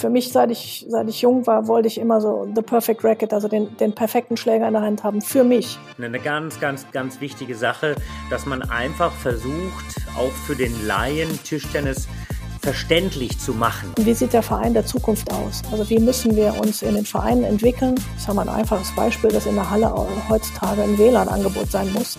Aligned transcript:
für 0.00 0.10
mich, 0.10 0.32
seit 0.32 0.50
ich, 0.50 0.86
seit 0.88 1.08
ich 1.08 1.20
jung 1.20 1.46
war, 1.46 1.66
wollte 1.68 1.86
ich 1.86 1.98
immer 1.98 2.20
so 2.20 2.48
the 2.54 2.62
perfect 2.62 3.04
racket, 3.04 3.32
also 3.32 3.48
den, 3.48 3.76
den 3.76 3.94
perfekten 3.94 4.36
Schläger 4.36 4.66
in 4.66 4.72
der 4.72 4.82
Hand 4.82 5.04
haben, 5.04 5.20
für 5.20 5.44
mich. 5.44 5.78
Eine 5.98 6.18
ganz, 6.18 6.58
ganz, 6.58 6.90
ganz 6.90 7.20
wichtige 7.20 7.54
Sache, 7.54 7.94
dass 8.30 8.46
man 8.46 8.62
einfach 8.62 9.12
versucht, 9.12 9.96
auch 10.18 10.32
für 10.46 10.56
den 10.56 10.86
Laien 10.86 11.28
Tischtennis 11.44 12.08
verständlich 12.62 13.38
zu 13.38 13.52
machen. 13.52 13.92
Wie 13.98 14.14
sieht 14.14 14.32
der 14.32 14.42
Verein 14.42 14.74
der 14.74 14.84
Zukunft 14.84 15.30
aus? 15.32 15.62
Also 15.70 15.88
wie 15.88 15.98
müssen 15.98 16.34
wir 16.36 16.58
uns 16.60 16.82
in 16.82 16.94
den 16.94 17.06
Vereinen 17.06 17.44
entwickeln? 17.44 17.94
Ich 18.18 18.26
habe 18.26 18.36
mal 18.36 18.48
ein 18.48 18.54
einfaches 18.54 18.94
Beispiel, 18.94 19.30
dass 19.30 19.46
in 19.46 19.54
der 19.54 19.70
Halle 19.70 19.94
heutzutage 20.28 20.82
ein 20.82 20.98
WLAN-Angebot 20.98 21.70
sein 21.70 21.92
muss. 21.92 22.18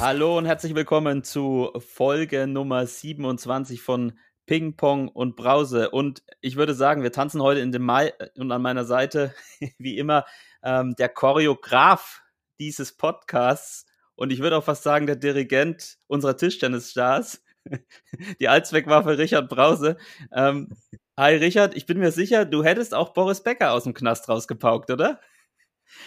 Hallo 0.00 0.38
und 0.38 0.46
herzlich 0.46 0.74
willkommen 0.74 1.24
zu 1.24 1.72
Folge 1.76 2.46
Nummer 2.46 2.86
27 2.86 3.82
von 3.82 4.18
Ping 4.46 4.74
Pong 4.74 5.08
und 5.08 5.36
Brause. 5.36 5.90
Und 5.90 6.22
ich 6.40 6.56
würde 6.56 6.72
sagen, 6.72 7.02
wir 7.02 7.12
tanzen 7.12 7.42
heute 7.42 7.60
in 7.60 7.70
dem 7.70 7.82
Mai 7.82 8.14
und 8.38 8.50
an 8.50 8.62
meiner 8.62 8.86
Seite, 8.86 9.34
wie 9.78 9.98
immer, 9.98 10.24
ähm, 10.62 10.94
der 10.94 11.10
Choreograf 11.10 12.22
dieses 12.58 12.96
Podcasts 12.96 13.84
und 14.14 14.32
ich 14.32 14.40
würde 14.40 14.56
auch 14.56 14.64
fast 14.64 14.84
sagen, 14.84 15.06
der 15.06 15.16
Dirigent 15.16 15.98
unserer 16.06 16.38
Tischtennisstars, 16.38 17.44
die 18.40 18.48
Allzweckwaffe 18.48 19.18
Richard 19.18 19.50
Brause. 19.50 19.98
Ähm, 20.32 20.70
hi 21.14 21.36
Richard, 21.36 21.76
ich 21.76 21.84
bin 21.84 21.98
mir 21.98 22.10
sicher, 22.10 22.46
du 22.46 22.64
hättest 22.64 22.94
auch 22.94 23.12
Boris 23.12 23.42
Becker 23.42 23.72
aus 23.72 23.84
dem 23.84 23.92
Knast 23.92 24.30
rausgepaukt, 24.30 24.90
oder? 24.90 25.20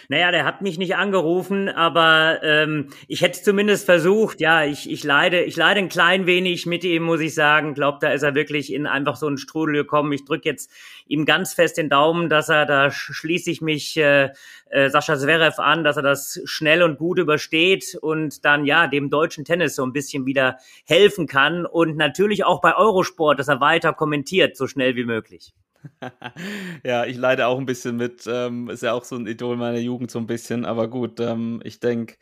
Naja, 0.10 0.32
der 0.32 0.46
hat 0.46 0.62
mich 0.62 0.78
nicht 0.78 0.96
angerufen, 0.96 1.70
aber 1.70 2.40
ähm, 2.44 2.90
ich 3.08 3.22
hätte 3.22 3.42
zumindest 3.42 3.86
versucht. 3.86 4.42
Ja, 4.42 4.64
ich, 4.64 4.90
ich 4.90 5.04
leide, 5.04 5.44
ich 5.44 5.56
leide 5.56 5.80
ein 5.80 5.90
klein 5.90 6.26
wenig 6.26 6.66
mit 6.66 6.84
ihm, 6.84 7.04
muss 7.04 7.22
ich 7.22 7.34
sagen. 7.34 7.74
Glaubt, 7.74 8.04
da 8.04 8.12
ist 8.12 8.24
er 8.24 8.36
wirklich 8.36 8.74
in 8.74 8.86
einfach 8.86 9.16
so 9.16 9.28
einen 9.28 9.38
Strudel 9.38 9.76
gekommen. 9.76 10.12
Ich 10.12 10.26
drücke 10.26 10.50
jetzt 10.50 10.72
ihm 11.08 11.26
ganz 11.26 11.54
fest 11.54 11.78
den 11.78 11.90
Daumen, 11.90 12.30
dass 12.30 12.50
er, 12.50 12.66
da 12.66 12.92
schließe 12.92 13.50
ich 13.50 13.62
mich 13.62 13.98
äh, 13.98 14.30
äh, 14.70 14.90
Sascha 14.90 15.18
Zverev 15.18 15.62
an, 15.62 15.84
dass 15.84 15.98
er 15.98 16.04
das 16.04 16.42
schnell 16.46 16.84
und 16.84 16.98
gut 16.98 17.20
übersteht 17.20 17.98
und 18.02 18.44
dann 18.44 18.66
ja 18.66 18.88
dem 18.88 19.10
deutschen 19.10 19.46
Tennis 19.46 19.76
so 19.76 19.86
ein 19.86 19.94
bisschen 19.94 20.26
wieder 20.26 20.58
helfen 20.86 21.28
kann 21.28 21.66
und 21.66 21.96
natürlich 21.96 22.44
auch 22.44 22.62
bei 22.62 22.76
Eurosport, 22.76 23.40
dass 23.40 23.48
er 23.48 23.62
weiter 23.62 23.94
kommentiert, 23.94 24.58
so 24.58 24.68
schnell 24.68 24.96
wie 24.96 25.06
möglich. 25.06 25.54
ja, 26.84 27.06
ich 27.06 27.18
leide 27.18 27.48
auch 27.48 27.58
ein 27.58 27.66
bisschen 27.66 27.98
mit. 27.98 28.24
Ähm, 28.28 28.70
ist 28.70 28.84
ja 28.84 28.94
auch 28.94 29.04
so 29.04 29.16
ein 29.16 29.28
Idol 29.28 29.58
meiner 29.58 29.80
Jugend 29.80 30.12
so 30.12 30.20
ein 30.20 30.28
bisschen. 30.28 30.66
Aber 30.66 30.90
gut, 30.90 31.20
ähm, 31.20 31.62
ich 31.64 31.80
denke, 31.80 32.16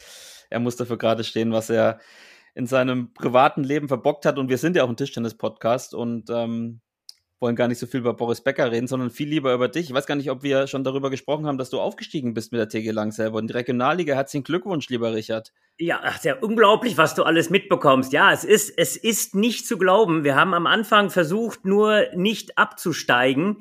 er 0.49 0.59
muss 0.59 0.75
dafür 0.75 0.97
gerade 0.97 1.23
stehen, 1.23 1.51
was 1.51 1.69
er 1.69 1.99
in 2.53 2.67
seinem 2.67 3.13
privaten 3.13 3.63
Leben 3.63 3.87
verbockt 3.87 4.25
hat. 4.25 4.37
Und 4.37 4.49
wir 4.49 4.57
sind 4.57 4.75
ja 4.75 4.83
auch 4.83 4.89
ein 4.89 4.97
Tischtennis-Podcast 4.97 5.93
und 5.93 6.29
ähm, 6.29 6.81
wollen 7.41 7.55
gar 7.55 7.67
nicht 7.67 7.79
so 7.79 7.87
viel 7.87 8.01
über 8.01 8.13
Boris 8.13 8.41
Becker 8.41 8.71
reden, 8.71 8.87
sondern 8.87 9.09
viel 9.09 9.27
lieber 9.27 9.53
über 9.53 9.67
dich. 9.67 9.89
Ich 9.89 9.93
weiß 9.93 10.05
gar 10.05 10.15
nicht, 10.15 10.29
ob 10.29 10.43
wir 10.43 10.67
schon 10.67 10.83
darüber 10.83 11.09
gesprochen 11.09 11.47
haben, 11.47 11.57
dass 11.57 11.71
du 11.71 11.79
aufgestiegen 11.79 12.33
bist 12.33 12.51
mit 12.51 12.59
der 12.59 12.69
TG 12.69 12.91
Lang 12.91 13.11
selber. 13.11 13.39
Und 13.39 13.47
die 13.47 13.53
Regionalliga, 13.53 14.13
herzlichen 14.13 14.43
Glückwunsch, 14.43 14.87
lieber 14.89 15.13
Richard. 15.13 15.51
Ja, 15.79 15.99
ach, 16.03 16.23
ja 16.23 16.35
unglaublich, 16.39 16.97
was 16.97 17.15
du 17.15 17.23
alles 17.23 17.49
mitbekommst. 17.49 18.13
Ja, 18.13 18.31
es 18.31 18.43
ist, 18.43 18.77
es 18.77 18.95
ist 18.95 19.33
nicht 19.33 19.67
zu 19.67 19.77
glauben. 19.79 20.23
Wir 20.23 20.35
haben 20.35 20.53
am 20.53 20.67
Anfang 20.67 21.09
versucht, 21.09 21.65
nur 21.65 22.05
nicht 22.15 22.57
abzusteigen 22.59 23.57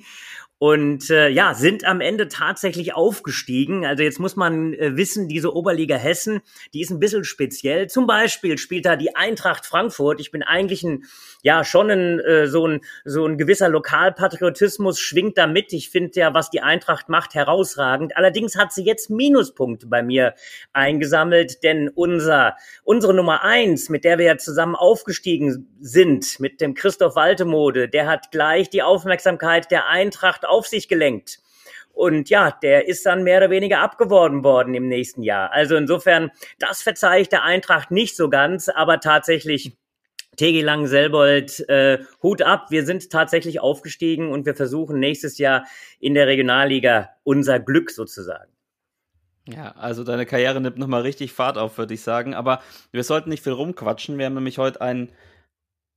und 0.63 1.09
äh, 1.09 1.31
ja, 1.31 1.55
sind 1.55 1.87
am 1.87 2.03
Ende 2.03 2.29
tatsächlich 2.29 2.93
aufgestiegen. 2.93 3.87
Also 3.87 4.03
jetzt 4.03 4.21
muss 4.21 4.37
man 4.37 4.75
äh, 4.75 4.95
wissen, 4.95 5.27
diese 5.27 5.57
Oberliga 5.57 5.97
Hessen, 5.97 6.43
die 6.75 6.83
ist 6.83 6.91
ein 6.91 7.01
bisschen 7.01 7.25
speziell. 7.25 7.89
Zum 7.89 8.07
Beispiel 8.07 8.59
spielt 8.59 8.85
da 8.85 8.97
die 8.97 9.17
Eintracht 9.17 9.65
Frankfurt. 9.65 10.21
Ich 10.21 10.31
bin 10.31 10.43
eigentlich 10.43 10.83
ein, 10.83 11.05
ja, 11.43 11.65
schon 11.65 11.91
ein, 11.91 12.21
äh, 12.21 12.47
so, 12.47 12.67
ein, 12.67 12.83
so 13.07 13.25
ein 13.25 13.39
gewisser 13.39 13.71
Lokalpatriotismus 13.71 15.01
schwingt 15.01 15.39
da 15.39 15.47
mit. 15.47 15.73
Ich 15.73 15.89
finde 15.89 16.21
ja, 16.21 16.35
was 16.35 16.51
die 16.51 16.61
Eintracht 16.61 17.09
macht, 17.09 17.35
herausragend. 17.35 18.19
Allerdings 18.19 18.55
hat 18.55 18.75
sie 18.75 18.85
jetzt 18.85 19.09
Minuspunkte 19.09 19.87
bei 19.87 20.03
mir 20.03 20.35
eingesammelt, 20.75 21.65
denn 21.65 21.89
unser, 21.89 22.55
unsere 22.85 23.15
Nummer 23.15 23.45
eins, 23.45 23.89
mit 23.89 24.05
der 24.05 24.19
wir 24.19 24.27
ja 24.27 24.37
zusammen 24.37 24.77
aufgestiegen 24.77 25.71
sind, 25.81 26.39
mit 26.39 26.61
dem 26.61 26.75
Christoph 26.75 27.17
Waltemode, 27.17 27.89
der 27.89 28.07
hat 28.09 28.31
gleich 28.31 28.69
die 28.69 28.83
Aufmerksamkeit 28.83 29.71
der 29.71 29.89
Eintracht 29.89 30.45
auf 30.51 30.67
sich 30.67 30.89
gelenkt. 30.89 31.39
Und 31.93 32.31
ja, 32.31 32.51
der 32.51 32.89
ist 32.89 33.05
dann 33.05 33.25
mehr 33.25 33.39
oder 33.39 33.51
weniger 33.51 33.81
abgeworben 33.81 34.43
worden 34.45 34.75
im 34.75 34.89
nächsten 34.89 35.23
Jahr. 35.23 35.53
Also 35.53 35.77
insofern, 35.77 36.31
das 36.59 36.83
verzeihe 36.83 37.23
ich 37.23 37.29
der 37.29 37.43
Eintracht 37.43 37.91
nicht 37.91 38.17
so 38.17 38.31
ganz, 38.31 38.69
aber 38.69 39.01
tatsächlich 39.01 39.77
TG 40.37 40.63
Lang-Selbold, 40.63 41.69
äh, 41.69 41.99
Hut 42.23 42.41
ab, 42.43 42.71
wir 42.71 42.87
sind 42.87 43.11
tatsächlich 43.11 43.61
aufgestiegen 43.61 44.31
und 44.31 44.47
wir 44.47 44.55
versuchen 44.55 44.99
nächstes 44.99 45.39
Jahr 45.39 45.67
in 45.99 46.15
der 46.15 46.27
Regionalliga 46.27 47.11
unser 47.25 47.61
Glück 47.61 47.91
sozusagen. 47.91 48.51
Ja, 49.49 49.73
also 49.73 50.05
deine 50.05 50.27
Karriere 50.27 50.61
nimmt 50.61 50.79
nochmal 50.79 51.03
richtig 51.03 51.33
Fahrt 51.33 51.59
auf, 51.59 51.77
würde 51.77 51.95
ich 51.95 52.03
sagen. 52.03 52.35
Aber 52.35 52.63
wir 52.93 53.03
sollten 53.05 53.31
nicht 53.31 53.43
viel 53.43 53.53
rumquatschen. 53.53 54.17
Wir 54.17 54.27
haben 54.27 54.35
nämlich 54.35 54.59
heute 54.59 54.81
einen 54.81 55.11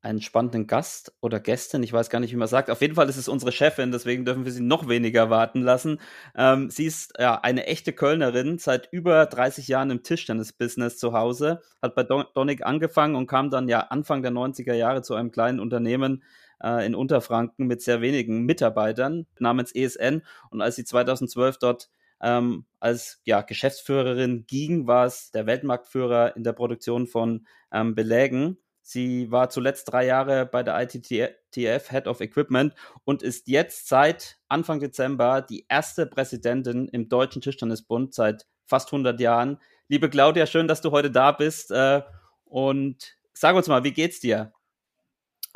einen 0.03 0.22
spannenden 0.22 0.68
Gast 0.68 1.14
oder 1.22 1.40
Gästin, 1.40 1.81
ich 1.81 1.94
weiß 1.94 2.09
gar 2.09 2.19
nicht, 2.19 2.34
wie 2.34 2.38
man 2.38 2.50
sagt. 2.50 2.69
Auf 2.69 2.81
jeden 2.81 2.96
Fall 2.96 3.08
ist 3.08 3.18
es 3.18 3.30
unsere 3.30 3.53
Chefin, 3.53 3.91
deswegen 3.91 4.25
dürfen 4.25 4.44
wir 4.44 4.52
sie 4.52 4.62
noch 4.62 4.90
weniger 4.90 5.30
warten 5.30 5.62
lassen. 5.62 6.00
Ähm, 6.36 6.69
sie 6.69 6.86
ist 6.86 7.14
ja 7.18 7.40
eine 7.41 7.68
echte 7.68 7.94
Kölnerin, 7.94 8.58
seit 8.59 8.92
über 8.92 9.25
30 9.25 9.69
Jahren 9.69 9.92
im 9.92 10.03
Tischtennis-Business 10.03 10.97
zu 10.97 11.13
Hause, 11.13 11.62
hat 11.81 11.96
bei 11.96 12.03
Don 12.03 12.25
Donig 12.36 12.66
angefangen 12.66 13.16
und 13.16 13.28
kam 13.28 13.50
dann 13.50 13.69
ja 13.69 13.80
Anfang 13.80 14.22
der 14.22 14.31
90er 14.31 14.74
Jahre 14.74 15.02
zu 15.03 15.16
einem 15.16 15.31
kleinen 15.31 15.62
Unternehmen 15.62 16.24
äh, 16.62 16.86
in 16.86 16.96
Unterfranken 16.96 17.66
mit 17.66 17.81
sehr 17.81 18.02
wenigen 18.02 18.44
Mitarbeitern 18.44 19.25
namens 19.40 19.74
ESN. 19.74 20.24
Und 20.50 20.62
als 20.62 20.75
sie 20.75 20.84
2012 20.84 21.59
dort 21.59 21.90
ähm, 22.22 22.66
als 22.80 23.22
ja, 23.24 23.42
Geschäftsführerin 23.42 24.46
ging, 24.47 24.86
war 24.86 25.06
es 25.06 25.31
der 25.31 25.46
Weltmarktführer 25.46 26.36
in 26.36 26.44
der 26.44 26.53
Produktion 26.53 27.08
von 27.08 27.46
ähm, 27.72 27.96
Belägen 27.96 28.58
Sie 28.86 29.32
war 29.32 29.50
zuletzt 29.50 29.94
drei 29.94 30.06
Jahre 30.06 30.46
bei 30.46 30.62
der 30.62 30.78
ITTF 30.78 31.90
Head 31.90 32.06
of 32.06 32.20
Equipment 32.20 32.76
und 33.06 33.24
ist 33.24 33.48
jetzt 33.48 33.88
seit 33.88 34.38
Anfang 34.50 34.82
Dezember 34.82 35.42
die 35.42 35.66
erste 35.70 36.06
Präsidentin 36.06 36.90
im 36.90 37.08
Deutschen 37.08 37.42
Tischtennisbund 37.42 38.14
seit 38.14 38.46
fast 38.66 38.90
100 38.90 39.22
Jahren. 39.22 39.58
Liebe 39.88 40.10
Claudia, 40.10 40.46
schön, 40.46 40.68
dass 40.68 40.82
du 40.82 40.92
heute 40.92 41.10
da 41.10 41.32
bist. 41.32 41.72
Äh, 41.72 42.02
und 42.44 43.16
sag 43.32 43.56
uns 43.56 43.70
mal, 43.70 43.86
wie 43.86 43.94
geht's 43.94 44.20
dir? 44.20 44.52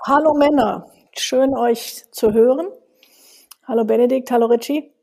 Hallo 0.06 0.34
Männer, 0.34 0.90
schön 1.18 1.54
euch 1.54 2.06
zu 2.12 2.32
hören. 2.32 2.70
Hallo 3.66 3.84
Benedikt, 3.84 4.32
hallo 4.32 4.46
Richie. 4.46 4.94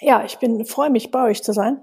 Ja, 0.00 0.24
ich 0.24 0.38
bin 0.38 0.66
freue 0.66 0.90
mich 0.90 1.10
bei 1.10 1.30
euch 1.30 1.42
zu 1.42 1.54
sein. 1.54 1.82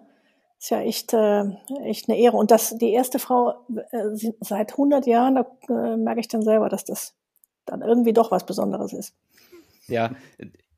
Ist 0.60 0.72
ja 0.72 0.82
echt, 0.82 1.14
äh, 1.14 1.44
echt 1.84 2.10
eine 2.10 2.18
Ehre. 2.18 2.38
Und 2.38 2.50
das, 2.50 2.78
die 2.78 2.92
erste 2.92 3.20
Frau 3.20 3.66
äh, 3.92 4.34
seit 4.42 4.72
100 4.72 5.06
Jahren, 5.06 5.36
da 5.36 5.46
äh, 5.70 5.98
merke 5.98 6.20
ich 6.20 6.28
dann 6.28 6.42
selber, 6.42 6.68
dass 6.70 6.84
das 6.84 7.16
dann 7.66 7.82
irgendwie 7.82 8.14
doch 8.14 8.32
was 8.32 8.46
Besonderes 8.46 8.94
ist. 8.94 9.16
Ja, 9.88 10.12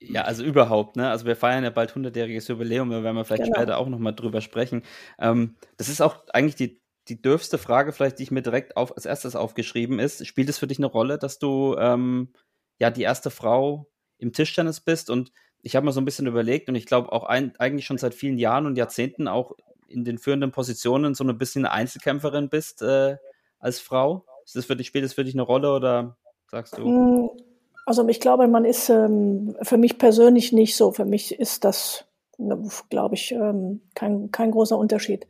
ja, 0.01 0.24
also 0.24 0.44
überhaupt, 0.44 0.95
ne? 0.95 1.09
Also 1.09 1.25
wir 1.25 1.36
feiern 1.36 1.63
ja 1.63 1.69
bald 1.69 1.92
100-jähriges 1.92 2.50
Jubiläum, 2.50 2.89
da 2.89 3.03
werden 3.03 3.15
wir 3.15 3.25
vielleicht 3.25 3.44
genau. 3.44 3.57
später 3.57 3.77
auch 3.77 3.88
nochmal 3.88 4.15
drüber 4.15 4.42
sprechen. 4.42 4.83
Ähm, 5.18 5.56
das 5.77 5.89
ist 5.89 6.01
auch 6.01 6.24
eigentlich 6.33 6.56
die, 6.56 6.81
die 7.07 7.21
dürfste 7.21 7.57
Frage, 7.57 7.92
vielleicht, 7.92 8.19
die 8.19 8.24
ich 8.24 8.31
mir 8.31 8.42
direkt 8.42 8.77
auf, 8.77 8.95
als 8.95 9.06
erstes 9.06 9.36
aufgeschrieben 9.36 10.00
ist. 10.00 10.25
Spielt 10.25 10.50
es 10.50 10.57
für 10.57 10.68
dich 10.68 10.77
eine 10.77 10.88
Rolle, 10.88 11.18
dass 11.18 11.39
du 11.39 11.75
ähm, 11.77 12.33
ja 12.80 12.92
die 12.92 13.01
erste 13.01 13.30
Frau 13.30 13.89
im 14.18 14.31
Tischtennis 14.31 14.80
bist? 14.80 15.09
Und 15.09 15.31
ich 15.62 15.75
habe 15.75 15.86
mir 15.86 15.92
so 15.92 16.00
ein 16.00 16.06
bisschen 16.06 16.27
überlegt 16.27 16.69
und 16.69 16.75
ich 16.75 16.86
glaube 16.86 17.12
auch 17.12 17.25
ein, 17.25 17.53
eigentlich 17.57 17.86
schon 17.86 17.98
seit 17.98 18.13
vielen 18.13 18.38
Jahren 18.38 18.65
und 18.65 18.77
Jahrzehnten 18.77 19.27
auch 19.27 19.53
in 19.89 20.03
den 20.03 20.18
führenden 20.18 20.51
Positionen 20.51 21.15
so 21.15 21.24
ein 21.24 21.38
bisschen 21.38 21.65
Einzelkämpferin 21.65 22.50
bist 22.50 22.81
äh, 22.81 23.18
als 23.59 23.80
Frau? 23.80 24.25
Ist 24.45 24.56
das 24.56 24.65
für 24.65 24.75
dich, 24.75 24.88
spielt 24.88 25.06
das 25.06 25.13
für 25.13 25.24
dich 25.24 25.36
eine 25.36 25.44
Rolle 25.44 25.74
oder 25.74 26.18
sagst 26.50 26.77
du? 26.77 26.86
Hm, 26.86 27.30
also 27.86 28.07
ich 28.07 28.19
glaube, 28.19 28.47
man 28.47 28.65
ist 28.65 28.89
ähm, 28.89 29.56
für 29.62 29.77
mich 29.77 29.97
persönlich 29.97 30.51
nicht 30.53 30.75
so. 30.75 30.91
Für 30.91 31.06
mich 31.06 31.39
ist 31.39 31.65
das, 31.65 32.06
ne, 32.38 32.62
glaube 32.89 33.15
ich, 33.15 33.31
ähm, 33.31 33.81
kein, 33.95 34.31
kein 34.31 34.51
großer 34.51 34.77
Unterschied. 34.77 35.27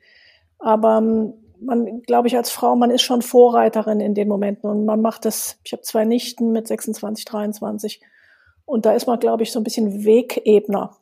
Aber 0.60 0.98
ähm, 0.98 1.34
man, 1.62 2.02
glaube 2.04 2.28
ich, 2.28 2.38
als 2.38 2.50
Frau, 2.50 2.76
man 2.76 2.92
ist 2.92 3.02
schon 3.02 3.22
Vorreiterin 3.22 4.00
in 4.00 4.14
den 4.14 4.28
Momenten 4.28 4.70
und 4.70 4.86
man 4.86 5.02
macht 5.02 5.26
das. 5.26 5.60
Ich 5.64 5.74
habe 5.74 5.84
zwei 5.84 6.06
Nichten 6.06 6.52
mit 6.52 6.68
26, 6.68 7.26
23 7.26 8.02
Und 8.66 8.86
da 8.86 8.94
ist 8.94 9.08
man, 9.08 9.20
glaube 9.20 9.44
ich, 9.44 9.52
so 9.52 9.60
ein 9.60 9.64
bisschen 9.64 10.06
Wegebner 10.06 10.98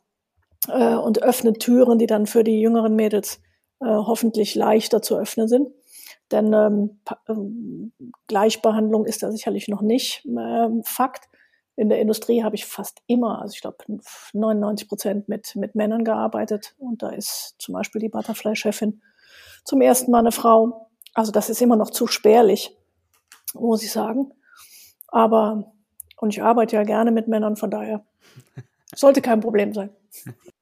äh, 0.68 0.94
und 0.94 1.22
öffnet 1.22 1.60
Türen, 1.60 1.98
die 1.98 2.06
dann 2.06 2.26
für 2.26 2.44
die 2.44 2.60
jüngeren 2.60 2.96
Mädels 2.96 3.40
äh, 3.80 3.86
hoffentlich 3.86 4.54
leichter 4.54 5.02
zu 5.02 5.16
öffnen 5.16 5.48
sind. 5.48 5.68
Denn 6.30 6.52
ähm, 6.52 7.00
ähm, 7.28 7.92
Gleichbehandlung 8.26 9.06
ist 9.06 9.22
da 9.22 9.32
sicherlich 9.32 9.68
noch 9.68 9.82
nicht 9.82 10.26
ähm, 10.26 10.82
Fakt. 10.84 11.28
In 11.76 11.88
der 11.88 12.00
Industrie 12.00 12.42
habe 12.42 12.56
ich 12.56 12.66
fast 12.66 13.02
immer, 13.06 13.40
also 13.40 13.54
ich 13.54 13.60
glaube 13.60 13.78
99 14.32 14.88
Prozent 14.88 15.28
mit, 15.28 15.54
mit 15.54 15.74
Männern 15.74 16.04
gearbeitet. 16.04 16.74
Und 16.78 17.02
da 17.02 17.10
ist 17.10 17.54
zum 17.58 17.74
Beispiel 17.74 18.00
die 18.00 18.08
Butterfly-Chefin 18.08 19.00
zum 19.64 19.80
ersten 19.80 20.10
Mal 20.10 20.18
eine 20.18 20.32
Frau. 20.32 20.90
Also 21.14 21.32
das 21.32 21.48
ist 21.50 21.62
immer 21.62 21.76
noch 21.76 21.90
zu 21.90 22.06
spärlich, 22.06 22.76
muss 23.54 23.82
ich 23.82 23.92
sagen. 23.92 24.32
Aber, 25.06 25.72
und 26.16 26.30
ich 26.30 26.42
arbeite 26.42 26.76
ja 26.76 26.82
gerne 26.82 27.10
mit 27.10 27.28
Männern, 27.28 27.56
von 27.56 27.70
daher 27.70 28.04
sollte 28.94 29.22
kein 29.22 29.40
Problem 29.40 29.72
sein. 29.72 29.90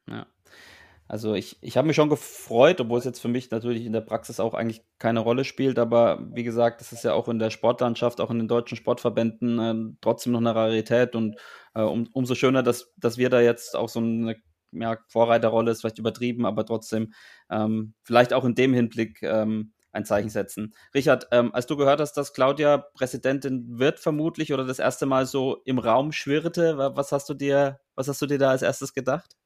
Also 1.09 1.35
ich, 1.35 1.57
ich 1.61 1.77
habe 1.77 1.87
mich 1.87 1.97
schon 1.97 2.09
gefreut, 2.09 2.81
obwohl 2.81 2.99
es 2.99 3.05
jetzt 3.05 3.21
für 3.21 3.29
mich 3.29 3.51
natürlich 3.51 3.85
in 3.85 3.93
der 3.93 4.01
Praxis 4.01 4.41
auch 4.41 4.55
eigentlich 4.55 4.83
keine 4.99 5.21
Rolle 5.21 5.45
spielt, 5.45 5.79
aber 5.79 6.27
wie 6.33 6.43
gesagt, 6.43 6.81
das 6.81 6.93
ist 6.93 7.05
ja 7.05 7.13
auch 7.13 7.29
in 7.29 7.39
der 7.39 7.51
Sportlandschaft, 7.51 8.21
auch 8.21 8.31
in 8.31 8.39
den 8.39 8.49
deutschen 8.49 8.77
Sportverbänden 8.77 9.59
äh, 9.59 9.97
trotzdem 10.01 10.33
noch 10.33 10.41
eine 10.41 10.55
Rarität 10.55 11.15
und 11.15 11.37
äh, 11.75 11.83
um, 11.83 12.09
umso 12.13 12.35
schöner, 12.35 12.65
dass, 12.65 12.93
dass 12.97 13.19
wir 13.19 13.31
da 13.31 13.41
jetzt 13.41 13.77
auch 13.77 13.89
so 13.89 14.01
eine 14.01 14.37
ja, 14.73 14.99
Vorreiterrolle 15.09 15.71
ist 15.71 15.83
vielleicht 15.83 15.99
übertrieben, 15.99 16.45
aber 16.45 16.67
trotzdem 16.67 17.13
ähm, 17.51 17.95
vielleicht 18.03 18.33
auch 18.33 18.45
in 18.45 18.57
dem 18.57 18.75
Hinblick 18.75 19.23
ähm, 19.23 19.73
ein 19.93 20.05
Zeichen 20.05 20.29
setzen. 20.29 20.75
Richard, 20.93 21.29
ähm, 21.31 21.55
als 21.55 21.67
du 21.67 21.77
gehört 21.77 22.01
hast, 22.01 22.15
dass 22.15 22.35
Claudia 22.35 22.79
Präsidentin 22.79 23.79
wird 23.79 24.01
vermutlich 24.01 24.53
oder 24.53 24.65
das 24.65 24.79
erste 24.81 25.07
Mal 25.07 25.27
so 25.27 25.63
im 25.65 25.79
Raum 25.79 26.13
schwirrte, 26.13 26.77
was 26.79 27.13
hast 27.13 27.29
du 27.29 27.35
dir, 27.35 27.81
was 27.95 28.09
hast 28.09 28.21
du 28.21 28.27
dir 28.27 28.39
da 28.39 28.51
als 28.51 28.63
erstes 28.63 28.93
gedacht? 28.93 29.37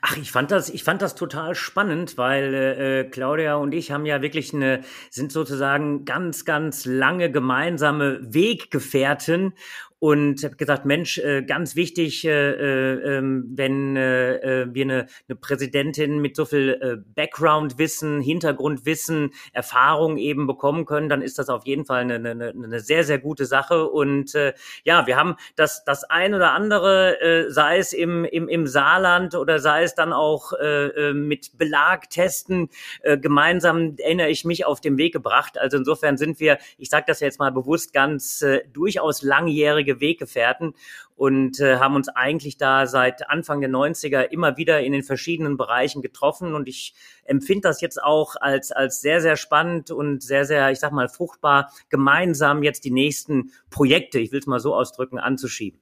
Ach, 0.00 0.16
ich 0.16 0.30
fand 0.30 0.50
das, 0.50 0.68
ich 0.68 0.84
fand 0.84 1.02
das 1.02 1.14
total 1.14 1.54
spannend, 1.54 2.18
weil 2.18 2.54
äh, 2.54 3.04
Claudia 3.04 3.56
und 3.56 3.72
ich 3.72 3.90
haben 3.90 4.06
ja 4.06 4.22
wirklich 4.22 4.54
eine, 4.54 4.82
sind 5.10 5.32
sozusagen 5.32 6.04
ganz, 6.04 6.44
ganz 6.44 6.84
lange 6.84 7.30
gemeinsame 7.30 8.20
Weggefährten 8.22 9.54
und 9.98 10.44
habe 10.44 10.56
gesagt, 10.56 10.84
Mensch, 10.84 11.16
äh, 11.18 11.42
ganz 11.42 11.76
wichtig, 11.76 12.26
äh, 12.26 12.50
äh, 12.50 13.16
ähm, 13.16 13.44
wenn 13.54 13.96
äh, 13.96 14.62
äh, 14.62 14.66
wir 14.70 14.82
eine, 14.84 15.06
eine 15.28 15.36
Präsidentin 15.36 16.20
mit 16.20 16.36
so 16.36 16.44
viel 16.44 16.78
äh, 16.80 16.96
Background-Wissen, 17.14 18.20
Hintergrundwissen, 18.20 19.30
Erfahrung 19.52 20.18
eben 20.18 20.46
bekommen 20.46 20.84
können, 20.84 21.08
dann 21.08 21.22
ist 21.22 21.38
das 21.38 21.48
auf 21.48 21.64
jeden 21.66 21.86
Fall 21.86 22.02
eine, 22.02 22.16
eine, 22.16 22.48
eine 22.50 22.80
sehr, 22.80 23.04
sehr 23.04 23.18
gute 23.18 23.46
Sache. 23.46 23.88
Und 23.88 24.34
äh, 24.34 24.52
ja, 24.84 25.06
wir 25.06 25.16
haben 25.16 25.36
das, 25.56 25.84
das 25.84 26.04
ein 26.04 26.34
oder 26.34 26.52
andere, 26.52 27.20
äh, 27.22 27.50
sei 27.50 27.78
es 27.78 27.92
im, 27.92 28.24
im, 28.24 28.48
im 28.48 28.66
Saarland 28.66 29.34
oder 29.34 29.58
sei 29.58 29.84
es 29.84 29.94
dann 29.94 30.12
auch 30.12 30.52
äh, 30.52 31.12
mit 31.14 31.56
Belagtesten, 31.56 32.68
äh, 33.02 33.16
gemeinsam 33.16 33.96
erinnere 33.96 34.28
ich 34.28 34.44
mich 34.44 34.66
auf 34.66 34.80
den 34.80 34.98
Weg 34.98 35.14
gebracht. 35.14 35.56
Also 35.56 35.78
insofern 35.78 36.18
sind 36.18 36.40
wir, 36.40 36.58
ich 36.76 36.90
sage 36.90 37.04
das 37.06 37.20
jetzt 37.20 37.38
mal 37.38 37.52
bewusst, 37.52 37.94
ganz 37.94 38.42
äh, 38.42 38.62
durchaus 38.72 39.22
langjährige 39.22 39.83
Weggefährten 40.00 40.74
und 41.16 41.60
äh, 41.60 41.76
haben 41.76 41.94
uns 41.94 42.08
eigentlich 42.08 42.56
da 42.56 42.86
seit 42.86 43.28
Anfang 43.30 43.60
der 43.60 43.70
90er 43.70 44.22
immer 44.22 44.56
wieder 44.56 44.80
in 44.80 44.92
den 44.92 45.02
verschiedenen 45.02 45.56
Bereichen 45.56 46.02
getroffen 46.02 46.54
und 46.54 46.68
ich 46.68 46.94
empfinde 47.24 47.68
das 47.68 47.80
jetzt 47.80 48.02
auch 48.02 48.36
als, 48.36 48.72
als 48.72 49.00
sehr, 49.00 49.20
sehr 49.20 49.36
spannend 49.36 49.90
und 49.90 50.22
sehr, 50.22 50.44
sehr, 50.44 50.70
ich 50.70 50.80
sag 50.80 50.92
mal, 50.92 51.08
fruchtbar, 51.08 51.70
gemeinsam 51.88 52.62
jetzt 52.62 52.84
die 52.84 52.90
nächsten 52.90 53.52
Projekte, 53.70 54.18
ich 54.18 54.32
will 54.32 54.40
es 54.40 54.46
mal 54.46 54.60
so 54.60 54.74
ausdrücken, 54.74 55.18
anzuschieben. 55.18 55.80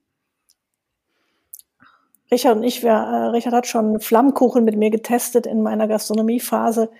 Richard 2.30 2.56
und 2.56 2.62
ich, 2.62 2.82
wir, 2.82 2.92
äh, 2.92 3.26
Richard 3.26 3.52
hat 3.52 3.66
schon 3.66 4.00
Flammkuchen 4.00 4.64
mit 4.64 4.76
mir 4.76 4.90
getestet 4.90 5.46
in 5.46 5.62
meiner 5.62 5.86
Gastronomiephase. 5.86 6.90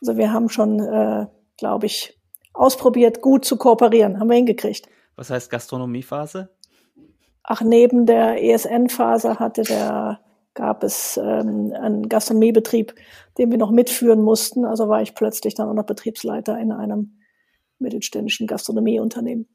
Also 0.00 0.16
wir 0.16 0.32
haben 0.32 0.48
schon, 0.48 0.78
äh, 0.78 1.26
glaube 1.56 1.86
ich, 1.86 2.16
ausprobiert, 2.52 3.20
gut 3.20 3.44
zu 3.44 3.56
kooperieren. 3.56 4.20
Haben 4.20 4.30
wir 4.30 4.36
hingekriegt. 4.36 4.88
Was 5.16 5.30
heißt 5.30 5.50
Gastronomiephase? 5.50 6.50
Ach, 7.42 7.62
neben 7.62 8.06
der 8.06 8.42
ESN-Phase 8.42 9.38
hatte 9.38 9.62
der, 9.62 10.20
gab 10.54 10.82
es 10.82 11.16
ähm, 11.16 11.72
einen 11.72 12.08
Gastronomiebetrieb, 12.08 12.94
den 13.38 13.50
wir 13.50 13.58
noch 13.58 13.70
mitführen 13.70 14.22
mussten. 14.22 14.64
Also 14.64 14.88
war 14.88 15.02
ich 15.02 15.14
plötzlich 15.14 15.54
dann 15.54 15.68
auch 15.68 15.74
noch 15.74 15.86
Betriebsleiter 15.86 16.58
in 16.58 16.72
einem 16.72 17.18
mittelständischen 17.78 18.46
Gastronomieunternehmen. 18.46 19.48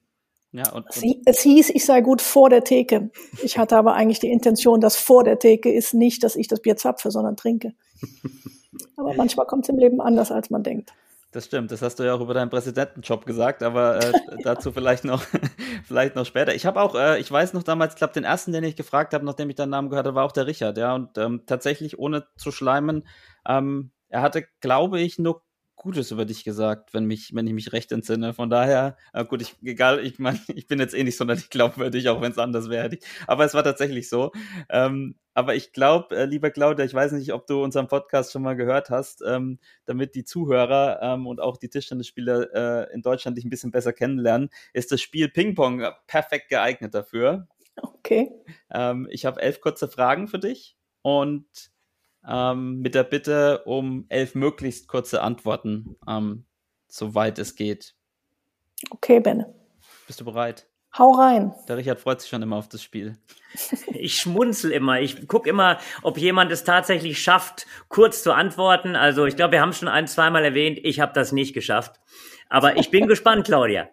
Ja, 0.53 0.69
und, 0.71 0.85
und 0.85 1.21
es, 1.25 1.41
hieß, 1.41 1.69
ich 1.69 1.85
sei 1.85 2.01
gut 2.01 2.21
vor 2.21 2.49
der 2.49 2.63
Theke. 2.63 3.09
Ich 3.41 3.57
hatte 3.57 3.77
aber 3.77 3.93
eigentlich 3.93 4.19
die 4.19 4.31
Intention, 4.31 4.81
dass 4.81 4.97
vor 4.97 5.23
der 5.23 5.39
Theke 5.39 5.71
ist 5.71 5.93
nicht, 5.93 6.23
dass 6.23 6.35
ich 6.35 6.47
das 6.47 6.61
Bier 6.61 6.75
zapfe, 6.75 7.09
sondern 7.09 7.37
trinke. 7.37 7.73
Aber 8.97 9.13
manchmal 9.13 9.45
kommt 9.45 9.65
es 9.65 9.69
im 9.69 9.77
Leben 9.77 10.01
anders, 10.01 10.31
als 10.31 10.49
man 10.49 10.63
denkt. 10.63 10.93
Das 11.33 11.45
stimmt, 11.45 11.71
das 11.71 11.81
hast 11.81 11.97
du 11.97 12.03
ja 12.03 12.13
auch 12.13 12.19
über 12.19 12.33
deinen 12.33 12.49
Präsidentenjob 12.49 13.25
gesagt, 13.25 13.63
aber 13.63 14.03
äh, 14.03 14.11
dazu 14.43 14.73
vielleicht 14.73 15.05
noch, 15.05 15.23
vielleicht 15.85 16.15
noch 16.15 16.25
später. 16.25 16.53
Ich 16.53 16.65
habe 16.65 16.81
auch, 16.81 16.93
äh, 16.93 17.19
ich 17.21 17.31
weiß 17.31 17.53
noch 17.53 17.63
damals, 17.63 17.93
ich 17.93 17.97
glaube, 17.97 18.13
den 18.13 18.25
ersten, 18.25 18.51
den 18.51 18.65
ich 18.65 18.75
gefragt 18.75 19.13
habe, 19.13 19.25
nachdem 19.25 19.49
ich 19.49 19.55
deinen 19.55 19.69
Namen 19.69 19.89
gehört 19.89 20.07
habe, 20.07 20.15
war 20.15 20.25
auch 20.25 20.33
der 20.33 20.47
Richard, 20.47 20.77
ja. 20.77 20.93
Und 20.93 21.17
ähm, 21.17 21.43
tatsächlich, 21.45 21.97
ohne 21.97 22.27
zu 22.35 22.51
schleimen, 22.51 23.07
ähm, 23.47 23.91
er 24.09 24.21
hatte, 24.21 24.45
glaube 24.59 24.99
ich, 24.99 25.19
nur 25.19 25.43
Gutes 25.77 26.11
über 26.11 26.25
dich 26.25 26.43
gesagt, 26.43 26.93
wenn 26.93 27.05
mich, 27.05 27.31
wenn 27.33 27.47
ich 27.47 27.53
mich 27.53 27.73
recht 27.73 27.91
entsinne. 27.91 28.33
Von 28.33 28.49
daher, 28.51 28.97
äh, 29.13 29.25
gut, 29.25 29.41
ich, 29.41 29.55
egal, 29.63 30.05
ich 30.05 30.19
meine, 30.19 30.39
ich 30.53 30.67
bin 30.67 30.79
jetzt 30.79 30.93
eh 30.93 31.03
nicht 31.03 31.17
sonderlich 31.17 31.49
glaubwürdig, 31.49 32.09
auch 32.09 32.21
wenn 32.21 32.33
es 32.33 32.37
anders 32.37 32.69
wäre. 32.69 32.97
Aber 33.25 33.45
es 33.45 33.53
war 33.53 33.63
tatsächlich 33.63 34.09
so. 34.09 34.31
Ähm, 34.69 35.15
aber 35.33 35.55
ich 35.55 35.71
glaube, 35.71 36.15
äh, 36.15 36.25
lieber 36.25 36.51
Claudia, 36.51 36.85
ich 36.85 36.93
weiß 36.93 37.13
nicht, 37.13 37.33
ob 37.33 37.47
du 37.47 37.63
unseren 37.63 37.87
Podcast 37.87 38.31
schon 38.31 38.41
mal 38.41 38.55
gehört 38.55 38.89
hast, 38.89 39.23
ähm, 39.25 39.59
damit 39.85 40.15
die 40.15 40.25
Zuhörer 40.25 40.99
ähm, 41.01 41.27
und 41.27 41.39
auch 41.39 41.57
die 41.57 41.69
Tischtennisspieler 41.69 42.89
äh, 42.89 42.93
in 42.93 43.01
Deutschland 43.01 43.37
dich 43.37 43.45
ein 43.45 43.49
bisschen 43.49 43.71
besser 43.71 43.93
kennenlernen, 43.93 44.49
ist 44.73 44.91
das 44.91 45.01
Spiel 45.01 45.29
Ping-Pong 45.29 45.85
perfekt 46.07 46.49
geeignet 46.49 46.93
dafür. 46.93 47.47
Okay. 47.77 48.31
Ähm, 48.69 49.07
ich 49.09 49.25
habe 49.25 49.41
elf 49.41 49.61
kurze 49.61 49.87
Fragen 49.87 50.27
für 50.27 50.39
dich 50.39 50.77
und 51.01 51.71
ähm, 52.27 52.79
mit 52.79 52.95
der 52.95 53.03
Bitte 53.03 53.63
um 53.65 54.05
elf 54.09 54.35
möglichst 54.35 54.87
kurze 54.87 55.21
Antworten, 55.21 55.95
ähm, 56.07 56.45
soweit 56.87 57.39
es 57.39 57.55
geht. 57.55 57.95
Okay, 58.89 59.19
Ben. 59.19 59.45
Bist 60.07 60.19
du 60.19 60.25
bereit? 60.25 60.70
Hau 60.97 61.11
rein. 61.11 61.53
Der 61.69 61.77
Richard 61.77 61.99
freut 61.99 62.19
sich 62.19 62.29
schon 62.29 62.41
immer 62.41 62.57
auf 62.57 62.69
das 62.69 62.83
Spiel. 62.83 63.17
Ich 63.93 64.15
schmunzel 64.15 64.71
immer. 64.71 65.01
Ich 65.01 65.27
gucke 65.27 65.49
immer, 65.49 65.77
ob 66.01 66.17
jemand 66.17 66.51
es 66.51 66.63
tatsächlich 66.63 67.21
schafft, 67.21 67.67
kurz 67.89 68.23
zu 68.23 68.31
antworten. 68.31 68.95
Also 68.95 69.25
ich 69.25 69.35
glaube, 69.35 69.51
wir 69.51 69.61
haben 69.61 69.73
schon 69.73 69.89
ein, 69.89 70.07
zweimal 70.07 70.43
erwähnt, 70.43 70.79
ich 70.81 70.99
habe 70.99 71.13
das 71.13 71.31
nicht 71.31 71.53
geschafft. 71.53 71.99
Aber 72.49 72.77
ich 72.77 72.89
bin 72.89 73.07
gespannt, 73.07 73.45
Claudia. 73.45 73.89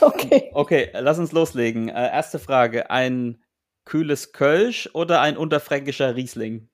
Okay. 0.00 0.50
Okay, 0.54 0.90
lass 0.94 1.18
uns 1.18 1.32
loslegen. 1.32 1.88
Äh, 1.88 2.10
erste 2.12 2.38
Frage. 2.38 2.90
Ein 2.90 3.42
kühles 3.84 4.32
Kölsch 4.32 4.88
oder 4.94 5.20
ein 5.20 5.36
unterfränkischer 5.36 6.14
Riesling? 6.16 6.68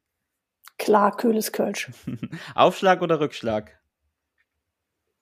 Klar, 0.78 1.16
kühles 1.16 1.52
Kölsch. 1.52 1.90
Aufschlag 2.54 3.02
oder 3.02 3.20
Rückschlag? 3.20 3.78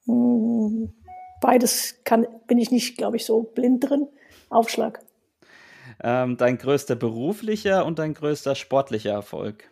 Hm, 0.07 0.93
beides 1.41 2.01
kann, 2.05 2.27
bin 2.47 2.59
ich 2.59 2.71
nicht, 2.71 2.99
glaube 2.99 3.17
ich, 3.17 3.25
so 3.25 3.43
blind 3.43 3.89
drin. 3.89 4.09
Aufschlag. 4.49 5.01
Ähm, 6.03 6.37
dein 6.37 6.59
größter 6.59 6.97
beruflicher 6.97 7.87
und 7.87 7.99
dein 7.99 8.15
größter 8.15 8.55
sportlicher 8.55 9.13
Erfolg? 9.13 9.71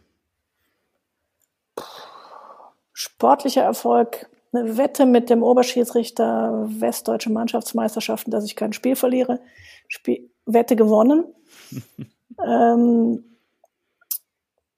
Sportlicher 2.93 3.63
Erfolg, 3.63 4.29
eine 4.53 4.77
Wette 4.77 5.05
mit 5.07 5.31
dem 5.31 5.43
Oberschiedsrichter 5.43 6.67
Westdeutsche 6.69 7.31
Mannschaftsmeisterschaften, 7.31 8.31
dass 8.31 8.45
ich 8.45 8.57
kein 8.57 8.73
Spiel 8.73 8.97
verliere. 8.97 9.41
Spiel, 9.89 10.31
Wette 10.47 10.77
gewonnen. 10.77 11.25
ähm, 12.47 13.37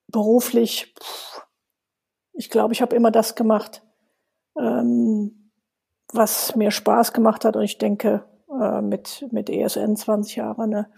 beruflich, 0.08 0.94
ich 2.32 2.50
glaube, 2.50 2.72
ich 2.72 2.80
habe 2.80 2.96
immer 2.96 3.10
das 3.10 3.34
gemacht, 3.34 3.82
ähm, 4.58 5.50
was 6.12 6.56
mir 6.56 6.70
Spaß 6.70 7.12
gemacht 7.12 7.44
hat. 7.44 7.56
Und 7.56 7.64
ich 7.64 7.78
denke, 7.78 8.24
äh, 8.50 8.80
mit, 8.80 9.26
mit 9.30 9.50
ESN 9.50 9.96
20 9.96 10.36
Jahre 10.36 10.62
eine 10.62 10.90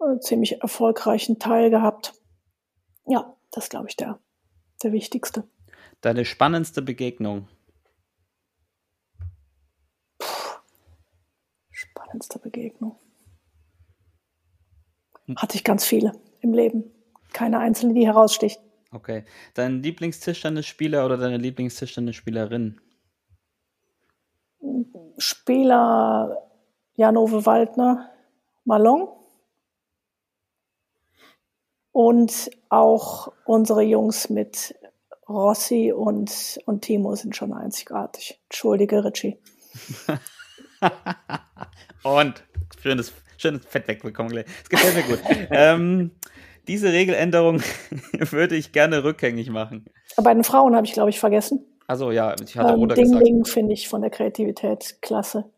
äh, 0.00 0.18
ziemlich 0.20 0.62
erfolgreichen 0.62 1.38
Teil 1.38 1.70
gehabt. 1.70 2.14
Ja, 3.06 3.36
das 3.50 3.68
glaube 3.68 3.88
ich 3.88 3.96
der, 3.96 4.18
der 4.82 4.92
wichtigste. 4.92 5.44
Deine 6.00 6.24
spannendste 6.24 6.82
Begegnung? 6.82 7.48
Puh, 10.18 10.58
spannendste 11.70 12.38
Begegnung. 12.38 12.98
Hatte 15.36 15.56
ich 15.56 15.64
ganz 15.64 15.84
viele 15.84 16.12
im 16.40 16.54
Leben 16.54 16.90
keine 17.32 17.58
einzelne, 17.58 17.94
die 17.94 18.06
heraussticht. 18.06 18.60
Okay. 18.90 19.24
Dein 19.54 19.82
Lieblingstischtennisspieler 19.82 21.04
oder 21.04 21.18
deine 21.18 21.36
Lieblingstischtennisspielerin? 21.36 22.80
Spieler 25.18 26.48
Janove 26.94 27.44
Waldner, 27.46 28.10
Malon. 28.64 29.08
Und 31.92 32.50
auch 32.68 33.32
unsere 33.44 33.82
Jungs 33.82 34.30
mit 34.30 34.74
Rossi 35.28 35.92
und, 35.92 36.60
und 36.64 36.82
Timo 36.82 37.14
sind 37.14 37.36
schon 37.36 37.52
einzigartig. 37.52 38.40
Entschuldige, 38.44 39.04
Richie. 39.04 39.38
und 42.02 42.42
schönes, 42.80 43.12
schönes 43.36 43.64
Fett 43.66 43.88
wegbekommen. 43.88 44.32
Das 44.34 44.68
gefällt 44.68 44.94
mir 44.94 45.16
gut. 45.16 45.20
ähm, 45.50 46.12
diese 46.66 46.92
Regeländerung 46.92 47.62
würde 48.12 48.56
ich 48.56 48.72
gerne 48.72 49.04
rückgängig 49.04 49.50
machen. 49.50 49.86
Bei 50.16 50.34
den 50.34 50.44
Frauen 50.44 50.76
habe 50.76 50.86
ich, 50.86 50.92
glaube 50.92 51.10
ich, 51.10 51.18
vergessen. 51.18 51.64
Also 51.88 52.10
ja, 52.10 52.36
ich 52.40 52.56
hatte 52.56 52.74
ähm, 52.74 52.80
oder 52.80 52.94
Ding 52.94 53.04
gesagt. 53.04 53.26
Ding 53.26 53.44
finde 53.44 53.72
ich 53.72 53.88
von 53.88 54.02
der 54.02 54.10
Kreativität 54.10 54.98
klasse. 55.00 55.50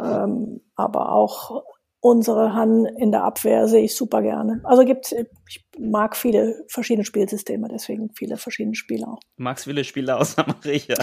Ähm, 0.00 0.60
aber 0.74 1.12
auch 1.12 1.64
unsere 2.06 2.54
Han 2.54 2.86
in 2.86 3.10
der 3.10 3.24
Abwehr 3.24 3.66
sehe 3.66 3.84
ich 3.84 3.96
super 3.96 4.22
gerne. 4.22 4.60
Also 4.62 4.84
gibt 4.84 5.12
ich 5.48 5.64
mag 5.78 6.16
viele 6.16 6.64
verschiedene 6.68 7.04
Spielsysteme, 7.04 7.68
deswegen 7.68 8.10
viele 8.14 8.36
verschiedene 8.36 8.74
Spieler 8.76 9.08
auch. 9.08 9.20
Du 9.36 9.42
magst 9.42 9.64
viele 9.64 9.82
Spieler 9.84 10.18
außer 10.20 10.46
Maria. 10.46 10.96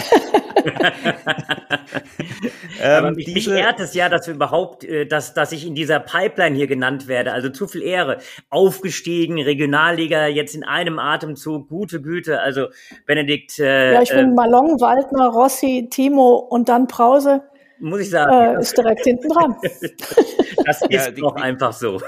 ähm, 2.82 3.14
mich, 3.14 3.32
mich 3.34 3.48
ehrt 3.48 3.80
es 3.80 3.94
ja, 3.94 4.08
dass 4.08 4.26
wir 4.26 4.34
überhaupt, 4.34 4.84
äh, 4.84 5.06
dass, 5.06 5.34
dass 5.34 5.52
ich 5.52 5.66
in 5.66 5.74
dieser 5.74 6.00
Pipeline 6.00 6.56
hier 6.56 6.66
genannt 6.66 7.06
werde. 7.06 7.32
Also 7.32 7.50
zu 7.50 7.68
viel 7.68 7.82
Ehre. 7.82 8.18
Aufgestiegen, 8.48 9.40
Regionalliga, 9.40 10.26
jetzt 10.26 10.54
in 10.54 10.64
einem 10.64 10.98
Atemzug, 10.98 11.68
gute 11.68 12.00
Güte. 12.00 12.40
Also 12.40 12.68
Benedikt. 13.06 13.58
Äh, 13.58 13.92
ja, 13.92 14.02
ich 14.02 14.10
bin 14.10 14.30
äh, 14.30 14.34
Malong, 14.34 14.80
Waldner, 14.80 15.28
Rossi, 15.28 15.88
Timo 15.90 16.36
und 16.36 16.68
dann 16.68 16.86
Brause 16.86 17.42
muss 17.84 18.00
ich 18.00 18.10
sagen. 18.10 18.56
Äh, 18.56 18.60
ist 18.60 18.76
direkt 18.76 19.04
hinten 19.04 19.28
dran. 19.28 19.56
das 20.64 20.82
ist 20.82 20.90
ja, 20.90 21.10
doch 21.10 21.36
einfach 21.36 21.72
so. 21.72 22.00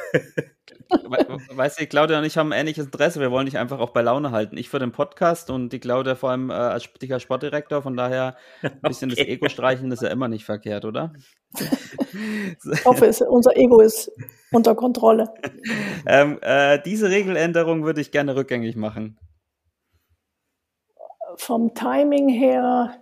Weißt 1.51 1.81
du, 1.81 1.87
Claudia 1.87 2.19
und 2.19 2.25
ich 2.25 2.39
haben 2.39 2.53
ein 2.53 2.61
ähnliches 2.61 2.87
Interesse. 2.87 3.21
Wir 3.21 3.31
wollen 3.31 3.47
dich 3.47 3.59
einfach 3.59 3.81
auch 3.81 3.91
bei 3.91 4.03
Laune 4.03 4.31
halten. 4.31 4.57
Ich 4.57 4.69
für 4.69 4.79
den 4.79 4.93
Podcast 4.93 5.51
und 5.51 5.71
die 5.71 5.81
Claudia 5.81 6.15
vor 6.15 6.31
allem 6.31 6.51
äh, 6.51 6.55
als 6.55 6.89
dicker 7.01 7.19
Sportdirektor. 7.19 7.83
Von 7.83 7.97
daher 7.97 8.37
ein 8.63 8.81
bisschen 8.83 9.11
okay. 9.11 9.21
das 9.21 9.29
Ego 9.29 9.49
streichen 9.49 9.91
ist 9.91 10.03
ja 10.03 10.09
immer 10.09 10.29
nicht 10.29 10.45
verkehrt, 10.45 10.85
oder? 10.85 11.13
Ich 11.53 12.85
hoffe, 12.85 13.07
es, 13.07 13.21
unser 13.21 13.57
Ego 13.57 13.81
ist 13.81 14.11
unter 14.53 14.75
Kontrolle. 14.75 15.33
Ähm, 16.07 16.39
äh, 16.41 16.81
diese 16.85 17.11
Regeländerung 17.11 17.85
würde 17.85 18.01
ich 18.01 18.11
gerne 18.13 18.37
rückgängig 18.37 18.77
machen. 18.77 19.19
Vom 21.37 21.75
Timing 21.75 22.29
her 22.29 22.95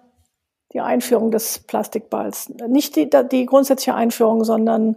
die 0.72 0.80
Einführung 0.80 1.30
des 1.30 1.60
Plastikballs. 1.60 2.48
Nicht 2.68 2.96
die, 2.96 3.08
die 3.30 3.46
grundsätzliche 3.46 3.94
Einführung, 3.94 4.44
sondern 4.44 4.96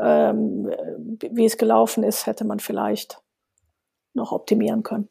ähm, 0.00 0.70
wie 1.30 1.44
es 1.44 1.58
gelaufen 1.58 2.04
ist, 2.04 2.26
hätte 2.26 2.44
man 2.44 2.60
vielleicht 2.60 3.20
noch 4.14 4.32
optimieren 4.32 4.82
können. 4.82 5.08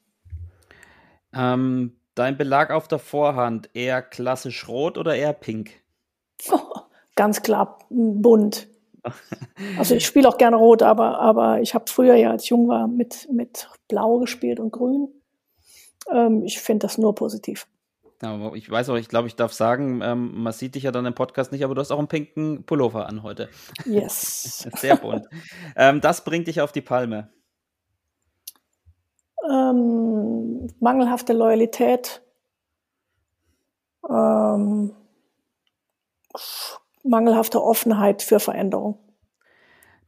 Ähm, 1.34 2.00
dein 2.15 2.38
Belag 2.38 2.72
auf 2.72 2.88
der 2.88 3.00
Vorhand 3.00 3.70
eher 3.74 4.01
klassisch 4.01 4.67
rot 4.67 4.98
oder 4.98 5.15
eher 5.15 5.34
pink? 5.34 5.72
Oh, 6.51 6.82
ganz 7.15 7.41
klar 7.41 7.79
bunt. 7.89 8.67
Also 9.77 9.96
ich 9.96 10.06
spiele 10.06 10.27
auch 10.27 10.38
gerne 10.38 10.58
rot, 10.58 10.84
aber, 10.84 11.20
aber 11.20 11.62
ich 11.62 11.74
habe 11.74 11.86
früher 11.88 12.15
ja, 12.15 12.32
als 12.32 12.44
ich 12.44 12.50
jung 12.50 12.67
war, 12.67 12.88
mit, 12.88 13.27
mit 13.32 13.70
blau 13.88 14.20
gespielt 14.20 14.60
und 14.60 14.72
grün. 14.72 15.08
Ähm, 16.12 16.44
ich 16.44 16.60
finde 16.60 16.88
das 16.88 16.98
nur 16.98 17.15
positiv. 17.15 17.67
Ja, 18.21 18.53
ich 18.53 18.69
weiß 18.69 18.89
auch, 18.89 18.95
ich 18.95 19.09
glaube, 19.09 19.27
ich 19.27 19.36
darf 19.36 19.53
sagen, 19.53 20.01
ähm, 20.01 20.41
man 20.41 20.51
sieht 20.51 20.74
dich 20.74 20.83
ja 20.83 20.91
dann 20.91 21.05
im 21.05 21.13
Podcast 21.13 21.51
nicht, 21.51 21.63
aber 21.63 21.75
du 21.75 21.81
hast 21.81 21.91
auch 21.91 22.00
einen 22.00 22.07
pinken 22.07 22.63
Pullover 22.63 23.07
an 23.07 23.21
heute. 23.21 23.50
Yes. 23.86 24.67
Sehr 24.77 24.95
bunt. 24.95 25.27
ähm, 25.75 26.01
das 26.01 26.24
bringt 26.24 26.47
dich 26.47 26.62
auf 26.62 26.71
die 26.71 26.81
Palme. 26.81 27.29
Ähm, 29.47 30.67
mangelhafte 30.79 31.33
Loyalität. 31.33 32.21
Ähm, 34.09 34.95
mangelhafte 37.03 37.62
Offenheit 37.62 38.24
für 38.24 38.39
Veränderung. 38.39 38.97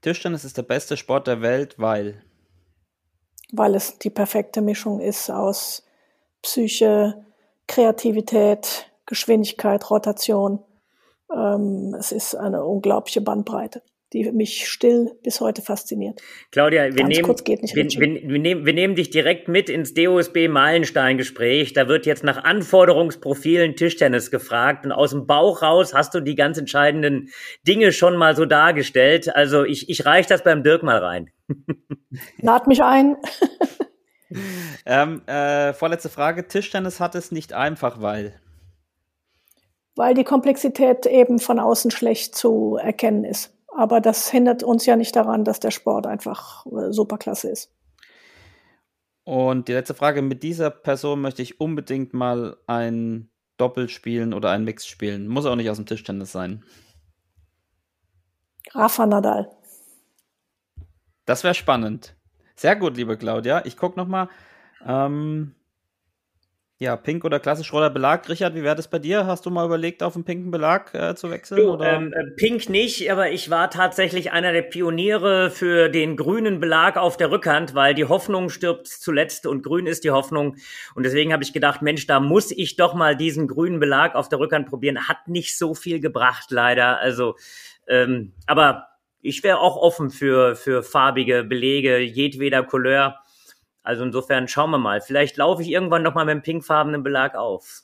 Tischtennis 0.01 0.45
ist 0.45 0.57
der 0.57 0.63
beste 0.63 0.97
Sport 0.97 1.27
der 1.27 1.41
Welt, 1.41 1.77
weil? 1.77 2.23
Weil 3.51 3.75
es 3.75 3.99
die 3.99 4.09
perfekte 4.09 4.61
Mischung 4.61 4.99
ist 4.99 5.29
aus 5.29 5.85
Psyche, 6.41 7.25
Kreativität, 7.69 8.91
Geschwindigkeit, 9.05 9.89
Rotation. 9.89 10.59
Ähm, 11.33 11.95
es 11.97 12.11
ist 12.11 12.33
eine 12.35 12.65
unglaubliche 12.65 13.21
Bandbreite, 13.21 13.83
die 14.11 14.31
mich 14.31 14.67
still 14.67 15.11
bis 15.23 15.39
heute 15.39 15.61
fasziniert. 15.61 16.19
Claudia, 16.51 16.85
wir, 16.95 17.05
nehmen, 17.05 17.27
wir, 17.27 17.35
wir, 17.35 18.29
wir, 18.29 18.39
nehmen, 18.39 18.65
wir 18.65 18.73
nehmen 18.73 18.95
dich 18.95 19.11
direkt 19.11 19.47
mit 19.47 19.69
ins 19.69 19.93
DOSB 19.93 20.47
Meilenstein-Gespräch. 20.47 21.73
Da 21.73 21.87
wird 21.87 22.07
jetzt 22.07 22.23
nach 22.23 22.43
Anforderungsprofilen 22.43 23.75
Tischtennis 23.75 24.31
gefragt 24.31 24.85
und 24.85 24.91
aus 24.91 25.11
dem 25.11 25.27
Bauch 25.27 25.61
raus 25.61 25.93
hast 25.93 26.15
du 26.15 26.21
die 26.21 26.35
ganz 26.35 26.57
entscheidenden 26.57 27.29
Dinge 27.67 27.91
schon 27.91 28.17
mal 28.17 28.35
so 28.35 28.45
dargestellt. 28.45 29.33
Also 29.35 29.63
ich, 29.63 29.89
ich 29.89 30.07
reiche 30.07 30.27
das 30.27 30.43
beim 30.43 30.63
Dirk 30.63 30.81
mal 30.81 30.97
rein. 30.97 31.29
Lad 32.41 32.65
mich 32.65 32.81
ein. 32.81 33.15
ähm, 34.85 35.21
äh, 35.27 35.73
vorletzte 35.73 36.09
Frage. 36.09 36.47
Tischtennis 36.47 36.99
hat 36.99 37.15
es 37.15 37.31
nicht 37.31 37.53
einfach, 37.53 38.01
weil? 38.01 38.39
Weil 39.95 40.13
die 40.13 40.23
Komplexität 40.23 41.05
eben 41.05 41.39
von 41.39 41.59
außen 41.59 41.91
schlecht 41.91 42.35
zu 42.35 42.77
erkennen 42.77 43.23
ist. 43.23 43.53
Aber 43.75 44.01
das 44.01 44.29
hindert 44.29 44.63
uns 44.63 44.85
ja 44.85 44.95
nicht 44.95 45.15
daran, 45.15 45.43
dass 45.43 45.59
der 45.59 45.71
Sport 45.71 46.07
einfach 46.07 46.65
äh, 46.65 46.91
superklasse 46.91 47.49
ist. 47.49 47.71
Und 49.23 49.67
die 49.67 49.73
letzte 49.73 49.93
Frage. 49.93 50.21
Mit 50.21 50.41
dieser 50.41 50.71
Person 50.71 51.21
möchte 51.21 51.41
ich 51.41 51.61
unbedingt 51.61 52.13
mal 52.13 52.57
ein 52.65 53.29
Doppel 53.57 53.89
spielen 53.89 54.33
oder 54.33 54.49
ein 54.51 54.63
Mix 54.63 54.87
spielen. 54.87 55.27
Muss 55.27 55.45
auch 55.45 55.55
nicht 55.55 55.69
aus 55.69 55.77
dem 55.77 55.85
Tischtennis 55.85 56.31
sein. 56.31 56.63
Rafa 58.73 59.05
Nadal. 59.05 59.51
Das 61.25 61.43
wäre 61.43 61.53
spannend. 61.53 62.15
Sehr 62.59 62.75
gut, 62.75 62.97
liebe 62.97 63.15
Claudia. 63.15 63.61
Ich 63.63 63.77
gucke 63.77 63.97
nochmal. 63.97 64.27
Ähm, 64.85 65.55
ja, 66.77 66.97
pink 66.97 67.23
oder 67.23 67.39
klassisch 67.39 67.71
roter 67.71 67.89
Belag. 67.89 68.27
Richard, 68.27 68.53
wie 68.53 68.63
wäre 68.63 68.75
das 68.75 68.89
bei 68.89 68.99
dir? 68.99 69.25
Hast 69.25 69.45
du 69.45 69.49
mal 69.49 69.65
überlegt, 69.65 70.03
auf 70.03 70.15
einen 70.15 70.25
pinken 70.25 70.51
Belag 70.51 70.93
äh, 70.93 71.15
zu 71.15 71.31
wechseln? 71.31 71.57
Du, 71.57 71.81
ähm, 71.81 72.11
äh, 72.11 72.31
pink 72.35 72.67
nicht, 72.67 73.09
aber 73.09 73.31
ich 73.31 73.49
war 73.49 73.69
tatsächlich 73.69 74.33
einer 74.33 74.51
der 74.51 74.63
Pioniere 74.63 75.51
für 75.51 75.87
den 75.87 76.17
grünen 76.17 76.59
Belag 76.59 76.97
auf 76.97 77.15
der 77.15 77.31
Rückhand, 77.31 77.75
weil 77.75 77.93
die 77.93 78.03
Hoffnung 78.03 78.49
stirbt 78.49 78.87
zuletzt 78.87 79.47
und 79.47 79.63
grün 79.63 79.87
ist 79.87 80.03
die 80.03 80.11
Hoffnung. 80.11 80.57
Und 80.95 81.03
deswegen 81.03 81.31
habe 81.31 81.43
ich 81.43 81.53
gedacht, 81.53 81.81
Mensch, 81.81 82.07
da 82.07 82.19
muss 82.19 82.51
ich 82.51 82.75
doch 82.75 82.93
mal 82.93 83.15
diesen 83.15 83.47
grünen 83.47 83.79
Belag 83.79 84.15
auf 84.15 84.27
der 84.27 84.39
Rückhand 84.39 84.67
probieren. 84.67 85.07
Hat 85.07 85.29
nicht 85.29 85.57
so 85.57 85.75
viel 85.75 86.01
gebracht, 86.01 86.51
leider. 86.51 86.99
Also, 86.99 87.37
ähm, 87.87 88.33
aber 88.47 88.88
ich 89.21 89.43
wäre 89.43 89.59
auch 89.59 89.75
offen 89.75 90.09
für, 90.09 90.55
für 90.55 90.83
farbige 90.83 91.43
Belege, 91.43 91.99
jedweder 91.99 92.63
Couleur. 92.63 93.19
Also 93.83 94.03
insofern 94.03 94.47
schauen 94.47 94.71
wir 94.71 94.77
mal. 94.77 95.01
Vielleicht 95.01 95.37
laufe 95.37 95.61
ich 95.61 95.69
irgendwann 95.69 96.03
noch 96.03 96.13
mal 96.13 96.25
mit 96.25 96.35
dem 96.35 96.41
pinkfarbenen 96.41 97.03
Belag 97.03 97.35
auf. 97.35 97.83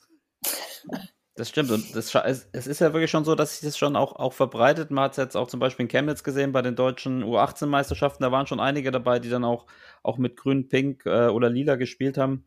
Das 1.34 1.50
stimmt. 1.50 1.70
Und 1.70 1.94
das, 1.94 2.14
es 2.14 2.66
ist 2.66 2.80
ja 2.80 2.92
wirklich 2.94 3.10
schon 3.10 3.24
so, 3.24 3.34
dass 3.34 3.58
sich 3.58 3.68
das 3.68 3.76
schon 3.76 3.94
auch, 3.94 4.16
auch 4.16 4.32
verbreitet. 4.32 4.90
Man 4.90 5.04
hat 5.04 5.10
es 5.12 5.16
jetzt 5.18 5.36
auch 5.36 5.48
zum 5.48 5.60
Beispiel 5.60 5.84
in 5.84 5.88
Chemnitz 5.88 6.22
gesehen 6.22 6.52
bei 6.52 6.62
den 6.62 6.76
deutschen 6.76 7.22
U18-Meisterschaften. 7.22 8.22
Da 8.22 8.32
waren 8.32 8.46
schon 8.46 8.60
einige 8.60 8.90
dabei, 8.90 9.18
die 9.18 9.28
dann 9.28 9.44
auch, 9.44 9.66
auch 10.02 10.16
mit 10.16 10.36
grün, 10.36 10.68
pink 10.68 11.04
äh, 11.04 11.28
oder 11.28 11.50
lila 11.50 11.76
gespielt 11.76 12.16
haben. 12.16 12.46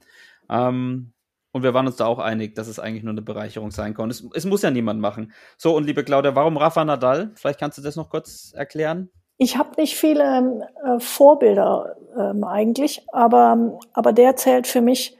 Ähm, 0.49 1.13
und 1.51 1.63
wir 1.63 1.73
waren 1.73 1.87
uns 1.87 1.95
da 1.95 2.05
auch 2.05 2.19
einig, 2.19 2.55
dass 2.55 2.67
es 2.67 2.79
eigentlich 2.79 3.03
nur 3.03 3.11
eine 3.11 3.21
Bereicherung 3.21 3.71
sein 3.71 3.93
kann. 3.93 4.09
Es, 4.09 4.23
es 4.33 4.45
muss 4.45 4.61
ja 4.61 4.71
niemand 4.71 4.99
machen. 5.01 5.33
So, 5.57 5.75
und 5.75 5.85
liebe 5.85 6.03
Claudia, 6.03 6.35
warum 6.35 6.57
Rafa 6.57 6.85
Nadal? 6.85 7.31
Vielleicht 7.35 7.59
kannst 7.59 7.77
du 7.77 7.81
das 7.81 7.95
noch 7.95 8.09
kurz 8.09 8.53
erklären. 8.55 9.09
Ich 9.37 9.57
habe 9.57 9.69
nicht 9.77 9.95
viele 9.95 10.67
äh, 10.85 10.99
Vorbilder 10.99 11.95
ähm, 12.17 12.43
eigentlich, 12.43 13.05
aber, 13.11 13.79
aber 13.93 14.11
der 14.11 14.35
zählt 14.35 14.67
für 14.67 14.81
mich 14.81 15.17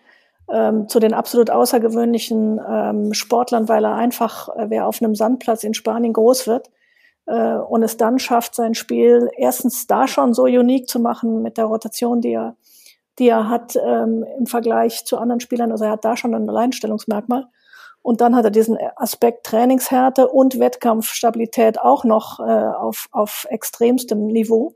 ähm, 0.52 0.88
zu 0.88 1.00
den 1.00 1.14
absolut 1.14 1.50
außergewöhnlichen 1.50 2.60
ähm, 2.68 3.14
Sportlern, 3.14 3.70
weil 3.70 3.86
er 3.86 3.96
einfach, 3.96 4.50
äh, 4.50 4.66
wer 4.70 4.88
auf 4.88 5.02
einem 5.02 5.16
Sandplatz 5.16 5.64
in 5.64 5.74
Spanien 5.74 6.14
groß 6.14 6.48
wird 6.48 6.70
äh, 7.28 7.56
und 7.56 7.82
es 7.84 7.98
dann 7.98 8.20
schafft, 8.20 8.56
sein 8.56 8.74
Spiel 8.74 9.30
erstens 9.38 9.88
da 9.88 10.08
schon 10.08 10.34
so 10.34 10.44
unique 10.44 10.90
zu 10.90 11.00
machen 11.00 11.42
mit 11.42 11.58
der 11.58 11.66
Rotation, 11.66 12.22
die 12.22 12.34
er 12.34 12.56
die 13.20 13.28
er 13.28 13.50
hat 13.50 13.76
ähm, 13.76 14.26
im 14.38 14.46
Vergleich 14.46 15.06
zu 15.06 15.18
anderen 15.18 15.40
Spielern. 15.40 15.72
Also 15.72 15.86
er 15.86 15.92
hat 15.92 16.06
da 16.06 16.18
schon 16.18 16.34
ein 16.34 16.50
Alleinstellungsmerkmal. 16.50 17.48
Und 18.02 18.22
dann 18.22 18.36
hat 18.36 18.46
er 18.46 18.52
diesen 18.52 18.78
Aspekt 18.96 19.46
Trainingshärte 19.46 20.30
und 20.30 20.60
Wettkampfstabilität 20.60 21.80
auch 21.80 22.06
noch 22.06 22.40
äh, 22.40 22.44
auf, 22.44 23.10
auf 23.12 23.46
extremstem 23.50 24.28
Niveau. 24.28 24.76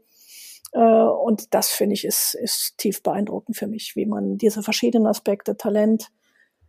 Äh, 0.73 0.79
und 0.79 1.53
das 1.53 1.69
finde 1.69 1.93
ich 1.93 2.03
ist, 2.03 2.33
ist 2.35 2.77
tief 2.77 3.01
beeindruckend 3.01 3.55
für 3.55 3.67
mich, 3.67 3.95
wie 3.95 4.05
man 4.05 4.37
diese 4.37 4.61
verschiedenen 4.61 5.07
Aspekte, 5.07 5.55
Talent, 5.55 6.09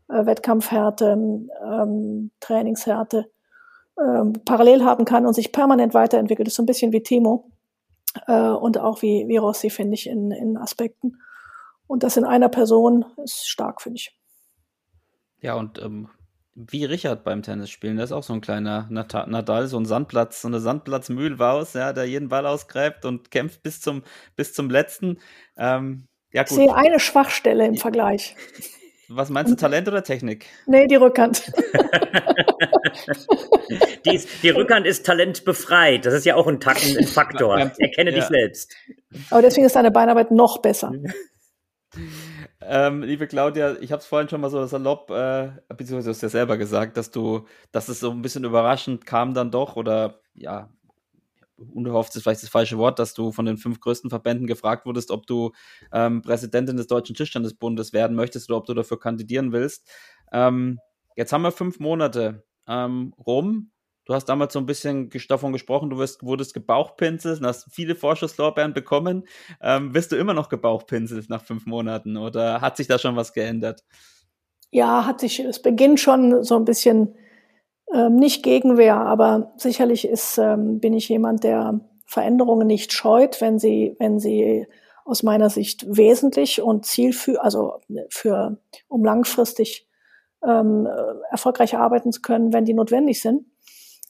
äh, 0.09 0.27
Wettkampfhärte, 0.27 1.19
ähm, 1.65 2.31
Trainingshärte, 2.41 3.31
äh, 3.97 4.25
parallel 4.45 4.85
haben 4.85 5.05
kann 5.05 5.27
und 5.27 5.35
sich 5.35 5.51
permanent 5.51 5.93
weiterentwickelt. 5.93 6.47
Das 6.47 6.53
ist 6.53 6.57
so 6.57 6.63
ein 6.63 6.67
bisschen 6.67 6.93
wie 6.93 7.03
Timo 7.03 7.51
äh, 8.27 8.49
und 8.49 8.79
auch 8.79 9.03
wie, 9.03 9.27
wie 9.27 9.39
Rossi, 9.39 9.71
finde 9.71 9.95
ich, 9.95 10.07
in, 10.07 10.31
in 10.31 10.57
Aspekten. 10.57 11.19
Und 11.87 12.03
das 12.03 12.17
in 12.17 12.25
einer 12.25 12.49
Person 12.49 13.05
ist 13.23 13.49
stark, 13.49 13.83
finde 13.83 13.97
ich. 13.99 14.19
Ja, 15.41 15.55
und 15.55 15.81
ähm, 15.81 16.09
wie 16.55 16.85
Richard 16.85 17.25
beim 17.25 17.43
Tennis 17.43 17.71
spielen, 17.71 17.97
der 17.97 18.05
ist 18.05 18.13
auch 18.13 18.23
so 18.23 18.33
ein 18.33 18.41
kleiner 18.41 18.87
Nadal, 18.89 19.67
so 19.67 19.79
ein 19.79 19.87
Sandplatz, 19.87 20.41
so 20.43 20.49
eine 20.49 20.61
Sandplatzmühlwaus, 20.61 21.75
ja, 21.75 21.93
der 21.93 22.05
jeden 22.05 22.29
Ball 22.29 22.47
ausgräbt 22.47 23.05
und 23.05 23.31
kämpft 23.31 23.63
bis 23.63 23.81
zum, 23.81 24.03
bis 24.37 24.55
zum 24.55 24.71
letzten. 24.71 25.19
Ähm, 25.57 26.07
ja, 26.33 26.43
gut. 26.43 26.53
Ich 26.53 26.57
sehe 26.57 26.75
eine 26.75 27.01
Schwachstelle 27.01 27.67
im 27.67 27.77
Vergleich. 27.77 28.37
Was 29.09 29.29
meinst 29.29 29.53
du, 29.53 29.57
Talent 29.57 29.89
oder 29.89 30.03
Technik? 30.03 30.47
Nee, 30.67 30.87
die 30.87 30.97
Rückhand. 30.97 31.53
die, 34.07 34.15
ist, 34.15 34.29
die, 34.43 34.51
Rückhand 34.51 34.87
ist 34.87 35.05
talentbefreit. 35.05 36.07
Das 36.07 36.15
ist 36.15 36.25
ja 36.25 36.37
auch 36.37 36.47
ein, 36.47 36.59
ein 36.65 37.07
Faktor. 37.07 37.59
Erkenne 37.59 38.13
ja. 38.13 38.17
dich 38.17 38.25
selbst. 38.25 38.75
Aber 39.31 39.43
deswegen 39.43 39.67
ist 39.67 39.77
deine 39.77 39.91
Beinarbeit 39.91 40.31
noch 40.31 40.59
besser. 40.59 40.93
Ähm, 42.61 43.03
liebe 43.03 43.27
Claudia, 43.27 43.77
ich 43.81 43.93
habe 43.93 44.01
es 44.01 44.07
vorhin 44.07 44.29
schon 44.29 44.41
mal 44.41 44.51
so 44.51 44.65
salopp, 44.67 45.11
äh, 45.11 45.51
beziehungsweise 45.69 46.07
du 46.07 46.11
hast 46.11 46.23
ja 46.23 46.29
selber 46.29 46.57
gesagt, 46.57 46.97
dass 46.97 47.11
du, 47.11 47.47
dass 47.73 47.89
es 47.89 48.01
so 48.01 48.11
ein 48.11 48.23
bisschen 48.23 48.45
überraschend 48.45 49.05
kam 49.07 49.35
dann 49.35 49.51
doch 49.51 49.77
oder 49.77 50.21
ja, 50.35 50.71
unverhofft 51.57 52.15
ist 52.17 52.23
vielleicht 52.23 52.43
das 52.43 52.51
falsche 52.51 52.79
Wort, 52.79 52.99
dass 52.99 53.15
du 53.15 53.33
von 53.33 53.47
den 53.47 53.59
fünf 53.59 53.81
größten 53.81 54.11
Verbänden 54.11 54.47
gefragt 54.47 54.87
wurdest, 54.87 55.11
ob 55.11 55.27
du 55.27 55.53
ähm, 55.93 56.23
Präsidentin 56.23 56.77
des 56.77 56.87
Deutschen 56.87 57.15
Tischtennisbundes 57.15 57.93
werden 57.93 58.17
möchtest 58.17 58.51
oder 58.51 58.59
ob 58.59 58.67
du 58.67 58.75
dafür 58.75 58.99
kandidieren 58.99 59.53
willst. 59.53 59.89
Ähm, 60.33 60.81
jetzt 61.17 61.33
haben 61.33 61.43
wir 61.43 61.53
fünf 61.53 61.79
Monate 61.79 62.45
ähm, 62.67 63.15
rum. 63.19 63.71
Du 64.05 64.13
hast 64.13 64.27
damals 64.27 64.53
so 64.53 64.59
ein 64.59 64.67
bisschen 64.67 65.11
davon 65.29 65.53
gesprochen, 65.53 65.89
du 65.89 65.99
wirst, 65.99 66.23
wurdest 66.25 66.53
gebauchpinselt 66.53 67.41
und 67.41 67.47
hast 67.47 67.73
viele 67.73 67.95
Vorschusslorbeeren 67.95 68.75
bekommen. 68.75 69.25
Ähm, 69.63 69.93
bist 69.93 70.13
du 70.13 70.17
immer 70.17 70.35
noch 70.35 70.51
gebauchpinselt 70.51 71.31
nach 71.31 71.43
fünf 71.43 71.65
Monaten 71.65 72.17
oder 72.17 72.61
hat 72.61 72.77
sich 72.77 72.87
da 72.87 72.99
schon 72.99 73.17
was 73.17 73.33
geändert? 73.33 73.83
Ja, 74.71 75.07
hat 75.07 75.21
sich, 75.21 75.41
es 75.41 75.63
beginnt 75.63 76.01
schon 76.01 76.43
so 76.43 76.57
ein 76.57 76.65
bisschen 76.65 77.15
ähm, 77.95 78.17
nicht 78.17 78.43
Gegenwehr, 78.43 78.97
aber 78.97 79.53
sicherlich 79.57 80.07
ist, 80.07 80.37
ähm, 80.37 80.81
bin 80.81 80.93
ich 80.93 81.09
jemand, 81.09 81.45
der 81.45 81.81
Veränderungen 82.07 82.67
nicht 82.67 82.93
scheut, 82.93 83.41
wenn 83.41 83.59
sie, 83.59 83.97
wenn 83.99 84.19
sie 84.19 84.67
aus 85.05 85.23
meiner 85.23 85.49
Sicht 85.49 85.85
wesentlich 85.89 86.61
und 86.61 86.85
zielführend, 86.85 87.43
also 87.43 87.81
für, 88.11 88.59
um 88.89 89.05
langfristig 89.05 89.89
ähm, 90.47 90.89
erfolgreich 91.31 91.77
arbeiten 91.77 92.13
zu 92.13 92.21
können, 92.21 92.53
wenn 92.53 92.65
die 92.65 92.75
notwendig 92.75 93.21
sind. 93.21 93.47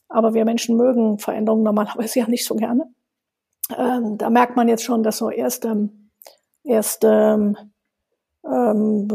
Aber 0.07 0.33
wir 0.33 0.45
Menschen 0.45 0.77
mögen 0.77 1.19
Veränderungen 1.19 1.63
normalerweise 1.63 2.19
ja 2.21 2.27
nicht 2.27 2.45
so 2.45 2.55
gerne. 2.55 2.85
Ähm, 3.75 4.17
da 4.17 4.29
merkt 4.29 4.55
man 4.55 4.67
jetzt 4.67 4.83
schon, 4.83 5.03
dass 5.03 5.17
so 5.17 5.29
erste, 5.29 5.89
erste 6.63 7.07
ähm, 7.07 7.57
ähm, 8.45 9.07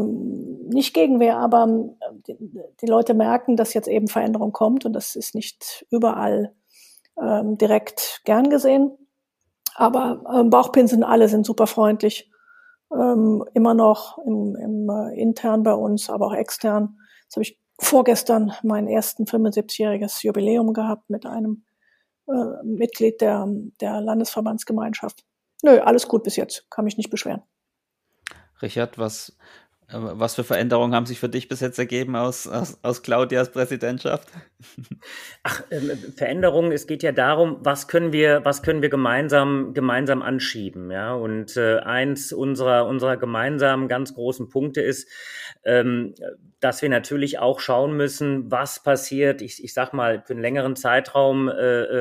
nicht 0.67 0.93
Gegenwehr, 0.93 1.37
aber 1.37 1.63
ähm, 1.63 1.97
die, 2.27 2.37
die, 2.81 2.85
Leute 2.85 3.13
merken, 3.13 3.55
dass 3.55 3.73
jetzt 3.73 3.87
eben 3.87 4.07
Veränderung 4.07 4.51
kommt 4.51 4.85
und 4.85 4.93
das 4.93 5.15
ist 5.15 5.35
nicht 5.35 5.85
überall 5.89 6.53
ähm, 7.21 7.57
direkt 7.57 8.21
gern 8.25 8.49
gesehen. 8.49 8.91
Aber 9.75 10.23
ähm, 10.33 10.49
Bauchpinseln 10.49 11.03
alle 11.03 11.29
sind 11.29 11.45
super 11.45 11.65
freundlich, 11.67 12.29
ähm, 12.93 13.45
immer 13.53 13.73
noch 13.73 14.17
im, 14.17 14.55
im 14.55 14.89
äh, 14.89 15.19
intern 15.19 15.63
bei 15.63 15.73
uns, 15.73 16.09
aber 16.09 16.27
auch 16.27 16.33
extern. 16.33 16.97
Jetzt 17.23 17.35
habe 17.35 17.43
ich 17.43 17.60
vorgestern 17.81 18.53
mein 18.63 18.87
ersten 18.87 19.25
75-jähriges 19.25 20.23
Jubiläum 20.23 20.73
gehabt 20.73 21.09
mit 21.09 21.25
einem 21.25 21.63
äh, 22.27 22.63
Mitglied 22.63 23.21
der, 23.21 23.47
der 23.81 24.01
Landesverbandsgemeinschaft. 24.01 25.25
Nö, 25.63 25.79
alles 25.79 26.07
gut 26.07 26.23
bis 26.23 26.35
jetzt, 26.35 26.69
kann 26.69 26.85
mich 26.85 26.97
nicht 26.97 27.09
beschweren. 27.09 27.41
Richard, 28.61 28.97
was, 28.97 29.35
äh, 29.87 29.97
was 29.97 30.35
für 30.35 30.43
Veränderungen 30.43 30.93
haben 30.93 31.05
sich 31.07 31.19
für 31.19 31.29
dich 31.29 31.47
bis 31.47 31.59
jetzt 31.59 31.79
ergeben 31.79 32.15
aus, 32.15 32.47
aus, 32.47 32.77
aus 32.83 33.01
Claudias 33.01 33.51
Präsidentschaft? 33.51 34.29
Ach, 35.43 35.63
äh, 35.71 35.95
Veränderungen, 36.15 36.71
es 36.71 36.87
geht 36.87 37.03
ja 37.03 37.11
darum, 37.11 37.57
was 37.61 37.87
können 37.87 38.13
wir, 38.13 38.45
was 38.45 38.61
können 38.61 38.83
wir 38.83 38.89
gemeinsam, 38.89 39.73
gemeinsam 39.73 40.21
anschieben, 40.21 40.91
ja. 40.91 41.13
Und 41.13 41.57
äh, 41.57 41.79
eins 41.79 42.31
unserer, 42.31 42.85
unserer 42.85 43.17
gemeinsamen 43.17 43.87
ganz 43.87 44.13
großen 44.13 44.49
Punkte 44.49 44.81
ist, 44.81 45.07
ähm, 45.63 46.13
dass 46.61 46.81
wir 46.83 46.89
natürlich 46.89 47.39
auch 47.39 47.59
schauen 47.59 47.97
müssen, 47.97 48.51
was 48.51 48.83
passiert, 48.83 49.41
ich, 49.41 49.63
ich 49.63 49.73
sag 49.73 49.93
mal, 49.93 50.21
für 50.25 50.33
einen 50.33 50.41
längeren 50.41 50.75
Zeitraum, 50.75 51.49
äh, 51.49 51.53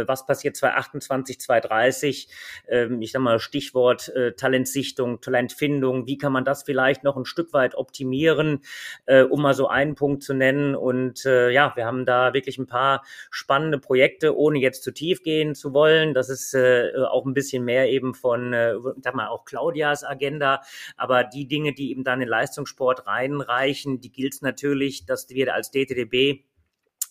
äh 0.03 0.09
was 0.09 0.27
passiert 0.27 0.55
2028, 0.55 1.40
2030, 1.40 2.29
äh, 2.66 2.87
ich 3.01 3.12
sag 3.12 3.23
mal, 3.23 3.38
Stichwort 3.38 4.11
äh, 4.11 4.33
Talentsichtung, 4.33 5.23
Talentfindung, 5.23 6.07
wie 6.07 6.18
kann 6.18 6.33
man 6.33 6.44
das 6.44 6.62
vielleicht 6.62 7.05
noch 7.05 7.16
ein 7.16 7.25
Stück 7.25 7.55
weit 7.55 7.75
optimieren, 7.75 8.61
äh, 9.07 9.23
um 9.23 9.40
mal 9.40 9.55
so 9.55 9.66
einen 9.66 9.94
Punkt 9.94 10.23
zu 10.23 10.35
nennen. 10.35 10.75
Und 10.75 11.25
äh, 11.25 11.51
ja, 11.51 11.73
wir 11.75 11.87
haben 11.87 12.05
da 12.05 12.35
wirklich 12.35 12.59
ein 12.59 12.66
paar 12.66 13.03
spannende 13.31 13.79
Projekte, 13.79 14.37
ohne 14.37 14.59
jetzt 14.59 14.83
zu 14.83 14.92
tief 14.92 15.23
gehen 15.23 15.55
zu 15.55 15.73
wollen. 15.73 16.12
Das 16.12 16.29
ist 16.29 16.53
äh, 16.53 16.90
auch 17.09 17.25
ein 17.25 17.33
bisschen 17.33 17.64
mehr 17.64 17.88
eben 17.88 18.12
von, 18.12 18.53
äh, 18.53 18.75
sag 19.03 19.14
mal, 19.14 19.29
auch 19.29 19.46
Claudias 19.46 20.05
Agenda, 20.05 20.61
aber 20.99 21.25
die 21.25 21.49
Dinge, 21.49 21.73
die 21.73 21.90
eben 21.90 22.05
dann 22.05 22.20
in 22.20 22.29
Leistungssport 22.29 23.07
reinreichen, 23.07 24.03
die 24.03 24.12
gilt 24.12 24.35
es 24.35 24.42
natürlich, 24.51 25.07
dass 25.07 25.29
wir 25.31 25.55
als 25.55 25.71
DTDB 25.71 26.45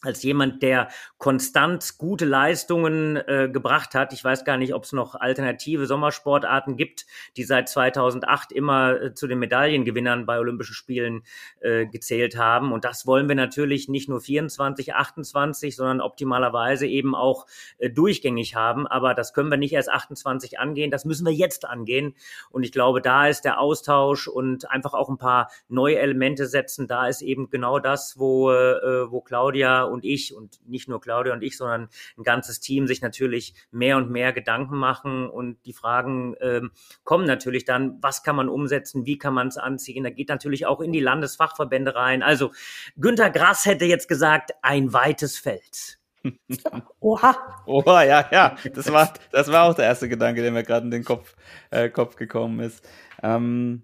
als 0.01 0.23
jemand, 0.23 0.63
der 0.63 0.87
konstant 1.17 1.97
gute 1.97 2.23
Leistungen 2.23 3.17
äh, 3.17 3.49
gebracht 3.51 3.95
hat. 3.95 4.13
Ich 4.13 4.23
weiß 4.23 4.45
gar 4.45 4.57
nicht, 4.57 4.73
ob 4.73 4.85
es 4.85 4.93
noch 4.93 5.15
alternative 5.15 5.85
Sommersportarten 5.87 6.77
gibt, 6.77 7.05
die 7.35 7.43
seit 7.43 7.67
2008 7.67 8.53
immer 8.53 9.01
äh, 9.01 9.13
zu 9.13 9.27
den 9.27 9.39
Medaillengewinnern 9.39 10.25
bei 10.25 10.39
Olympischen 10.39 10.73
Spielen 10.73 11.23
äh, 11.59 11.85
gezählt 11.85 12.37
haben. 12.37 12.71
Und 12.71 12.85
das 12.85 13.05
wollen 13.07 13.27
wir 13.27 13.35
natürlich 13.35 13.89
nicht 13.89 14.07
nur 14.07 14.21
24, 14.21 14.95
28, 14.95 15.75
sondern 15.75 15.99
optimalerweise 15.99 16.87
eben 16.87 17.13
auch 17.13 17.45
äh, 17.77 17.89
durchgängig 17.89 18.55
haben. 18.55 18.87
Aber 18.87 19.13
das 19.13 19.33
können 19.33 19.51
wir 19.51 19.57
nicht 19.57 19.73
erst 19.73 19.89
28 19.89 20.59
angehen, 20.59 20.91
das 20.91 21.03
müssen 21.03 21.25
wir 21.25 21.33
jetzt 21.33 21.65
angehen. 21.65 22.15
Und 22.51 22.63
ich 22.63 22.71
glaube, 22.71 23.01
da 23.01 23.27
ist 23.27 23.43
der 23.43 23.59
Austausch 23.59 24.29
und 24.29 24.71
einfach 24.71 24.93
auch 24.93 25.09
ein 25.09 25.17
paar 25.17 25.51
neue 25.67 25.99
Elemente 25.99 26.45
setzen. 26.45 26.87
Da 26.87 27.07
ist 27.07 27.21
eben 27.21 27.49
genau 27.49 27.79
das, 27.79 28.17
wo, 28.17 28.51
äh, 28.51 29.11
wo 29.11 29.19
Claudia 29.19 29.88
und 29.89 30.05
ich 30.05 30.35
und 30.35 30.59
nicht 30.67 30.87
nur 30.87 31.01
Claudia 31.01 31.33
und 31.33 31.41
ich, 31.41 31.57
sondern 31.57 31.89
ein 32.17 32.23
ganzes 32.23 32.59
Team 32.59 32.87
sich 32.87 33.01
natürlich 33.01 33.53
mehr 33.71 33.97
und 33.97 34.09
mehr 34.09 34.33
Gedanken 34.33 34.77
machen 34.77 35.29
und 35.29 35.57
die 35.65 35.73
Fragen 35.73 36.35
ähm, 36.41 36.71
kommen 37.03 37.25
natürlich 37.25 37.65
dann, 37.65 37.97
was 38.01 38.23
kann 38.23 38.35
man 38.35 38.49
umsetzen, 38.49 39.05
wie 39.05 39.17
kann 39.17 39.33
man 39.33 39.47
es 39.47 39.57
anziehen, 39.57 40.03
da 40.03 40.09
geht 40.09 40.29
natürlich 40.29 40.65
auch 40.65 40.81
in 40.81 40.91
die 40.91 40.99
Landesfachverbände 40.99 41.95
rein. 41.95 42.23
Also 42.23 42.51
Günter 42.97 43.29
Grass 43.29 43.65
hätte 43.65 43.85
jetzt 43.85 44.07
gesagt, 44.07 44.51
ein 44.61 44.93
weites 44.93 45.37
Feld. 45.37 45.99
Oha. 46.99 47.63
Oha, 47.65 48.03
ja, 48.03 48.29
ja. 48.31 48.55
Das 48.73 48.91
war, 48.91 49.13
das 49.31 49.51
war 49.51 49.69
auch 49.69 49.73
der 49.73 49.85
erste 49.85 50.09
Gedanke, 50.09 50.41
der 50.41 50.51
mir 50.51 50.63
gerade 50.63 50.85
in 50.85 50.91
den 50.91 51.03
Kopf, 51.03 51.35
äh, 51.69 51.89
Kopf 51.89 52.15
gekommen 52.15 52.59
ist. 52.59 52.87
Ähm, 53.23 53.83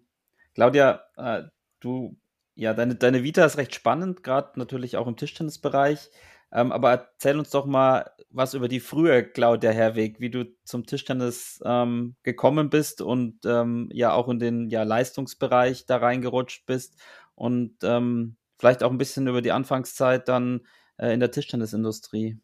Claudia, 0.53 1.03
äh, 1.17 1.43
du 1.79 2.17
ja, 2.55 2.73
deine, 2.73 2.95
deine 2.95 3.23
Vita 3.23 3.45
ist 3.45 3.57
recht 3.57 3.75
spannend, 3.75 4.23
gerade 4.23 4.57
natürlich 4.57 4.97
auch 4.97 5.07
im 5.07 5.17
Tischtennisbereich. 5.17 6.09
Ähm, 6.51 6.71
aber 6.71 6.91
erzähl 6.91 7.37
uns 7.37 7.49
doch 7.49 7.65
mal 7.65 8.11
was 8.29 8.53
über 8.53 8.69
die 8.69 8.79
frühe 8.79 9.23
Claudia 9.23 9.71
Herweg, 9.71 10.19
wie 10.19 10.29
du 10.29 10.45
zum 10.63 10.85
Tischtennis 10.85 11.61
ähm, 11.65 12.15
gekommen 12.23 12.69
bist 12.69 13.01
und 13.01 13.39
ähm, 13.45 13.89
ja 13.91 14.13
auch 14.13 14.29
in 14.29 14.39
den 14.39 14.69
ja, 14.69 14.83
Leistungsbereich 14.83 15.85
da 15.85 15.97
reingerutscht 15.97 16.65
bist 16.65 16.95
und 17.35 17.75
ähm, 17.83 18.37
vielleicht 18.57 18.83
auch 18.83 18.91
ein 18.91 18.97
bisschen 18.97 19.27
über 19.27 19.41
die 19.41 19.51
Anfangszeit 19.51 20.29
dann 20.29 20.61
äh, 20.97 21.13
in 21.13 21.19
der 21.19 21.31
Tischtennisindustrie. 21.31 22.39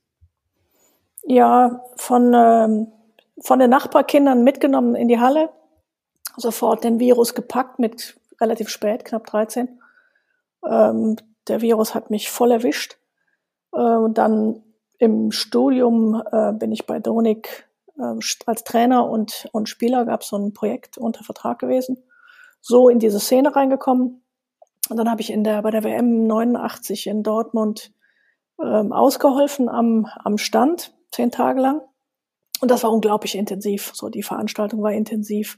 Ja, 1.23 1.83
von, 1.95 2.33
ähm, 2.33 2.87
von 3.41 3.59
den 3.59 3.69
Nachbarkindern 3.69 4.43
mitgenommen 4.43 4.95
in 4.95 5.07
die 5.07 5.19
Halle, 5.19 5.49
sofort 6.35 6.83
den 6.83 6.99
Virus 6.99 7.33
gepackt 7.33 7.79
mit 7.79 8.19
relativ 8.41 8.67
spät, 8.69 9.05
knapp 9.05 9.27
13 9.27 9.80
ähm, 10.67 11.15
der 11.47 11.61
Virus 11.61 11.95
hat 11.95 12.09
mich 12.09 12.29
voll 12.29 12.51
erwischt. 12.51 12.97
Äh, 13.73 13.79
und 13.79 14.17
dann 14.17 14.63
im 14.97 15.31
Studium 15.31 16.21
äh, 16.31 16.53
bin 16.53 16.71
ich 16.71 16.85
bei 16.85 16.99
Donik 16.99 17.67
äh, 17.97 18.19
als 18.45 18.63
Trainer 18.63 19.09
und, 19.09 19.47
und 19.51 19.69
Spieler, 19.69 20.05
gab 20.05 20.21
es 20.21 20.27
so 20.27 20.37
ein 20.37 20.53
Projekt 20.53 20.97
unter 20.97 21.23
Vertrag 21.23 21.59
gewesen. 21.59 22.03
So 22.61 22.89
in 22.89 22.99
diese 22.99 23.19
Szene 23.19 23.55
reingekommen. 23.55 24.23
Und 24.89 24.97
dann 24.97 25.09
habe 25.09 25.21
ich 25.21 25.31
in 25.31 25.43
der, 25.43 25.61
bei 25.61 25.71
der 25.71 25.83
WM 25.83 26.27
89 26.27 27.07
in 27.07 27.23
Dortmund 27.23 27.93
ähm, 28.61 28.91
ausgeholfen 28.91 29.69
am, 29.69 30.07
am 30.23 30.37
Stand, 30.37 30.93
zehn 31.11 31.31
Tage 31.31 31.61
lang. 31.61 31.81
Und 32.61 32.69
das 32.69 32.83
war 32.83 32.91
unglaublich 32.91 33.35
intensiv. 33.35 33.91
So, 33.93 34.09
die 34.09 34.23
Veranstaltung 34.23 34.83
war 34.83 34.91
intensiv. 34.91 35.57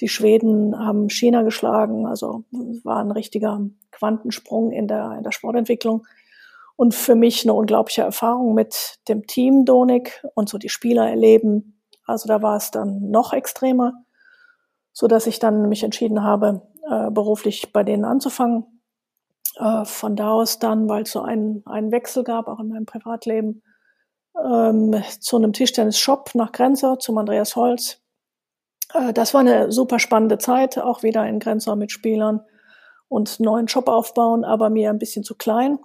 Die 0.00 0.08
Schweden 0.08 0.78
haben 0.78 1.08
China 1.08 1.42
geschlagen, 1.42 2.06
also 2.06 2.44
war 2.84 2.98
ein 2.98 3.10
richtiger 3.10 3.60
Quantensprung 3.92 4.70
in 4.70 4.88
der, 4.88 5.12
in 5.12 5.22
der 5.22 5.32
Sportentwicklung. 5.32 6.06
Und 6.76 6.94
für 6.94 7.14
mich 7.14 7.44
eine 7.44 7.54
unglaubliche 7.54 8.02
Erfahrung 8.02 8.52
mit 8.52 8.98
dem 9.08 9.26
Team 9.26 9.64
Donik 9.64 10.22
und 10.34 10.50
so 10.50 10.58
die 10.58 10.68
Spieler 10.68 11.08
erleben. 11.08 11.80
Also 12.04 12.28
da 12.28 12.42
war 12.42 12.56
es 12.56 12.70
dann 12.70 13.10
noch 13.10 13.32
extremer, 13.32 13.94
so 14.92 15.06
dass 15.06 15.26
ich 15.26 15.38
dann 15.38 15.70
mich 15.70 15.82
entschieden 15.82 16.22
habe, 16.22 16.68
äh, 16.88 17.10
beruflich 17.10 17.72
bei 17.72 17.82
denen 17.82 18.04
anzufangen. 18.04 18.82
Äh, 19.56 19.86
von 19.86 20.16
da 20.16 20.32
aus 20.32 20.58
dann, 20.58 20.88
weil 20.88 21.04
es 21.04 21.12
so 21.12 21.22
einen, 21.22 21.62
einen 21.64 21.90
Wechsel 21.90 22.24
gab, 22.24 22.46
auch 22.46 22.60
in 22.60 22.68
meinem 22.68 22.84
Privatleben, 22.84 23.62
ähm, 24.44 25.02
zu 25.20 25.36
einem 25.36 25.54
Tischtennis-Shop 25.54 26.34
nach 26.34 26.52
Grenzau, 26.52 26.96
zum 26.96 27.16
Andreas 27.16 27.56
Holz. 27.56 28.02
Äh, 28.96 29.12
das 29.12 29.34
war 29.34 29.40
eine 29.40 29.72
super 29.72 29.98
spannende 29.98 30.38
Zeit, 30.38 30.78
auch 30.78 31.02
wieder 31.02 31.26
in 31.26 31.38
Grenzau 31.38 31.76
mit 31.76 31.92
Spielern 31.92 32.40
und 33.08 33.40
neuen 33.40 33.68
Shop 33.68 33.88
aufbauen, 33.88 34.44
aber 34.44 34.70
mir 34.70 34.90
ein 34.90 34.98
bisschen 34.98 35.24
zu 35.24 35.34
klein. 35.34 35.78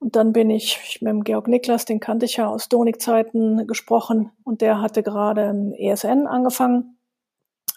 Und 0.00 0.14
dann 0.14 0.32
bin 0.32 0.50
ich 0.50 0.98
mit 1.00 1.10
dem 1.10 1.24
Georg 1.24 1.48
Niklas, 1.48 1.84
den 1.84 1.98
kannte 1.98 2.26
ich 2.26 2.36
ja 2.36 2.46
aus 2.46 2.68
Donik-Zeiten, 2.68 3.66
gesprochen 3.66 4.30
und 4.44 4.60
der 4.60 4.80
hatte 4.80 5.02
gerade 5.02 5.72
ESN 5.76 6.26
angefangen. 6.26 6.98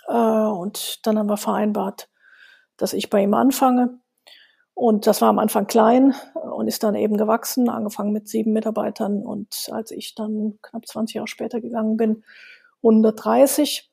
Äh, 0.07 0.13
und 0.13 1.05
dann 1.05 1.17
haben 1.17 1.29
wir 1.29 1.37
vereinbart, 1.37 2.09
dass 2.77 2.93
ich 2.93 3.09
bei 3.09 3.23
ihm 3.23 3.33
anfange. 3.33 3.99
Und 4.73 5.05
das 5.05 5.21
war 5.21 5.29
am 5.29 5.39
Anfang 5.39 5.67
klein 5.67 6.15
und 6.33 6.67
ist 6.67 6.83
dann 6.83 6.95
eben 6.95 7.17
gewachsen, 7.17 7.69
angefangen 7.69 8.13
mit 8.13 8.27
sieben 8.27 8.53
Mitarbeitern. 8.53 9.23
Und 9.23 9.69
als 9.71 9.91
ich 9.91 10.15
dann 10.15 10.59
knapp 10.61 10.87
20 10.87 11.15
Jahre 11.15 11.27
später 11.27 11.59
gegangen 11.59 11.97
bin, 11.97 12.23
130. 12.83 13.91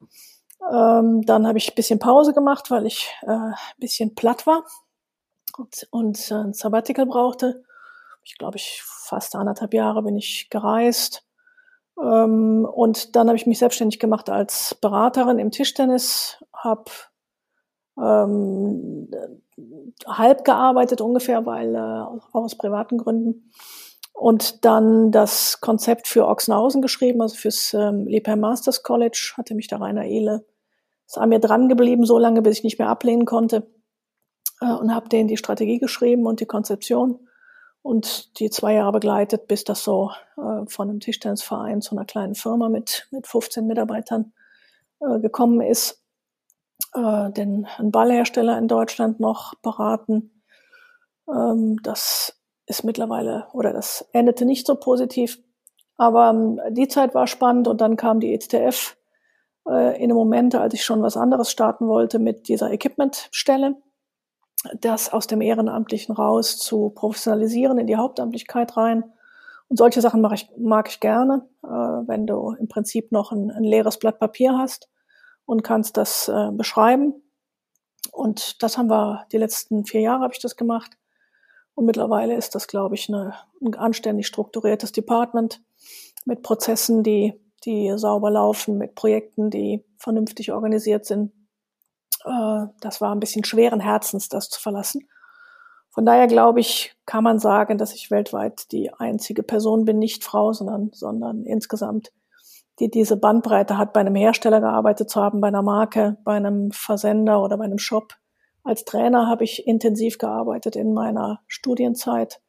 Ähm, 0.73 1.23
dann 1.23 1.47
habe 1.47 1.59
ich 1.59 1.71
ein 1.71 1.75
bisschen 1.75 1.99
Pause 1.99 2.33
gemacht, 2.33 2.71
weil 2.71 2.87
ich 2.87 3.13
äh, 3.23 3.31
ein 3.31 3.55
bisschen 3.79 4.15
platt 4.15 4.47
war 4.47 4.65
und, 5.57 5.87
und 5.91 6.31
äh, 6.31 6.35
ein 6.35 6.53
Sabbatical 6.53 7.07
brauchte. 7.07 7.65
Ich 8.25 8.37
glaube, 8.37 8.57
ich 8.57 8.83
fast 8.85 9.35
anderthalb 9.35 9.73
Jahre 9.73 10.03
bin 10.03 10.17
ich 10.17 10.51
gereist. 10.51 11.25
Ähm, 12.01 12.65
und 12.71 13.17
dann 13.17 13.29
habe 13.29 13.37
ich 13.37 13.47
mich 13.47 13.59
selbstständig 13.59 13.99
gemacht 13.99 14.31
als 14.31 14.77
Beraterin 14.81 15.39
im 15.39 15.51
Tischtennis, 15.51 16.43
habe 16.53 16.91
ähm, 17.99 19.11
halb 20.07 20.45
gearbeitet 20.45 21.01
ungefähr, 21.01 21.45
weil 21.47 21.75
äh, 21.75 21.79
auch 21.79 22.35
aus 22.35 22.57
privaten 22.57 22.99
Gründen. 22.99 23.51
Und 24.19 24.65
dann 24.65 25.13
das 25.13 25.61
Konzept 25.61 26.09
für 26.09 26.27
Ochsenhausen 26.27 26.83
geschrieben, 26.83 27.23
also 27.23 27.37
fürs 27.37 27.73
ähm, 27.73 28.07
Liebherr 28.07 28.37
Masters 28.37 28.83
College, 28.83 29.35
hatte 29.37 29.55
mich 29.55 29.69
der 29.69 29.81
Rainer 29.81 30.05
Ehle, 30.05 30.45
ist 31.07 31.19
an 31.19 31.29
mir 31.29 31.39
dran 31.39 31.69
geblieben, 31.69 32.05
so 32.05 32.19
lange, 32.19 32.43
bis 32.43 32.59
ich 32.59 32.65
nicht 32.65 32.79
mehr 32.79 32.89
ablehnen 32.89 33.27
konnte. 33.27 33.71
Äh, 34.61 34.73
und 34.73 34.93
habe 34.95 35.09
denen 35.09 35.29
die 35.29 35.37
Strategie 35.37 35.79
geschrieben 35.79 36.27
und 36.27 36.41
die 36.41 36.47
Konzeption 36.47 37.29
und 37.83 38.39
die 38.41 38.51
zwei 38.51 38.75
Jahre 38.75 38.93
begleitet, 38.93 39.47
bis 39.47 39.63
das 39.63 39.85
so 39.85 40.11
äh, 40.37 40.67
von 40.67 40.91
einem 40.91 41.01
Tischtennisverein 41.01 41.81
zu 41.81 41.97
einer 41.97 42.05
kleinen 42.05 42.35
Firma 42.35 42.69
mit, 42.69 43.07
mit 43.13 43.27
15 43.27 43.67
Mitarbeitern 43.67 44.33
äh, 45.01 45.21
gekommen 45.21 45.61
ist 45.61 46.03
äh, 46.95 47.31
den 47.33 47.67
einen 47.77 47.91
Ballhersteller 47.91 48.59
in 48.59 48.69
Deutschland 48.69 49.21
noch 49.21 49.55
beraten. 49.63 50.43
Ähm, 51.29 51.79
das 51.83 52.38
ist 52.69 52.85
mittlerweile 52.85 53.49
oder 53.53 53.73
das 53.73 54.09
endete 54.13 54.45
nicht 54.45 54.67
so 54.67 54.75
positiv. 54.77 55.39
Aber 55.97 56.31
ähm, 56.31 56.61
die 56.71 56.89
Zeit 56.89 57.15
war 57.15 57.27
spannend 57.27 57.67
und 57.67 57.81
dann 57.81 57.97
kam 57.97 58.21
die 58.21 58.33
ETF 58.33 58.97
äh, 59.67 59.97
in 59.97 60.05
einem 60.05 60.17
Moment, 60.17 60.55
als 60.55 60.75
ich 60.75 60.85
schon 60.85 61.03
was 61.03 61.17
anderes 61.17 61.51
starten 61.51 61.89
wollte 61.89 62.19
mit 62.19 62.49
dieser 62.49 62.71
Equipmentstelle, 62.71 63.77
das 64.81 65.13
aus 65.13 65.27
dem 65.27 65.41
Ehrenamtlichen 65.41 66.15
raus 66.15 66.59
zu 66.59 66.91
professionalisieren 66.91 67.79
in 67.79 67.87
die 67.87 67.97
Hauptamtlichkeit 67.97 68.77
rein. 68.77 69.05
Und 69.69 69.77
solche 69.77 70.01
Sachen 70.01 70.21
mag 70.21 70.33
ich, 70.35 70.49
mag 70.57 70.89
ich 70.89 71.01
gerne, 71.01 71.49
äh, 71.65 71.69
wenn 71.69 72.27
du 72.27 72.53
im 72.53 72.69
Prinzip 72.69 73.13
noch 73.13 73.33
ein, 73.33 73.51
ein 73.51 73.65
leeres 73.65 73.99
Blatt 73.99 74.19
Papier 74.19 74.57
hast 74.59 74.89
und 75.47 75.63
kannst 75.63 75.97
das 75.97 76.29
äh, 76.29 76.51
beschreiben. 76.53 77.15
Und 78.13 78.63
das 78.63 78.77
haben 78.77 78.91
wir, 78.91 79.27
die 79.33 79.39
letzten 79.39 79.85
vier 79.85 80.01
Jahre 80.01 80.23
habe 80.23 80.35
ich 80.35 80.41
das 80.41 80.57
gemacht. 80.57 80.98
Und 81.79 81.85
mittlerweile 81.85 82.35
ist 82.35 82.57
das, 82.57 82.67
glaube 82.67 82.97
ich, 82.97 83.09
eine, 83.09 83.35
ein 83.65 83.77
anständig 83.77 84.27
strukturiertes 84.27 84.91
Department 84.91 85.63
mit 86.25 86.43
Prozessen, 86.43 87.05
die, 87.05 87.41
die 87.65 87.93
sauber 87.97 88.33
laufen, 88.33 88.79
mit 88.79 88.97
Projekten, 88.97 89.49
die 89.49 89.85
vernünftig 89.97 90.51
organisiert 90.51 91.07
sind. 91.07 91.31
Äh, 92.25 92.67
das 92.81 93.01
war 93.01 93.15
ein 93.15 93.21
bisschen 93.21 93.45
schweren 93.45 93.79
Herzens, 93.79 94.29
das 94.29 94.51
zu 94.51 94.61
verlassen. 94.61 95.09
Von 95.91 96.05
daher 96.05 96.27
glaube 96.27 96.59
ich, 96.59 96.97
kann 97.07 97.23
man 97.23 97.39
sagen, 97.39 97.79
dass 97.79 97.95
ich 97.95 98.11
weltweit 98.11 98.73
die 98.73 98.93
einzige 98.93 99.45
Person 99.45 99.85
bin, 99.85 100.01
nicht 100.01 100.25
Frau, 100.25 100.53
sondern, 100.53 100.91
sondern 100.93 101.45
insgesamt 101.45 102.11
die 102.81 102.91
diese 102.91 103.17
Bandbreite 103.17 103.79
hat, 103.79 103.93
bei 103.93 104.01
einem 104.01 104.17
Hersteller 104.17 104.61
gearbeitet 104.61 105.11
zu 105.11 105.21
haben, 105.21 105.41
bei 105.41 105.47
einer 105.47 105.63
Marke, 105.63 106.17
bei 106.25 106.35
einem 106.35 106.73
Versender 106.73 107.41
oder 107.41 107.57
bei 107.57 107.67
einem 107.67 107.79
Shop. 107.79 108.15
Als 108.69 108.85
Trainer 108.85 109.27
habe 109.27 109.45
ich 109.45 109.67
intensiv 109.67 110.19
gearbeitet 110.19 110.77
in 110.77 110.93
meiner 110.93 111.41
Studienzeit 111.47 112.43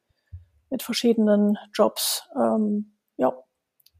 mit 0.68 0.82
verschiedenen 0.82 1.56
Jobs. 1.72 2.28
Ähm, 2.36 2.92
ja, 3.16 3.32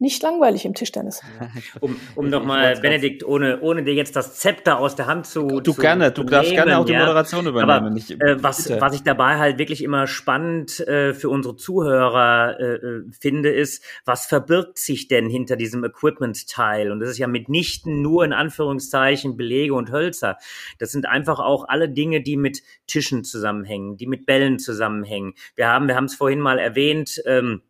nicht 0.01 0.23
langweilig 0.23 0.65
im 0.65 0.75
Tischtennis. 0.75 1.21
um 1.81 1.97
um 2.15 2.31
nochmal, 2.31 2.81
Benedikt, 2.81 3.23
ohne, 3.23 3.61
ohne 3.61 3.85
dir 3.85 3.93
jetzt 3.93 4.17
das 4.17 4.37
Zepter 4.37 4.79
aus 4.79 4.97
der 4.97 5.07
Hand 5.07 5.27
zu. 5.27 5.61
Du 5.61 5.73
zu 5.73 5.81
gerne, 5.81 6.11
du 6.11 6.25
darfst 6.25 6.53
gerne 6.53 6.79
auch 6.79 6.87
die 6.87 6.97
Moderation 6.97 7.47
übernehmen. 7.47 7.71
Aber, 7.71 7.97
ich, 7.97 8.11
äh, 8.19 8.43
was, 8.43 8.71
was 8.81 8.95
ich 8.95 9.03
dabei 9.03 9.39
halt 9.39 9.59
wirklich 9.59 9.85
immer 9.85 10.07
spannend 10.07 10.81
äh, 10.81 11.13
für 11.13 11.29
unsere 11.29 11.55
Zuhörer 11.55 12.59
äh, 12.59 12.65
äh, 12.75 13.03
finde, 13.13 13.51
ist, 13.51 13.85
was 14.07 14.27
verbirgt 14.27 14.79
sich 14.79 15.09
denn 15.09 15.29
hinter 15.29 15.57
diesem 15.57 15.85
Equipment-Teil? 15.85 16.91
Und 16.91 17.01
das 17.01 17.11
ist 17.11 17.19
ja 17.19 17.27
mitnichten 17.27 18.01
nur 18.01 18.25
in 18.25 18.33
Anführungszeichen 18.33 19.37
Belege 19.37 19.75
und 19.75 19.93
Hölzer. 19.93 20.39
Das 20.79 20.93
sind 20.93 21.07
einfach 21.07 21.41
auch 21.41 21.69
alle 21.69 21.91
Dinge, 21.91 22.23
die 22.23 22.39
mit 22.39 22.63
Tischen 22.87 23.23
zusammenhängen, 23.23 23.99
die 23.99 24.07
mit 24.07 24.25
Bällen 24.25 24.59
zusammenhängen. 24.59 25.35
Wir 25.57 25.69
haben, 25.69 25.89
wir 25.89 25.95
haben 25.95 26.07
es 26.07 26.15
vorhin 26.15 26.41
mal 26.41 26.59
erwähnt, 26.59 27.21
ähm, 27.27 27.61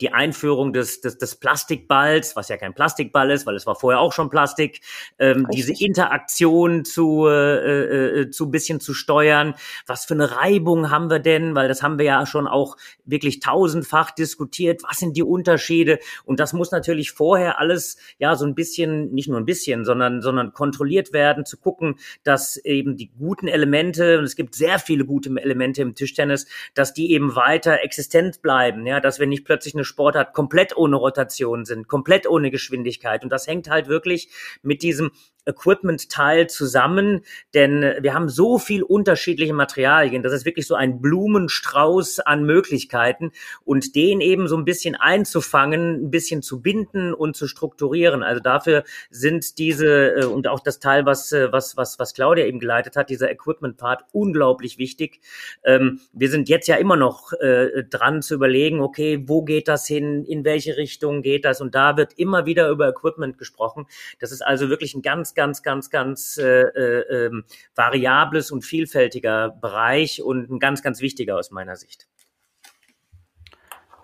die 0.00 0.12
Einführung 0.12 0.72
des, 0.72 1.00
des, 1.00 1.18
des 1.18 1.36
Plastikballs, 1.36 2.36
was 2.36 2.48
ja 2.48 2.56
kein 2.56 2.74
Plastikball 2.74 3.30
ist, 3.30 3.46
weil 3.46 3.56
es 3.56 3.66
war 3.66 3.74
vorher 3.74 4.00
auch 4.00 4.12
schon 4.12 4.30
Plastik, 4.30 4.80
ähm, 5.18 5.46
diese 5.52 5.72
Interaktion 5.72 6.84
zu, 6.84 7.26
äh, 7.26 8.20
äh, 8.22 8.30
zu 8.30 8.50
bisschen 8.50 8.80
zu 8.80 8.94
steuern. 8.94 9.54
Was 9.86 10.04
für 10.04 10.14
eine 10.14 10.36
Reibung 10.36 10.90
haben 10.90 11.10
wir 11.10 11.18
denn? 11.18 11.54
Weil 11.54 11.68
das 11.68 11.82
haben 11.82 11.98
wir 11.98 12.06
ja 12.06 12.26
schon 12.26 12.46
auch 12.46 12.76
wirklich 13.04 13.40
tausendfach 13.40 14.10
diskutiert. 14.10 14.82
Was 14.88 14.98
sind 14.98 15.16
die 15.16 15.22
Unterschiede? 15.22 15.98
Und 16.24 16.40
das 16.40 16.52
muss 16.52 16.70
natürlich 16.70 17.12
vorher 17.12 17.58
alles 17.58 17.96
ja 18.18 18.36
so 18.36 18.46
ein 18.46 18.54
bisschen, 18.54 19.12
nicht 19.12 19.28
nur 19.28 19.38
ein 19.38 19.44
bisschen, 19.44 19.84
sondern, 19.84 20.22
sondern 20.22 20.52
kontrolliert 20.52 21.12
werden, 21.12 21.44
zu 21.44 21.58
gucken, 21.58 21.96
dass 22.24 22.56
eben 22.56 22.96
die 22.96 23.10
guten 23.18 23.48
Elemente, 23.48 24.18
und 24.18 24.24
es 24.24 24.36
gibt 24.36 24.54
sehr 24.54 24.78
viele 24.78 25.04
gute 25.04 25.30
Elemente 25.36 25.82
im 25.82 25.94
Tischtennis, 25.94 26.46
dass 26.74 26.94
die 26.94 27.12
eben 27.12 27.36
weiter 27.36 27.82
existent 27.82 28.42
bleiben, 28.42 28.86
ja, 28.86 29.00
dass 29.00 29.18
wir 29.18 29.26
nicht 29.26 29.44
plötzlich 29.44 29.74
eine 29.74 29.84
Sportart 29.90 30.32
komplett 30.32 30.76
ohne 30.76 30.96
Rotation 30.96 31.64
sind, 31.64 31.86
komplett 31.86 32.26
ohne 32.26 32.50
Geschwindigkeit. 32.50 33.22
Und 33.22 33.30
das 33.30 33.46
hängt 33.46 33.68
halt 33.68 33.88
wirklich 33.88 34.30
mit 34.62 34.82
diesem 34.82 35.10
Equipment-Teil 35.50 36.48
zusammen, 36.48 37.22
denn 37.54 37.82
wir 38.00 38.14
haben 38.14 38.28
so 38.28 38.58
viel 38.58 38.82
unterschiedliche 38.82 39.52
Materialien. 39.52 40.22
Das 40.22 40.32
ist 40.32 40.44
wirklich 40.44 40.66
so 40.66 40.74
ein 40.74 41.00
Blumenstrauß 41.00 42.20
an 42.20 42.44
Möglichkeiten 42.44 43.32
und 43.64 43.94
den 43.94 44.20
eben 44.20 44.48
so 44.48 44.56
ein 44.56 44.64
bisschen 44.64 44.94
einzufangen, 44.94 46.06
ein 46.06 46.10
bisschen 46.10 46.42
zu 46.42 46.62
binden 46.62 47.12
und 47.14 47.36
zu 47.36 47.46
strukturieren. 47.46 48.22
Also 48.22 48.40
dafür 48.40 48.84
sind 49.10 49.58
diese 49.58 50.14
äh, 50.14 50.24
und 50.24 50.48
auch 50.48 50.60
das 50.60 50.78
Teil, 50.78 51.06
was 51.06 51.32
äh, 51.32 51.52
was 51.52 51.76
was 51.76 51.98
was 51.98 52.14
Claudia 52.14 52.46
eben 52.46 52.60
geleitet 52.60 52.96
hat, 52.96 53.10
dieser 53.10 53.30
Equipment-Part 53.30 54.04
unglaublich 54.12 54.78
wichtig. 54.78 55.20
Ähm, 55.64 56.00
wir 56.12 56.30
sind 56.30 56.48
jetzt 56.48 56.68
ja 56.68 56.76
immer 56.76 56.96
noch 56.96 57.32
äh, 57.34 57.84
dran 57.84 58.22
zu 58.22 58.34
überlegen, 58.34 58.80
okay, 58.80 59.24
wo 59.26 59.42
geht 59.42 59.68
das 59.68 59.86
hin, 59.86 60.24
in 60.24 60.44
welche 60.44 60.76
Richtung 60.76 61.22
geht 61.22 61.44
das? 61.44 61.60
Und 61.60 61.74
da 61.74 61.96
wird 61.96 62.14
immer 62.14 62.46
wieder 62.46 62.68
über 62.68 62.88
Equipment 62.88 63.38
gesprochen. 63.38 63.86
Das 64.18 64.32
ist 64.32 64.42
also 64.42 64.68
wirklich 64.68 64.94
ein 64.94 65.02
ganz 65.02 65.34
ganz, 65.40 65.62
ganz, 65.62 65.88
ganz 65.88 66.36
äh, 66.36 66.44
äh, 66.44 67.24
ähm, 67.24 67.44
variables 67.74 68.50
und 68.50 68.60
vielfältiger 68.60 69.48
Bereich 69.48 70.22
und 70.22 70.50
ein 70.50 70.58
ganz, 70.58 70.82
ganz 70.82 71.00
wichtiger 71.00 71.38
aus 71.38 71.50
meiner 71.50 71.76
Sicht. 71.76 72.08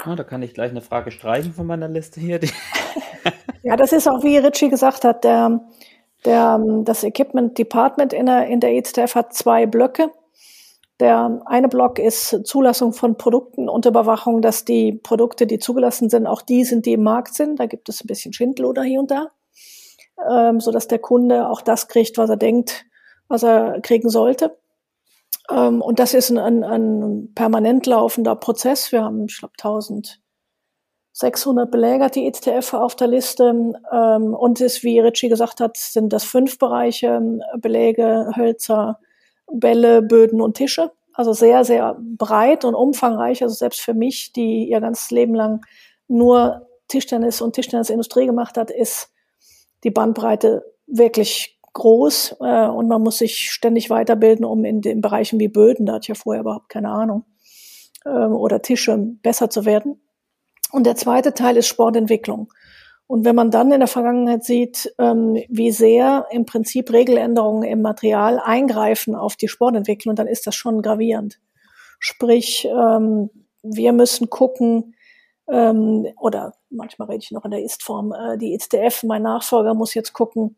Ah, 0.02 0.16
da 0.16 0.24
kann 0.24 0.40
ich 0.40 0.54
gleich 0.54 0.70
eine 0.70 0.80
Frage 0.80 1.10
streichen 1.10 1.52
von 1.52 1.66
meiner 1.66 1.88
Liste 1.88 2.20
hier. 2.20 2.40
ja, 3.64 3.76
das 3.76 3.92
ist 3.92 4.08
auch, 4.08 4.24
wie 4.24 4.38
Richie 4.38 4.70
gesagt 4.70 5.04
hat, 5.04 5.24
der, 5.24 5.60
der, 6.24 6.58
das 6.84 7.04
Equipment 7.04 7.58
Department 7.58 8.14
in 8.14 8.24
der, 8.24 8.46
in 8.46 8.60
der 8.60 8.72
EZF 8.72 9.14
hat 9.14 9.34
zwei 9.34 9.66
Blöcke. 9.66 10.10
Der 11.00 11.42
eine 11.44 11.68
Block 11.68 11.98
ist 11.98 12.46
Zulassung 12.46 12.94
von 12.94 13.18
Produkten 13.18 13.68
und 13.68 13.84
Überwachung, 13.84 14.40
dass 14.40 14.64
die 14.64 14.92
Produkte, 14.92 15.46
die 15.46 15.58
zugelassen 15.58 16.08
sind, 16.08 16.26
auch 16.26 16.40
die 16.40 16.64
sind, 16.64 16.86
die 16.86 16.94
im 16.94 17.02
Markt 17.02 17.34
sind. 17.34 17.60
Da 17.60 17.66
gibt 17.66 17.90
es 17.90 18.02
ein 18.02 18.06
bisschen 18.06 18.32
Schwindel 18.32 18.72
hier 18.82 19.00
und 19.00 19.10
da 19.10 19.32
ähm, 20.28 20.60
so 20.60 20.70
dass 20.70 20.88
der 20.88 20.98
Kunde 20.98 21.48
auch 21.48 21.60
das 21.60 21.88
kriegt, 21.88 22.18
was 22.18 22.30
er 22.30 22.36
denkt, 22.36 22.84
was 23.28 23.42
er 23.42 23.80
kriegen 23.80 24.08
sollte. 24.08 24.56
Ähm, 25.50 25.82
und 25.82 25.98
das 25.98 26.14
ist 26.14 26.30
ein, 26.30 26.38
ein, 26.38 26.64
ein 26.64 27.32
permanent 27.34 27.86
laufender 27.86 28.36
Prozess. 28.36 28.92
Wir 28.92 29.04
haben, 29.04 29.26
ich 29.26 29.38
glaube, 29.38 29.54
1600 29.58 31.70
Beläger, 31.70 32.08
die 32.08 32.26
ETF 32.26 32.74
auf 32.74 32.96
der 32.96 33.08
Liste. 33.08 33.74
Ähm, 33.92 34.34
und 34.34 34.60
es, 34.60 34.82
wie 34.82 35.00
Richie 35.00 35.28
gesagt 35.28 35.60
hat, 35.60 35.76
sind 35.76 36.12
das 36.12 36.24
fünf 36.24 36.58
Bereiche, 36.58 37.40
Beläge, 37.58 38.32
Hölzer, 38.36 38.98
Bälle, 39.50 40.02
Böden 40.02 40.40
und 40.40 40.56
Tische. 40.56 40.92
Also 41.12 41.32
sehr, 41.32 41.64
sehr 41.64 41.96
breit 41.98 42.64
und 42.64 42.74
umfangreich. 42.74 43.42
Also 43.42 43.54
selbst 43.54 43.80
für 43.80 43.94
mich, 43.94 44.32
die 44.32 44.68
ihr 44.68 44.80
ganzes 44.80 45.10
Leben 45.10 45.34
lang 45.34 45.64
nur 46.08 46.66
Tischtennis 46.88 47.40
und 47.40 47.54
Tischtennisindustrie 47.54 48.26
gemacht 48.26 48.56
hat, 48.56 48.70
ist 48.70 49.10
die 49.84 49.90
Bandbreite 49.90 50.64
wirklich 50.86 51.58
groß 51.72 52.36
äh, 52.40 52.66
und 52.68 52.88
man 52.88 53.02
muss 53.02 53.18
sich 53.18 53.50
ständig 53.50 53.90
weiterbilden, 53.90 54.44
um 54.44 54.64
in 54.64 54.80
den 54.80 55.00
Bereichen 55.00 55.38
wie 55.38 55.48
Böden, 55.48 55.86
da 55.86 55.94
hatte 55.94 56.04
ich 56.04 56.08
ja 56.08 56.14
vorher 56.14 56.40
überhaupt 56.40 56.68
keine 56.68 56.88
Ahnung, 56.90 57.24
äh, 58.04 58.08
oder 58.08 58.62
Tische 58.62 58.96
besser 59.22 59.50
zu 59.50 59.64
werden. 59.64 60.00
Und 60.72 60.86
der 60.86 60.96
zweite 60.96 61.34
Teil 61.34 61.56
ist 61.56 61.68
Sportentwicklung. 61.68 62.52
Und 63.06 63.24
wenn 63.24 63.36
man 63.36 63.50
dann 63.50 63.70
in 63.70 63.80
der 63.80 63.88
Vergangenheit 63.88 64.42
sieht, 64.42 64.92
ähm, 64.98 65.40
wie 65.48 65.70
sehr 65.70 66.26
im 66.30 66.44
Prinzip 66.44 66.92
Regeländerungen 66.92 67.62
im 67.62 67.82
Material 67.82 68.40
eingreifen 68.42 69.14
auf 69.14 69.36
die 69.36 69.48
Sportentwicklung, 69.48 70.16
dann 70.16 70.26
ist 70.26 70.46
das 70.46 70.56
schon 70.56 70.82
gravierend. 70.82 71.38
Sprich, 72.00 72.66
ähm, 72.66 73.30
wir 73.62 73.92
müssen 73.92 74.28
gucken, 74.28 74.94
ähm, 75.48 76.06
oder 76.18 76.54
manchmal 76.70 77.08
rede 77.08 77.22
ich 77.22 77.30
noch 77.30 77.44
in 77.44 77.50
der 77.50 77.62
Ist-Form, 77.62 78.12
äh, 78.12 78.38
die 78.38 78.54
ISDF, 78.54 79.02
mein 79.02 79.22
Nachfolger 79.22 79.74
muss 79.74 79.94
jetzt 79.94 80.12
gucken 80.12 80.56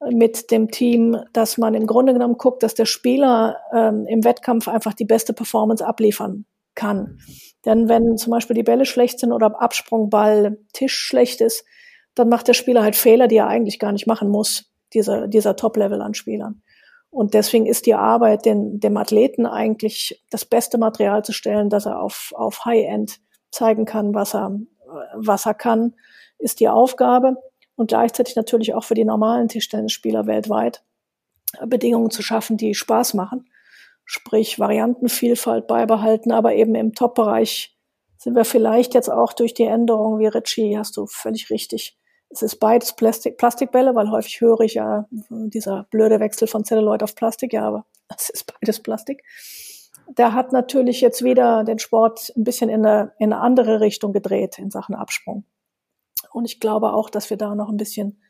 äh, 0.00 0.14
mit 0.14 0.50
dem 0.50 0.70
Team, 0.70 1.16
dass 1.32 1.58
man 1.58 1.74
im 1.74 1.86
Grunde 1.86 2.12
genommen 2.12 2.36
guckt, 2.38 2.62
dass 2.62 2.74
der 2.74 2.86
Spieler 2.86 3.58
ähm, 3.72 4.06
im 4.06 4.24
Wettkampf 4.24 4.68
einfach 4.68 4.94
die 4.94 5.04
beste 5.04 5.32
Performance 5.32 5.86
abliefern 5.86 6.46
kann. 6.74 7.18
Denn 7.64 7.88
wenn 7.88 8.16
zum 8.16 8.30
Beispiel 8.30 8.54
die 8.54 8.62
Bälle 8.62 8.84
schlecht 8.84 9.20
sind 9.20 9.32
oder 9.32 9.60
Absprungball, 9.60 10.58
Tisch 10.72 10.94
schlecht 10.94 11.40
ist, 11.40 11.64
dann 12.14 12.28
macht 12.28 12.48
der 12.48 12.54
Spieler 12.54 12.82
halt 12.82 12.96
Fehler, 12.96 13.28
die 13.28 13.36
er 13.36 13.48
eigentlich 13.48 13.78
gar 13.78 13.92
nicht 13.92 14.06
machen 14.06 14.28
muss, 14.28 14.72
dieser, 14.92 15.26
dieser 15.28 15.56
Top-Level 15.56 16.00
an 16.00 16.14
Spielern. 16.14 16.62
Und 17.10 17.34
deswegen 17.34 17.66
ist 17.66 17.86
die 17.86 17.94
Arbeit, 17.94 18.44
den, 18.44 18.80
dem 18.80 18.96
Athleten 18.96 19.46
eigentlich 19.46 20.24
das 20.30 20.44
beste 20.44 20.78
Material 20.78 21.24
zu 21.24 21.32
stellen, 21.32 21.70
dass 21.70 21.86
er 21.86 22.02
auf, 22.02 22.32
auf 22.34 22.64
High-End 22.64 23.20
zeigen 23.52 23.84
kann, 23.84 24.14
was 24.14 24.34
er, 24.34 24.58
was 25.14 25.46
er 25.46 25.54
kann, 25.54 25.94
ist 26.38 26.60
die 26.60 26.68
Aufgabe. 26.68 27.36
Und 27.76 27.88
gleichzeitig 27.88 28.36
natürlich 28.36 28.74
auch 28.74 28.84
für 28.84 28.94
die 28.94 29.04
normalen 29.04 29.48
Tischtennisspieler 29.48 30.26
weltweit 30.26 30.84
Bedingungen 31.66 32.10
zu 32.10 32.22
schaffen, 32.22 32.56
die 32.56 32.74
Spaß 32.74 33.14
machen. 33.14 33.48
Sprich, 34.04 34.58
Variantenvielfalt 34.58 35.66
beibehalten, 35.66 36.30
aber 36.30 36.54
eben 36.54 36.74
im 36.74 36.94
Top-Bereich 36.94 37.76
sind 38.18 38.36
wir 38.36 38.44
vielleicht 38.44 38.94
jetzt 38.94 39.10
auch 39.10 39.32
durch 39.32 39.54
die 39.54 39.64
Änderungen, 39.64 40.18
wie 40.18 40.26
Richie, 40.26 40.78
hast 40.78 40.96
du 40.96 41.06
völlig 41.06 41.50
richtig. 41.50 41.96
Es 42.28 42.42
ist 42.42 42.56
beides 42.56 42.94
Plastik, 42.94 43.38
Plastikbälle, 43.38 43.94
weil 43.94 44.10
häufig 44.10 44.40
höre 44.40 44.60
ich 44.60 44.74
ja 44.74 45.06
dieser 45.10 45.86
blöde 45.90 46.20
Wechsel 46.20 46.48
von 46.48 46.64
Celluloid 46.64 47.02
auf 47.02 47.14
Plastik, 47.14 47.52
ja, 47.52 47.66
aber 47.66 47.86
es 48.16 48.30
ist 48.30 48.52
beides 48.52 48.80
Plastik 48.80 49.22
der 50.08 50.34
hat 50.34 50.52
natürlich 50.52 51.00
jetzt 51.00 51.24
wieder 51.24 51.64
den 51.64 51.78
Sport 51.78 52.32
ein 52.36 52.44
bisschen 52.44 52.68
in 52.68 52.84
eine, 52.84 53.12
in 53.18 53.32
eine 53.32 53.40
andere 53.40 53.80
Richtung 53.80 54.12
gedreht 54.12 54.58
in 54.58 54.70
Sachen 54.70 54.94
Absprung. 54.94 55.44
Und 56.32 56.44
ich 56.44 56.60
glaube 56.60 56.92
auch, 56.92 57.10
dass 57.10 57.30
wir 57.30 57.36
da 57.36 57.54
noch 57.54 57.68
ein 57.68 57.76
bisschen 57.76 58.20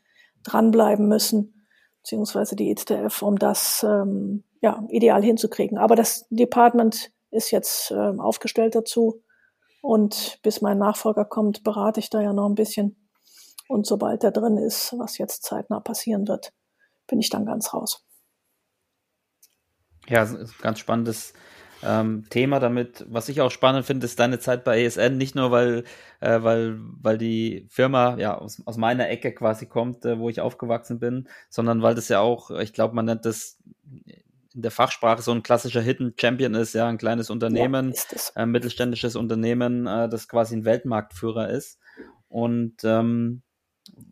dranbleiben 0.43 1.07
müssen, 1.07 1.67
beziehungsweise 2.01 2.55
die 2.55 2.69
ITF, 2.69 3.21
um 3.21 3.37
das 3.37 3.83
ähm, 3.83 4.43
ja, 4.61 4.83
ideal 4.89 5.23
hinzukriegen. 5.23 5.77
Aber 5.77 5.95
das 5.95 6.27
Department 6.29 7.11
ist 7.31 7.51
jetzt 7.51 7.91
ähm, 7.91 8.19
aufgestellt 8.19 8.75
dazu. 8.75 9.23
Und 9.81 10.39
bis 10.41 10.61
mein 10.61 10.77
Nachfolger 10.77 11.25
kommt, 11.25 11.63
berate 11.63 11.99
ich 11.99 12.09
da 12.09 12.21
ja 12.21 12.33
noch 12.33 12.47
ein 12.47 12.55
bisschen. 12.55 13.07
Und 13.67 13.85
sobald 13.85 14.23
er 14.23 14.31
drin 14.31 14.57
ist, 14.57 14.93
was 14.97 15.17
jetzt 15.17 15.43
zeitnah 15.43 15.79
passieren 15.79 16.27
wird, 16.27 16.53
bin 17.07 17.19
ich 17.19 17.29
dann 17.29 17.45
ganz 17.45 17.73
raus. 17.73 18.05
Ja, 20.07 20.27
ganz 20.61 20.79
spannendes 20.79 21.33
ähm, 21.85 22.25
Thema 22.29 22.59
damit. 22.59 23.05
Was 23.07 23.29
ich 23.29 23.41
auch 23.41 23.51
spannend 23.51 23.85
finde, 23.85 24.05
ist 24.05 24.19
deine 24.19 24.39
Zeit 24.39 24.63
bei 24.63 24.83
ESN, 24.83 25.17
nicht 25.17 25.35
nur 25.35 25.51
weil, 25.51 25.83
äh, 26.19 26.41
weil, 26.41 26.77
weil 26.79 27.17
die 27.17 27.67
Firma 27.69 28.17
ja 28.17 28.37
aus, 28.37 28.61
aus 28.65 28.77
meiner 28.77 29.09
Ecke 29.09 29.33
quasi 29.33 29.65
kommt, 29.67 30.05
äh, 30.05 30.19
wo 30.19 30.29
ich 30.29 30.41
aufgewachsen 30.41 30.99
bin, 30.99 31.27
sondern 31.49 31.81
weil 31.81 31.95
das 31.95 32.09
ja 32.09 32.19
auch, 32.19 32.51
ich 32.51 32.73
glaube, 32.73 32.95
man 32.95 33.05
nennt 33.05 33.25
das 33.25 33.59
in 34.55 34.61
der 34.61 34.71
Fachsprache 34.71 35.21
so 35.21 35.31
ein 35.31 35.43
klassischer 35.43 35.81
Hidden 35.81 36.13
Champion 36.19 36.55
ist, 36.55 36.73
ja, 36.73 36.87
ein 36.87 36.97
kleines 36.97 37.29
Unternehmen, 37.29 37.93
ja, 37.93 38.17
ein 38.35 38.51
mittelständisches 38.51 39.15
Unternehmen, 39.15 39.85
äh, 39.85 40.07
das 40.07 40.27
quasi 40.27 40.55
ein 40.55 40.65
Weltmarktführer 40.65 41.49
ist. 41.49 41.79
Und 42.29 42.83
ähm, 42.83 43.43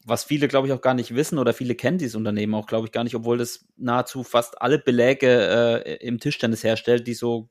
was 0.06 0.24
viele, 0.24 0.48
glaube 0.48 0.68
ich, 0.68 0.74
auch 0.74 0.82
gar 0.82 0.94
nicht 0.94 1.16
wissen 1.16 1.40
oder 1.40 1.54
viele 1.54 1.76
kennen 1.76 1.98
dieses 1.98 2.16
Unternehmen 2.16 2.54
auch, 2.54 2.68
glaube 2.68 2.86
ich, 2.86 2.92
gar 2.92 3.04
nicht, 3.04 3.16
obwohl 3.16 3.38
das 3.38 3.66
nahezu 3.78 4.24
fast 4.24 4.62
alle 4.62 4.80
Beläge 4.80 5.84
äh, 5.86 5.96
im 6.06 6.20
Tischtennis 6.20 6.64
herstellt, 6.64 7.08
die 7.08 7.14
so 7.14 7.50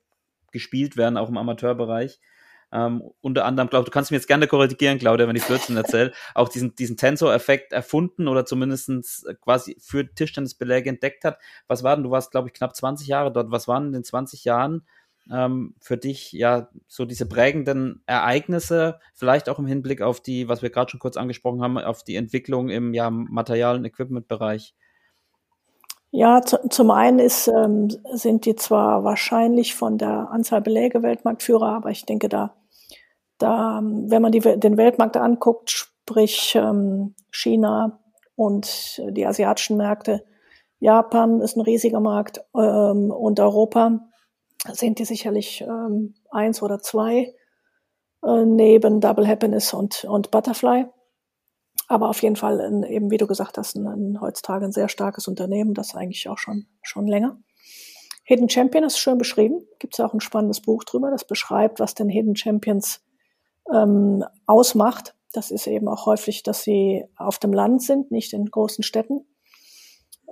gespielt 0.53 0.95
werden, 0.95 1.17
auch 1.17 1.29
im 1.29 1.37
Amateurbereich. 1.37 2.19
Ähm, 2.71 3.03
unter 3.21 3.45
anderem, 3.45 3.69
glaube 3.69 3.85
du 3.85 3.91
kannst 3.91 4.09
mir 4.09 4.17
jetzt 4.17 4.27
gerne 4.27 4.47
korrigieren, 4.47 4.97
Claudia, 4.97 5.27
wenn 5.27 5.35
ich 5.35 5.45
Blödsinn 5.45 5.77
erzähle, 5.77 6.11
auch 6.33 6.49
diesen, 6.49 6.73
diesen 6.75 6.97
Tensor-Effekt 6.97 7.71
erfunden 7.71 8.27
oder 8.27 8.45
zumindest 8.45 8.89
quasi 9.41 9.77
für 9.79 10.11
Tischtennisbeläge 10.11 10.89
entdeckt 10.89 11.23
hat. 11.23 11.37
Was 11.67 11.83
war 11.83 11.95
denn, 11.95 12.03
du 12.03 12.09
warst, 12.09 12.31
glaube 12.31 12.47
ich, 12.47 12.53
knapp 12.53 12.75
20 12.75 13.07
Jahre 13.07 13.31
dort. 13.31 13.51
Was 13.51 13.67
waren 13.67 13.87
in 13.87 13.93
den 13.93 14.03
20 14.03 14.43
Jahren 14.43 14.87
ähm, 15.31 15.75
für 15.79 15.97
dich 15.97 16.31
ja 16.31 16.69
so 16.87 17.05
diese 17.05 17.27
prägenden 17.27 18.01
Ereignisse, 18.07 18.99
vielleicht 19.13 19.49
auch 19.49 19.59
im 19.59 19.67
Hinblick 19.67 20.01
auf 20.01 20.21
die, 20.21 20.47
was 20.47 20.63
wir 20.63 20.71
gerade 20.71 20.89
schon 20.89 20.99
kurz 20.99 21.15
angesprochen 21.15 21.61
haben, 21.61 21.77
auf 21.77 22.03
die 22.03 22.15
Entwicklung 22.15 22.69
im 22.69 22.95
ja, 22.95 23.11
Material- 23.11 23.77
und 23.77 23.85
Equipment-Bereich? 23.85 24.73
Ja, 26.15 26.43
zu, 26.43 26.59
zum 26.69 26.91
einen 26.91 27.17
ist, 27.17 27.47
ähm, 27.47 27.87
sind 28.13 28.45
die 28.45 28.55
zwar 28.55 29.03
wahrscheinlich 29.03 29.73
von 29.73 29.97
der 29.97 30.29
Anzahl 30.29 30.61
Beläge 30.61 31.01
Weltmarktführer, 31.01 31.69
aber 31.69 31.89
ich 31.89 32.05
denke, 32.05 32.29
da, 32.29 32.53
da 33.39 33.81
wenn 33.83 34.21
man 34.21 34.31
die, 34.31 34.39
den 34.39 34.77
Weltmarkt 34.77 35.17
anguckt, 35.17 35.71
sprich 35.71 36.53
ähm, 36.55 37.15
China 37.31 37.99
und 38.35 39.01
die 39.09 39.25
asiatischen 39.25 39.75
Märkte, 39.75 40.23
Japan 40.77 41.41
ist 41.41 41.57
ein 41.57 41.61
riesiger 41.61 41.99
Markt 41.99 42.45
ähm, 42.55 43.09
und 43.09 43.39
Europa 43.39 44.01
sind 44.71 44.99
die 44.99 45.05
sicherlich 45.05 45.61
ähm, 45.61 46.13
eins 46.29 46.61
oder 46.61 46.77
zwei 46.77 47.33
äh, 48.23 48.45
neben 48.45 49.01
Double 49.01 49.27
Happiness 49.27 49.73
und, 49.73 50.05
und 50.05 50.29
Butterfly. 50.29 50.85
Aber 51.93 52.09
auf 52.09 52.23
jeden 52.23 52.35
Fall, 52.35 52.59
ein, 52.59 52.81
eben 52.81 53.11
wie 53.11 53.19
du 53.19 53.27
gesagt 53.27 53.59
hast, 53.59 53.75
ein, 53.75 53.85
ein, 53.85 54.19
heutzutage 54.19 54.65
ein 54.65 54.71
sehr 54.71 54.89
starkes 54.89 55.27
Unternehmen, 55.27 55.75
das 55.75 55.93
eigentlich 55.93 56.27
auch 56.27 56.39
schon, 56.39 56.65
schon 56.81 57.05
länger. 57.05 57.37
Hidden 58.23 58.49
Champion 58.49 58.83
ist 58.83 58.97
schön 58.97 59.19
beschrieben. 59.19 59.61
Gibt 59.77 59.93
es 59.93 59.99
auch 59.99 60.11
ein 60.11 60.19
spannendes 60.19 60.59
Buch 60.59 60.85
drüber, 60.85 61.11
das 61.11 61.23
beschreibt, 61.23 61.79
was 61.79 61.93
denn 61.93 62.09
Hidden 62.09 62.35
Champions 62.35 63.03
ähm, 63.71 64.25
ausmacht. 64.47 65.13
Das 65.33 65.51
ist 65.51 65.67
eben 65.67 65.87
auch 65.87 66.07
häufig, 66.07 66.41
dass 66.41 66.63
sie 66.63 67.05
auf 67.15 67.37
dem 67.37 67.53
Land 67.53 67.83
sind, 67.83 68.09
nicht 68.09 68.33
in 68.33 68.47
großen 68.47 68.83
Städten. 68.83 69.27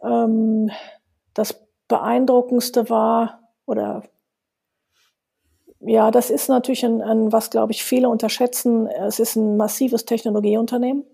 Ähm, 0.03 0.71
das 1.35 1.63
Beeindruckendste 1.87 2.89
war, 2.89 3.51
oder 3.67 4.01
ja, 5.79 6.09
das 6.09 6.31
ist 6.31 6.49
natürlich 6.49 6.83
ein, 6.83 7.03
ein 7.03 7.31
was, 7.31 7.51
glaube 7.51 7.71
ich, 7.71 7.83
viele 7.83 8.09
unterschätzen. 8.09 8.87
Es 8.87 9.19
ist 9.19 9.35
ein 9.35 9.57
massives 9.57 10.05
Technologieunternehmen. 10.05 11.05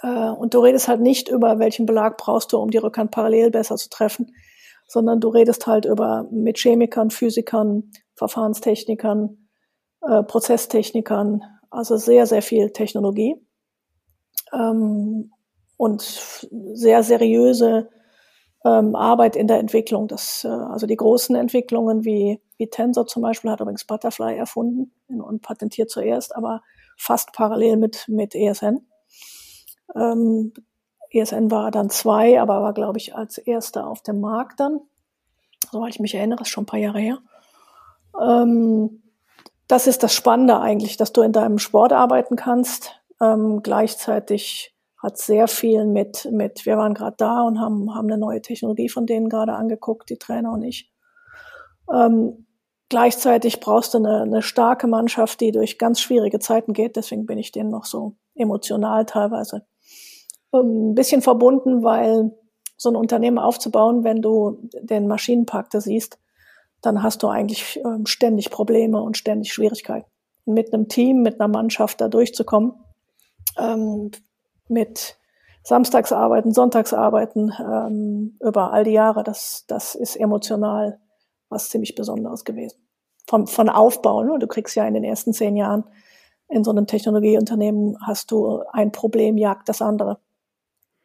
Äh, 0.00 0.30
und 0.30 0.54
du 0.54 0.60
redest 0.60 0.88
halt 0.88 1.00
nicht 1.00 1.28
über, 1.28 1.58
welchen 1.58 1.86
Belag 1.86 2.16
brauchst 2.16 2.52
du, 2.52 2.58
um 2.58 2.70
die 2.70 2.78
Rückhand 2.78 3.10
parallel 3.10 3.50
besser 3.50 3.76
zu 3.76 3.90
treffen, 3.90 4.34
sondern 4.86 5.20
du 5.20 5.28
redest 5.28 5.66
halt 5.66 5.84
über 5.84 6.26
mit 6.30 6.58
Chemikern, 6.58 7.10
Physikern, 7.10 7.90
Verfahrenstechnikern, 8.14 9.48
äh, 10.02 10.22
Prozesstechnikern, 10.22 11.42
also 11.70 11.96
sehr, 11.96 12.26
sehr 12.26 12.42
viel 12.42 12.70
Technologie 12.70 13.36
ähm, 14.52 15.32
und 15.76 16.02
sehr 16.02 17.02
seriöse 17.02 17.88
ähm, 18.64 18.94
Arbeit 18.94 19.36
in 19.36 19.46
der 19.46 19.58
Entwicklung. 19.58 20.08
Das, 20.08 20.44
äh, 20.44 20.48
also 20.48 20.86
die 20.86 20.96
großen 20.96 21.34
Entwicklungen 21.34 22.04
wie, 22.04 22.40
wie 22.58 22.68
Tensor 22.68 23.06
zum 23.06 23.22
Beispiel 23.22 23.50
hat 23.50 23.60
übrigens 23.60 23.84
Butterfly 23.84 24.36
erfunden 24.36 24.92
und 25.08 25.42
patentiert 25.42 25.90
zuerst, 25.90 26.36
aber 26.36 26.62
fast 26.96 27.32
parallel 27.32 27.76
mit, 27.76 28.04
mit 28.08 28.34
ESN. 28.34 28.86
Ähm, 29.94 30.52
ESN 31.10 31.50
war 31.50 31.70
dann 31.70 31.90
zwei, 31.90 32.40
aber 32.40 32.62
war, 32.62 32.72
glaube 32.72 32.98
ich, 32.98 33.14
als 33.14 33.38
erster 33.38 33.86
auf 33.86 34.02
dem 34.02 34.20
Markt 34.20 34.60
dann. 34.60 34.80
Soweit 35.70 35.90
ich 35.94 36.00
mich 36.00 36.14
erinnere, 36.14 36.42
ist 36.42 36.48
schon 36.48 36.64
ein 36.64 36.66
paar 36.66 36.80
Jahre 36.80 37.00
her. 37.00 37.18
Ähm, 38.20 39.02
das 39.68 39.86
ist 39.86 40.02
das 40.02 40.14
Spannende 40.14 40.60
eigentlich, 40.60 40.96
dass 40.96 41.12
du 41.12 41.22
in 41.22 41.32
deinem 41.32 41.58
Sport 41.58 41.92
arbeiten 41.92 42.36
kannst, 42.36 43.00
ähm, 43.20 43.62
gleichzeitig 43.62 44.74
hat 44.98 45.18
sehr 45.18 45.48
viel 45.48 45.84
mit, 45.84 46.28
mit 46.30 46.64
wir 46.64 46.76
waren 46.76 46.94
gerade 46.94 47.16
da 47.16 47.42
und 47.42 47.58
haben, 47.58 47.94
haben 47.94 48.08
eine 48.08 48.18
neue 48.18 48.40
Technologie 48.40 48.88
von 48.88 49.06
denen 49.06 49.28
gerade 49.28 49.54
angeguckt, 49.54 50.10
die 50.10 50.18
Trainer 50.18 50.52
und 50.52 50.62
ich. 50.62 50.92
Ähm, 51.92 52.46
gleichzeitig 52.88 53.60
brauchst 53.60 53.94
du 53.94 53.98
eine, 53.98 54.22
eine 54.22 54.42
starke 54.42 54.86
Mannschaft, 54.86 55.40
die 55.40 55.50
durch 55.50 55.78
ganz 55.78 56.00
schwierige 56.00 56.38
Zeiten 56.38 56.72
geht. 56.72 56.96
Deswegen 56.96 57.26
bin 57.26 57.38
ich 57.38 57.50
denen 57.50 57.70
noch 57.70 57.84
so 57.84 58.16
emotional 58.34 59.04
teilweise 59.06 59.66
ein 60.60 60.94
bisschen 60.94 61.22
verbunden, 61.22 61.82
weil 61.82 62.32
so 62.76 62.90
ein 62.90 62.96
Unternehmen 62.96 63.38
aufzubauen, 63.38 64.04
wenn 64.04 64.22
du 64.22 64.68
den 64.80 65.06
Maschinenpark 65.06 65.70
da 65.70 65.80
siehst, 65.80 66.18
dann 66.80 67.02
hast 67.02 67.22
du 67.22 67.28
eigentlich 67.28 67.80
ähm, 67.84 68.06
ständig 68.06 68.50
Probleme 68.50 69.00
und 69.00 69.16
ständig 69.16 69.52
Schwierigkeiten. 69.52 70.10
mit 70.44 70.74
einem 70.74 70.88
Team, 70.88 71.22
mit 71.22 71.40
einer 71.40 71.48
Mannschaft 71.48 72.00
da 72.00 72.08
durchzukommen, 72.08 72.72
ähm, 73.56 74.10
mit 74.68 75.16
Samstagsarbeiten, 75.62 76.52
Sonntagsarbeiten 76.52 77.52
ähm, 77.60 78.36
über 78.40 78.72
all 78.72 78.82
die 78.82 78.90
Jahre, 78.90 79.22
das, 79.22 79.64
das 79.68 79.94
ist 79.94 80.16
emotional 80.16 80.98
was 81.52 81.68
ziemlich 81.68 81.94
Besonderes 81.94 82.44
gewesen. 82.44 82.78
Von, 83.28 83.46
von 83.46 83.68
Aufbau, 83.68 84.24
ne? 84.24 84.38
du 84.40 84.48
kriegst 84.48 84.74
ja 84.74 84.84
in 84.86 84.94
den 84.94 85.04
ersten 85.04 85.32
zehn 85.32 85.56
Jahren 85.56 85.84
in 86.48 86.64
so 86.64 86.70
einem 86.72 86.86
Technologieunternehmen 86.86 87.96
hast 88.04 88.30
du 88.32 88.62
ein 88.72 88.90
Problem, 88.90 89.38
jagt 89.38 89.68
das 89.68 89.80
andere. 89.80 90.18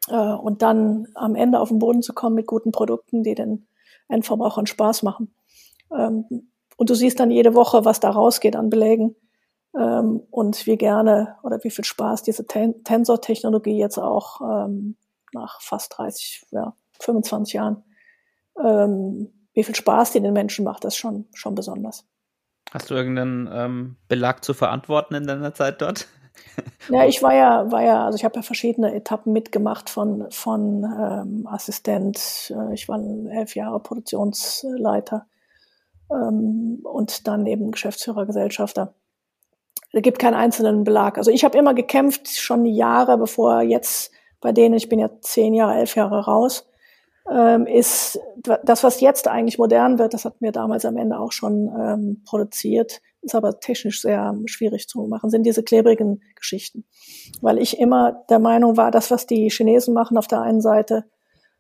Äh, 0.08 0.16
und 0.16 0.62
dann 0.62 1.08
am 1.16 1.36
Ende 1.36 1.60
auf 1.60 1.70
den 1.70 1.80
Boden 1.80 2.02
zu 2.02 2.14
kommen 2.14 2.36
mit 2.36 2.48
guten 2.48 2.72
Produkten, 2.72 3.24
die 3.24 3.36
den 3.36 3.68
Endverbrauchern 4.08 4.68
Spaß 4.68 5.04
machen. 5.04 5.34
Ähm, 5.92 6.26
und 6.78 6.90
du 6.90 6.96
siehst 6.96 7.20
dann 7.20 7.32
jede 7.32 7.54
Woche, 7.56 7.86
was 7.86 8.00
da 8.00 8.10
rausgeht 8.10 8.56
an 8.56 8.70
Belägen 8.70 9.16
ähm, 9.78 10.22
und 10.30 10.66
wie 10.68 10.78
gerne 10.78 11.38
oder 11.44 11.64
wie 11.64 11.72
viel 11.72 11.86
Spaß 11.86 12.24
diese 12.24 12.46
Ten 12.46 12.84
Tensor-Technologie 12.84 13.78
jetzt 13.78 13.98
auch 13.98 14.42
ähm, 14.42 14.96
nach 15.34 15.62
fast 15.62 15.98
30, 15.98 16.46
ja, 16.52 16.74
25 17.00 17.54
Jahren, 17.54 17.84
wie 18.56 19.64
viel 19.64 19.76
Spaß 19.76 20.14
die 20.14 20.22
den 20.22 20.34
Menschen 20.34 20.66
macht, 20.66 20.84
das 20.84 20.96
ist 20.96 20.98
schon, 20.98 21.28
schon 21.36 21.54
besonders. 21.54 22.08
Hast 22.72 22.90
du 22.90 22.96
irgendeinen 22.96 23.48
ähm, 23.52 23.96
Belag 24.08 24.44
zu 24.44 24.54
verantworten 24.54 25.14
in 25.14 25.28
deiner 25.28 25.54
Zeit 25.54 25.82
dort? 25.82 26.08
Ja, 26.90 27.06
ich 27.06 27.22
war 27.22 27.36
ja, 27.36 27.70
war 27.72 27.84
ja, 27.84 28.06
also 28.06 28.16
ich 28.16 28.24
habe 28.24 28.36
ja 28.36 28.42
verschiedene 28.42 28.96
Etappen 28.96 29.34
mitgemacht 29.34 29.90
von, 29.90 30.26
von 30.32 30.84
ähm, 30.84 31.48
Assistent, 31.48 32.54
äh, 32.56 32.74
ich 32.74 32.88
war 32.88 33.00
elf 33.30 33.56
Jahre 33.56 33.80
Produktionsleiter 33.82 35.28
ähm, 36.10 36.80
und 36.84 37.28
dann 37.28 37.46
eben 37.46 37.72
Geschäftsführer, 37.72 38.26
Gesellschafter. 38.26 38.94
Es 39.92 40.02
gibt 40.02 40.20
keinen 40.20 40.36
einzelnen 40.36 40.84
Belag. 40.84 41.18
Also 41.18 41.32
ich 41.32 41.44
habe 41.44 41.58
immer 41.58 41.74
gekämpft, 41.74 42.30
schon 42.30 42.66
Jahre 42.66 43.18
bevor 43.18 43.62
jetzt 43.62 44.12
bei 44.40 44.52
denen, 44.52 44.76
ich 44.76 44.90
bin 44.90 45.00
ja 45.00 45.10
zehn 45.22 45.54
Jahre, 45.54 45.76
elf 45.76 45.96
Jahre 45.96 46.26
raus, 46.26 46.68
ähm, 47.32 47.66
ist 47.66 48.20
das, 48.64 48.84
was 48.84 49.02
jetzt 49.02 49.28
eigentlich 49.28 49.58
modern 49.58 50.00
wird, 50.00 50.14
das 50.14 50.26
hatten 50.26 50.44
wir 50.44 50.52
damals 50.52 50.86
am 50.86 50.98
Ende 50.98 51.20
auch 51.20 51.32
schon 51.32 51.70
ähm, 51.78 52.24
produziert, 52.26 53.02
ist 53.22 53.36
aber 53.36 53.60
technisch 53.60 54.02
sehr 54.02 54.36
schwierig 54.46 54.88
zu 54.88 55.02
machen, 55.08 55.30
sind 55.30 55.44
diese 55.44 55.64
klebrigen 55.64 56.22
Geschichten. 56.36 56.86
Weil 57.42 57.58
ich 57.58 57.80
immer 57.80 58.24
der 58.30 58.40
Meinung 58.40 58.78
war, 58.78 58.92
das, 58.92 59.12
was 59.12 59.26
die 59.26 59.50
Chinesen 59.50 59.94
machen, 59.94 60.18
auf 60.18 60.28
der 60.28 60.42
einen 60.42 60.62
Seite 60.62 61.06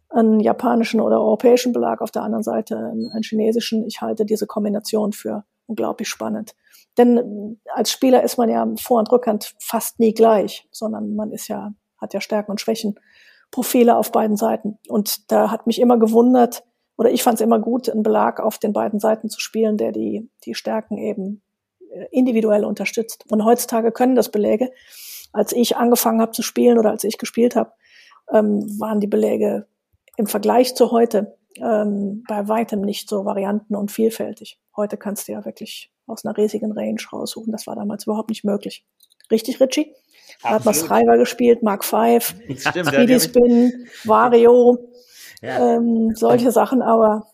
einen 0.10 0.40
japanischen 0.40 1.02
oder 1.02 1.20
europäischen 1.20 1.74
Belag, 1.74 2.02
auf 2.02 2.12
der 2.12 2.24
anderen 2.24 2.44
Seite 2.44 2.78
einen, 2.78 3.12
einen 3.12 3.24
chinesischen, 3.24 3.86
ich 3.86 4.02
halte 4.02 4.26
diese 4.26 4.48
Kombination 4.48 5.12
für 5.12 5.44
unglaublich 5.66 6.08
spannend. 6.08 6.56
Denn 6.98 7.60
als 7.74 7.92
Spieler 7.92 8.24
ist 8.24 8.38
man 8.38 8.50
ja 8.50 8.66
Vor- 8.82 9.00
und 9.00 9.12
Rückhand 9.12 9.54
fast 9.60 10.00
nie 10.00 10.14
gleich, 10.14 10.68
sondern 10.72 11.16
man 11.16 11.32
ist 11.32 11.48
ja, 11.48 11.74
hat 11.98 12.14
ja 12.14 12.22
Stärken 12.22 12.52
und 12.52 12.62
Schwächen. 12.62 13.00
Profile 13.52 13.98
auf 13.98 14.12
beiden 14.12 14.38
Seiten. 14.38 14.78
Und 14.88 15.32
da 15.32 15.52
hat 15.52 15.68
mich 15.68 15.80
immer 15.80 15.98
gewundert, 15.98 16.64
oder 16.98 17.12
ich 17.12 17.24
fand 17.24 17.36
es 17.36 17.42
immer 17.42 17.60
gut, 17.60 17.90
einen 17.90 18.04
Belag 18.04 18.40
auf 18.40 18.58
den 18.58 18.74
beiden 18.74 19.00
Seiten 19.00 19.30
zu 19.30 19.40
spielen, 19.40 19.78
der 19.78 19.92
die, 19.92 20.30
die 20.46 20.56
Stärken 20.56 20.98
eben 20.98 21.42
äh, 21.92 22.06
individuell 22.12 22.66
unterstützt. 22.66 23.26
Und 23.30 23.46
heutzutage 23.46 23.92
können 23.92 24.16
das 24.16 24.30
Beläge. 24.30 24.72
Als 25.34 25.54
ich 25.54 25.78
angefangen 25.78 26.22
habe 26.22 26.32
zu 26.32 26.42
spielen 26.42 26.78
oder 26.80 26.90
als 26.90 27.04
ich 27.04 27.18
gespielt 27.18 27.56
habe, 27.56 27.72
ähm, 28.32 28.80
waren 28.80 29.00
die 29.00 29.08
Beläge 29.08 29.68
im 30.18 30.28
Vergleich 30.28 30.76
zu 30.76 30.92
heute 30.92 31.38
ähm, 31.62 32.24
bei 32.28 32.48
weitem 32.48 32.82
nicht 32.82 33.10
so 33.10 33.26
varianten 33.26 33.76
und 33.76 33.92
vielfältig. 33.92 34.60
Heute 34.76 34.98
kannst 34.98 35.28
du 35.28 35.34
ja 35.34 35.46
wirklich 35.46 35.92
aus 36.06 36.26
einer 36.26 36.38
riesigen 36.38 36.72
Range 36.72 37.02
raussuchen. 37.12 37.52
Das 37.52 37.68
war 37.68 37.76
damals 37.76 38.06
überhaupt 38.06 38.30
nicht 38.30 38.44
möglich. 38.44 38.86
Richtig, 39.32 39.60
Richie? 39.60 39.94
Man 40.44 40.74
Schreiber 40.74 41.18
gespielt, 41.18 41.64
Mark 41.64 41.84
V, 41.84 42.20
Speedy 42.56 43.20
Spin, 43.20 43.88
Vario, 44.04 44.78
ja. 45.42 45.76
ähm, 45.76 46.14
solche 46.16 46.52
Sachen, 46.52 46.82
aber 46.82 47.28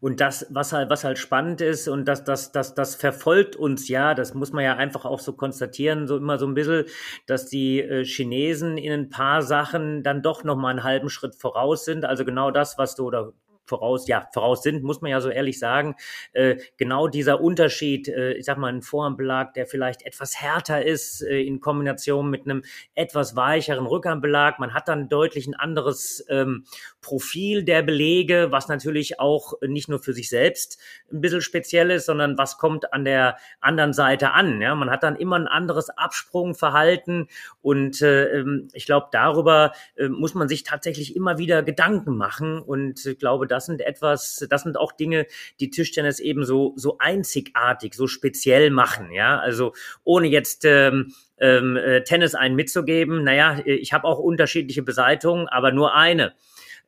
und 0.00 0.20
das, 0.20 0.46
was 0.50 0.72
halt, 0.72 0.90
was 0.90 1.04
halt 1.04 1.18
spannend 1.18 1.60
ist, 1.60 1.88
und 1.88 2.06
das, 2.06 2.24
das, 2.24 2.52
das, 2.52 2.74
das 2.74 2.94
verfolgt 2.94 3.56
uns 3.56 3.88
ja, 3.88 4.14
das 4.14 4.34
muss 4.34 4.52
man 4.52 4.64
ja 4.64 4.76
einfach 4.76 5.04
auch 5.04 5.20
so 5.20 5.32
konstatieren, 5.32 6.06
so 6.06 6.16
immer 6.16 6.38
so 6.38 6.46
ein 6.46 6.54
bisschen, 6.54 6.84
dass 7.26 7.46
die 7.46 7.80
äh, 7.80 8.04
Chinesen 8.04 8.76
in 8.76 8.92
ein 8.92 9.08
paar 9.08 9.42
Sachen 9.42 10.02
dann 10.02 10.22
doch 10.22 10.44
nochmal 10.44 10.72
einen 10.72 10.84
halben 10.84 11.08
Schritt 11.08 11.34
voraus 11.34 11.84
sind. 11.84 12.04
Also 12.04 12.24
genau 12.24 12.50
das, 12.50 12.76
was 12.76 12.94
du, 12.94 13.06
oder 13.06 13.32
voraus, 13.70 14.08
ja, 14.08 14.28
voraus 14.34 14.62
sind, 14.62 14.82
muss 14.82 15.00
man 15.00 15.10
ja 15.10 15.20
so 15.20 15.30
ehrlich 15.30 15.58
sagen. 15.58 15.94
Äh, 16.32 16.56
genau 16.76 17.08
dieser 17.08 17.40
Unterschied, 17.40 18.08
äh, 18.08 18.32
ich 18.32 18.44
sag 18.44 18.58
mal, 18.58 18.72
ein 18.72 18.82
Vorhandbelag, 18.82 19.52
der 19.52 19.66
vielleicht 19.66 20.02
etwas 20.02 20.40
härter 20.40 20.84
ist 20.84 21.22
äh, 21.22 21.40
in 21.40 21.60
Kombination 21.60 22.28
mit 22.28 22.44
einem 22.44 22.62
etwas 22.94 23.36
weicheren 23.36 23.86
Rückhandbelag. 23.86 24.58
Man 24.58 24.74
hat 24.74 24.88
dann 24.88 25.08
deutlich 25.08 25.46
ein 25.46 25.54
anderes 25.54 26.24
ähm, 26.28 26.64
Profil 27.00 27.62
der 27.64 27.82
Belege, 27.82 28.48
was 28.50 28.68
natürlich 28.68 29.20
auch 29.20 29.54
nicht 29.62 29.88
nur 29.88 30.00
für 30.00 30.12
sich 30.12 30.28
selbst 30.28 30.78
ein 31.12 31.20
bisschen 31.20 31.40
speziell 31.40 31.90
ist, 31.90 32.06
sondern 32.06 32.36
was 32.36 32.58
kommt 32.58 32.92
an 32.92 33.04
der 33.04 33.36
anderen 33.60 33.92
Seite 33.92 34.32
an. 34.32 34.60
Ja? 34.60 34.74
Man 34.74 34.90
hat 34.90 35.04
dann 35.04 35.16
immer 35.16 35.36
ein 35.36 35.46
anderes 35.46 35.90
Absprungverhalten 35.90 37.28
und 37.62 38.02
äh, 38.02 38.40
ähm, 38.40 38.68
ich 38.72 38.86
glaube, 38.86 39.08
darüber 39.12 39.72
äh, 39.96 40.08
muss 40.08 40.34
man 40.34 40.48
sich 40.48 40.64
tatsächlich 40.64 41.14
immer 41.14 41.38
wieder 41.38 41.62
Gedanken 41.62 42.16
machen 42.16 42.60
und 42.60 43.06
ich 43.06 43.18
glaube, 43.18 43.46
das 43.46 43.59
sind 43.66 43.80
etwas, 43.80 44.46
das 44.48 44.62
sind 44.62 44.76
auch 44.76 44.92
Dinge, 44.92 45.26
die 45.60 45.70
Tischtennis 45.70 46.20
eben 46.20 46.44
so, 46.44 46.72
so 46.76 46.98
einzigartig, 46.98 47.94
so 47.94 48.06
speziell 48.06 48.70
machen. 48.70 49.12
Ja, 49.12 49.38
also 49.38 49.72
ohne 50.04 50.28
jetzt 50.28 50.64
ähm, 50.64 51.12
ähm, 51.38 51.76
äh, 51.76 52.02
Tennis 52.02 52.34
einen 52.34 52.54
mitzugeben, 52.54 53.24
naja, 53.24 53.60
ich 53.64 53.92
habe 53.92 54.06
auch 54.06 54.18
unterschiedliche 54.18 54.82
Beseitungen, 54.82 55.48
aber 55.48 55.72
nur 55.72 55.94
eine. 55.94 56.34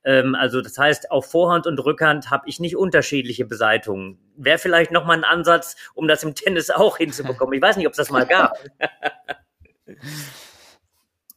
Ähm, 0.05 0.35
also 0.35 0.61
das 0.61 0.77
heißt, 0.79 1.11
auf 1.11 1.31
Vorhand 1.31 1.67
und 1.67 1.79
Rückhand 1.79 2.31
habe 2.31 2.45
ich 2.47 2.61
nicht 2.61 2.77
unterschiedliche 2.77 3.45
Beseitungen. 3.45 4.19
Wäre 4.37 4.59
vielleicht 4.59 4.91
noch 4.91 5.05
mal 5.05 5.17
ein 5.17 5.25
Ansatz, 5.25 5.77
um 5.95 6.09
das 6.09 6.25
im 6.25 6.35
Tennis 6.35 6.71
auch 6.71 6.97
hinzubekommen. 6.99 7.55
Ich 7.55 7.63
weiß 7.63 7.77
nicht, 7.77 7.87
ob 7.87 7.93
es 7.93 7.99
das 7.99 8.11
mal 8.11 8.27
gab. 8.27 8.57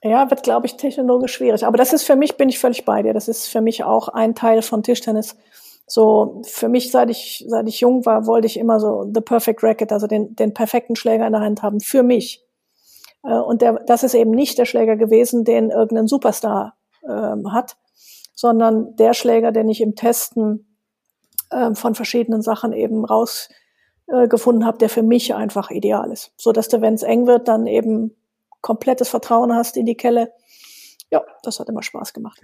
Ja, 0.05 0.29
wird, 0.29 0.43
glaube 0.43 0.67
ich, 0.67 0.77
technologisch 0.77 1.33
schwierig. 1.33 1.65
Aber 1.65 1.77
das 1.77 1.91
ist 1.91 2.03
für 2.03 2.15
mich, 2.15 2.37
bin 2.37 2.47
ich 2.47 2.59
völlig 2.59 2.85
bei 2.85 3.01
dir. 3.01 3.11
Das 3.11 3.27
ist 3.27 3.47
für 3.47 3.59
mich 3.59 3.83
auch 3.83 4.07
ein 4.07 4.35
Teil 4.35 4.61
von 4.61 4.83
Tischtennis. 4.83 5.35
So, 5.87 6.43
für 6.45 6.69
mich, 6.69 6.91
seit 6.91 7.09
ich, 7.09 7.43
seit 7.47 7.67
ich 7.67 7.79
jung 7.79 8.05
war, 8.05 8.27
wollte 8.27 8.45
ich 8.45 8.57
immer 8.57 8.79
so 8.79 9.09
the 9.11 9.21
perfect 9.21 9.63
racket, 9.63 9.91
also 9.91 10.05
den, 10.05 10.35
den 10.35 10.53
perfekten 10.53 10.95
Schläger 10.95 11.25
in 11.25 11.33
der 11.33 11.41
Hand 11.41 11.63
haben. 11.63 11.79
Für 11.79 12.03
mich. 12.03 12.43
Äh, 13.23 13.33
und 13.33 13.63
der, 13.63 13.81
das 13.87 14.03
ist 14.03 14.13
eben 14.13 14.29
nicht 14.29 14.59
der 14.59 14.65
Schläger 14.65 14.95
gewesen, 14.95 15.43
den 15.43 15.71
irgendein 15.71 16.07
Superstar 16.07 16.75
ähm, 17.09 17.51
hat, 17.51 17.75
sondern 18.35 18.95
der 18.97 19.15
Schläger, 19.15 19.51
den 19.51 19.69
ich 19.69 19.81
im 19.81 19.95
Testen 19.95 20.77
ähm, 21.51 21.75
von 21.75 21.95
verschiedenen 21.95 22.43
Sachen 22.43 22.73
eben 22.73 23.05
rausgefunden 23.05 24.61
äh, 24.61 24.65
habe, 24.65 24.77
der 24.77 24.89
für 24.89 25.03
mich 25.03 25.33
einfach 25.33 25.71
ideal 25.71 26.11
ist. 26.11 26.31
So 26.37 26.51
dass 26.51 26.67
du, 26.67 26.81
wenn 26.81 26.93
es 26.93 27.01
eng 27.01 27.25
wird, 27.25 27.47
dann 27.47 27.65
eben 27.65 28.15
komplettes 28.65 29.09
Vertrauen 29.09 29.53
hast 29.53 29.77
in 29.77 29.85
die 29.85 29.95
Kelle. 29.95 30.33
Ja, 31.11 31.23
das 31.43 31.59
hat 31.59 31.69
immer 31.69 31.83
Spaß 31.83 32.13
gemacht. 32.13 32.41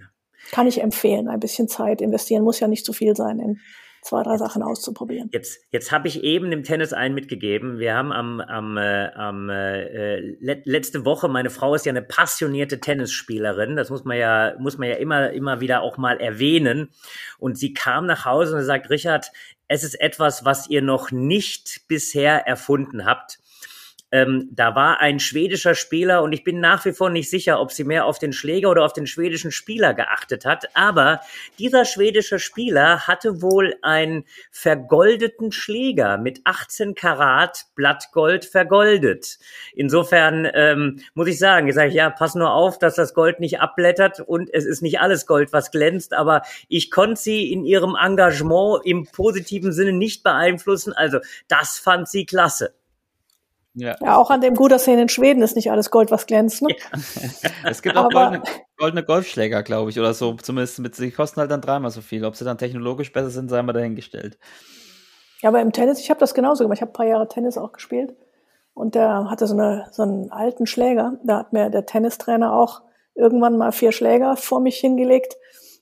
Kann 0.52 0.68
ich 0.68 0.80
empfehlen. 0.80 1.28
Ein 1.28 1.40
bisschen 1.40 1.68
Zeit 1.68 2.00
investieren 2.00 2.44
muss 2.44 2.60
ja 2.60 2.68
nicht 2.68 2.86
zu 2.86 2.94
viel 2.94 3.16
sein 3.16 3.40
in 3.40 3.60
zwei, 4.04 4.22
drei 4.22 4.38
Sachen 4.38 4.62
auszuprobieren. 4.62 5.30
Jetzt, 5.34 5.60
jetzt 5.72 5.92
habe 5.92 6.08
ich 6.08 6.24
eben 6.24 6.52
dem 6.52 6.64
Tennis 6.64 6.94
einen 6.94 7.16
mitgegeben. 7.16 7.80
Wir 7.80 7.96
haben 7.96 8.12
am, 8.12 8.40
am, 8.40 8.78
äh, 8.78 9.12
am 9.16 9.50
äh, 9.50 10.20
letzte 10.40 11.06
Woche, 11.06 11.28
meine 11.28 11.50
Frau 11.50 11.74
ist 11.74 11.88
ja 11.88 11.92
eine 11.92 12.04
passionierte 12.04 12.80
Tennisspielerin. 12.80 13.76
Das 13.76 13.90
muss 13.90 14.04
man 14.04 14.18
ja, 14.18 14.54
muss 14.60 14.78
man 14.78 14.90
ja 14.90 14.96
immer, 14.96 15.32
immer 15.32 15.60
wieder 15.60 15.82
auch 15.82 15.98
mal 15.98 16.20
erwähnen. 16.20 16.90
Und 17.40 17.58
sie 17.58 17.74
kam 17.74 18.06
nach 18.06 18.26
Hause 18.26 18.58
und 18.58 18.64
sagt, 18.64 18.92
Richard, 18.92 19.32
es 19.68 19.84
ist 19.84 20.00
etwas, 20.00 20.46
was 20.46 20.70
ihr 20.70 20.84
noch 20.84 21.10
nicht 21.10 21.88
bisher 21.88 22.48
erfunden 22.48 23.06
habt. 23.06 23.40
Ähm, 24.12 24.50
da 24.52 24.76
war 24.76 25.00
ein 25.00 25.20
schwedischer 25.20 25.74
Spieler 25.74 26.22
und 26.22 26.34
ich 26.34 26.44
bin 26.44 26.60
nach 26.60 26.84
wie 26.86 26.92
vor 26.92 27.10
nicht 27.10 27.30
sicher, 27.30 27.62
ob 27.62 27.72
sie 27.72 27.86
mehr 27.86 28.06
auf 28.06 28.20
den 28.20 28.34
Schläger 28.34 28.70
oder 28.70 28.84
auf 28.84 28.94
den 28.94 29.08
schwedischen 29.08 29.52
Spieler 29.52 29.94
geachtet 29.94 30.46
hat. 30.46 30.76
Aber 30.76 31.22
dieser 31.60 31.86
schwedische 31.86 32.38
Spieler 32.38 33.08
hatte 33.08 33.42
wohl 33.42 33.76
einen 33.82 34.26
vergoldeten 34.52 35.52
Schläger 35.52 36.18
mit 36.18 36.42
18 36.44 36.94
Karat 36.94 37.66
Blattgold 37.76 38.44
vergoldet. 38.44 39.40
Insofern 39.74 40.48
ähm, 40.54 41.00
muss 41.14 41.30
ich 41.30 41.40
sagen, 41.40 41.68
ich 41.70 41.76
sage 41.76 41.94
ja, 41.94 42.10
pass 42.10 42.36
nur 42.36 42.52
auf, 42.52 42.80
dass 42.80 42.96
das 42.96 43.14
Gold 43.14 43.40
nicht 43.40 43.62
abblättert 43.62 44.20
und 44.20 44.54
es 44.54 44.66
ist 44.66 44.82
nicht 44.82 45.00
alles 45.00 45.26
Gold, 45.26 45.54
was 45.54 45.72
glänzt. 45.72 46.14
Aber 46.14 46.42
ich 46.68 46.92
konnte 46.92 47.22
sie 47.22 47.52
in 47.52 47.64
ihrem 47.64 47.96
Engagement 47.96 48.86
im 48.86 49.06
positiven 49.06 49.72
Sinne 49.72 49.94
nicht 49.94 50.24
beeinflussen. 50.24 50.92
Also 50.92 51.20
das 51.48 51.80
fand 51.80 52.10
sie 52.10 52.26
klasse. 52.26 52.74
Ja. 53.74 53.96
ja. 54.02 54.18
auch 54.18 54.30
an 54.30 54.42
dem 54.42 54.56
gut 54.56 54.74
aussehen 54.74 55.00
in 55.00 55.08
Schweden 55.08 55.42
ist 55.42 55.56
nicht 55.56 55.72
alles 55.72 55.92
Gold, 55.92 56.12
was 56.12 56.26
glänzt. 56.26 56.62
Ne? 56.62 56.70
Ja. 56.78 57.00
es 57.70 57.82
gibt 57.82 57.96
auch 57.96 58.10
goldene, 58.10 58.44
goldene, 58.78 59.04
Golfschläger, 59.04 59.64
glaube 59.64 59.90
ich, 59.90 60.00
oder 60.00 60.14
so. 60.14 60.34
Zumindest 60.34 60.80
mit, 60.80 60.96
sie 60.96 61.12
kosten 61.12 61.40
halt 61.40 61.52
dann 61.52 61.62
dreimal 61.62 61.92
so 61.92 62.02
viel. 62.02 62.26
Ob 62.26 62.36
sie 62.36 62.44
dann 62.44 62.58
technologisch 62.58 63.14
besser 63.14 63.30
sind, 63.30 63.50
sei 63.50 63.62
mal 63.62 63.74
dahingestellt. 63.74 64.38
Ja, 65.42 65.50
aber 65.50 65.62
im 65.62 65.72
Tennis, 65.72 66.00
ich 66.00 66.10
habe 66.10 66.20
das 66.20 66.34
genauso 66.34 66.64
gemacht. 66.64 66.78
Ich 66.78 66.82
habe 66.82 66.92
ein 66.92 66.94
paar 66.94 67.08
Jahre 67.08 67.28
Tennis 67.28 67.58
auch 67.58 67.72
gespielt. 67.72 68.14
Und 68.74 68.96
der 68.96 69.30
hatte 69.30 69.48
so, 69.48 69.54
eine, 69.54 69.88
so 69.92 70.04
einen 70.04 70.32
alten 70.32 70.66
Schläger. 70.66 71.20
Da 71.24 71.40
hat 71.40 71.54
mir 71.54 71.70
der 71.70 71.86
Tennistrainer 71.86 72.54
auch 72.54 72.82
irgendwann 73.16 73.58
mal 73.58 73.72
vier 73.72 73.92
Schläger 73.92 74.36
vor 74.38 74.60
mich 74.60 74.78
hingelegt 74.78 75.36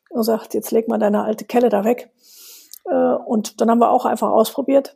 und 0.09 0.23
sagt, 0.23 0.53
jetzt 0.53 0.71
leg 0.71 0.87
mal 0.87 0.97
deine 0.97 1.23
alte 1.23 1.45
Kelle 1.45 1.69
da 1.69 1.83
weg. 1.83 2.11
Äh, 2.85 2.93
und 2.93 3.61
dann 3.61 3.69
haben 3.69 3.79
wir 3.79 3.91
auch 3.91 4.05
einfach 4.05 4.29
ausprobiert. 4.29 4.95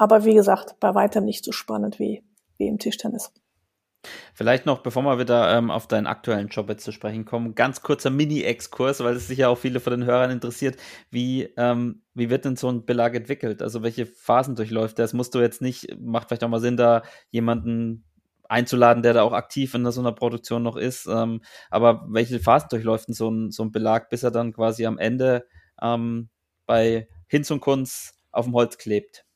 Aber 0.00 0.24
wie 0.24 0.32
gesagt, 0.32 0.76
bei 0.80 0.94
weitem 0.94 1.26
nicht 1.26 1.44
so 1.44 1.52
spannend 1.52 1.98
wie, 1.98 2.24
wie 2.56 2.68
im 2.68 2.78
Tischtennis. 2.78 3.34
Vielleicht 4.32 4.64
noch, 4.64 4.78
bevor 4.78 5.02
wir 5.02 5.18
wieder 5.18 5.54
ähm, 5.54 5.70
auf 5.70 5.88
deinen 5.88 6.06
aktuellen 6.06 6.48
Job 6.48 6.70
jetzt 6.70 6.84
zu 6.84 6.92
sprechen 6.92 7.26
kommen, 7.26 7.54
ganz 7.54 7.82
kurzer 7.82 8.08
Mini-Exkurs, 8.08 9.00
weil 9.00 9.14
es 9.16 9.28
sicher 9.28 9.50
auch 9.50 9.58
viele 9.58 9.78
von 9.78 9.90
den 9.90 10.06
Hörern 10.06 10.30
interessiert. 10.30 10.78
Wie, 11.10 11.52
ähm, 11.58 12.00
wie 12.14 12.30
wird 12.30 12.46
denn 12.46 12.56
so 12.56 12.70
ein 12.70 12.86
Belag 12.86 13.14
entwickelt? 13.14 13.60
Also 13.60 13.82
welche 13.82 14.06
Phasen 14.06 14.56
durchläuft 14.56 14.98
das? 14.98 15.12
Musst 15.12 15.34
du 15.34 15.40
jetzt 15.40 15.60
nicht, 15.60 15.94
macht 16.00 16.28
vielleicht 16.28 16.44
auch 16.44 16.48
mal 16.48 16.60
Sinn, 16.60 16.78
da 16.78 17.02
jemanden 17.28 18.06
einzuladen, 18.48 19.02
der 19.02 19.12
da 19.12 19.22
auch 19.22 19.34
aktiv 19.34 19.74
in 19.74 19.90
so 19.90 20.00
einer 20.00 20.12
Produktion 20.12 20.62
noch 20.62 20.76
ist. 20.76 21.04
Ähm, 21.08 21.42
aber 21.68 22.06
welche 22.08 22.40
Phasen 22.40 22.70
durchläuft 22.70 23.08
denn 23.08 23.14
so 23.14 23.30
ein, 23.30 23.50
so 23.50 23.64
ein 23.64 23.70
Belag, 23.70 24.08
bis 24.08 24.22
er 24.22 24.30
dann 24.30 24.54
quasi 24.54 24.86
am 24.86 24.96
Ende 24.96 25.46
ähm, 25.82 26.30
bei 26.64 27.06
Hinz 27.26 27.50
und 27.50 27.60
Kunz 27.60 28.14
auf 28.32 28.46
dem 28.46 28.54
Holz 28.54 28.78
klebt? 28.78 29.26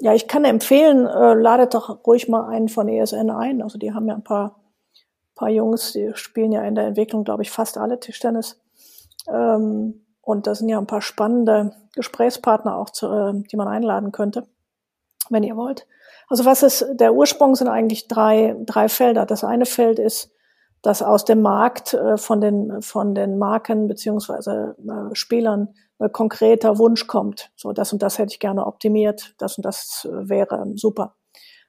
Ja, 0.00 0.12
ich 0.12 0.26
kann 0.26 0.44
empfehlen, 0.44 1.06
äh, 1.06 1.34
ladet 1.34 1.74
doch 1.74 2.04
ruhig 2.06 2.28
mal 2.28 2.48
einen 2.48 2.68
von 2.68 2.88
ESN 2.88 3.30
ein. 3.30 3.62
Also 3.62 3.78
die 3.78 3.94
haben 3.94 4.08
ja 4.08 4.14
ein 4.14 4.24
paar, 4.24 4.60
paar 5.34 5.50
Jungs, 5.50 5.92
die 5.92 6.10
spielen 6.14 6.52
ja 6.52 6.62
in 6.62 6.74
der 6.74 6.86
Entwicklung, 6.86 7.24
glaube 7.24 7.42
ich, 7.42 7.50
fast 7.50 7.78
alle 7.78 8.00
Tischtennis. 8.00 8.60
Ähm, 9.28 10.04
und 10.20 10.46
da 10.46 10.54
sind 10.54 10.68
ja 10.68 10.78
ein 10.78 10.86
paar 10.86 11.02
spannende 11.02 11.76
Gesprächspartner 11.94 12.76
auch, 12.76 12.90
zu, 12.90 13.06
äh, 13.06 13.42
die 13.50 13.56
man 13.56 13.68
einladen 13.68 14.10
könnte, 14.10 14.46
wenn 15.30 15.42
ihr 15.42 15.56
wollt. 15.56 15.86
Also 16.28 16.44
was 16.44 16.62
ist, 16.62 16.86
der 16.92 17.14
Ursprung 17.14 17.54
sind 17.54 17.68
eigentlich 17.68 18.08
drei, 18.08 18.56
drei 18.60 18.88
Felder. 18.88 19.26
Das 19.26 19.44
eine 19.44 19.66
Feld 19.66 19.98
ist, 19.98 20.33
dass 20.84 21.00
aus 21.00 21.24
dem 21.24 21.40
Markt 21.40 21.94
äh, 21.94 22.18
von 22.18 22.42
den, 22.42 22.82
von 22.82 23.14
den 23.14 23.38
Marken 23.38 23.88
beziehungsweise 23.88 24.76
äh, 24.86 25.14
Spielern 25.14 25.74
konkreter 26.12 26.78
Wunsch 26.78 27.06
kommt. 27.06 27.50
So, 27.56 27.72
das 27.72 27.92
und 27.92 28.02
das 28.02 28.18
hätte 28.18 28.32
ich 28.32 28.38
gerne 28.38 28.66
optimiert, 28.66 29.34
das 29.38 29.56
und 29.56 29.64
das 29.64 30.06
äh, 30.10 30.28
wäre 30.28 30.66
super. 30.74 31.16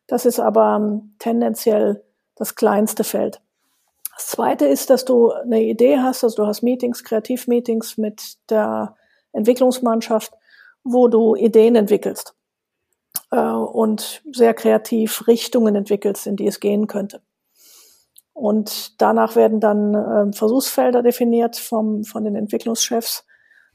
Das 0.08 0.26
ist 0.26 0.40
aber 0.40 0.76
ähm, 0.82 1.16
tendenziell 1.18 2.04
das 2.36 2.56
kleinste 2.56 3.06
Feld. 3.06 3.42
Das 4.16 4.28
zweite 4.28 4.66
ist, 4.66 4.90
dass 4.90 5.06
du 5.06 5.32
eine 5.32 5.64
Idee 5.64 6.00
hast, 6.00 6.26
also 6.26 6.44
du 6.44 6.48
hast 6.48 6.62
Meetings, 6.62 7.04
Kreativmeetings 7.06 7.98
mit 7.98 8.36
der 8.50 8.98
Entwicklungsmannschaft, 9.32 10.34
wo 10.84 11.08
du 11.08 11.36
Ideen 11.36 11.78
entwickelst 11.78 12.36
äh, 13.32 13.40
und 13.40 14.22
sehr 14.30 14.54
kreativ 14.54 15.26
Richtungen 15.28 15.76
entwickelst, 15.76 16.28
in 16.28 16.36
die 16.36 16.48
es 16.48 16.60
gehen 16.60 16.88
könnte. 16.88 17.22
Und 18.36 19.02
danach 19.02 19.38
werden 19.38 19.62
dann 19.62 19.96
äh, 19.96 20.34
Versuchsfelder 20.34 21.02
definiert 21.02 21.56
vom, 21.56 22.04
von 22.04 22.26
den 22.26 22.36
Entwicklungschefs 22.36 23.26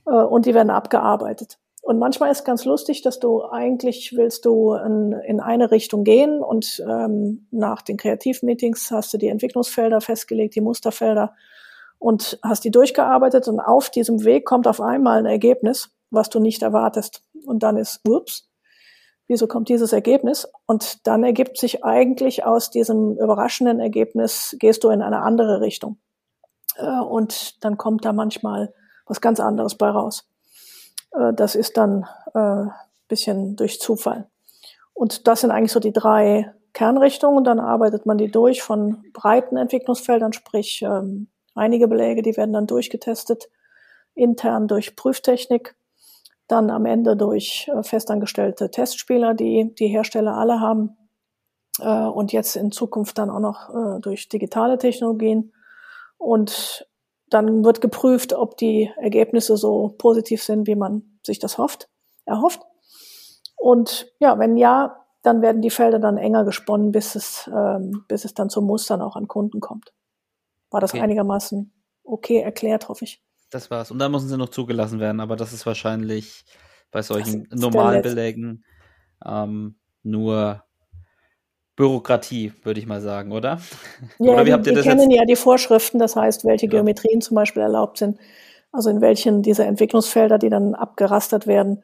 äh, 0.07 0.11
und 0.11 0.45
die 0.45 0.53
werden 0.53 0.69
abgearbeitet. 0.69 1.59
Und 1.81 1.99
manchmal 1.99 2.31
ist 2.31 2.45
ganz 2.45 2.67
lustig, 2.67 3.01
dass 3.01 3.19
du 3.19 3.43
eigentlich 3.43 4.15
willst 4.15 4.45
du 4.45 4.75
in, 4.75 5.13
in 5.13 5.41
eine 5.41 5.71
Richtung 5.71 6.05
gehen 6.05 6.43
und 6.43 6.85
ähm, 6.87 7.47
nach 7.51 7.81
den 7.81 7.97
Kreativmeetings 7.97 8.91
hast 8.91 9.15
du 9.15 9.17
die 9.17 9.29
Entwicklungsfelder 9.29 10.03
festgelegt, 10.03 10.55
die 10.55 10.61
Musterfelder 10.61 11.35
und 11.99 12.39
hast 12.43 12.63
die 12.65 12.71
durchgearbeitet 12.71 13.49
und 13.49 13.61
auf 13.61 13.89
diesem 13.89 14.25
Weg 14.25 14.45
kommt 14.45 14.67
auf 14.67 14.83
einmal 14.83 15.21
ein 15.21 15.27
Ergebnis, 15.27 15.91
was 16.11 16.29
du 16.29 16.39
nicht 16.39 16.61
erwartest. 16.61 17.25
Und 17.47 17.63
dann 17.63 17.79
ist, 17.79 18.01
ups, 18.07 18.50
wieso 19.31 19.47
kommt 19.47 19.69
dieses 19.69 19.93
Ergebnis? 19.93 20.51
Und 20.67 21.07
dann 21.07 21.23
ergibt 21.23 21.57
sich 21.57 21.85
eigentlich 21.85 22.45
aus 22.45 22.71
diesem 22.71 23.17
überraschenden 23.17 23.79
Ergebnis, 23.79 24.57
gehst 24.59 24.83
du 24.83 24.91
in 24.91 25.03
eine 25.03 25.23
andere 25.23 25.61
Richtung. 25.61 25.99
Äh, 26.77 27.01
und 27.01 27.65
dann 27.65 27.79
kommt 27.79 28.05
da 28.05 28.13
manchmal 28.13 28.75
was 29.07 29.21
ganz 29.21 29.39
anderes 29.39 29.77
bei 29.77 29.89
raus. 29.89 30.29
Äh, 31.13 31.33
das 31.33 31.55
ist 31.55 31.77
dann 31.77 32.07
äh, 32.35 32.67
bisschen 33.07 33.55
durch 33.55 33.81
Zufall. 33.81 34.29
Und 34.95 35.29
das 35.29 35.43
sind 35.43 35.53
eigentlich 35.53 35.73
so 35.73 35.81
die 35.81 35.93
drei 35.93 36.53
Kernrichtungen. 36.73 37.45
Dann 37.45 37.61
arbeitet 37.61 38.07
man 38.07 38.19
die 38.19 38.33
durch 38.33 38.63
von 38.63 39.05
breiten 39.13 39.57
Entwicklungsfeldern, 39.57 40.33
sprich 40.33 40.83
ähm, 40.83 41.29
einige 41.55 41.87
Beläge, 41.87 42.23
die 42.23 42.37
werden 42.37 42.53
dann 42.53 42.67
durchgetestet, 42.67 43.49
intern 44.15 44.67
durch 44.67 44.97
Prüftechnik, 44.97 45.77
dann 46.51 46.71
am 46.71 46.87
Ende 46.87 47.17
durch 47.17 47.71
äh, 47.75 47.83
festangestellte 47.83 48.71
Testspieler, 48.71 49.35
die 49.35 49.75
die 49.79 49.89
Hersteller 49.89 50.35
alle 50.37 50.61
haben 50.61 50.97
äh, 51.81 52.07
und 52.07 52.33
jetzt 52.33 52.57
in 52.57 52.73
Zukunft 52.73 53.19
dann 53.19 53.31
auch 53.31 53.41
noch 53.41 53.71
äh, 53.71 54.01
durch 54.01 54.29
digitale 54.29 54.79
Technologien. 54.79 55.53
Und 56.19 56.87
dann 57.29 57.65
wird 57.65 57.81
geprüft, 57.81 58.33
ob 58.33 58.57
die 58.57 58.91
Ergebnisse 58.97 59.57
so 59.57 59.95
positiv 59.97 60.43
sind, 60.43 60.67
wie 60.67 60.75
man 60.75 61.19
sich 61.25 61.39
das 61.39 61.59
hofft, 61.59 61.89
erhofft. 62.25 62.61
Und 63.57 64.13
ja, 64.19 64.39
wenn 64.39 64.57
ja, 64.57 64.97
dann 65.23 65.43
werden 65.43 65.63
die 65.63 65.71
Felder 65.71 65.99
dann 65.99 66.17
enger 66.17 66.45
gesponnen, 66.45 66.93
bis 66.93 67.15
es, 67.15 67.49
ähm, 67.55 68.05
bis 68.09 68.25
es 68.25 68.35
dann 68.35 68.51
zum 68.51 68.65
Mustern 68.65 69.03
auch 69.03 69.17
an 69.17 69.29
Kunden 69.29 69.61
kommt. 69.61 69.93
War 70.71 70.81
das 70.81 70.93
okay. 70.93 71.03
einigermaßen 71.03 71.73
okay 72.05 72.41
erklärt, 72.41 72.89
hoffe 72.89 73.05
ich. 73.05 73.23
Das 73.51 73.71
war's. 73.71 73.91
Und 73.91 73.99
dann 73.99 74.13
müssen 74.13 74.29
sie 74.29 74.37
noch 74.37 74.49
zugelassen 74.49 75.01
werden, 75.01 75.21
aber 75.21 75.37
das 75.37 75.53
ist 75.53 75.67
wahrscheinlich 75.67 76.45
bei 76.91 77.03
solchen 77.03 77.49
normalen 77.51 78.03
Belägen 78.03 78.65
ähm, 79.25 79.77
nur 80.03 80.65
Bürokratie, 81.77 82.53
würde 82.63 82.81
ich 82.81 82.87
mal 82.87 83.01
sagen, 83.01 83.33
oder? 83.33 83.61
Ja, 84.19 84.33
oder 84.33 84.47
wie 84.47 84.53
habt 84.53 84.67
ihr 84.67 84.75
das 84.75 84.85
kennen 84.85 85.11
jetzt? 85.11 85.21
ja 85.21 85.25
die 85.27 85.37
Vorschriften, 85.37 85.99
das 85.99 86.17
heißt, 86.17 86.45
welche 86.45 86.67
ja. 86.67 86.71
Geometrien 86.71 87.21
zum 87.21 87.35
Beispiel 87.35 87.63
erlaubt 87.63 87.99
sind, 87.99 88.19
also 88.73 88.91
in 88.91 89.01
welchen 89.01 89.43
dieser 89.43 89.67
Entwicklungsfelder, 89.67 90.39
die 90.39 90.51
dann 90.51 90.75
abgerastert 90.75 91.47
werden. 91.47 91.83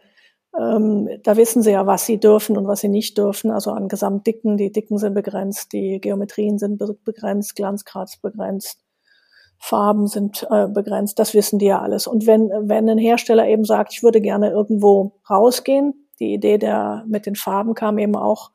Ähm, 0.59 1.09
da 1.23 1.37
wissen 1.37 1.63
sie 1.63 1.73
ja, 1.73 1.87
was 1.87 2.07
sie 2.07 2.19
dürfen 2.19 2.57
und 2.57 2.67
was 2.67 2.81
sie 2.81 2.89
nicht 2.89 3.19
dürfen. 3.19 3.51
Also 3.51 3.73
an 3.73 3.89
Gesamtdicken, 3.89 4.57
die 4.57 4.73
Dicken 4.73 4.99
sind 4.99 5.15
begrenzt, 5.15 5.73
die 5.73 6.01
Geometrien 6.01 6.59
sind 6.59 6.79
begrenzt, 7.05 7.57
Glanzgrad 7.57 8.11
begrenzt, 8.23 8.86
Farben 9.59 10.07
sind 10.07 10.47
äh, 10.51 10.69
begrenzt. 10.69 11.19
Das 11.19 11.35
wissen 11.35 11.59
die 11.59 11.67
ja 11.67 11.81
alles. 11.81 12.07
Und 12.07 12.27
wenn, 12.27 12.51
wenn 12.51 12.89
ein 12.89 12.99
Hersteller 12.99 13.47
eben 13.47 13.65
sagt, 13.65 13.93
ich 13.93 14.03
würde 14.03 14.21
gerne 14.21 14.51
irgendwo 14.51 15.13
rausgehen, 15.29 16.09
die 16.21 16.35
Idee 16.35 16.59
der 16.59 17.05
mit 17.07 17.27
den 17.27 17.37
Farben 17.37 17.75
kam 17.75 17.99
eben 17.99 18.17
auch 18.17 18.51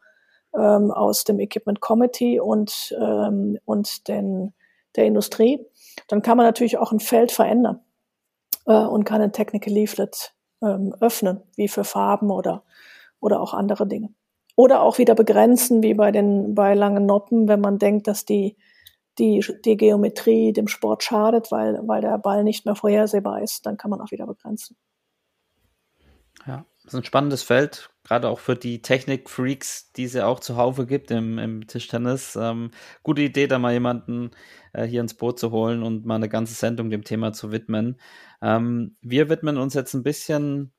ähm, 0.56 0.92
aus 0.92 1.24
dem 1.24 1.40
Equipment 1.40 1.80
Committee 1.80 2.40
und, 2.40 2.96
ähm, 3.00 3.60
und 3.66 4.08
den, 4.08 4.54
der 4.96 5.06
Industrie, 5.06 5.66
dann 6.08 6.22
kann 6.22 6.38
man 6.38 6.46
natürlich 6.46 6.78
auch 6.78 6.92
ein 6.92 7.00
Feld 7.00 7.32
verändern 7.32 7.80
äh, 8.66 8.74
und 8.74 9.06
kann 9.06 9.22
ein 9.22 9.32
Technical 9.32 9.74
Leaflet 9.74 10.34
ähm, 10.62 10.94
öffnen, 11.00 11.42
wie 11.56 11.68
für 11.68 11.84
Farben 11.84 12.32
oder, 12.32 12.64
oder 13.20 13.42
auch 13.42 13.54
andere 13.54 13.88
Dinge. 13.88 14.10
Oder 14.56 14.82
auch 14.82 14.98
wieder 14.98 15.16
begrenzen, 15.16 15.82
wie 15.82 15.94
bei 15.94 16.12
den 16.12 16.54
bei 16.56 16.74
langen 16.74 17.06
Noppen, 17.06 17.48
wenn 17.48 17.62
man 17.62 17.78
denkt, 17.78 18.08
dass 18.08 18.26
die, 18.26 18.58
die, 19.20 19.46
die 19.66 19.78
Geometrie 19.78 20.54
dem 20.54 20.68
Sport 20.68 21.04
schadet, 21.04 21.52
weil, 21.52 21.80
weil 21.86 22.02
der 22.02 22.18
Ball 22.18 22.44
nicht 22.44 22.66
mehr 22.66 22.76
vorhersehbar 22.76 23.42
ist, 23.42 23.66
dann 23.66 23.78
kann 23.78 23.92
man 23.92 24.02
auch 24.02 24.12
wieder 24.12 24.26
begrenzen. 24.26 24.78
Ja, 26.48 26.66
das 26.84 26.94
ist 26.94 27.00
ein 27.00 27.04
spannendes 27.04 27.44
Feld, 27.44 27.92
gerade 28.04 28.28
auch 28.28 28.40
für 28.40 28.56
die 28.56 28.82
Technik-Freaks, 28.82 29.92
die 29.92 30.06
es 30.06 30.14
ja 30.14 30.26
auch 30.26 30.40
zuhauf 30.40 30.80
gibt 30.88 31.12
im, 31.12 31.38
im 31.38 31.68
Tischtennis. 31.68 32.36
Ähm, 32.36 32.72
gute 33.04 33.22
Idee, 33.22 33.46
da 33.46 33.60
mal 33.60 33.74
jemanden 33.74 34.32
äh, 34.74 34.86
hier 34.86 35.02
ins 35.02 35.14
Boot 35.14 35.38
zu 35.38 35.52
holen 35.52 35.84
und 35.84 36.06
mal 36.06 36.16
eine 36.16 36.30
ganze 36.30 36.56
Sendung 36.56 36.90
dem 36.90 37.04
Thema 37.04 37.34
zu 37.34 37.52
widmen. 37.52 38.00
Ähm, 38.42 38.96
wir 39.02 39.30
widmen 39.30 39.58
uns 39.58 39.76
jetzt 39.76 39.94
ein 39.94 40.04
bisschen 40.04 40.72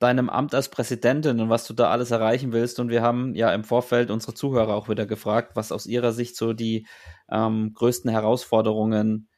deinem 0.00 0.30
Amt 0.30 0.54
als 0.54 0.70
Präsidentin 0.70 1.40
und 1.40 1.50
was 1.50 1.66
du 1.66 1.74
da 1.74 1.90
alles 1.90 2.10
erreichen 2.10 2.52
willst. 2.52 2.80
Und 2.80 2.88
wir 2.88 3.02
haben 3.02 3.34
ja 3.34 3.52
im 3.54 3.64
Vorfeld 3.64 4.10
unsere 4.10 4.34
Zuhörer 4.34 4.74
auch 4.74 4.88
wieder 4.88 5.06
gefragt, 5.06 5.54
was 5.54 5.70
aus 5.70 5.86
ihrer 5.86 6.12
Sicht 6.12 6.36
so 6.36 6.52
die 6.54 6.86
ähm, 7.30 7.72
größten 7.74 8.10
Herausforderungen 8.10 9.28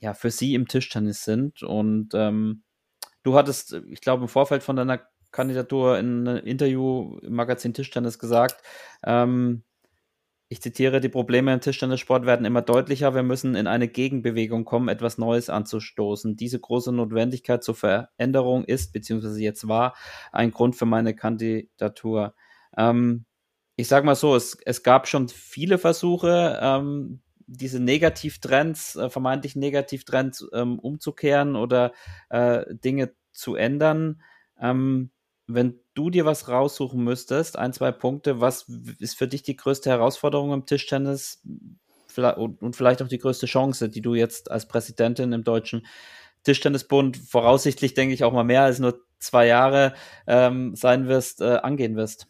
ja 0.00 0.12
für 0.12 0.30
sie 0.30 0.54
im 0.54 0.66
Tischtennis 0.66 1.24
sind. 1.24 1.62
Und 1.62 2.10
ähm, 2.14 2.64
du 3.22 3.36
hattest, 3.36 3.74
ich 3.88 4.00
glaube, 4.00 4.22
im 4.22 4.28
Vorfeld 4.28 4.64
von 4.64 4.76
deiner 4.76 5.00
Kandidatur 5.30 5.98
in 5.98 6.28
einem 6.28 6.44
Interview 6.44 7.18
im 7.22 7.34
Magazin 7.34 7.72
Tischtennis 7.72 8.18
gesagt. 8.18 8.60
Ähm, 9.04 9.62
ich 10.52 10.60
zitiere, 10.60 11.00
die 11.00 11.08
Probleme 11.08 11.50
im 11.54 11.62
Tischtennissport 11.62 12.26
werden 12.26 12.44
immer 12.44 12.60
deutlicher. 12.60 13.14
Wir 13.14 13.22
müssen 13.22 13.54
in 13.54 13.66
eine 13.66 13.88
Gegenbewegung 13.88 14.66
kommen, 14.66 14.88
etwas 14.88 15.16
Neues 15.16 15.48
anzustoßen. 15.48 16.36
Diese 16.36 16.60
große 16.60 16.92
Notwendigkeit 16.92 17.64
zur 17.64 17.74
Veränderung 17.74 18.66
ist, 18.66 18.92
beziehungsweise 18.92 19.40
jetzt 19.40 19.66
war, 19.66 19.96
ein 20.30 20.50
Grund 20.50 20.76
für 20.76 20.84
meine 20.84 21.16
Kandidatur. 21.16 22.34
Ähm, 22.76 23.24
ich 23.76 23.88
sag 23.88 24.04
mal 24.04 24.14
so, 24.14 24.36
es, 24.36 24.58
es 24.66 24.82
gab 24.82 25.08
schon 25.08 25.30
viele 25.30 25.78
Versuche, 25.78 26.58
ähm, 26.60 27.22
diese 27.46 27.80
Negativtrends, 27.80 28.96
äh, 28.96 29.08
vermeintlich 29.08 29.56
Negativtrends 29.56 30.46
ähm, 30.52 30.78
umzukehren 30.78 31.56
oder 31.56 31.92
äh, 32.28 32.66
Dinge 32.74 33.14
zu 33.30 33.54
ändern. 33.54 34.20
Ähm, 34.60 35.12
wenn 35.46 35.80
du 35.94 36.10
dir 36.10 36.24
was 36.24 36.48
raussuchen 36.48 37.02
müsstest, 37.02 37.58
ein, 37.58 37.72
zwei 37.72 37.92
Punkte, 37.92 38.40
was 38.40 38.66
ist 38.98 39.16
für 39.16 39.28
dich 39.28 39.42
die 39.42 39.56
größte 39.56 39.90
Herausforderung 39.90 40.52
im 40.52 40.66
Tischtennis 40.66 41.42
und 42.16 42.76
vielleicht 42.76 43.02
auch 43.02 43.08
die 43.08 43.18
größte 43.18 43.46
Chance, 43.46 43.88
die 43.88 44.02
du 44.02 44.14
jetzt 44.14 44.50
als 44.50 44.66
Präsidentin 44.66 45.32
im 45.32 45.44
Deutschen 45.44 45.86
Tischtennisbund 46.44 47.16
voraussichtlich, 47.16 47.94
denke 47.94 48.14
ich, 48.14 48.24
auch 48.24 48.32
mal 48.32 48.44
mehr 48.44 48.62
als 48.62 48.78
nur 48.78 49.00
zwei 49.18 49.46
Jahre 49.46 49.94
ähm, 50.26 50.74
sein 50.74 51.06
wirst, 51.08 51.40
äh, 51.40 51.58
angehen 51.62 51.96
wirst? 51.96 52.26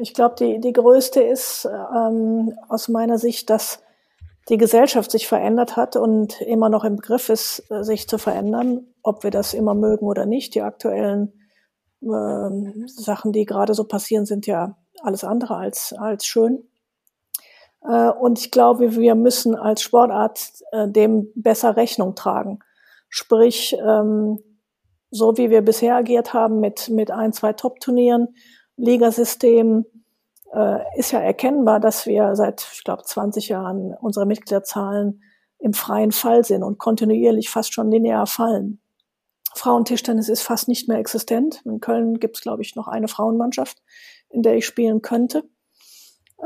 Ich 0.00 0.14
glaube, 0.14 0.34
die, 0.38 0.60
die 0.60 0.72
größte 0.72 1.22
ist 1.22 1.66
ähm, 1.66 2.54
aus 2.68 2.88
meiner 2.88 3.18
Sicht, 3.18 3.50
dass 3.50 3.82
die 4.48 4.56
Gesellschaft 4.56 5.10
sich 5.10 5.28
verändert 5.28 5.76
hat 5.76 5.96
und 5.96 6.40
immer 6.40 6.68
noch 6.68 6.84
im 6.84 6.96
Begriff 6.96 7.28
ist, 7.28 7.70
äh, 7.70 7.84
sich 7.84 8.08
zu 8.08 8.18
verändern, 8.18 8.86
ob 9.02 9.22
wir 9.22 9.30
das 9.30 9.54
immer 9.54 9.74
mögen 9.74 10.06
oder 10.06 10.26
nicht. 10.26 10.54
Die 10.54 10.62
aktuellen 10.62 11.32
ähm, 12.02 12.86
Sachen, 12.86 13.32
die 13.32 13.44
gerade 13.44 13.74
so 13.74 13.84
passieren, 13.84 14.26
sind 14.26 14.46
ja 14.46 14.76
alles 15.02 15.24
andere 15.24 15.56
als, 15.56 15.92
als 15.92 16.26
schön. 16.26 16.68
Äh, 17.82 18.10
und 18.10 18.38
ich 18.38 18.50
glaube, 18.50 18.96
wir 18.96 19.14
müssen 19.14 19.54
als 19.54 19.82
Sportart 19.82 20.52
äh, 20.72 20.88
dem 20.88 21.28
besser 21.34 21.76
Rechnung 21.76 22.14
tragen. 22.14 22.60
Sprich, 23.08 23.76
ähm, 23.84 24.38
so 25.10 25.36
wie 25.36 25.50
wir 25.50 25.62
bisher 25.62 25.96
agiert 25.96 26.32
haben 26.32 26.60
mit, 26.60 26.88
mit 26.88 27.10
ein, 27.10 27.32
zwei 27.32 27.52
Top-Turnieren, 27.52 28.34
Ligasystem, 28.76 29.84
äh, 30.52 30.78
ist 30.98 31.12
ja 31.12 31.20
erkennbar, 31.20 31.80
dass 31.80 32.06
wir 32.06 32.34
seit, 32.36 32.66
ich 32.72 32.84
glaube, 32.84 33.02
20 33.04 33.48
Jahren 33.48 33.94
unsere 34.00 34.26
Mitgliederzahlen 34.26 35.22
im 35.58 35.74
freien 35.74 36.12
Fall 36.12 36.44
sind 36.44 36.62
und 36.62 36.78
kontinuierlich 36.78 37.48
fast 37.48 37.72
schon 37.72 37.90
linear 37.90 38.26
fallen. 38.26 38.81
Frauentischtennis 39.54 40.28
ist 40.28 40.42
fast 40.42 40.68
nicht 40.68 40.88
mehr 40.88 40.98
existent. 40.98 41.60
In 41.64 41.80
Köln 41.80 42.20
gibt 42.20 42.36
es, 42.36 42.42
glaube 42.42 42.62
ich, 42.62 42.76
noch 42.76 42.88
eine 42.88 43.08
Frauenmannschaft, 43.08 43.82
in 44.30 44.42
der 44.42 44.56
ich 44.56 44.66
spielen 44.66 45.02
könnte. 45.02 45.44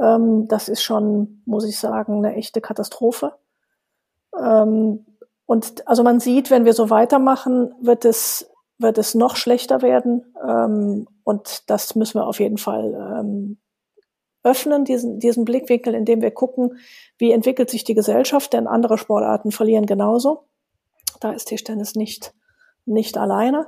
Ähm, 0.01 0.49
das 0.49 0.69
ist 0.69 0.83
schon, 0.83 1.43
muss 1.47 1.65
ich 1.65 1.79
sagen, 1.79 2.25
eine 2.25 2.35
echte 2.35 2.61
Katastrophe. 2.61 3.33
Ähm, 4.39 5.07
und 5.47 5.87
also 5.89 6.03
man 6.03 6.21
sieht, 6.21 6.51
wenn 6.51 6.65
wir 6.65 6.73
so 6.73 6.91
weitermachen, 6.91 7.73
wird 7.81 8.05
es, 8.05 8.51
wird 8.79 8.99
es 8.99 9.15
noch 9.15 9.37
schlechter 9.37 9.83
werden. 9.83 10.35
Ähm, 10.47 11.07
und 11.25 11.71
das 11.71 11.95
müssen 11.95 12.19
wir 12.19 12.27
auf 12.27 12.41
jeden 12.41 12.59
Fall 12.59 13.19
ähm, 13.21 13.59
öffnen, 14.43 14.85
diesen, 14.85 15.19
diesen 15.19 15.45
Blickwinkel, 15.45 15.95
indem 15.95 16.23
wir 16.23 16.31
gucken, 16.31 16.79
wie 17.19 17.33
entwickelt 17.33 17.71
sich 17.71 17.85
die 17.85 17.95
Gesellschaft, 17.95 18.53
denn 18.53 18.67
andere 18.67 18.99
Sportarten 18.99 19.51
verlieren 19.51 19.87
genauso. 19.87 20.45
Da 21.21 21.33
ist 21.33 21.47
Tischtennis 21.47 21.95
nicht, 21.95 22.33
nicht 22.87 23.19
alleine. 23.19 23.67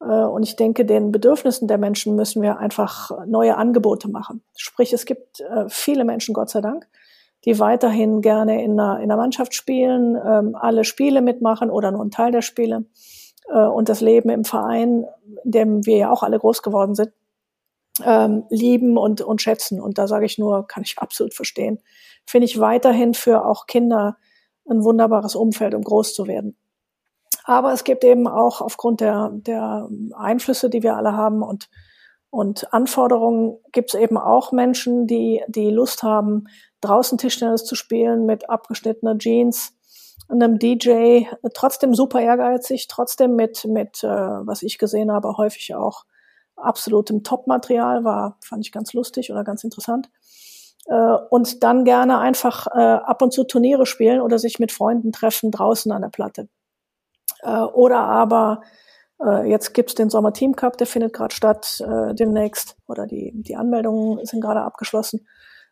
Äh, 0.00 0.06
und 0.06 0.42
ich 0.42 0.56
denke, 0.56 0.84
den 0.84 1.12
Bedürfnissen 1.12 1.68
der 1.68 1.78
Menschen 1.78 2.14
müssen 2.14 2.42
wir 2.42 2.58
einfach 2.58 3.10
neue 3.26 3.56
Angebote 3.56 4.08
machen. 4.08 4.42
Sprich, 4.56 4.92
es 4.92 5.06
gibt 5.06 5.40
äh, 5.40 5.64
viele 5.68 6.04
Menschen, 6.04 6.34
Gott 6.34 6.50
sei 6.50 6.60
Dank, 6.60 6.86
die 7.44 7.58
weiterhin 7.58 8.20
gerne 8.20 8.62
in 8.62 8.78
einer, 8.78 8.98
in 8.98 9.04
einer 9.04 9.16
Mannschaft 9.16 9.54
spielen, 9.54 10.16
ähm, 10.16 10.54
alle 10.54 10.84
Spiele 10.84 11.22
mitmachen 11.22 11.70
oder 11.70 11.90
nur 11.90 12.00
einen 12.00 12.10
Teil 12.10 12.32
der 12.32 12.42
Spiele 12.42 12.86
äh, 13.48 13.58
und 13.58 13.88
das 13.88 14.00
Leben 14.00 14.30
im 14.30 14.44
Verein, 14.44 15.06
in 15.44 15.50
dem 15.50 15.86
wir 15.86 15.96
ja 15.96 16.10
auch 16.10 16.22
alle 16.22 16.38
groß 16.38 16.62
geworden 16.62 16.94
sind, 16.94 17.12
ähm, 18.04 18.44
lieben 18.50 18.96
und, 18.96 19.20
und 19.20 19.42
schätzen. 19.42 19.80
Und 19.80 19.98
da 19.98 20.06
sage 20.06 20.26
ich 20.26 20.38
nur, 20.38 20.66
kann 20.66 20.82
ich 20.82 20.98
absolut 20.98 21.34
verstehen. 21.34 21.80
Finde 22.26 22.46
ich 22.46 22.58
weiterhin 22.58 23.14
für 23.14 23.44
auch 23.44 23.66
Kinder 23.66 24.16
ein 24.68 24.82
wunderbares 24.82 25.34
Umfeld, 25.34 25.74
um 25.74 25.82
groß 25.82 26.14
zu 26.14 26.26
werden. 26.26 26.56
Aber 27.44 27.72
es 27.72 27.84
gibt 27.84 28.04
eben 28.04 28.26
auch 28.26 28.60
aufgrund 28.62 29.00
der, 29.00 29.30
der 29.32 29.88
Einflüsse, 30.16 30.70
die 30.70 30.82
wir 30.82 30.96
alle 30.96 31.12
haben 31.12 31.42
und, 31.42 31.68
und 32.30 32.72
Anforderungen, 32.72 33.58
gibt 33.70 33.94
es 33.94 34.00
eben 34.00 34.16
auch 34.16 34.50
Menschen, 34.50 35.06
die, 35.06 35.42
die 35.46 35.70
Lust 35.70 36.02
haben, 36.02 36.46
draußen 36.80 37.18
Tischtennis 37.18 37.64
zu 37.64 37.74
spielen 37.74 38.24
mit 38.24 38.48
abgeschnittener 38.48 39.18
Jeans, 39.18 39.74
einem 40.28 40.58
DJ, 40.58 41.24
trotzdem 41.52 41.94
super 41.94 42.20
ehrgeizig, 42.20 42.88
trotzdem 42.88 43.36
mit, 43.36 43.66
mit 43.66 44.02
äh, 44.02 44.08
was 44.08 44.62
ich 44.62 44.78
gesehen 44.78 45.12
habe, 45.12 45.36
häufig 45.36 45.74
auch 45.74 46.04
absolutem 46.56 47.24
Top-Material, 47.24 48.04
war, 48.04 48.38
fand 48.42 48.64
ich 48.64 48.72
ganz 48.72 48.94
lustig 48.94 49.30
oder 49.30 49.44
ganz 49.44 49.64
interessant. 49.64 50.08
Äh, 50.86 51.16
und 51.28 51.62
dann 51.62 51.84
gerne 51.84 52.18
einfach 52.18 52.68
äh, 52.68 52.80
ab 52.80 53.20
und 53.20 53.34
zu 53.34 53.44
Turniere 53.44 53.84
spielen 53.84 54.22
oder 54.22 54.38
sich 54.38 54.58
mit 54.58 54.72
Freunden 54.72 55.12
treffen 55.12 55.50
draußen 55.50 55.92
an 55.92 56.02
der 56.02 56.08
Platte. 56.08 56.48
Äh, 57.44 57.60
oder 57.60 58.00
aber 58.00 58.62
äh, 59.24 59.48
jetzt 59.48 59.74
gibt's 59.74 59.94
den 59.94 60.10
Sommer 60.10 60.32
Team 60.32 60.56
Cup, 60.56 60.76
der 60.78 60.86
findet 60.86 61.12
gerade 61.12 61.34
statt 61.34 61.82
äh, 61.86 62.14
demnächst 62.14 62.76
oder 62.88 63.06
die, 63.06 63.32
die 63.34 63.56
Anmeldungen 63.56 64.24
sind 64.26 64.40
gerade 64.40 64.62
abgeschlossen. 64.62 65.26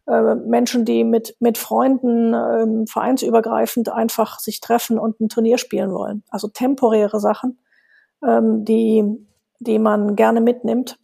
Äh, 0.06 0.34
Menschen, 0.34 0.84
die 0.84 1.04
mit, 1.04 1.36
mit 1.40 1.58
Freunden 1.58 2.34
ähm, 2.34 2.86
vereinsübergreifend 2.86 3.88
einfach 3.88 4.38
sich 4.38 4.60
treffen 4.60 4.98
und 4.98 5.20
ein 5.20 5.28
Turnier 5.28 5.58
spielen 5.58 5.92
wollen. 5.92 6.24
Also 6.30 6.48
temporäre 6.48 7.20
Sachen, 7.20 7.58
ähm, 8.24 8.64
die 8.64 9.26
die 9.62 9.78
man 9.78 10.16
gerne 10.16 10.40
mitnimmt. 10.40 10.98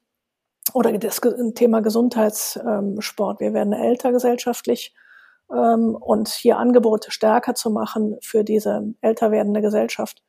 Oder 0.74 0.92
das 0.98 1.20
Thema 1.54 1.80
Gesundheitssport. 1.80 3.40
Wir 3.40 3.54
werden 3.54 3.72
älter 3.72 4.12
gesellschaftlich 4.12 4.94
ähm, 5.50 5.96
und 5.98 6.28
hier 6.28 6.58
Angebote 6.58 7.10
stärker 7.10 7.54
zu 7.54 7.70
machen 7.70 8.18
für 8.20 8.44
diese 8.44 8.94
älter 9.00 9.30
werdende 9.30 9.62
Gesellschaft. 9.62 10.22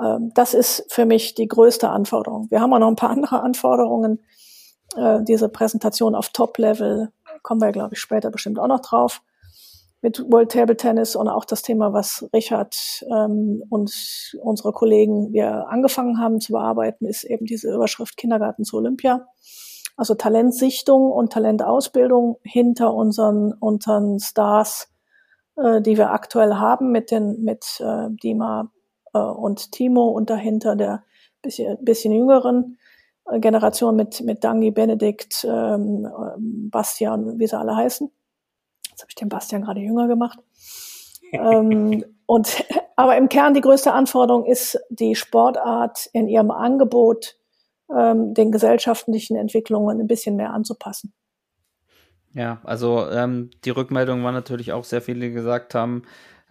Ähm, 0.00 0.32
das 0.34 0.54
ist 0.54 0.84
für 0.88 1.06
mich 1.06 1.34
die 1.34 1.48
größte 1.48 1.88
Anforderung. 1.88 2.50
Wir 2.50 2.60
haben 2.60 2.72
auch 2.72 2.78
noch 2.78 2.88
ein 2.88 2.96
paar 2.96 3.10
andere 3.16 3.42
Anforderungen. 3.42 4.20
Äh, 4.96 5.20
diese 5.22 5.48
Präsentation 5.48 6.14
auf 6.14 6.30
Top-Level 6.30 7.12
kommen 7.42 7.60
wir, 7.60 7.72
glaube 7.72 7.94
ich, 7.94 8.00
später 8.00 8.30
bestimmt 8.30 8.58
auch 8.58 8.68
noch 8.68 8.80
drauf 8.80 9.22
mit 10.02 10.20
World 10.30 10.50
Table 10.50 10.76
Tennis 10.76 11.14
und 11.14 11.28
auch 11.28 11.44
das 11.44 11.62
Thema, 11.62 11.92
was 11.92 12.28
Richard 12.34 12.76
ähm, 13.08 13.62
und 13.70 14.36
unsere 14.42 14.72
Kollegen 14.72 15.32
wir 15.32 15.68
angefangen 15.68 16.18
haben 16.18 16.40
zu 16.40 16.52
bearbeiten, 16.52 17.06
ist 17.06 17.22
eben 17.22 17.46
diese 17.46 17.72
Überschrift 17.72 18.16
Kindergarten 18.16 18.64
zu 18.64 18.76
Olympia. 18.78 19.28
Also 19.96 20.14
Talentsichtung 20.14 21.12
und 21.12 21.32
Talentausbildung 21.32 22.38
hinter 22.42 22.92
unseren, 22.94 23.52
unseren 23.52 24.18
Stars, 24.18 24.88
äh, 25.56 25.80
die 25.80 25.96
wir 25.96 26.10
aktuell 26.10 26.54
haben 26.54 26.90
mit 26.90 27.12
den 27.12 27.42
mit 27.44 27.80
äh, 27.80 28.08
Dima 28.10 28.72
äh, 29.14 29.18
und 29.18 29.72
Timo 29.72 30.08
und 30.08 30.30
dahinter 30.30 30.76
der 30.76 31.04
bisschen, 31.42 31.82
bisschen 31.84 32.12
jüngeren 32.12 32.78
äh, 33.26 33.40
Generation 33.40 33.96
mit 33.96 34.20
mit 34.22 34.44
Dangi, 34.44 34.70
Benedikt, 34.70 35.44
ähm, 35.48 36.06
ähm 36.06 36.70
Bastian, 36.70 37.38
wie 37.38 37.46
sie 37.46 37.58
alle 37.58 37.76
heißen 37.76 38.10
Jetzt 38.92 39.00
habe 39.00 39.10
ich 39.10 39.14
den 39.14 39.28
Bastian 39.28 39.62
gerade 39.62 39.80
jünger 39.80 40.06
gemacht. 40.06 40.38
ähm, 41.32 42.04
und, 42.26 42.64
aber 42.94 43.16
im 43.16 43.28
Kern 43.28 43.54
die 43.54 43.60
größte 43.60 43.92
Anforderung 43.92 44.44
ist, 44.44 44.78
die 44.90 45.14
Sportart 45.14 46.08
in 46.12 46.28
ihrem 46.28 46.50
Angebot 46.50 47.36
ähm, 47.94 48.34
den 48.34 48.52
gesellschaftlichen 48.52 49.36
Entwicklungen 49.36 50.00
ein 50.00 50.06
bisschen 50.06 50.36
mehr 50.36 50.52
anzupassen. 50.52 51.14
Ja, 52.34 52.60
also 52.64 53.08
ähm, 53.10 53.50
die 53.64 53.70
Rückmeldung 53.70 54.24
war 54.24 54.32
natürlich 54.32 54.72
auch 54.72 54.84
sehr 54.84 55.02
viele 55.02 55.30
gesagt 55.32 55.74
haben, 55.74 56.02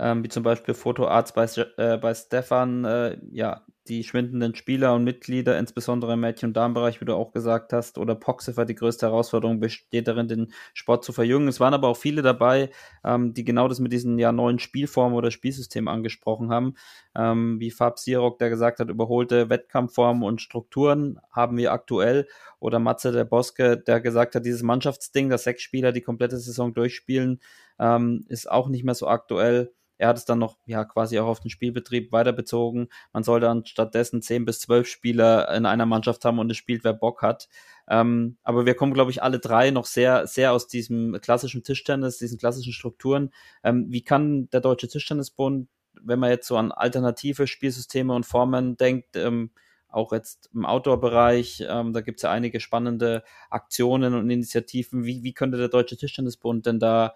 ähm, 0.01 0.23
wie 0.23 0.29
zum 0.29 0.41
Beispiel 0.41 0.73
Fotoarzt 0.73 1.35
bei, 1.35 1.45
äh, 1.77 1.97
bei 1.97 2.13
Stefan, 2.15 2.83
äh, 2.85 3.17
ja, 3.31 3.61
die 3.87 4.03
schwindenden 4.03 4.55
Spieler 4.55 4.93
und 4.93 5.03
Mitglieder, 5.03 5.57
insbesondere 5.59 6.13
im 6.13 6.21
Mädchen- 6.21 6.49
und 6.49 6.53
Damenbereich, 6.53 7.01
wie 7.01 7.05
du 7.05 7.15
auch 7.15 7.31
gesagt 7.33 7.73
hast, 7.73 7.97
oder 7.97 8.15
Poxefer, 8.15 8.65
die 8.65 8.75
größte 8.75 9.07
Herausforderung 9.07 9.59
besteht 9.59 10.07
darin, 10.07 10.27
den 10.27 10.53
Sport 10.73 11.03
zu 11.03 11.13
verjüngen. 11.13 11.47
Es 11.47 11.59
waren 11.59 11.73
aber 11.73 11.87
auch 11.87 11.97
viele 11.97 12.21
dabei, 12.21 12.69
ähm, 13.03 13.33
die 13.33 13.43
genau 13.43 13.67
das 13.67 13.79
mit 13.79 13.91
diesen 13.91 14.17
ja 14.19 14.31
neuen 14.31 14.59
Spielformen 14.59 15.15
oder 15.17 15.29
Spielsystemen 15.31 15.87
angesprochen 15.87 16.49
haben, 16.51 16.75
ähm, 17.15 17.59
wie 17.59 17.71
Fab 17.71 17.99
Sirok, 17.99 18.39
der 18.39 18.49
gesagt 18.49 18.79
hat, 18.79 18.89
überholte 18.89 19.49
Wettkampfformen 19.49 20.23
und 20.23 20.41
Strukturen 20.41 21.19
haben 21.31 21.57
wir 21.57 21.71
aktuell, 21.73 22.27
oder 22.59 22.79
Matze 22.79 23.11
der 23.11 23.25
Boske, 23.25 23.77
der 23.77 24.01
gesagt 24.01 24.35
hat, 24.35 24.45
dieses 24.45 24.63
Mannschaftsding, 24.63 25.29
dass 25.29 25.43
sechs 25.43 25.63
Spieler 25.63 25.91
die 25.91 26.01
komplette 26.01 26.37
Saison 26.37 26.73
durchspielen, 26.73 27.39
ähm, 27.79 28.25
ist 28.29 28.49
auch 28.49 28.69
nicht 28.69 28.83
mehr 28.83 28.95
so 28.95 29.07
aktuell. 29.07 29.73
Er 30.01 30.07
hat 30.07 30.17
es 30.17 30.25
dann 30.25 30.39
noch 30.39 30.57
ja 30.65 30.83
quasi 30.83 31.19
auch 31.19 31.27
auf 31.27 31.41
den 31.41 31.51
Spielbetrieb 31.51 32.11
weiterbezogen. 32.11 32.87
Man 33.13 33.21
soll 33.21 33.39
dann 33.39 33.67
stattdessen 33.67 34.23
zehn 34.23 34.45
bis 34.45 34.59
zwölf 34.59 34.87
Spieler 34.87 35.53
in 35.53 35.67
einer 35.67 35.85
Mannschaft 35.85 36.25
haben 36.25 36.39
und 36.39 36.49
es 36.49 36.57
spielt, 36.57 36.83
wer 36.83 36.93
Bock 36.93 37.21
hat. 37.21 37.49
Ähm, 37.87 38.37
aber 38.41 38.65
wir 38.65 38.73
kommen, 38.73 38.95
glaube 38.95 39.11
ich, 39.11 39.21
alle 39.21 39.37
drei 39.37 39.69
noch 39.69 39.85
sehr, 39.85 40.25
sehr 40.25 40.53
aus 40.53 40.67
diesem 40.67 41.19
klassischen 41.21 41.63
Tischtennis, 41.63 42.17
diesen 42.17 42.39
klassischen 42.39 42.73
Strukturen. 42.73 43.29
Ähm, 43.63 43.85
wie 43.89 44.01
kann 44.01 44.49
der 44.49 44.61
Deutsche 44.61 44.87
Tischtennisbund, 44.87 45.69
wenn 46.01 46.17
man 46.17 46.31
jetzt 46.31 46.47
so 46.47 46.57
an 46.57 46.71
alternative 46.71 47.45
Spielsysteme 47.45 48.15
und 48.15 48.25
Formen 48.25 48.77
denkt, 48.77 49.15
ähm, 49.17 49.51
auch 49.87 50.13
jetzt 50.13 50.49
im 50.51 50.65
Outdoor-Bereich. 50.65 51.63
Ähm, 51.69 51.93
da 51.93 52.01
gibt 52.01 52.17
es 52.17 52.23
ja 52.23 52.31
einige 52.31 52.59
spannende 52.59 53.23
Aktionen 53.51 54.15
und 54.15 54.31
Initiativen. 54.31 55.03
Wie, 55.03 55.21
wie 55.21 55.33
könnte 55.33 55.59
der 55.59 55.67
Deutsche 55.67 55.97
Tischtennisbund 55.97 56.65
denn 56.65 56.79
da 56.79 57.13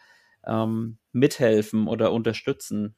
ähm, 0.47 0.97
mithelfen 1.11 1.87
oder 1.87 2.11
unterstützen? 2.11 2.95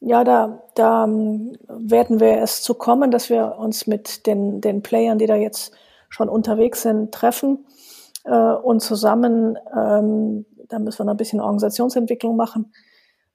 Ja, 0.00 0.22
da, 0.22 0.62
da 0.74 1.04
ähm, 1.04 1.56
werden 1.68 2.20
wir 2.20 2.38
es 2.38 2.62
zu 2.62 2.74
kommen, 2.74 3.10
dass 3.10 3.30
wir 3.30 3.56
uns 3.58 3.86
mit 3.86 4.26
den, 4.26 4.60
den 4.60 4.82
Playern, 4.82 5.18
die 5.18 5.26
da 5.26 5.34
jetzt 5.34 5.72
schon 6.08 6.28
unterwegs 6.28 6.82
sind, 6.82 7.12
treffen 7.12 7.66
äh, 8.24 8.52
und 8.52 8.80
zusammen, 8.80 9.58
ähm, 9.76 10.46
da 10.68 10.78
müssen 10.78 11.00
wir 11.00 11.06
noch 11.06 11.14
ein 11.14 11.18
bisschen 11.18 11.40
Organisationsentwicklung 11.40 12.36
machen, 12.36 12.72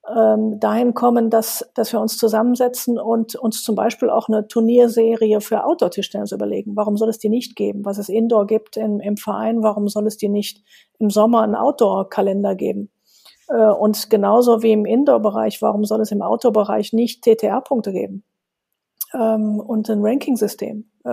ähm, 0.07 0.59
dahin 0.59 0.93
kommen, 0.93 1.29
dass, 1.29 1.69
dass 1.75 1.93
wir 1.93 2.01
uns 2.01 2.17
zusammensetzen 2.17 2.99
und 2.99 3.35
uns 3.35 3.63
zum 3.63 3.75
Beispiel 3.75 4.09
auch 4.09 4.27
eine 4.27 4.47
Turnierserie 4.47 5.39
für 5.39 5.63
Outdoor-Tischtennis 5.63 6.31
überlegen. 6.33 6.75
Warum 6.75 6.97
soll 6.97 7.09
es 7.09 7.19
die 7.19 7.29
nicht 7.29 7.55
geben? 7.55 7.85
Was 7.85 7.97
es 7.97 8.09
Indoor 8.09 8.45
gibt 8.45 8.75
im, 8.75 8.99
im 8.99 9.15
Verein, 9.17 9.63
warum 9.63 9.87
soll 9.87 10.07
es 10.07 10.17
die 10.17 10.29
nicht 10.29 10.61
im 10.99 11.09
Sommer 11.09 11.41
einen 11.41 11.55
Outdoor-Kalender 11.55 12.55
geben? 12.55 12.89
Äh, 13.53 13.71
und 13.71 14.09
genauso 14.09 14.63
wie 14.63 14.71
im 14.71 14.85
Indoor-Bereich, 14.85 15.61
warum 15.61 15.85
soll 15.85 16.01
es 16.01 16.11
im 16.11 16.21
Outdoor-Bereich 16.21 16.91
nicht 16.91 17.23
TTA-Punkte 17.23 17.91
geben? 17.91 18.23
Ähm, 19.13 19.59
und 19.59 19.89
ein 19.89 20.01
Ranking-System. 20.01 20.89
Äh, 21.05 21.09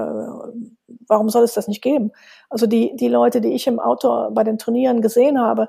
warum 1.06 1.28
soll 1.28 1.44
es 1.44 1.52
das 1.52 1.68
nicht 1.68 1.82
geben? 1.82 2.12
Also 2.48 2.66
die, 2.66 2.96
die 2.96 3.08
Leute, 3.08 3.42
die 3.42 3.52
ich 3.52 3.66
im 3.66 3.78
Outdoor 3.78 4.30
bei 4.32 4.42
den 4.42 4.58
Turnieren 4.58 5.02
gesehen 5.02 5.38
habe, 5.38 5.68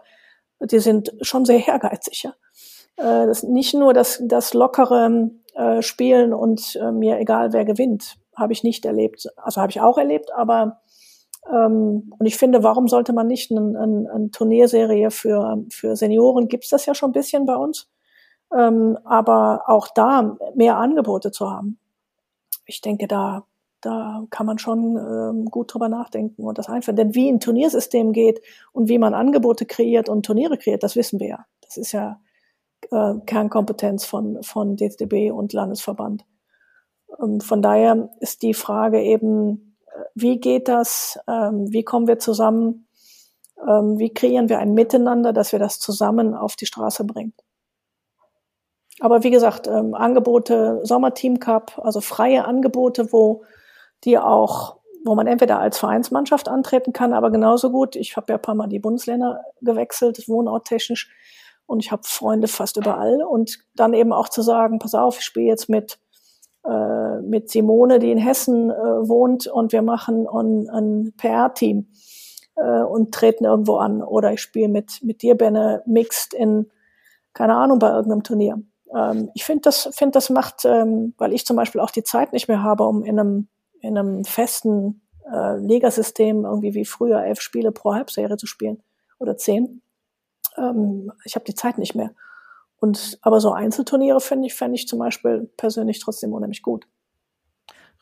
die 0.61 0.80
sind 0.80 1.13
schon 1.22 1.43
sehr 1.43 1.67
ehrgeizig. 1.67 2.24
Ja? 2.24 2.34
äh, 2.97 3.28
das 3.28 3.43
nicht 3.43 3.74
nur 3.74 3.93
das, 3.93 4.22
das 4.24 4.53
lockere 4.53 5.32
Spielen 5.82 6.34
und 6.34 6.80
mir 6.93 7.19
egal 7.19 7.51
wer 7.51 7.65
gewinnt, 7.65 8.15
habe 8.38 8.53
ich 8.53 8.63
nicht 8.63 8.86
erlebt. 8.86 9.28
Also 9.36 9.59
habe 9.59 9.69
ich 9.69 9.82
auch 9.82 9.97
erlebt, 9.97 10.32
aber 10.34 10.80
ähm, 11.50 12.14
und 12.18 12.26
ich 12.26 12.38
finde, 12.38 12.64
warum 12.64 12.88
sollte 12.88 13.14
man 13.14 13.28
nicht 13.28 13.52
eine 13.52 13.80
ein, 13.80 14.08
ein 14.08 14.32
Turnierserie 14.32 15.12
für, 15.12 15.64
für 15.70 15.96
Senioren, 15.96 16.48
gibt's 16.48 16.70
das 16.70 16.86
ja 16.86 16.94
schon 16.94 17.10
ein 17.10 17.14
bisschen 17.14 17.46
bei 17.46 17.56
uns, 17.56 17.89
ähm, 18.56 18.98
aber 19.04 19.64
auch 19.68 19.88
da 19.94 20.38
mehr 20.56 20.78
Angebote 20.78 21.32
zu 21.32 21.50
haben. 21.50 21.80
Ich 22.66 22.82
denke, 22.82 23.08
da, 23.08 23.46
da 23.82 24.24
kann 24.30 24.46
man 24.46 24.60
schon 24.60 24.98
ähm, 24.98 25.46
gut 25.46 25.74
drüber 25.74 25.89
nachdenken 25.89 26.44
und 26.44 26.58
das 26.58 26.70
einführen. 26.70 26.96
Denn 26.96 27.16
wie 27.16 27.30
ein 27.30 27.39
Turniersystem 27.39 28.14
geht 28.14 28.42
und 28.72 28.88
wie 28.88 29.00
man 29.00 29.14
Angebote 29.14 29.66
kreiert 29.66 30.10
und 30.10 30.26
Turniere 30.26 30.58
kreiert, 30.58 30.84
das 30.84 30.96
wissen 30.96 31.20
wir 31.20 31.28
ja. 31.28 31.46
Das 31.62 31.78
ist 31.78 31.92
ja 31.92 32.20
äh, 32.92 33.16
Kernkompetenz 33.26 34.06
von, 34.06 34.44
von 34.44 34.78
DTB 34.78 35.32
und 35.34 35.54
Landesverband. 35.54 36.26
Ähm, 37.22 37.42
von 37.42 37.62
daher 37.62 38.10
ist 38.20 38.44
die 38.44 38.54
Frage 38.54 39.02
eben, 39.02 39.70
wie 40.16 40.39
geht 40.39 40.68
das, 40.68 41.20
ähm, 41.28 41.72
wie 41.72 41.84
kommen 41.84 42.08
wir 42.08 42.20
zusammen, 42.20 42.88
ähm, 43.68 43.98
wie 43.98 44.14
kreieren 44.14 44.50
wir 44.50 44.60
ein 44.60 44.74
Miteinander, 44.74 45.34
dass 45.34 45.52
wir 45.52 45.60
das 45.60 45.80
zusammen 45.80 46.34
auf 46.34 46.56
die 46.56 46.66
Straße 46.66 47.04
bringen. 47.04 47.34
Aber 49.00 49.24
wie 49.24 49.32
gesagt, 49.32 49.68
ähm, 49.68 49.94
Angebote, 49.94 50.82
Sommerteam 50.84 51.39
Cup, 51.39 51.80
also 51.84 52.02
freie 52.02 52.46
Angebote, 52.46 53.12
wo 53.12 53.44
die 54.04 54.18
auch, 54.18 54.78
wo 55.06 55.16
man 55.16 55.28
entweder 55.28 55.60
als 55.60 55.80
Vereinsmannschaft 55.80 56.48
antreten 56.48 56.94
kann, 56.94 57.14
aber 57.14 57.32
genauso 57.32 57.72
gut, 57.72 57.96
ich 57.96 58.16
habe 58.18 58.28
ja 58.30 58.36
ein 58.36 58.42
paar 58.42 58.56
Mal 58.56 58.68
die 58.68 58.80
Bundesländer 58.80 59.42
gewechselt, 59.62 60.28
wohnorttechnisch, 60.28 61.10
und 61.72 61.80
ich 61.80 61.92
habe 61.92 62.04
Freunde 62.06 62.50
fast 62.50 62.76
überall. 62.76 63.24
Und 63.24 63.60
dann 63.76 63.94
eben 63.94 64.12
auch 64.12 64.28
zu 64.28 64.42
sagen, 64.42 64.78
pass 64.78 64.94
auf, 64.94 65.20
ich 65.20 65.24
spiele 65.24 65.46
jetzt 65.46 65.70
mit 65.70 66.00
äh, 66.66 67.22
mit 67.22 67.49
Simone, 67.49 67.99
die 67.99 68.12
in 68.12 68.18
Hessen 68.18 68.70
äh, 68.70 68.74
wohnt 68.74 69.47
und 69.47 69.72
wir 69.72 69.82
machen 69.82 70.28
ein, 70.28 70.70
ein 70.70 71.14
PR-Team 71.18 71.88
äh, 72.55 72.82
und 72.82 73.14
treten 73.14 73.45
irgendwo 73.45 73.78
an 73.78 74.03
oder 74.03 74.34
ich 74.34 74.41
spiele 74.41 74.70
mit 74.70 75.03
mit 75.03 75.22
dir 75.22 75.36
Benne 75.36 75.84
mixed 75.86 76.34
in 76.34 76.70
keine 77.34 77.55
Ahnung 77.55 77.80
bei 77.80 77.89
irgendeinem 77.89 78.24
Turnier. 78.24 78.62
Ähm, 78.95 79.30
ich 79.34 79.43
finde 79.43 79.62
das 79.62 79.89
finde 79.93 80.12
das 80.12 80.30
macht, 80.30 80.66
ähm, 80.66 81.14
weil 81.18 81.34
ich 81.34 81.45
zum 81.45 81.55
Beispiel 81.55 81.82
auch 81.82 81.91
die 81.91 82.03
Zeit 82.03 82.34
nicht 82.34 82.47
mehr 82.47 82.64
habe, 82.64 82.84
um 82.84 83.03
in 83.03 83.20
einem 83.20 83.47
in 83.80 83.97
einem 83.97 84.24
festen 84.24 85.01
äh, 85.32 85.57
Ligasystem 85.57 86.45
irgendwie 86.45 86.74
wie 86.76 86.86
früher 86.86 87.24
elf 87.24 87.41
Spiele 87.41 87.72
pro 87.72 87.93
Halbserie 87.93 88.38
zu 88.38 88.47
spielen 88.47 88.84
oder 89.20 89.38
zehn 89.38 89.82
ähm, 90.57 91.12
ich 91.26 91.36
habe 91.36 91.45
die 91.45 91.55
Zeit 91.55 91.78
nicht 91.78 91.95
mehr. 91.95 92.12
Und 92.82 93.20
aber 93.22 93.40
so 93.40 93.54
Einzelturniere 93.54 94.20
finde 94.20 94.48
ich, 94.48 94.56
fände 94.56 94.76
ich 94.76 94.88
zum 94.88 94.98
Beispiel 94.98 95.48
persönlich 95.56 96.00
trotzdem 96.00 96.34
unheimlich 96.34 96.64
gut. 96.64 96.88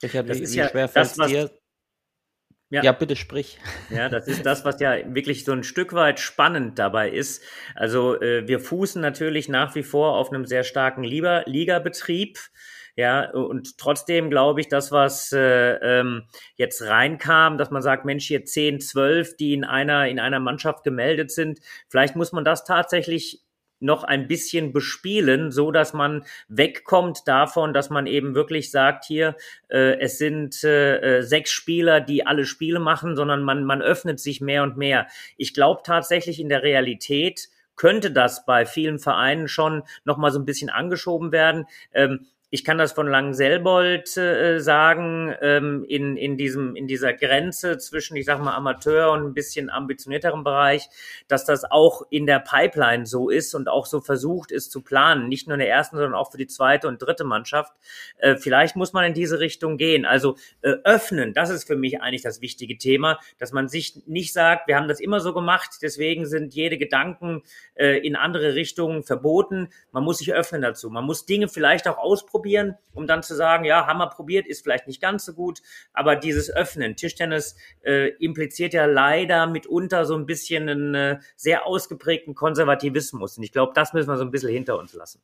Richard, 0.02 0.30
wie, 0.30 0.40
wie 0.40 0.56
ja 0.56 0.70
schwer 0.70 0.88
fällt 0.88 1.18
dir? 1.30 1.52
Ja. 2.70 2.84
ja. 2.84 2.92
bitte 2.94 3.18
sprich. 3.18 3.60
Ja, 3.90 4.08
das 4.08 4.28
ist 4.28 4.46
das, 4.46 4.64
was 4.64 4.80
ja 4.80 4.94
wirklich 5.14 5.44
so 5.44 5.52
ein 5.52 5.64
Stück 5.64 5.94
weit 5.94 6.22
spannend 6.22 6.80
dabei 6.80 7.10
ist. 7.10 7.44
Also 7.76 8.22
äh, 8.22 8.48
wir 8.48 8.62
fußen 8.62 9.02
natürlich 9.02 9.50
nach 9.50 9.76
wie 9.76 9.84
vor 9.84 10.16
auf 10.16 10.32
einem 10.32 10.46
sehr 10.46 10.64
starken 10.64 11.04
Liga-Betrieb. 11.04 12.40
Ja, 12.96 13.32
und 13.32 13.78
trotzdem 13.78 14.30
glaube 14.30 14.62
ich, 14.62 14.70
das, 14.70 14.94
was 14.94 15.34
äh, 15.34 15.74
ähm, 15.74 16.24
jetzt 16.56 16.82
reinkam, 16.84 17.58
dass 17.58 17.70
man 17.70 17.82
sagt, 17.82 18.06
Mensch, 18.06 18.28
hier 18.28 18.46
10, 18.46 18.80
12, 18.80 19.36
die 19.36 19.54
in 19.54 19.66
einer, 19.66 20.08
in 20.08 20.20
einer 20.20 20.40
Mannschaft 20.40 20.86
gemeldet 20.86 21.32
sind, 21.32 21.60
vielleicht 21.90 22.16
muss 22.16 22.32
man 22.32 22.46
das 22.46 22.64
tatsächlich 22.64 23.44
noch 23.80 24.04
ein 24.04 24.28
bisschen 24.28 24.74
bespielen, 24.74 25.52
so 25.52 25.72
dass 25.72 25.94
man 25.94 26.24
wegkommt 26.48 27.28
davon, 27.28 27.74
dass 27.74 27.90
man 27.90 28.08
eben 28.08 28.36
wirklich 28.36 28.72
sagt, 28.72 29.06
hier, 29.06 29.36
äh, 29.70 30.00
es 30.00 30.18
sind 30.18 30.64
äh, 30.64 31.22
sechs 31.22 31.52
Spieler, 31.52 32.02
die 32.02 32.26
alle 32.26 32.46
Spiele 32.46 32.80
machen, 32.80 33.16
sondern 33.16 33.44
man, 33.44 33.64
man 33.64 33.82
öffnet 33.82 34.20
sich 34.20 34.42
mehr 34.42 34.64
und 34.64 34.78
mehr. 34.78 35.08
Ich 35.38 35.54
glaube 35.54 35.82
tatsächlich 35.84 36.40
in 36.40 36.50
der 36.50 36.64
Realität 36.64 37.50
könnte 37.76 38.12
das 38.12 38.46
bei 38.46 38.66
vielen 38.66 39.00
Vereinen 39.00 39.48
schon 39.48 39.84
noch 40.04 40.18
mal 40.18 40.32
so 40.32 40.40
ein 40.40 40.46
bisschen 40.46 40.70
angeschoben 40.70 41.32
werden. 41.32 41.66
Ähm, 41.94 42.28
ich 42.52 42.64
kann 42.64 42.80
das 42.80 42.94
von 42.94 43.08
Langenselbold 43.08 44.18
äh, 44.18 44.60
sagen, 44.60 45.36
ähm, 45.42 45.86
in, 45.88 46.18
in, 46.18 46.36
diesem, 46.36 46.76
in 46.76 46.88
dieser 46.88 47.14
Grenze 47.14 47.78
zwischen, 47.78 48.16
ich 48.18 48.26
sag 48.26 48.42
mal, 48.42 48.56
Amateur 48.56 49.12
und 49.12 49.24
ein 49.24 49.34
bisschen 49.36 49.70
ambitionierterem 49.70 50.44
Bereich, 50.44 50.90
dass 51.28 51.46
das 51.46 51.64
auch 51.64 52.08
in 52.10 52.26
der 52.26 52.40
Pipeline 52.40 53.06
so 53.06 53.30
ist 53.30 53.54
und 53.54 53.68
auch 53.68 53.86
so 53.86 54.02
versucht 54.02 54.52
ist 54.52 54.72
zu 54.72 54.82
planen, 54.82 55.30
nicht 55.30 55.48
nur 55.48 55.56
in 55.56 55.60
der 55.60 55.70
ersten, 55.70 55.98
sondern 55.98 56.16
auch 56.16 56.32
für 56.32 56.40
die 56.40 56.48
zweite 56.48 56.88
und 56.88 57.00
dritte 57.00 57.24
Mannschaft. 57.24 57.74
Äh, 58.18 58.36
vielleicht 58.36 58.76
muss 58.76 58.94
man 58.94 59.06
in 59.06 59.14
diese 59.14 59.40
Richtung 59.40 59.78
gehen. 59.78 60.06
Also 60.06 60.36
äh, 60.62 60.74
öffnen, 60.84 61.34
das 61.34 61.52
ist 61.52 61.68
für 61.68 61.76
mich 61.76 62.02
eigentlich 62.02 62.24
das 62.24 62.42
wichtige 62.42 62.80
Thema, 62.80 63.20
dass 63.38 63.52
man 63.52 63.68
sich 63.68 64.08
nicht 64.08 64.34
sagt, 64.34 64.68
wir 64.68 64.76
haben 64.76 64.88
das 64.88 65.00
immer 65.00 65.20
so 65.20 65.36
gemacht, 65.36 65.78
deswegen 65.84 66.26
sind 66.26 66.56
jede 66.56 66.80
Gedanken 66.80 67.44
äh, 67.76 68.00
in 68.00 68.16
andere 68.16 68.56
Richtungen 68.56 69.04
verboten. 69.04 69.70
Man 69.92 70.04
muss 70.04 70.18
sich 70.18 70.34
öffnen 70.34 70.64
dazu. 70.64 70.90
Man 70.90 71.06
muss 71.06 71.28
Dinge 71.28 71.48
vielleicht 71.48 71.88
auch 71.88 72.00
ausprobieren 72.00 72.39
ausprobieren, 72.40 72.76
um 72.94 73.08
dann 73.08 73.24
zu 73.24 73.36
sagen, 73.36 73.66
ja, 73.66 73.86
haben 73.86 74.00
wir 74.00 74.08
probiert, 74.08 74.48
ist 74.48 74.64
vielleicht 74.64 74.88
nicht 74.88 75.02
ganz 75.02 75.26
so 75.26 75.34
gut, 75.34 75.62
aber 75.94 76.16
dieses 76.16 76.50
Öffnen, 76.50 76.96
Tischtennis 76.96 77.56
äh, 77.84 78.10
impliziert 78.20 78.74
ja 78.74 78.86
leider 78.86 79.48
mitunter 79.48 80.06
so 80.06 80.16
ein 80.16 80.26
bisschen 80.26 80.70
einen 80.70 80.96
äh, 80.96 81.20
sehr 81.36 81.66
ausgeprägten 81.66 82.36
Konservativismus. 82.36 83.38
Und 83.38 83.44
ich 83.44 83.52
glaube, 83.52 83.74
das 83.76 83.94
müssen 83.94 84.10
wir 84.10 84.18
so 84.18 84.24
ein 84.24 84.32
bisschen 84.32 84.50
hinter 84.50 84.78
uns 84.78 84.94
lassen. 84.94 85.22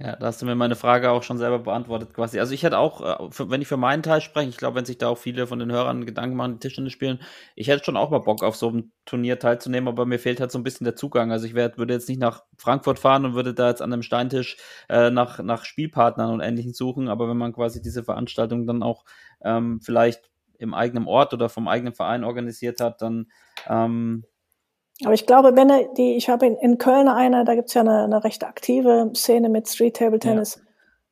Ja, 0.00 0.14
da 0.14 0.26
hast 0.26 0.40
du 0.40 0.46
mir 0.46 0.54
meine 0.54 0.76
Frage 0.76 1.10
auch 1.10 1.24
schon 1.24 1.38
selber 1.38 1.58
beantwortet 1.58 2.14
quasi. 2.14 2.38
Also 2.38 2.54
ich 2.54 2.62
hätte 2.62 2.78
auch, 2.78 3.00
äh, 3.00 3.50
wenn 3.50 3.60
ich 3.60 3.66
für 3.66 3.76
meinen 3.76 4.04
Teil 4.04 4.20
spreche, 4.20 4.48
ich 4.48 4.56
glaube, 4.56 4.76
wenn 4.76 4.84
sich 4.84 4.98
da 4.98 5.08
auch 5.08 5.18
viele 5.18 5.48
von 5.48 5.58
den 5.58 5.72
Hörern 5.72 6.06
Gedanken 6.06 6.36
machen, 6.36 6.52
die 6.52 6.58
Tischtennis 6.60 6.92
spielen, 6.92 7.18
ich 7.56 7.66
hätte 7.66 7.84
schon 7.84 7.96
auch 7.96 8.10
mal 8.10 8.20
Bock 8.20 8.44
auf 8.44 8.54
so 8.54 8.68
einem 8.68 8.92
Turnier 9.06 9.40
teilzunehmen, 9.40 9.88
aber 9.88 10.06
mir 10.06 10.20
fehlt 10.20 10.38
halt 10.38 10.52
so 10.52 10.58
ein 10.58 10.62
bisschen 10.62 10.84
der 10.84 10.94
Zugang. 10.94 11.32
Also 11.32 11.46
ich 11.46 11.54
werd, 11.54 11.78
würde 11.78 11.94
jetzt 11.94 12.08
nicht 12.08 12.20
nach 12.20 12.44
Frankfurt 12.56 13.00
fahren 13.00 13.24
und 13.24 13.34
würde 13.34 13.54
da 13.54 13.70
jetzt 13.70 13.82
an 13.82 13.92
einem 13.92 14.02
Steintisch 14.02 14.56
äh, 14.88 15.10
nach, 15.10 15.40
nach 15.40 15.64
Spielpartnern 15.64 16.30
und 16.30 16.40
Ähnlichem 16.42 16.74
suchen, 16.74 17.08
aber 17.08 17.28
wenn 17.28 17.36
man 17.36 17.52
quasi 17.52 17.82
diese 17.82 18.04
Veranstaltung 18.04 18.68
dann 18.68 18.84
auch 18.84 19.04
ähm, 19.42 19.80
vielleicht 19.82 20.30
im 20.58 20.74
eigenen 20.74 21.08
Ort 21.08 21.34
oder 21.34 21.48
vom 21.48 21.66
eigenen 21.66 21.94
Verein 21.94 22.22
organisiert 22.22 22.80
hat, 22.80 23.02
dann 23.02 23.26
ähm, 23.68 24.24
aber 25.04 25.14
ich 25.14 25.26
glaube, 25.26 25.54
wenn 25.54 25.70
er 25.70 25.84
die, 25.94 26.16
ich 26.16 26.28
habe 26.28 26.46
in, 26.46 26.56
in 26.56 26.78
Köln 26.78 27.08
eine, 27.08 27.44
da 27.44 27.54
gibt's 27.54 27.74
ja 27.74 27.82
eine, 27.82 28.04
eine 28.04 28.24
recht 28.24 28.44
aktive 28.44 29.10
Szene 29.14 29.48
mit 29.48 29.68
Street 29.68 29.96
Table 29.96 30.18
Tennis, 30.18 30.60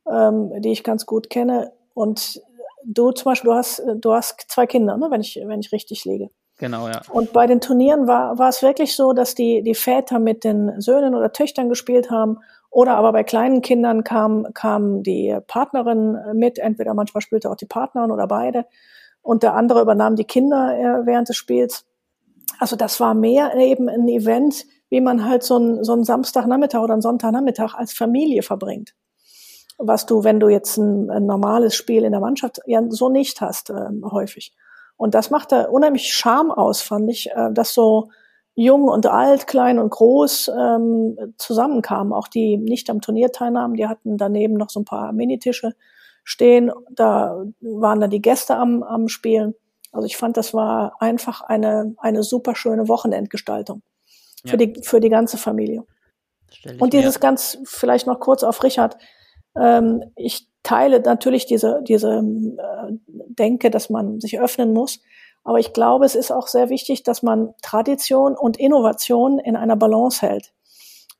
ja. 0.06 0.28
ähm, 0.28 0.60
die 0.60 0.72
ich 0.72 0.82
ganz 0.82 1.06
gut 1.06 1.30
kenne. 1.30 1.72
Und 1.94 2.42
du 2.84 3.12
zum 3.12 3.30
Beispiel, 3.30 3.50
du 3.50 3.56
hast, 3.56 3.82
du 3.96 4.12
hast 4.12 4.44
zwei 4.48 4.66
Kinder, 4.66 4.96
ne, 4.96 5.06
wenn 5.10 5.20
ich, 5.20 5.40
wenn 5.44 5.60
ich 5.60 5.72
richtig 5.72 6.04
liege. 6.04 6.30
Genau, 6.58 6.88
ja. 6.88 7.02
Und 7.10 7.32
bei 7.32 7.46
den 7.46 7.60
Turnieren 7.60 8.06
war, 8.06 8.38
war 8.38 8.48
es 8.48 8.62
wirklich 8.62 8.96
so, 8.96 9.12
dass 9.12 9.34
die, 9.34 9.62
die 9.62 9.74
Väter 9.74 10.18
mit 10.18 10.42
den 10.42 10.80
Söhnen 10.80 11.14
oder 11.14 11.32
Töchtern 11.32 11.68
gespielt 11.68 12.10
haben. 12.10 12.38
Oder 12.70 12.96
aber 12.96 13.12
bei 13.12 13.24
kleinen 13.24 13.62
Kindern 13.62 14.04
kam, 14.04 14.48
kam 14.52 15.02
die 15.02 15.36
Partnerin 15.46 16.18
mit, 16.34 16.58
entweder 16.58 16.94
manchmal 16.94 17.20
spielte 17.20 17.50
auch 17.50 17.56
die 17.56 17.66
Partnerin 17.66 18.10
oder 18.10 18.26
beide. 18.26 18.66
Und 19.22 19.42
der 19.42 19.54
andere 19.54 19.82
übernahm 19.82 20.16
die 20.16 20.24
Kinder 20.24 20.76
äh, 20.76 21.06
während 21.06 21.28
des 21.28 21.36
Spiels. 21.36 21.85
Also 22.58 22.76
das 22.76 23.00
war 23.00 23.14
mehr 23.14 23.54
eben 23.56 23.88
ein 23.88 24.08
Event, 24.08 24.64
wie 24.88 25.00
man 25.00 25.24
halt 25.24 25.42
so 25.42 25.56
einen, 25.56 25.84
so 25.84 25.92
einen 25.92 26.04
Samstagnachmittag 26.04 26.80
oder 26.80 26.92
einen 26.92 27.02
Sonntagnachmittag 27.02 27.74
als 27.74 27.92
Familie 27.92 28.42
verbringt. 28.42 28.94
was 29.78 30.06
du, 30.06 30.24
wenn 30.24 30.40
du 30.40 30.48
jetzt 30.48 30.78
ein, 30.78 31.10
ein 31.10 31.26
normales 31.26 31.74
Spiel 31.74 32.04
in 32.04 32.12
der 32.12 32.20
Mannschaft 32.20 32.60
ja 32.66 32.82
so 32.88 33.08
nicht 33.10 33.40
hast, 33.40 33.70
äh, 33.70 33.90
häufig. 34.10 34.54
Und 34.96 35.14
das 35.14 35.30
macht 35.30 35.52
da 35.52 35.64
unheimlich 35.64 36.14
Charme 36.14 36.50
aus, 36.50 36.80
fand 36.80 37.10
ich, 37.10 37.30
äh, 37.30 37.52
dass 37.52 37.74
so 37.74 38.08
jung 38.54 38.88
und 38.88 39.06
alt, 39.06 39.46
klein 39.46 39.78
und 39.78 39.90
groß 39.90 40.50
ähm, 40.58 41.34
zusammenkamen. 41.36 42.12
Auch 42.14 42.26
die 42.26 42.56
nicht 42.56 42.88
am 42.88 43.02
Turnier 43.02 43.30
teilnahmen, 43.30 43.74
die 43.74 43.86
hatten 43.86 44.16
daneben 44.16 44.54
noch 44.54 44.70
so 44.70 44.80
ein 44.80 44.86
paar 44.86 45.12
Minitische 45.12 45.74
stehen. 46.24 46.72
Da 46.90 47.44
waren 47.60 48.00
dann 48.00 48.10
die 48.10 48.22
Gäste 48.22 48.56
am, 48.56 48.82
am 48.82 49.08
Spielen. 49.08 49.54
Also 49.92 50.06
ich 50.06 50.16
fand, 50.16 50.36
das 50.36 50.54
war 50.54 50.96
einfach 51.00 51.42
eine, 51.42 51.94
eine 51.98 52.22
super 52.22 52.54
schöne 52.54 52.88
Wochenendgestaltung 52.88 53.82
für, 54.44 54.58
ja. 54.58 54.66
die, 54.66 54.82
für 54.82 55.00
die 55.00 55.08
ganze 55.08 55.36
Familie. 55.38 55.84
Und 56.78 56.92
dieses 56.92 57.20
ganz, 57.20 57.58
vielleicht 57.64 58.06
noch 58.06 58.20
kurz 58.20 58.42
auf 58.42 58.62
Richard. 58.62 58.96
Ähm, 59.58 60.02
ich 60.16 60.48
teile 60.62 61.00
natürlich 61.00 61.46
diese, 61.46 61.80
diese 61.82 62.18
äh, 62.18 62.92
Denke, 63.06 63.70
dass 63.70 63.90
man 63.90 64.20
sich 64.20 64.40
öffnen 64.40 64.72
muss. 64.72 65.00
Aber 65.44 65.60
ich 65.60 65.72
glaube, 65.72 66.04
es 66.04 66.16
ist 66.16 66.32
auch 66.32 66.48
sehr 66.48 66.70
wichtig, 66.70 67.04
dass 67.04 67.22
man 67.22 67.54
Tradition 67.62 68.36
und 68.36 68.56
Innovation 68.56 69.38
in 69.38 69.54
einer 69.54 69.76
Balance 69.76 70.26
hält. 70.26 70.52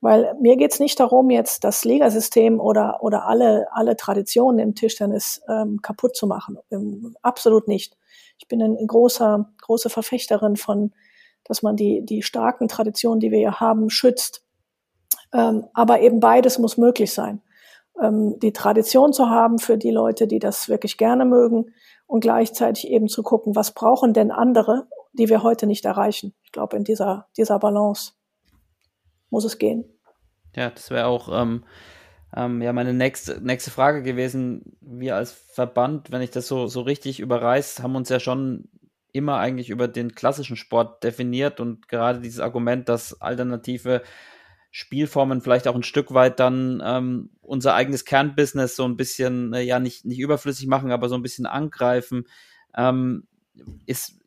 Weil 0.01 0.35
mir 0.41 0.57
geht's 0.57 0.81
nicht 0.81 0.99
darum, 0.99 1.31
jetzt 1.31 1.65
das 1.65 1.85
Ligasystem 1.85 2.61
oder, 2.61 2.99
oder 3.03 3.27
alle, 3.27 3.67
alle 3.71 3.97
Traditionen 3.97 4.59
im 4.59 4.75
Tischtennis 4.75 5.43
ähm, 5.49 5.81
kaputt 5.81 6.17
zu 6.17 6.27
machen. 6.27 6.59
Ähm, 6.71 7.17
absolut 7.23 7.69
nicht. 7.69 7.97
Ich 8.39 8.49
bin 8.49 8.63
ein 8.63 8.87
großer, 8.87 9.53
große 9.63 9.91
Verfechterin 9.91 10.57
von, 10.57 10.93
dass 11.45 11.63
man 11.63 11.77
die, 11.77 12.05
die 12.05 12.23
starken 12.23 12.69
Traditionen, 12.69 13.21
die 13.21 13.31
wir 13.31 13.39
hier 13.39 13.61
haben, 13.61 13.91
schützt. 13.91 14.45
Ähm, 15.33 15.67
aber 15.75 16.01
eben 16.01 16.21
beides 16.21 16.59
muss 16.59 16.77
möglich 16.77 17.13
sein. 17.13 17.43
Ähm, 18.01 18.39
die 18.41 18.53
Tradition 18.53 19.13
zu 19.13 19.31
haben 19.31 19.59
für 19.59 19.79
die 19.79 19.91
Leute, 19.91 20.27
die 20.27 20.39
das 20.39 20.69
wirklich 20.69 20.99
gerne 20.99 21.25
mögen 21.25 21.73
und 22.07 22.21
gleichzeitig 22.21 22.89
eben 22.89 23.09
zu 23.09 23.23
gucken, 23.23 23.57
was 23.57 23.73
brauchen 23.73 24.13
denn 24.13 24.31
andere, 24.31 24.87
die 25.13 25.29
wir 25.29 25.43
heute 25.43 25.67
nicht 25.67 25.85
erreichen. 25.85 26.35
Ich 26.45 26.53
glaube, 26.53 26.77
in 26.77 26.85
dieser, 26.85 27.29
dieser 27.37 27.59
Balance 27.59 28.13
muss 29.31 29.45
es 29.45 29.59
gehen. 29.59 29.85
Ja, 30.55 30.71
das 30.71 30.91
wäre 30.91 31.07
auch 31.07 31.29
ähm, 31.33 31.65
ähm, 32.35 32.63
ja 32.63 32.73
meine 32.73 32.95
nächste, 32.95 33.41
nächste 33.41 33.71
Frage 33.71 34.03
gewesen. 34.03 34.77
Wir 34.81 35.17
als 35.17 35.33
Verband, 35.33 36.11
wenn 36.11 36.23
ich 36.23 36.31
das 36.31 36.49
so, 36.49 36.67
so 36.67 36.81
richtig 36.83 37.21
überreiß, 37.21 37.83
haben 37.83 37.97
uns 37.97 38.09
ja 38.09 38.21
schon 38.21 38.69
immer 39.13 39.39
eigentlich 39.39 39.71
über 39.71 39.89
den 39.89 40.15
klassischen 40.15 40.57
Sport 40.57 41.03
definiert 41.03 41.61
und 41.61 41.89
gerade 41.89 42.21
dieses 42.21 42.41
Argument, 42.41 42.89
dass 42.89 43.21
alternative 43.21 44.03
Spielformen 44.71 45.41
vielleicht 45.41 45.69
auch 45.69 45.75
ein 45.75 45.83
Stück 45.83 46.13
weit 46.13 46.39
dann 46.39 46.83
ähm, 46.85 47.31
unser 47.41 47.75
eigenes 47.75 48.05
Kernbusiness 48.05 48.77
so 48.77 48.85
ein 48.85 48.99
bisschen, 48.99 49.55
äh, 49.55 49.63
ja, 49.63 49.81
nicht, 49.81 50.05
nicht 50.05 50.19
überflüssig 50.19 50.67
machen, 50.67 50.93
aber 50.93 51.09
so 51.09 51.15
ein 51.15 51.23
bisschen 51.23 51.47
angreifen, 51.47 52.25
ähm, 52.77 53.27
ist, 53.87 54.21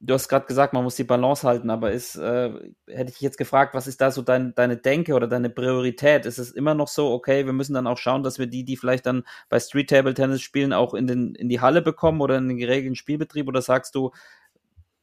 du 0.00 0.14
hast 0.14 0.28
gerade 0.28 0.46
gesagt, 0.46 0.72
man 0.72 0.84
muss 0.84 0.96
die 0.96 1.04
Balance 1.04 1.46
halten, 1.46 1.70
aber 1.70 1.90
ist, 1.92 2.16
äh, 2.16 2.50
hätte 2.86 3.10
ich 3.10 3.20
jetzt 3.20 3.38
gefragt, 3.38 3.74
was 3.74 3.86
ist 3.86 4.00
da 4.00 4.10
so 4.10 4.22
dein, 4.22 4.54
deine 4.54 4.76
Denke 4.76 5.14
oder 5.14 5.26
deine 5.26 5.50
Priorität? 5.50 6.26
Ist 6.26 6.38
es 6.38 6.52
immer 6.52 6.74
noch 6.74 6.88
so, 6.88 7.10
okay, 7.10 7.46
wir 7.46 7.52
müssen 7.52 7.74
dann 7.74 7.86
auch 7.86 7.98
schauen, 7.98 8.22
dass 8.22 8.38
wir 8.38 8.46
die, 8.46 8.64
die 8.64 8.76
vielleicht 8.76 9.06
dann 9.06 9.24
bei 9.48 9.58
Street 9.58 9.90
Table 9.90 10.14
Tennis 10.14 10.40
spielen, 10.42 10.72
auch 10.72 10.94
in, 10.94 11.06
den, 11.06 11.34
in 11.34 11.48
die 11.48 11.60
Halle 11.60 11.82
bekommen 11.82 12.20
oder 12.20 12.38
in 12.38 12.48
den 12.48 12.58
geregelten 12.58 12.96
Spielbetrieb? 12.96 13.48
Oder 13.48 13.62
sagst 13.62 13.94
du, 13.94 14.12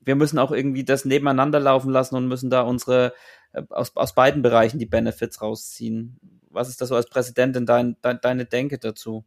wir 0.01 0.15
müssen 0.15 0.39
auch 0.39 0.51
irgendwie 0.51 0.85
das 0.85 1.05
nebeneinander 1.05 1.59
laufen 1.59 1.91
lassen 1.91 2.15
und 2.15 2.27
müssen 2.27 2.49
da 2.49 2.61
unsere 2.61 3.13
äh, 3.53 3.63
aus, 3.69 3.95
aus 3.95 4.15
beiden 4.15 4.41
Bereichen 4.41 4.79
die 4.79 4.85
Benefits 4.85 5.41
rausziehen. 5.41 6.19
Was 6.49 6.69
ist 6.69 6.79
das 6.81 6.89
so 6.89 6.95
als 6.95 7.09
Präsidentin 7.09 7.65
dein, 7.65 7.97
dein, 8.01 8.19
deine 8.21 8.45
Denke 8.45 8.77
dazu? 8.79 9.25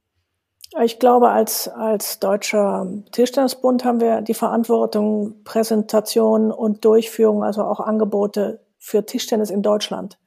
Ich 0.82 0.98
glaube, 0.98 1.30
als, 1.30 1.68
als 1.68 2.18
Deutscher 2.18 2.86
Tischtennisbund 3.12 3.84
haben 3.84 4.00
wir 4.00 4.20
die 4.20 4.34
Verantwortung, 4.34 5.42
Präsentation 5.42 6.52
und 6.52 6.84
Durchführung, 6.84 7.42
also 7.42 7.62
auch 7.62 7.80
Angebote 7.80 8.60
für 8.78 9.04
Tischtennis 9.04 9.50
in 9.50 9.62
Deutschland. 9.62 10.18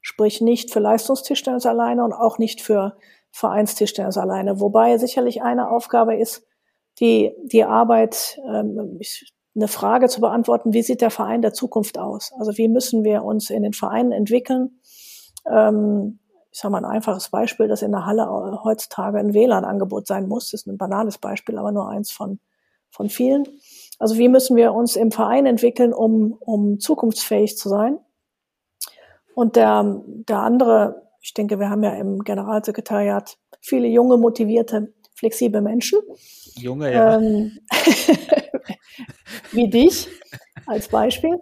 Sprich 0.00 0.40
nicht 0.40 0.72
für 0.72 0.78
Leistungstischtennis 0.78 1.66
alleine 1.66 2.04
und 2.04 2.12
auch 2.12 2.38
nicht 2.38 2.62
für 2.62 2.96
Vereinstischtennis 3.32 4.16
alleine. 4.16 4.60
Wobei 4.60 4.96
sicherlich 4.96 5.42
eine 5.42 5.70
Aufgabe 5.70 6.16
ist, 6.16 6.46
die, 7.00 7.32
die 7.42 7.64
Arbeit, 7.64 8.40
ähm, 8.48 8.96
ich, 9.00 9.34
eine 9.56 9.68
Frage 9.68 10.08
zu 10.08 10.20
beantworten, 10.20 10.72
wie 10.72 10.82
sieht 10.82 11.00
der 11.00 11.10
Verein 11.10 11.42
der 11.42 11.52
Zukunft 11.52 11.98
aus? 11.98 12.32
Also 12.38 12.56
wie 12.56 12.68
müssen 12.68 13.02
wir 13.02 13.24
uns 13.24 13.50
in 13.50 13.64
den 13.64 13.72
Vereinen 13.72 14.12
entwickeln? 14.12 14.80
Ähm, 15.50 16.19
ich 16.52 16.58
sage 16.58 16.72
mal 16.72 16.78
ein 16.78 16.90
einfaches 16.90 17.28
Beispiel, 17.28 17.68
dass 17.68 17.82
in 17.82 17.92
der 17.92 18.06
Halle 18.06 18.26
heutzutage 18.64 19.18
ein 19.18 19.34
WLAN-Angebot 19.34 20.06
sein 20.06 20.26
muss. 20.26 20.50
Das 20.50 20.62
ist 20.62 20.66
ein 20.66 20.78
banales 20.78 21.18
Beispiel, 21.18 21.58
aber 21.58 21.70
nur 21.70 21.88
eins 21.88 22.10
von, 22.10 22.40
von 22.90 23.08
vielen. 23.08 23.46
Also 23.98 24.18
wie 24.18 24.28
müssen 24.28 24.56
wir 24.56 24.72
uns 24.72 24.96
im 24.96 25.12
Verein 25.12 25.46
entwickeln, 25.46 25.92
um, 25.92 26.36
um 26.40 26.80
zukunftsfähig 26.80 27.56
zu 27.56 27.68
sein? 27.68 27.98
Und 29.34 29.56
der, 29.56 30.02
der 30.06 30.38
andere, 30.38 31.06
ich 31.20 31.34
denke, 31.34 31.60
wir 31.60 31.70
haben 31.70 31.84
ja 31.84 31.92
im 31.92 32.24
Generalsekretariat 32.24 33.38
viele 33.60 33.86
junge, 33.86 34.16
motivierte, 34.16 34.92
flexible 35.14 35.60
Menschen. 35.60 36.00
Junge, 36.56 36.92
ja. 36.92 37.16
Ähm, 37.16 37.58
wie 39.52 39.70
dich 39.70 40.08
als 40.66 40.88
Beispiel. 40.88 41.38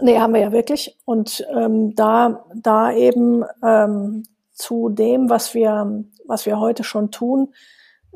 Nee, 0.00 0.18
haben 0.18 0.34
wir 0.34 0.40
ja 0.40 0.52
wirklich. 0.52 0.98
Und 1.04 1.46
ähm, 1.54 1.94
da, 1.94 2.44
da 2.54 2.92
eben 2.92 3.44
ähm, 3.62 4.24
zu 4.52 4.88
dem, 4.88 5.30
was 5.30 5.54
wir, 5.54 6.04
was 6.26 6.46
wir 6.46 6.58
heute 6.58 6.84
schon 6.84 7.10
tun, 7.10 7.54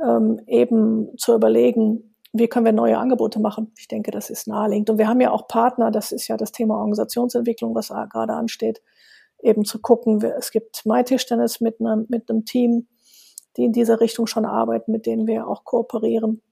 ähm, 0.03 0.41
eben 0.47 1.17
zu 1.19 1.35
überlegen, 1.35 2.15
wie 2.33 2.49
können 2.49 2.67
wir 2.67 2.73
neue 2.73 2.99
Angebote 2.99 3.41
machen. 3.41 3.73
Ich 3.79 3.89
denke, 3.89 4.11
das 4.11 4.31
ist 4.31 4.47
naheliegend. 4.47 4.91
Und 4.91 4.99
wir 4.99 5.09
haben 5.09 5.21
ja 5.21 5.31
auch 5.31 5.49
Partner, 5.49 5.91
das 5.91 6.13
ist 6.13 6.29
ja 6.29 6.37
das 6.37 6.53
Thema 6.53 6.77
Organisationsentwicklung, 6.77 7.75
was 7.75 7.89
gerade 7.89 8.35
ansteht, 8.35 8.83
eben 9.43 9.65
zu 9.65 9.81
gucken, 9.81 10.23
es 10.23 10.51
gibt 10.51 10.85
MyTischtennis 10.85 11.61
mit 11.61 11.81
einem, 11.81 12.07
mit 12.09 12.29
einem 12.29 12.45
Team, 12.45 12.89
die 13.57 13.65
in 13.65 13.73
dieser 13.73 14.01
Richtung 14.01 14.27
schon 14.27 14.45
arbeiten, 14.45 14.93
mit 14.93 15.07
denen 15.07 15.27
wir 15.27 15.49
auch 15.49 15.65
kooperieren. 15.65 16.43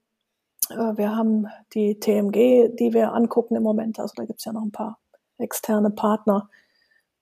Äh, 0.69 0.97
wir 0.97 1.15
haben 1.15 1.47
die 1.73 1.99
TMG, 1.99 2.75
die 2.75 2.93
wir 2.93 3.13
angucken 3.13 3.55
im 3.55 3.63
Moment. 3.63 3.99
Also 3.99 4.13
da 4.15 4.25
gibt 4.25 4.39
es 4.39 4.45
ja 4.45 4.53
noch 4.53 4.63
ein 4.63 4.71
paar 4.71 4.99
externe 5.37 5.91
Partner, 5.91 6.49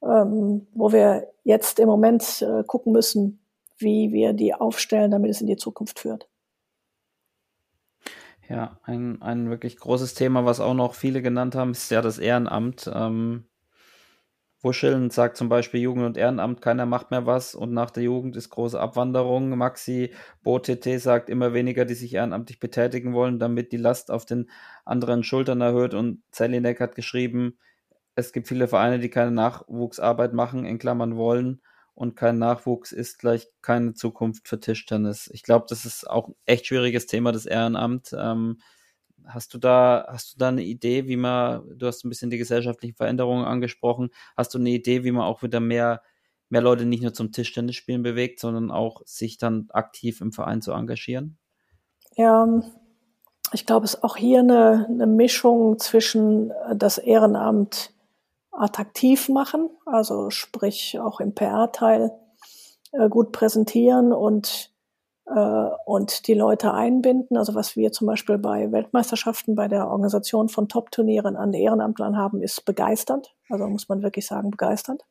ähm, 0.01 0.67
wo 0.73 0.91
wir 0.91 1.27
jetzt 1.43 1.79
im 1.79 1.87
Moment 1.87 2.41
äh, 2.41 2.63
gucken 2.63 2.93
müssen, 2.93 3.39
wie 3.77 4.11
wir 4.11 4.33
die 4.33 4.53
aufstellen, 4.53 5.11
damit 5.11 5.31
es 5.31 5.41
in 5.41 5.47
die 5.47 5.57
Zukunft 5.57 5.99
führt. 5.99 6.27
Ja, 8.47 8.79
ein, 8.83 9.21
ein 9.21 9.49
wirklich 9.49 9.77
großes 9.77 10.13
Thema, 10.13 10.45
was 10.45 10.59
auch 10.59 10.75
noch 10.75 10.93
viele 10.93 11.21
genannt 11.21 11.55
haben, 11.55 11.71
ist 11.71 11.89
ja 11.89 12.01
das 12.01 12.19
Ehrenamt. 12.19 12.89
Ähm, 12.93 13.45
Wuscheln 14.65 15.11
sagt 15.11 15.37
zum 15.37 15.47
Beispiel 15.47 15.79
Jugend 15.79 16.05
und 16.05 16.17
Ehrenamt, 16.17 16.61
keiner 16.61 16.85
macht 16.85 17.11
mehr 17.11 17.25
was 17.25 17.53
und 17.55 17.71
nach 17.71 17.91
der 17.91 18.03
Jugend 18.03 18.35
ist 18.35 18.49
große 18.49 18.79
Abwanderung. 18.79 19.55
Maxi 19.57 20.11
BoTT 20.43 20.99
sagt 20.99 21.29
immer 21.29 21.53
weniger, 21.53 21.85
die 21.85 21.93
sich 21.93 22.13
ehrenamtlich 22.13 22.59
betätigen 22.59 23.13
wollen, 23.13 23.39
damit 23.39 23.71
die 23.71 23.77
Last 23.77 24.11
auf 24.11 24.25
den 24.25 24.49
anderen 24.83 25.23
Schultern 25.23 25.61
erhöht 25.61 25.93
und 25.93 26.23
Zelinek 26.31 26.79
hat 26.79 26.95
geschrieben, 26.95 27.57
es 28.15 28.33
gibt 28.33 28.47
viele 28.47 28.67
Vereine, 28.67 28.99
die 28.99 29.09
keine 29.09 29.31
Nachwuchsarbeit 29.31 30.33
machen, 30.33 30.65
in 30.65 30.79
Klammern 30.79 31.15
wollen 31.15 31.61
und 31.93 32.15
kein 32.15 32.39
Nachwuchs 32.39 32.91
ist 32.91 33.19
gleich 33.19 33.47
keine 33.61 33.93
Zukunft 33.93 34.47
für 34.47 34.59
Tischtennis. 34.59 35.29
Ich 35.33 35.43
glaube, 35.43 35.65
das 35.69 35.85
ist 35.85 36.09
auch 36.09 36.29
ein 36.29 36.35
echt 36.45 36.67
schwieriges 36.67 37.05
Thema, 37.05 37.31
das 37.31 37.45
Ehrenamt. 37.45 38.15
Ähm, 38.17 38.59
Hast 39.27 39.53
du 39.53 39.57
da, 39.57 40.05
hast 40.07 40.33
du 40.33 40.37
da 40.37 40.49
eine 40.49 40.63
Idee, 40.63 41.07
wie 41.07 41.17
man, 41.17 41.63
du 41.75 41.87
hast 41.87 42.05
ein 42.05 42.09
bisschen 42.09 42.29
die 42.29 42.37
gesellschaftlichen 42.37 42.95
Veränderungen 42.95 43.45
angesprochen, 43.45 44.11
hast 44.37 44.53
du 44.53 44.59
eine 44.59 44.69
Idee, 44.69 45.03
wie 45.03 45.11
man 45.11 45.23
auch 45.23 45.41
wieder 45.41 45.59
mehr, 45.59 46.03
mehr 46.49 46.61
Leute 46.61 46.85
nicht 46.85 47.01
nur 47.01 47.13
zum 47.13 47.31
Tischtennisspielen 47.31 48.03
bewegt, 48.03 48.39
sondern 48.39 48.69
auch 48.69 49.01
sich 49.05 49.37
dann 49.37 49.67
aktiv 49.71 50.21
im 50.21 50.31
Verein 50.31 50.61
zu 50.61 50.73
engagieren? 50.73 51.37
Ja, 52.15 52.61
ich 53.51 53.65
glaube, 53.65 53.85
es 53.85 53.95
ist 53.95 54.03
auch 54.03 54.15
hier 54.15 54.39
eine, 54.39 54.85
eine 54.89 55.07
Mischung 55.07 55.79
zwischen 55.79 56.51
äh, 56.51 56.75
das 56.75 56.97
Ehrenamt 56.97 57.94
attraktiv 58.57 59.29
machen, 59.29 59.69
also 59.85 60.29
sprich 60.29 60.99
auch 60.99 61.19
im 61.19 61.33
PR-Teil 61.33 62.11
äh, 62.91 63.09
gut 63.09 63.31
präsentieren 63.31 64.13
und 64.13 64.75
äh, 65.27 65.69
und 65.85 66.27
die 66.27 66.33
Leute 66.33 66.73
einbinden. 66.73 67.37
Also 67.37 67.55
was 67.55 67.75
wir 67.75 67.91
zum 67.91 68.07
Beispiel 68.07 68.37
bei 68.37 68.71
Weltmeisterschaften, 68.71 69.55
bei 69.55 69.67
der 69.67 69.87
Organisation 69.87 70.49
von 70.49 70.69
Top-Turnieren 70.69 71.35
an 71.35 71.53
Ehrenamtlern 71.53 72.17
haben, 72.17 72.41
ist 72.41 72.65
begeisternd. 72.65 73.35
Also 73.49 73.67
muss 73.67 73.89
man 73.89 74.03
wirklich 74.03 74.27
sagen, 74.27 74.51
begeisternd. 74.51 75.03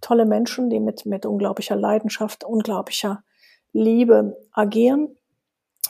Tolle 0.00 0.26
Menschen, 0.26 0.68
die 0.68 0.80
mit, 0.80 1.06
mit 1.06 1.24
unglaublicher 1.24 1.76
Leidenschaft, 1.76 2.44
unglaublicher 2.44 3.24
Liebe 3.72 4.36
agieren. 4.52 5.16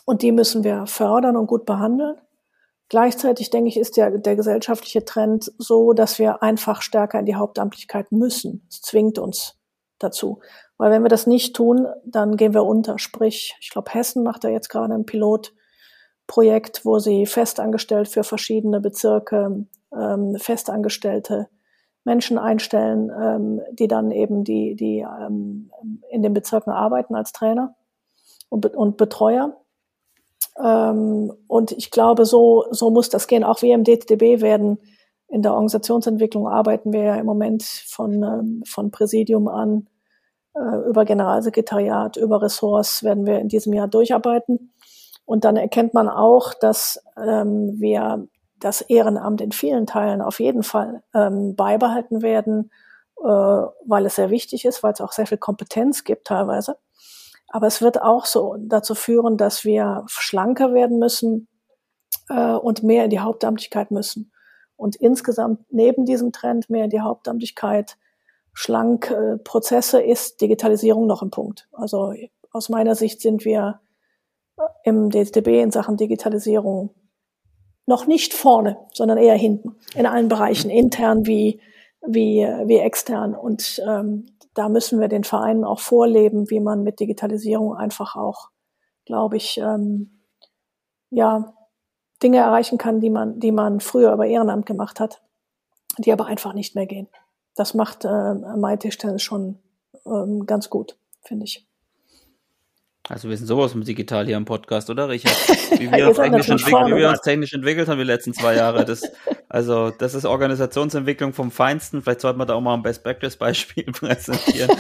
Und 0.05 0.23
die 0.23 0.33
müssen 0.33 0.63
wir 0.63 0.87
fördern 0.87 1.37
und 1.37 1.47
gut 1.47 1.67
behandeln. 1.67 2.17
Gleichzeitig 2.89 3.51
denke 3.51 3.69
ich, 3.69 3.79
ist 3.79 3.97
der, 3.97 4.19
der 4.19 4.37
gesellschaftliche 4.37 5.05
Trend 5.05 5.53
so, 5.59 5.93
dass 5.93 6.19
wir 6.19 6.43
einfach 6.43 6.83
stärker 6.83 7.19
in 7.19 7.27
die 7.27 7.35
Hauptamtlichkeit 7.35 8.13
müssen. 8.13 8.67
Es 8.71 8.83
zwingt 8.83 9.19
uns 9.19 9.59
dazu. 9.99 10.41
Weil 10.77 10.91
wenn 10.91 11.03
wir 11.03 11.09
das 11.09 11.27
nicht 11.27 11.55
tun, 11.57 11.87
dann 12.05 12.37
gehen 12.37 12.53
wir 12.53 12.65
unter. 12.65 12.99
Sprich, 12.99 13.57
ich 13.61 13.71
glaube, 13.71 13.93
Hessen 13.93 14.23
macht 14.23 14.45
da 14.45 14.49
jetzt 14.49 14.69
gerade 14.69 14.95
ein 14.95 15.07
Pilotprojekt, 15.07 16.85
wo 16.85 16.99
sie 16.99 17.27
festangestellt 17.27 18.09
für 18.09 18.25
verschiedene 18.25 18.81
Bezirke 18.81 19.67
ähm, 19.97 20.37
festangestellte 20.37 21.49
Menschen 22.05 22.39
einstellen, 22.39 23.11
ähm, 23.11 23.61
die 23.73 23.89
dann 23.89 24.11
eben 24.11 24.45
die, 24.45 24.75
die 24.75 24.99
ähm, 24.99 25.71
in 26.11 26.23
den 26.23 26.35
Bezirken 26.35 26.73
arbeiten 26.73 27.15
als 27.15 27.33
Trainer 27.33 27.77
und, 28.49 28.67
und 28.67 28.97
Betreuer. 28.97 29.57
Ähm, 30.63 31.33
und 31.49 31.73
ich 31.73 31.91
glaube, 31.91 32.25
so, 32.25 32.65
so 32.71 32.91
muss 32.91 33.09
das 33.09 33.27
gehen. 33.27 33.45
Auch 33.45 33.63
wir 33.63 33.75
im 33.75 33.85
DTDB 33.85 34.41
werden 34.41 34.79
in 35.29 35.43
der 35.43 35.53
Organisationsentwicklung 35.53 36.47
arbeiten 36.47 36.93
wir 36.93 37.03
ja 37.03 37.15
im 37.17 37.27
Moment 37.27 37.63
von, 37.65 38.23
ähm, 38.23 38.63
von 38.67 38.91
Präsidium 38.91 39.49
an 39.49 39.89
äh, 40.55 40.89
über 40.89 41.05
Generalsekretariat, 41.05 42.17
über 42.17 42.43
Ressorts 42.43 43.03
werden 43.03 43.27
wir 43.27 43.41
in 43.41 43.49
diesem 43.49 43.73
Jahr 43.73 43.89
durcharbeiten. 43.89 44.73
Und 45.25 45.45
dann 45.45 45.57
erkennt 45.57 45.95
man 45.95 46.09
auch, 46.09 46.55
dass 46.55 47.03
ähm, 47.17 47.81
wir 47.81 48.29
das 48.61 48.81
Ehrenamt 48.83 49.41
in 49.41 49.53
vielen 49.53 49.87
Teilen 49.87 50.23
auf 50.23 50.39
jeden 50.41 50.63
Fall 50.63 51.03
ähm, 51.15 51.57
beibehalten 51.57 52.23
werden, 52.23 52.71
äh, 53.23 53.27
weil 53.27 54.07
es 54.07 54.17
sehr 54.17 54.31
wichtig 54.31 54.65
ist, 54.65 54.83
weil 54.83 54.93
es 54.93 55.01
auch 55.01 55.13
sehr 55.13 55.27
viel 55.27 55.39
Kompetenz 55.39 56.05
gibt 56.05 56.27
teilweise. 56.27 56.77
Aber 57.55 57.69
es 57.69 57.81
wird 57.81 58.03
auch 58.03 58.27
so 58.27 58.57
dazu 58.59 58.97
führen, 58.97 59.37
dass 59.37 59.65
wir 59.65 60.03
schlanker 60.09 60.75
werden 60.75 60.99
müssen 60.99 61.47
äh, 62.29 62.55
und 62.55 62.83
mehr 62.83 63.05
in 63.05 63.11
die 63.11 63.21
Hauptamtlichkeit 63.21 63.93
müssen. 63.93 64.33
Und 64.75 64.97
insgesamt 64.97 65.61
neben 65.71 66.05
diesem 66.05 66.33
Trend 66.33 66.69
mehr 66.69 66.83
in 66.83 66.91
die 66.91 66.99
Hauptamtlichkeit 66.99 67.97
schlank 68.55 69.09
äh, 69.13 69.37
Prozesse 69.37 70.03
ist 70.03 70.41
Digitalisierung 70.41 71.07
noch 71.07 71.23
ein 71.23 71.31
Punkt. 71.31 71.69
Also 71.71 72.13
aus 72.51 72.71
meiner 72.71 72.97
Sicht 72.97 73.21
sind 73.21 73.45
wir 73.45 73.81
im 74.83 75.11
DTB 75.11 75.47
in 75.63 75.71
Sachen 75.71 75.97
Digitalisierung 75.97 76.93
noch 77.87 78.09
nicht 78.09 78.35
vorne, 78.35 78.79
sondern 78.93 79.17
eher 79.17 79.37
hinten 79.37 79.77
in 79.95 80.07
allen 80.07 80.27
Bereichen, 80.27 80.71
intern 80.71 81.25
wie, 81.25 81.61
wie, 82.05 82.41
wie 82.65 82.79
extern. 82.79 83.33
Und 83.33 83.81
ähm, 83.89 84.27
da 84.55 84.69
müssen 84.69 85.01
wir 85.01 85.09
den 85.09 85.25
Vereinen 85.25 85.65
auch 85.65 85.81
vorleben, 85.81 86.49
wie 86.51 86.61
man 86.61 86.83
mit 86.83 87.01
Digitalisierung 87.01 87.75
einfach 87.75 88.17
auch, 88.17 88.51
glaube 89.05 89.37
ich, 89.37 89.59
ähm, 89.59 90.21
ja, 91.11 91.55
Dinge 92.23 92.39
erreichen 92.39 92.79
kann, 92.79 93.01
die 93.01 93.11
man, 93.11 93.41
die 93.41 93.53
man 93.53 93.81
früher 93.81 94.13
über 94.13 94.27
Ehrenamt 94.27 94.67
gemacht 94.67 95.01
hat, 95.01 95.23
die 95.99 96.13
aber 96.13 96.27
einfach 96.27 96.55
nicht 96.55 96.75
mehr 96.75 96.87
gehen. 96.87 97.09
Das 97.55 97.75
macht 97.75 98.05
äh, 98.05 98.35
MyTischtennis 98.35 99.23
schon 99.23 99.59
ähm, 100.07 100.47
ganz 100.47 100.71
gut, 100.71 100.97
finde 101.23 101.45
ich. 101.45 101.67
Also 103.09 103.29
wir 103.29 103.37
sind 103.37 103.47
sowas 103.47 103.75
mit 103.75 103.87
digital 103.87 104.25
hier 104.25 104.37
im 104.37 104.47
Podcast, 104.47 104.89
oder 104.89 105.09
Richard? 105.09 105.37
Wie 105.79 105.91
wir, 105.93 106.09
uns, 106.09 106.17
technisch 106.17 106.49
wie 106.49 106.97
wir 106.97 107.11
uns 107.11 107.21
technisch 107.21 107.53
entwickelt 107.53 107.87
haben 107.89 107.99
die 107.99 108.05
letzten 108.05 108.33
zwei 108.33 108.57
Jahre. 108.57 108.87
Das, 108.87 109.03
also 109.55 109.91
das 109.91 110.15
ist 110.15 110.25
Organisationsentwicklung 110.25 111.33
vom 111.33 111.53
Feinsten. 111.53 112.03
Vielleicht 112.03 112.23
sollte 112.23 112.37
man 112.39 112.49
da 112.49 112.55
auch 112.55 112.61
mal 112.61 112.75
ein 112.75 112.83
Best-Practice-Beispiel 112.83 113.85
präsentieren. 113.93 114.69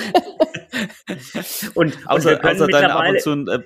und, 1.74 1.96
außer, 2.08 2.32
und 2.32 2.44
außer 2.44 2.66
deine 2.66 2.92
ab 2.92 3.08
und 3.08 3.20
zu 3.20 3.30
äh, 3.52 3.62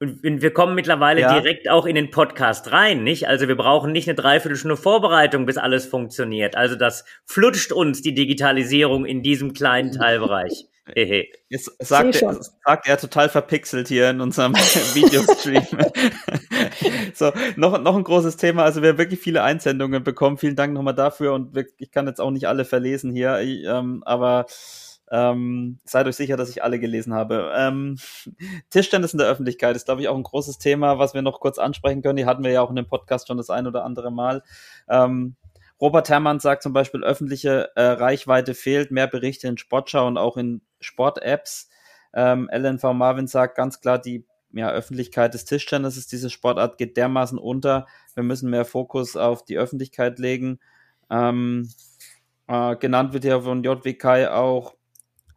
und 0.00 0.42
wir 0.42 0.52
kommen 0.52 0.76
mittlerweile 0.76 1.22
ja. 1.22 1.40
direkt 1.40 1.68
auch 1.68 1.84
in 1.84 1.96
den 1.96 2.10
Podcast 2.10 2.70
rein, 2.70 3.02
nicht? 3.02 3.26
Also 3.26 3.48
wir 3.48 3.56
brauchen 3.56 3.90
nicht 3.90 4.08
eine 4.08 4.14
Dreiviertelstunde 4.14 4.76
Vorbereitung, 4.76 5.44
bis 5.44 5.56
alles 5.56 5.86
funktioniert. 5.86 6.54
Also 6.54 6.76
das 6.76 7.04
flutscht 7.24 7.72
uns 7.72 8.00
die 8.00 8.14
Digitalisierung 8.14 9.06
in 9.06 9.22
diesem 9.22 9.54
kleinen 9.54 9.90
Teilbereich. 9.90 10.66
Jetzt 11.48 11.70
sagt 11.80 12.22
er, 12.22 12.38
sagt 12.64 12.88
er 12.88 12.96
total 12.96 13.28
verpixelt 13.28 13.88
hier 13.88 14.10
in 14.10 14.20
unserem 14.20 14.54
Videostream. 14.94 15.66
so, 17.14 17.32
noch, 17.56 17.80
noch 17.80 17.96
ein 17.96 18.04
großes 18.04 18.36
Thema. 18.36 18.64
Also 18.64 18.82
wir 18.82 18.90
haben 18.90 18.98
wirklich 18.98 19.20
viele 19.20 19.42
Einsendungen 19.42 20.04
bekommen. 20.04 20.38
Vielen 20.38 20.56
Dank 20.56 20.72
nochmal 20.72 20.94
dafür. 20.94 21.34
Und 21.34 21.56
ich 21.78 21.90
kann 21.90 22.06
jetzt 22.06 22.20
auch 22.20 22.30
nicht 22.30 22.46
alle 22.46 22.64
verlesen 22.64 23.12
hier, 23.12 23.40
ich, 23.40 23.64
ähm, 23.64 24.02
aber 24.06 24.46
ähm, 25.10 25.78
seid 25.84 26.06
euch 26.06 26.16
sicher, 26.16 26.36
dass 26.36 26.50
ich 26.50 26.62
alle 26.62 26.78
gelesen 26.78 27.14
habe. 27.14 27.52
Ähm, 27.56 27.96
Tischtennis 28.70 29.12
in 29.12 29.18
der 29.18 29.28
Öffentlichkeit 29.28 29.76
ist, 29.76 29.86
glaube 29.86 30.02
ich, 30.02 30.08
auch 30.08 30.16
ein 30.16 30.22
großes 30.22 30.58
Thema, 30.58 30.98
was 30.98 31.14
wir 31.14 31.22
noch 31.22 31.40
kurz 31.40 31.58
ansprechen 31.58 32.02
können. 32.02 32.16
Die 32.16 32.26
hatten 32.26 32.44
wir 32.44 32.50
ja 32.50 32.62
auch 32.62 32.70
in 32.70 32.76
dem 32.76 32.86
Podcast 32.86 33.28
schon 33.28 33.36
das 33.36 33.50
ein 33.50 33.66
oder 33.66 33.84
andere 33.84 34.10
Mal. 34.10 34.42
Ähm, 34.88 35.36
Robert 35.80 36.08
Herrmann 36.08 36.40
sagt 36.40 36.62
zum 36.62 36.72
Beispiel, 36.72 37.04
öffentliche 37.04 37.70
äh, 37.76 37.82
Reichweite 37.82 38.54
fehlt, 38.54 38.90
mehr 38.90 39.06
Berichte 39.06 39.46
in 39.48 39.58
Sportschau 39.58 40.06
und 40.06 40.18
auch 40.18 40.36
in 40.36 40.60
Sport-Apps. 40.80 41.68
Ähm, 42.12 42.50
LNV 42.52 42.82
Marvin 42.94 43.28
sagt 43.28 43.56
ganz 43.56 43.80
klar, 43.80 43.98
die 43.98 44.26
ja, 44.52 44.70
Öffentlichkeit 44.70 45.34
des 45.34 45.44
Tischtennisses, 45.44 46.06
diese 46.06 46.30
Sportart 46.30 46.78
geht 46.78 46.96
dermaßen 46.96 47.38
unter. 47.38 47.86
Wir 48.14 48.24
müssen 48.24 48.50
mehr 48.50 48.64
Fokus 48.64 49.16
auf 49.16 49.44
die 49.44 49.58
Öffentlichkeit 49.58 50.18
legen. 50.18 50.58
Ähm, 51.10 51.70
äh, 52.48 52.76
genannt 52.76 53.12
wird 53.12 53.24
ja 53.24 53.40
von 53.40 53.62
JWK 53.62 54.28
auch 54.30 54.74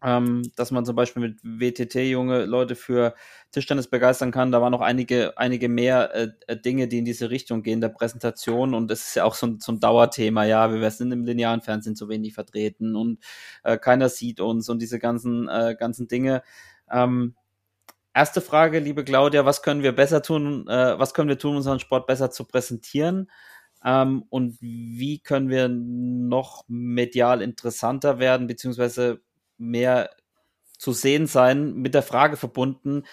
ähm, 0.03 0.43
dass 0.55 0.71
man 0.71 0.85
zum 0.85 0.95
Beispiel 0.95 1.21
mit 1.21 1.39
WTT 1.43 1.95
junge 2.09 2.45
Leute 2.45 2.75
für 2.75 3.13
Tischtennis 3.51 3.87
begeistern 3.87 4.31
kann. 4.31 4.51
Da 4.51 4.61
waren 4.61 4.71
noch 4.71 4.81
einige, 4.81 5.37
einige 5.37 5.69
mehr 5.69 6.13
äh, 6.15 6.27
äh, 6.47 6.57
Dinge, 6.57 6.87
die 6.87 6.99
in 6.99 7.05
diese 7.05 7.29
Richtung 7.29 7.61
gehen, 7.63 7.81
der 7.81 7.89
Präsentation. 7.89 8.73
Und 8.73 8.89
es 8.91 9.07
ist 9.07 9.15
ja 9.15 9.25
auch 9.25 9.35
so 9.35 9.47
ein, 9.47 9.59
so 9.59 9.71
ein 9.71 9.79
Dauerthema. 9.79 10.45
Ja, 10.45 10.73
wir 10.73 10.91
sind 10.91 11.11
im 11.11 11.25
linearen 11.25 11.61
Fernsehen 11.61 11.95
zu 11.95 12.09
wenig 12.09 12.33
vertreten 12.33 12.95
und 12.95 13.19
äh, 13.63 13.77
keiner 13.77 14.09
sieht 14.09 14.39
uns 14.39 14.69
und 14.69 14.81
diese 14.81 14.99
ganzen, 14.99 15.47
äh, 15.49 15.75
ganzen 15.77 16.07
Dinge. 16.07 16.41
Ähm, 16.91 17.35
erste 18.13 18.41
Frage, 18.41 18.79
liebe 18.79 19.03
Claudia, 19.03 19.45
was 19.45 19.61
können 19.61 19.83
wir 19.83 19.93
besser 19.95 20.21
tun, 20.21 20.67
äh, 20.67 20.99
was 20.99 21.13
können 21.13 21.29
wir 21.29 21.37
tun, 21.39 21.55
unseren 21.55 21.79
Sport 21.79 22.07
besser 22.07 22.31
zu 22.31 22.45
präsentieren? 22.45 23.29
Ähm, 23.83 24.23
und 24.29 24.57
wie 24.61 25.19
können 25.19 25.49
wir 25.49 25.67
noch 25.69 26.63
medial 26.67 27.41
interessanter 27.41 28.19
werden, 28.19 28.47
beziehungsweise 28.47 29.21
mehr 29.61 30.09
zu 30.77 30.91
sehen 30.91 31.27
sein, 31.27 31.75
mit 31.75 31.93
der 31.93 32.01
Frage 32.01 32.37
verbunden, 32.37 33.03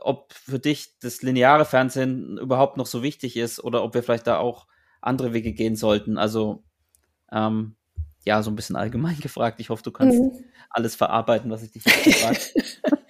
ob 0.00 0.32
für 0.32 0.58
dich 0.58 0.98
das 1.00 1.22
lineare 1.22 1.64
Fernsehen 1.64 2.38
überhaupt 2.38 2.76
noch 2.76 2.86
so 2.86 3.02
wichtig 3.02 3.36
ist 3.36 3.62
oder 3.62 3.82
ob 3.82 3.94
wir 3.94 4.02
vielleicht 4.02 4.26
da 4.26 4.38
auch 4.38 4.66
andere 5.02 5.32
Wege 5.32 5.52
gehen 5.52 5.76
sollten. 5.76 6.16
Also 6.16 6.62
ähm, 7.32 7.74
ja, 8.24 8.42
so 8.42 8.50
ein 8.50 8.56
bisschen 8.56 8.76
allgemein 8.76 9.18
gefragt. 9.20 9.60
Ich 9.60 9.70
hoffe, 9.70 9.82
du 9.82 9.90
kannst 9.90 10.18
mhm. 10.18 10.32
alles 10.70 10.94
verarbeiten, 10.94 11.50
was 11.50 11.62
ich 11.62 11.72
dich 11.72 11.84
jetzt 11.84 12.04
gefragt 12.04 12.54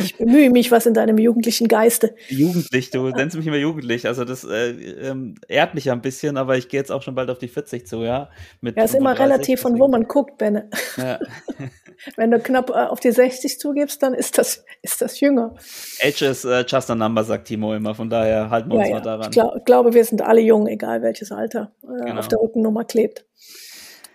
Ich 0.00 0.16
bemühe 0.16 0.50
mich, 0.50 0.70
was 0.70 0.86
in 0.86 0.94
deinem 0.94 1.18
jugendlichen 1.18 1.66
Geiste. 1.66 2.14
Jugendlich, 2.28 2.90
du 2.90 3.08
nennst 3.08 3.36
mich 3.36 3.46
immer 3.46 3.56
jugendlich. 3.56 4.06
Also 4.06 4.24
das 4.24 4.44
äh, 4.44 4.70
ähm, 4.70 5.34
ehrt 5.48 5.74
mich 5.74 5.86
ja 5.86 5.92
ein 5.92 6.02
bisschen, 6.02 6.36
aber 6.36 6.56
ich 6.56 6.68
gehe 6.68 6.78
jetzt 6.78 6.92
auch 6.92 7.02
schon 7.02 7.14
bald 7.14 7.30
auf 7.30 7.38
die 7.38 7.48
40 7.48 7.86
zu, 7.86 8.02
ja. 8.02 8.30
Mit 8.60 8.76
ja, 8.76 8.84
ist 8.84 8.94
immer 8.94 9.18
relativ 9.18 9.60
von 9.60 9.78
wo 9.78 9.88
man 9.88 10.04
guckt, 10.04 10.38
Benne. 10.38 10.70
Ja. 10.96 11.18
Wenn 12.16 12.30
du 12.30 12.38
knapp 12.38 12.70
äh, 12.70 12.74
auf 12.74 13.00
die 13.00 13.10
60 13.10 13.58
zugibst, 13.58 14.02
dann 14.02 14.14
ist 14.14 14.38
das, 14.38 14.64
ist 14.82 15.00
das 15.00 15.20
jünger. 15.20 15.54
Age 16.02 16.22
is 16.22 16.44
uh, 16.44 16.62
just 16.66 16.90
a 16.90 16.94
number, 16.94 17.24
sagt 17.24 17.48
Timo 17.48 17.74
immer. 17.74 17.94
Von 17.94 18.10
daher 18.10 18.50
halten 18.50 18.70
wir 18.70 18.76
ja, 18.76 18.82
uns 18.82 18.90
mal 18.90 19.00
daran. 19.00 19.26
Ich 19.26 19.30
glaub, 19.30 19.64
glaube, 19.64 19.94
wir 19.94 20.04
sind 20.04 20.22
alle 20.22 20.40
jung, 20.40 20.66
egal 20.66 21.02
welches 21.02 21.32
Alter 21.32 21.72
äh, 21.82 22.04
genau. 22.04 22.20
auf 22.20 22.28
der 22.28 22.40
Rückennummer 22.40 22.84
klebt. 22.84 23.24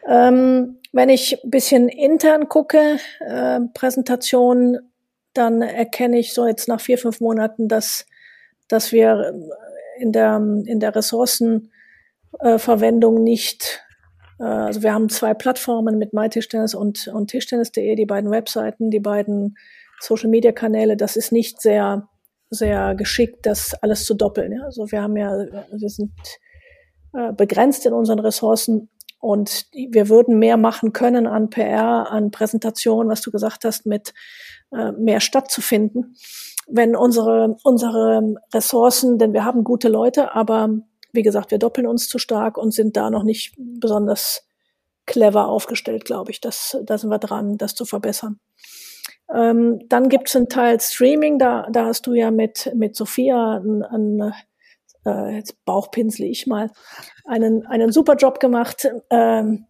Ähm, 0.07 0.79
wenn 0.91 1.09
ich 1.09 1.43
ein 1.43 1.49
bisschen 1.49 1.89
intern 1.89 2.49
gucke, 2.49 2.99
äh, 3.19 3.59
Präsentation, 3.73 4.79
dann 5.33 5.61
erkenne 5.61 6.19
ich 6.19 6.33
so 6.33 6.47
jetzt 6.47 6.67
nach 6.67 6.81
vier, 6.81 6.97
fünf 6.97 7.19
Monaten, 7.19 7.67
dass, 7.67 8.07
dass 8.67 8.91
wir 8.91 9.33
in 9.97 10.11
der, 10.11 10.37
in 10.37 10.79
der 10.79 10.95
Ressourcenverwendung 10.95 13.17
äh, 13.17 13.21
nicht, 13.21 13.63
äh, 13.63 13.82
also 14.43 14.83
wir 14.83 14.93
haben 14.93 15.09
zwei 15.09 15.33
Plattformen 15.33 15.97
mit 15.97 16.13
MyTischtennis 16.13 16.75
und, 16.75 17.07
und 17.07 17.27
Tischtennis.de, 17.27 17.95
die 17.95 18.05
beiden 18.05 18.31
Webseiten, 18.31 18.89
die 18.89 18.99
beiden 18.99 19.55
Social 19.99 20.29
Media 20.29 20.51
Kanäle, 20.51 20.97
das 20.97 21.15
ist 21.15 21.31
nicht 21.31 21.61
sehr, 21.61 22.09
sehr 22.49 22.95
geschickt, 22.95 23.45
das 23.45 23.73
alles 23.81 24.05
zu 24.05 24.13
doppeln. 24.13 24.51
Ja? 24.51 24.63
Also 24.63 24.91
wir 24.91 25.01
haben 25.01 25.17
ja, 25.17 25.31
wir 25.31 25.89
sind 25.89 26.11
äh, 27.13 27.31
begrenzt 27.31 27.85
in 27.85 27.93
unseren 27.93 28.19
Ressourcen 28.19 28.89
und 29.19 29.67
wir 29.71 30.09
würden 30.09 30.39
mehr 30.39 30.57
machen 30.57 30.91
können 30.91 31.27
an 31.27 31.49
PR, 31.49 32.11
an 32.11 32.31
Präsentation, 32.31 33.07
was 33.07 33.21
du 33.21 33.31
gesagt 33.31 33.63
hast, 33.63 33.85
mit 33.85 34.13
äh, 34.71 34.91
mehr 34.91 35.21
stattzufinden. 35.21 36.15
Wenn 36.67 36.95
unsere, 36.95 37.55
unsere 37.63 38.35
Ressourcen, 38.53 39.17
denn 39.17 39.31
wir 39.31 39.45
haben 39.45 39.63
gute 39.63 39.89
Leute, 39.89 40.35
aber 40.35 40.69
wie 41.13 41.21
gesagt, 41.21 41.51
wir 41.51 41.59
doppeln 41.59 41.87
uns 41.87 42.09
zu 42.09 42.17
stark 42.17 42.57
und 42.57 42.73
sind 42.73 42.97
da 42.97 43.09
noch 43.09 43.23
nicht 43.23 43.55
besonders 43.57 44.45
clever 45.05 45.47
aufgestellt, 45.47 46.05
glaube 46.05 46.31
ich. 46.31 46.41
Das, 46.41 46.77
da 46.83 46.97
sind 46.97 47.09
wir 47.09 47.19
dran, 47.19 47.57
das 47.57 47.75
zu 47.75 47.85
verbessern. 47.85 48.39
Ähm, 49.33 49.79
dann 49.89 50.09
gibt 50.09 50.29
es 50.29 50.35
einen 50.35 50.49
Teil 50.49 50.79
Streaming, 50.79 51.39
da, 51.39 51.67
da 51.71 51.85
hast 51.85 52.07
du 52.07 52.13
ja 52.13 52.31
mit, 52.31 52.71
mit 52.75 52.95
Sophia 52.95 53.57
einen, 53.57 53.83
einen 53.83 54.33
äh, 55.05 55.35
jetzt 55.35 55.63
bauchpinsel 55.65 56.25
ich 56.25 56.47
mal, 56.47 56.71
einen, 57.25 57.65
einen 57.67 57.91
super 57.91 58.15
Job 58.15 58.39
gemacht, 58.39 58.87
ähm, 59.09 59.65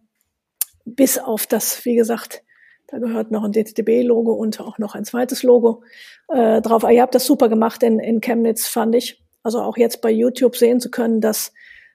bis 0.84 1.18
auf 1.18 1.46
das, 1.46 1.84
wie 1.84 1.94
gesagt, 1.94 2.42
Da 2.88 2.98
gehört 2.98 3.30
noch 3.30 3.44
ein 3.44 3.52
DTB-Logo 3.52 4.32
und 4.32 4.60
auch 4.60 4.78
noch 4.78 4.94
ein 4.94 5.04
zweites 5.04 5.42
Logo 5.42 5.82
äh, 6.28 6.60
drauf. 6.60 6.84
Aber 6.84 6.92
ihr 6.92 7.02
habt 7.02 7.14
das 7.14 7.24
super 7.24 7.48
gemacht 7.48 7.82
in, 7.82 7.98
in 7.98 8.20
Chemnitz, 8.20 8.66
fand 8.68 8.94
ich. 8.94 9.23
Also 9.44 9.60
auch 9.60 9.76
jetzt 9.76 10.00
bei 10.00 10.10
YouTube 10.10 10.56
sehen 10.56 10.80
zu 10.80 10.90
können, 10.90 11.20
dass 11.20 11.52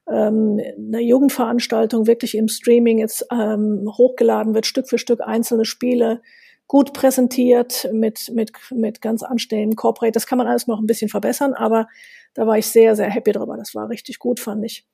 ähm, 0.10 0.62
eine 0.78 1.02
Jugendveranstaltung 1.02 2.08
wirklich 2.08 2.36
im 2.36 2.48
Streaming 2.48 3.00
jetzt 3.00 3.26
ähm, 3.32 3.92
hochgeladen 3.98 4.54
wird, 4.54 4.66
Stück 4.66 4.88
für 4.88 4.98
Stück 4.98 5.20
einzelne 5.22 5.66
Spiele 5.66 6.22
gut 6.68 6.94
präsentiert 6.94 7.90
mit, 7.92 8.32
mit, 8.32 8.52
mit 8.70 9.02
ganz 9.02 9.24
anständigem 9.24 9.76
Corporate. 9.76 10.12
Das 10.12 10.28
kann 10.28 10.38
man 10.38 10.48
alles 10.48 10.68
noch 10.68 10.80
ein 10.80 10.86
bisschen 10.86 11.10
verbessern, 11.10 11.56
aber 11.56 11.88
da 12.36 12.46
war 12.46 12.60
ich 12.60 12.68
sehr, 12.68 12.96
sehr 12.96 13.10
happy 13.10 13.32
drüber. 13.32 13.58
Das 13.58 13.74
war 13.74 13.90
richtig 13.90 14.20
gut, 14.20 14.40
fand 14.40 14.64
ich. 14.64 14.88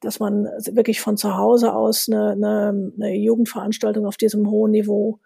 Dass 0.00 0.18
man 0.18 0.46
wirklich 0.72 1.00
von 1.00 1.16
zu 1.16 1.36
Hause 1.36 1.72
aus 1.74 2.08
eine, 2.08 2.32
eine, 2.32 2.92
eine 2.96 3.14
Jugendveranstaltung 3.14 4.04
auf 4.04 4.16
diesem 4.16 4.50
hohen 4.50 4.72
Niveau 4.72 5.20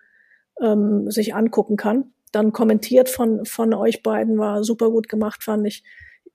ähm, 0.60 1.10
sich 1.10 1.34
angucken 1.34 1.76
kann. 1.78 2.12
Dann 2.30 2.52
kommentiert 2.52 3.08
von, 3.08 3.46
von 3.46 3.72
euch 3.72 4.02
beiden 4.02 4.36
war 4.36 4.64
super 4.64 4.90
gut 4.90 5.08
gemacht, 5.08 5.42
fand 5.42 5.66
ich. 5.66 5.82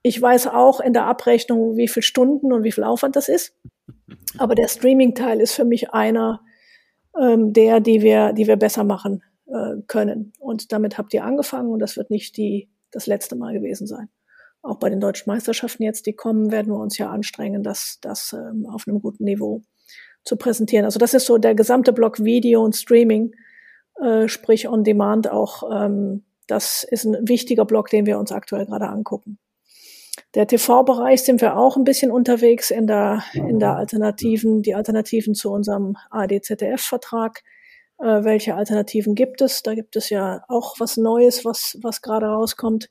Ich 0.04 0.20
weiß 0.22 0.48
auch 0.48 0.80
in 0.80 0.94
der 0.94 1.06
Abrechnung, 1.06 1.78
wie 1.78 1.88
viel 1.88 2.04
Stunden 2.04 2.52
und 2.54 2.64
wie 2.64 2.72
viel 2.72 2.84
Aufwand 2.84 3.16
das 3.16 3.30
ist. 3.30 3.56
Aber 4.38 4.56
der 4.56 4.68
Streaming-Teil 4.68 5.40
ist 5.40 5.54
für 5.54 5.66
mich 5.66 5.92
einer 5.92 6.42
ähm, 7.20 7.54
der, 7.54 7.80
die 7.80 8.02
wir, 8.02 8.34
die 8.34 8.48
wir 8.48 8.58
besser 8.58 8.84
machen 8.84 9.24
äh, 9.48 9.82
können. 9.88 10.34
Und 10.40 10.72
damit 10.72 10.98
habt 10.98 11.14
ihr 11.14 11.24
angefangen 11.24 11.70
und 11.72 11.80
das 11.80 11.98
wird 11.98 12.10
nicht 12.10 12.38
die, 12.38 12.70
das 12.92 13.08
letzte 13.08 13.36
Mal 13.36 13.54
gewesen 13.54 13.88
sein. 13.88 14.10
Auch 14.62 14.78
bei 14.78 14.90
den 14.90 15.00
deutschen 15.00 15.32
Meisterschaften 15.32 15.84
jetzt, 15.84 16.06
die 16.06 16.14
kommen, 16.14 16.52
werden 16.52 16.72
wir 16.72 16.80
uns 16.80 16.98
ja 16.98 17.10
anstrengen, 17.10 17.64
das, 17.64 17.98
das 18.02 18.34
ähm, 18.34 18.68
auf 18.68 18.88
einem 18.88 19.02
guten 19.02 19.24
Niveau 19.24 19.62
zu 20.24 20.36
präsentieren. 20.36 20.86
Also 20.86 21.00
das 21.00 21.14
ist 21.14 21.26
so 21.26 21.38
der 21.38 21.56
gesamte 21.56 21.94
Block 21.94 22.24
Video 22.24 22.64
und 22.64 22.76
Streaming, 22.76 23.34
äh, 24.00 24.28
sprich 24.28 24.68
on 24.68 24.84
Demand 24.84 25.30
auch. 25.30 25.64
Ähm, 25.72 26.24
das 26.48 26.84
ist 26.84 27.06
ein 27.06 27.28
wichtiger 27.28 27.66
Block, 27.66 27.90
den 27.90 28.06
wir 28.06 28.20
uns 28.20 28.32
aktuell 28.32 28.66
gerade 28.66 28.88
angucken. 28.88 29.40
Der 30.34 30.48
TV-Bereich 30.48 31.24
sind 31.24 31.42
wir 31.42 31.58
auch 31.58 31.76
ein 31.76 31.84
bisschen 31.84 32.10
unterwegs 32.10 32.72
in 32.72 32.88
der, 32.88 33.24
in 33.34 33.60
der 33.60 33.76
Alternativen, 33.76 34.62
die 34.62 34.76
Alternativen 34.76 35.36
zu 35.36 35.52
unserem 35.52 35.98
AD-ZDF-Vertrag. 36.10 37.44
Äh, 38.00 38.24
welche 38.24 38.56
Alternativen 38.56 39.14
gibt 39.14 39.42
es? 39.42 39.62
Da 39.62 39.76
gibt 39.76 39.96
es 39.98 40.10
ja 40.10 40.44
auch 40.48 40.80
was 40.80 40.96
Neues, 40.96 41.44
was, 41.44 41.78
was 41.82 42.02
gerade 42.02 42.28
rauskommt. 42.28 42.90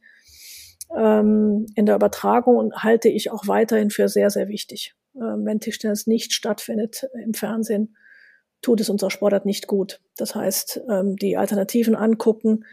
Ähm, 0.95 1.67
in 1.77 1.87
der 1.87 1.97
Übertragung 1.97 2.73
halte 2.75 3.09
ich 3.09 3.31
auch 3.31 3.49
weiterhin 3.49 3.91
für 3.91 4.09
sehr, 4.09 4.29
sehr 4.29 4.49
wichtig. 4.49 4.95
Ähm, 5.17 5.47
wenn 5.47 5.61
Tischtennis 5.61 6.07
nicht 6.07 6.33
stattfindet 6.33 7.09
im 7.25 7.33
Fernsehen, 7.33 7.97
tut 8.61 8.81
es 8.81 8.91
unserer 8.91 9.11
Sportart 9.11 9.47
nicht 9.47 9.67
gut. 9.67 10.01
Das 10.17 10.35
heißt, 10.35 10.83
ähm, 10.91 11.17
die 11.17 11.39
Alternativen 11.39 11.95
angucken. 11.95 12.67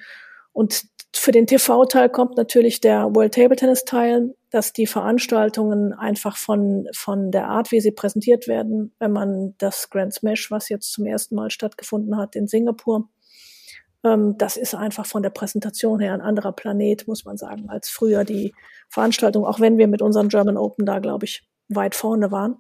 Und 0.52 0.84
für 1.14 1.32
den 1.32 1.48
TV-Teil 1.48 2.10
kommt 2.10 2.36
natürlich 2.36 2.82
der 2.82 3.16
World 3.16 3.34
Table 3.34 3.56
Tennis 3.56 3.86
Teil, 3.86 4.36
dass 4.50 4.74
die 4.74 4.88
Veranstaltungen 4.88 5.94
einfach 5.94 6.38
von, 6.38 6.88
von 6.94 7.32
der 7.32 7.48
Art, 7.48 7.72
wie 7.72 7.82
sie 7.82 7.92
präsentiert 7.92 8.48
werden, 8.48 8.94
wenn 9.00 9.12
man 9.12 9.56
das 9.58 9.90
Grand 9.90 10.14
Smash, 10.14 10.52
was 10.52 10.70
jetzt 10.70 10.92
zum 10.92 11.06
ersten 11.06 11.36
Mal 11.36 11.50
stattgefunden 11.50 12.18
hat 12.18 12.36
in 12.36 12.48
Singapur, 12.48 13.10
ähm, 14.04 14.38
das 14.38 14.58
ist 14.58 14.76
einfach 14.76 15.06
von 15.06 15.24
der 15.24 15.30
Präsentation 15.30 16.00
her 16.00 16.14
ein 16.14 16.22
anderer 16.22 16.52
Planet, 16.52 17.08
muss 17.08 17.26
man 17.26 17.38
sagen, 17.38 17.70
als 17.70 17.90
früher 17.90 18.24
die 18.24 18.54
Veranstaltung, 18.90 19.46
auch 19.46 19.60
wenn 19.60 19.78
wir 19.78 19.88
mit 19.88 20.02
unserem 20.02 20.30
German 20.30 20.58
Open 20.58 20.86
da, 20.86 21.00
glaube 21.00 21.26
ich, 21.26 21.48
weit 21.70 21.96
vorne 21.96 22.32
waren 22.32 22.58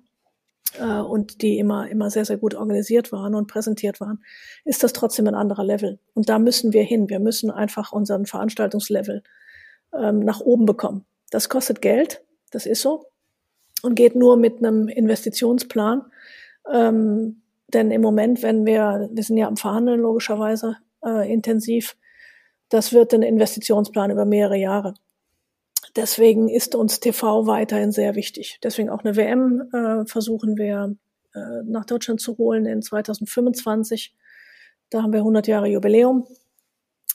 äh, 0.80 1.00
und 1.00 1.42
die 1.42 1.58
immer, 1.58 1.88
immer 1.90 2.10
sehr, 2.10 2.26
sehr 2.26 2.38
gut 2.38 2.56
organisiert 2.56 3.12
waren 3.12 3.36
und 3.36 3.48
präsentiert 3.48 4.02
waren, 4.02 4.24
ist 4.66 4.84
das 4.84 4.94
trotzdem 4.94 5.28
ein 5.28 5.36
anderer 5.36 5.64
Level. 5.64 6.00
Und 6.14 6.30
da 6.30 6.40
müssen 6.40 6.74
wir 6.74 6.84
hin. 6.84 7.10
Wir 7.10 7.20
müssen 7.20 7.52
einfach 7.52 7.92
unseren 7.92 8.26
Veranstaltungslevel 8.26 9.24
ähm, 9.98 10.20
nach 10.20 10.42
oben 10.42 10.66
bekommen. 10.66 11.06
Das 11.30 11.50
kostet 11.50 11.82
Geld, 11.82 12.24
das 12.52 12.66
ist 12.66 12.82
so, 12.82 13.06
und 13.84 13.96
geht 13.96 14.16
nur 14.16 14.38
mit 14.38 14.60
einem 14.60 14.88
Investitionsplan. 14.88 16.04
Ähm, 16.72 17.42
denn 17.68 17.92
im 17.92 18.02
Moment, 18.02 18.44
wenn 18.44 18.66
wir, 18.66 19.10
wir 19.12 19.24
sind 19.24 19.38
ja 19.38 19.48
am 19.48 19.58
Verhandeln 19.58 20.00
logischerweise 20.00 20.78
äh, 21.04 21.32
intensiv, 21.32 21.98
das 22.70 22.94
wird 22.94 23.14
ein 23.14 23.22
Investitionsplan 23.22 24.12
über 24.12 24.26
mehrere 24.26 24.58
Jahre. 24.58 24.94
Deswegen 25.96 26.50
ist 26.50 26.76
uns 26.76 27.00
TV 27.00 27.48
weiterhin 27.48 27.92
sehr 27.92 28.16
wichtig. 28.16 28.60
Deswegen 28.64 28.90
auch 28.90 29.04
eine 29.04 29.16
WM 29.16 29.70
äh, 29.74 30.06
versuchen 30.06 30.58
wir 30.58 30.96
äh, 31.34 31.64
nach 31.66 31.86
Deutschland 31.86 32.22
zu 32.22 32.38
holen 32.38 32.66
in 32.66 32.82
2025. 32.82 34.14
Da 34.90 35.02
haben 35.02 35.14
wir 35.14 35.20
100 35.20 35.48
Jahre 35.48 35.68
Jubiläum. 35.68 36.28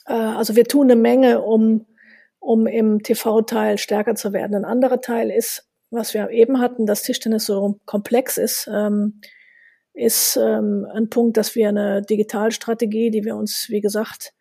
Äh, 0.07 0.15
also 0.15 0.57
wir 0.57 0.65
tun 0.65 0.91
eine 0.91 1.01
Menge, 1.01 1.43
um, 1.43 1.87
um 2.43 2.67
im 2.67 3.03
TV-Teil 3.03 3.79
stärker 3.79 4.17
zu 4.17 4.33
werden. 4.33 4.57
Ein 4.57 4.65
anderer 4.65 5.01
Teil 5.01 5.31
ist, 5.31 5.69
was 5.91 6.13
wir 6.13 6.31
eben 6.31 6.61
hatten, 6.61 6.87
dass 6.87 7.03
Tischtennis 7.03 7.47
so 7.47 7.79
komplex 7.87 8.37
ist, 8.37 8.69
ähm, 8.73 9.21
ist 9.95 10.37
ähm, 10.37 10.87
ein 10.93 11.09
Punkt, 11.09 11.37
dass 11.37 11.55
wir 11.55 11.69
eine 11.69 12.03
Digitalstrategie, 12.03 13.11
die 13.11 13.25
wir 13.25 13.37
uns, 13.37 13.67
wie 13.69 13.81
gesagt, 13.81 14.33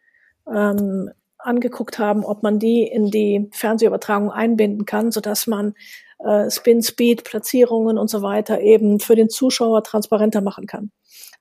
ähm, 0.51 1.11
angeguckt 1.37 1.99
haben, 1.99 2.25
ob 2.25 2.41
man 2.41 2.57
die 2.57 2.83
in 2.83 3.11
die 3.11 3.49
Fernsehübertragung 3.51 4.31
einbinden 4.31 4.85
kann, 4.85 5.11
so 5.11 5.21
dass 5.21 5.45
man 5.45 5.75
äh, 6.19 6.49
Spin, 6.49 6.81
Speed, 6.81 7.23
Platzierungen 7.23 7.99
und 7.99 8.09
so 8.09 8.23
weiter 8.23 8.61
eben 8.61 8.99
für 8.99 9.15
den 9.15 9.29
Zuschauer 9.29 9.83
transparenter 9.83 10.41
machen 10.41 10.65
kann. 10.65 10.91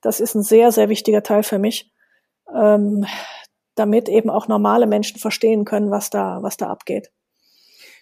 Das 0.01 0.19
ist 0.19 0.35
ein 0.35 0.43
sehr, 0.43 0.71
sehr 0.71 0.89
wichtiger 0.89 1.23
Teil 1.23 1.41
für 1.41 1.59
mich, 1.59 1.91
ähm, 2.53 3.05
damit 3.75 4.09
eben 4.09 4.29
auch 4.29 4.47
normale 4.47 4.87
Menschen 4.87 5.19
verstehen 5.19 5.65
können, 5.65 5.91
was 5.91 6.09
da, 6.09 6.39
was 6.41 6.57
da 6.57 6.67
abgeht. 6.67 7.11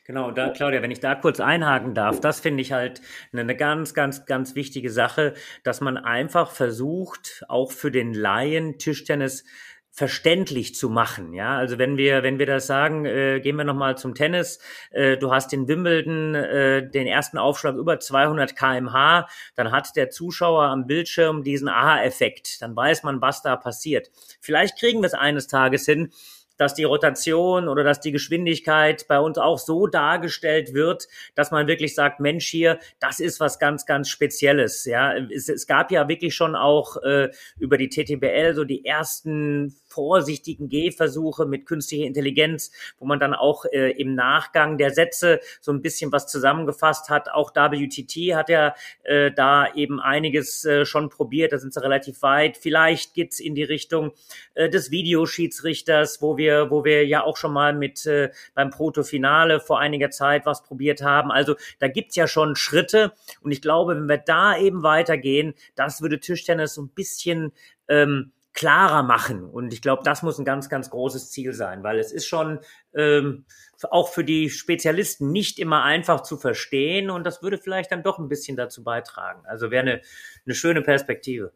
Genau, 0.10 0.32
da, 0.32 0.50
Claudia, 0.50 0.82
wenn 0.82 0.90
ich 0.90 1.02
da 1.02 1.14
kurz 1.14 1.40
einhaken 1.40 1.94
darf, 1.94 2.20
das 2.20 2.40
finde 2.40 2.62
ich 2.62 2.72
halt 2.72 3.00
eine, 3.32 3.42
eine 3.42 3.56
ganz, 3.56 3.94
ganz, 3.94 4.26
ganz 4.26 4.56
wichtige 4.56 4.90
Sache, 4.90 5.36
dass 5.64 5.82
man 5.82 5.98
einfach 5.98 6.50
versucht, 6.50 7.44
auch 7.48 7.72
für 7.72 7.92
den 7.92 8.16
Laien 8.16 8.80
Tischtennis 8.80 9.46
verständlich 9.92 10.76
zu 10.76 10.90
machen. 10.90 11.34
Ja, 11.34 11.58
also 11.58 11.78
wenn 11.78 11.98
wir, 11.98 12.24
wenn 12.24 12.40
wir 12.40 12.46
das 12.46 12.68
sagen, 12.68 13.06
äh, 13.06 13.40
gehen 13.42 13.56
wir 13.56 13.64
nochmal 13.64 13.98
zum 13.98 14.16
Tennis. 14.16 14.60
Äh, 14.92 15.18
du 15.18 15.32
hast 15.32 15.52
in 15.52 15.68
Wimbledon 15.68 16.36
äh, 16.36 16.90
den 16.90 17.08
ersten 17.08 17.38
Aufschlag 17.38 17.76
über 17.76 18.00
200 18.00 18.56
kmh, 18.56 19.28
dann 19.56 19.72
hat 19.72 19.96
der 19.96 20.10
Zuschauer 20.10 20.64
am 20.66 20.88
Bildschirm 20.88 21.44
diesen 21.44 21.68
Aha-Effekt. 21.68 22.62
Dann 22.62 22.76
weiß 22.76 23.04
man, 23.04 23.22
was 23.22 23.42
da 23.42 23.56
passiert. 23.56 24.10
Vielleicht 24.40 24.80
kriegen 24.80 25.02
wir 25.02 25.08
es 25.08 25.14
eines 25.14 25.48
Tages 25.48 25.86
hin, 25.86 26.12
dass 26.60 26.76
die 26.76 26.84
Rotation 26.84 27.68
oder 27.68 27.84
dass 27.84 28.02
die 28.02 28.12
Geschwindigkeit 28.12 29.08
bei 29.08 29.20
uns 29.20 29.38
auch 29.38 29.58
so 29.58 29.88
dargestellt 29.88 30.74
wird, 30.74 31.08
dass 31.34 31.52
man 31.52 31.68
wirklich 31.68 31.96
sagt, 31.96 32.20
Mensch 32.20 32.48
hier, 32.48 32.80
das 33.00 33.20
ist 33.20 33.40
was 33.40 33.58
ganz, 33.58 33.86
ganz 33.86 34.10
Spezielles. 34.10 34.86
Ja, 34.86 35.16
es, 35.16 35.48
es 35.50 35.66
gab 35.66 35.90
ja 35.90 36.08
wirklich 36.08 36.36
schon 36.36 36.56
auch 36.56 36.98
äh, 36.98 37.30
über 37.58 37.78
die 37.78 37.90
TTBL 37.90 38.54
so 38.54 38.66
die 38.66 38.86
ersten 38.86 39.74
vorsichtigen 39.90 40.70
Gehversuche 40.70 41.46
mit 41.46 41.66
künstlicher 41.66 42.06
Intelligenz, 42.06 42.72
wo 43.00 43.06
man 43.06 43.20
dann 43.20 43.34
auch 43.34 43.66
äh, 43.66 43.92
im 43.92 44.16
Nachgang 44.16 44.78
der 44.78 44.92
Sätze 44.92 45.40
so 45.60 45.72
ein 45.72 45.82
bisschen 45.82 46.12
was 46.12 46.28
zusammengefasst 46.28 47.10
hat. 47.10 47.30
Auch 47.32 47.52
WTT 47.54 48.36
hat 48.36 48.50
ja 48.50 48.76
äh, 49.04 49.32
da 49.32 49.74
eben 49.74 50.00
einiges 50.00 50.64
äh, 50.66 50.86
schon 50.86 51.10
probiert, 51.10 51.52
da 51.52 51.58
sind 51.58 51.74
sie 51.74 51.82
relativ 51.82 52.22
weit. 52.22 52.58
Vielleicht 52.58 53.14
geht's 53.14 53.40
in 53.40 53.56
die 53.56 53.64
Richtung 53.64 54.12
äh, 54.54 54.70
des 54.70 54.92
Videoschiedsrichters, 54.92 56.22
wo 56.22 56.38
wir, 56.38 56.70
wo 56.70 56.86
wir 56.86 57.06
ja 57.06 57.24
auch 57.24 57.38
schon 57.38 57.54
mal 57.54 57.74
mit 57.74 58.06
äh, 58.06 58.30
beim 58.54 58.70
Protofinale 58.70 59.60
vor 59.60 59.80
einiger 59.80 60.12
Zeit 60.12 60.46
was 60.46 60.64
probiert 60.64 61.02
haben. 61.02 61.32
Also 61.32 61.56
da 61.80 61.88
gibt's 61.88 62.16
ja 62.16 62.28
schon 62.28 62.56
Schritte 62.56 63.14
und 63.42 63.52
ich 63.52 63.62
glaube, 63.62 63.96
wenn 63.96 64.08
wir 64.08 64.18
da 64.18 64.58
eben 64.58 64.84
weitergehen, 64.84 65.54
das 65.76 66.02
würde 66.02 66.20
Tischtennis 66.20 66.76
so 66.76 66.84
ein 66.84 66.90
bisschen 66.90 67.52
ähm, 67.88 68.32
klarer 68.54 69.04
machen. 69.04 69.46
Und 69.46 69.74
ich 69.74 69.82
glaube, 69.82 70.04
das 70.04 70.24
muss 70.24 70.40
ein 70.40 70.46
ganz, 70.46 70.70
ganz 70.70 70.90
großes 70.90 71.32
Ziel 71.32 71.54
sein, 71.54 71.84
weil 71.84 72.00
es 72.00 72.12
ist 72.12 72.26
schon 72.26 72.60
ähm, 72.96 73.46
auch 73.90 74.10
für 74.10 74.24
die 74.24 74.50
Spezialisten 74.50 75.32
nicht 75.32 75.60
immer 75.60 75.84
einfach 75.84 76.22
zu 76.22 76.38
verstehen 76.38 77.10
und 77.10 77.26
das 77.26 77.42
würde 77.42 77.58
vielleicht 77.58 77.92
dann 77.92 78.04
doch 78.04 78.20
ein 78.20 78.28
bisschen 78.28 78.58
dazu 78.58 78.84
beitragen. 78.84 79.44
Also 79.46 79.72
wäre 79.72 79.82
eine, 79.82 80.02
eine 80.46 80.56
schöne 80.56 80.82
Perspektive. 80.82 81.54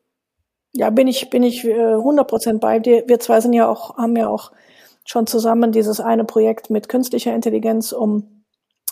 Ja, 0.74 0.90
bin 0.90 1.08
ich, 1.08 1.30
bin 1.30 1.44
ich 1.44 1.66
äh, 1.66 1.74
100 1.74 2.28
Prozent 2.28 2.62
bei 2.62 2.80
dir. 2.80 3.04
Wir 3.08 3.20
zwei 3.20 3.42
sind 3.42 3.54
ja 3.54 3.68
auch, 3.68 3.98
haben 3.98 4.16
ja 4.16 4.28
auch 4.28 4.52
schon 5.06 5.28
zusammen 5.28 5.72
dieses 5.72 6.00
eine 6.00 6.26
Projekt 6.26 6.70
mit 6.70 6.90
künstlicher 6.90 7.36
Intelligenz, 7.36 7.92
um 7.92 8.46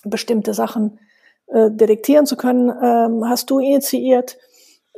bestimmte 0.04 0.54
Sachen 0.54 1.00
äh, 1.48 1.70
detektieren 1.70 2.26
zu 2.26 2.38
können, 2.38 2.70
ähm, 2.70 3.28
hast 3.28 3.50
du 3.50 3.60
initiiert 3.60 4.38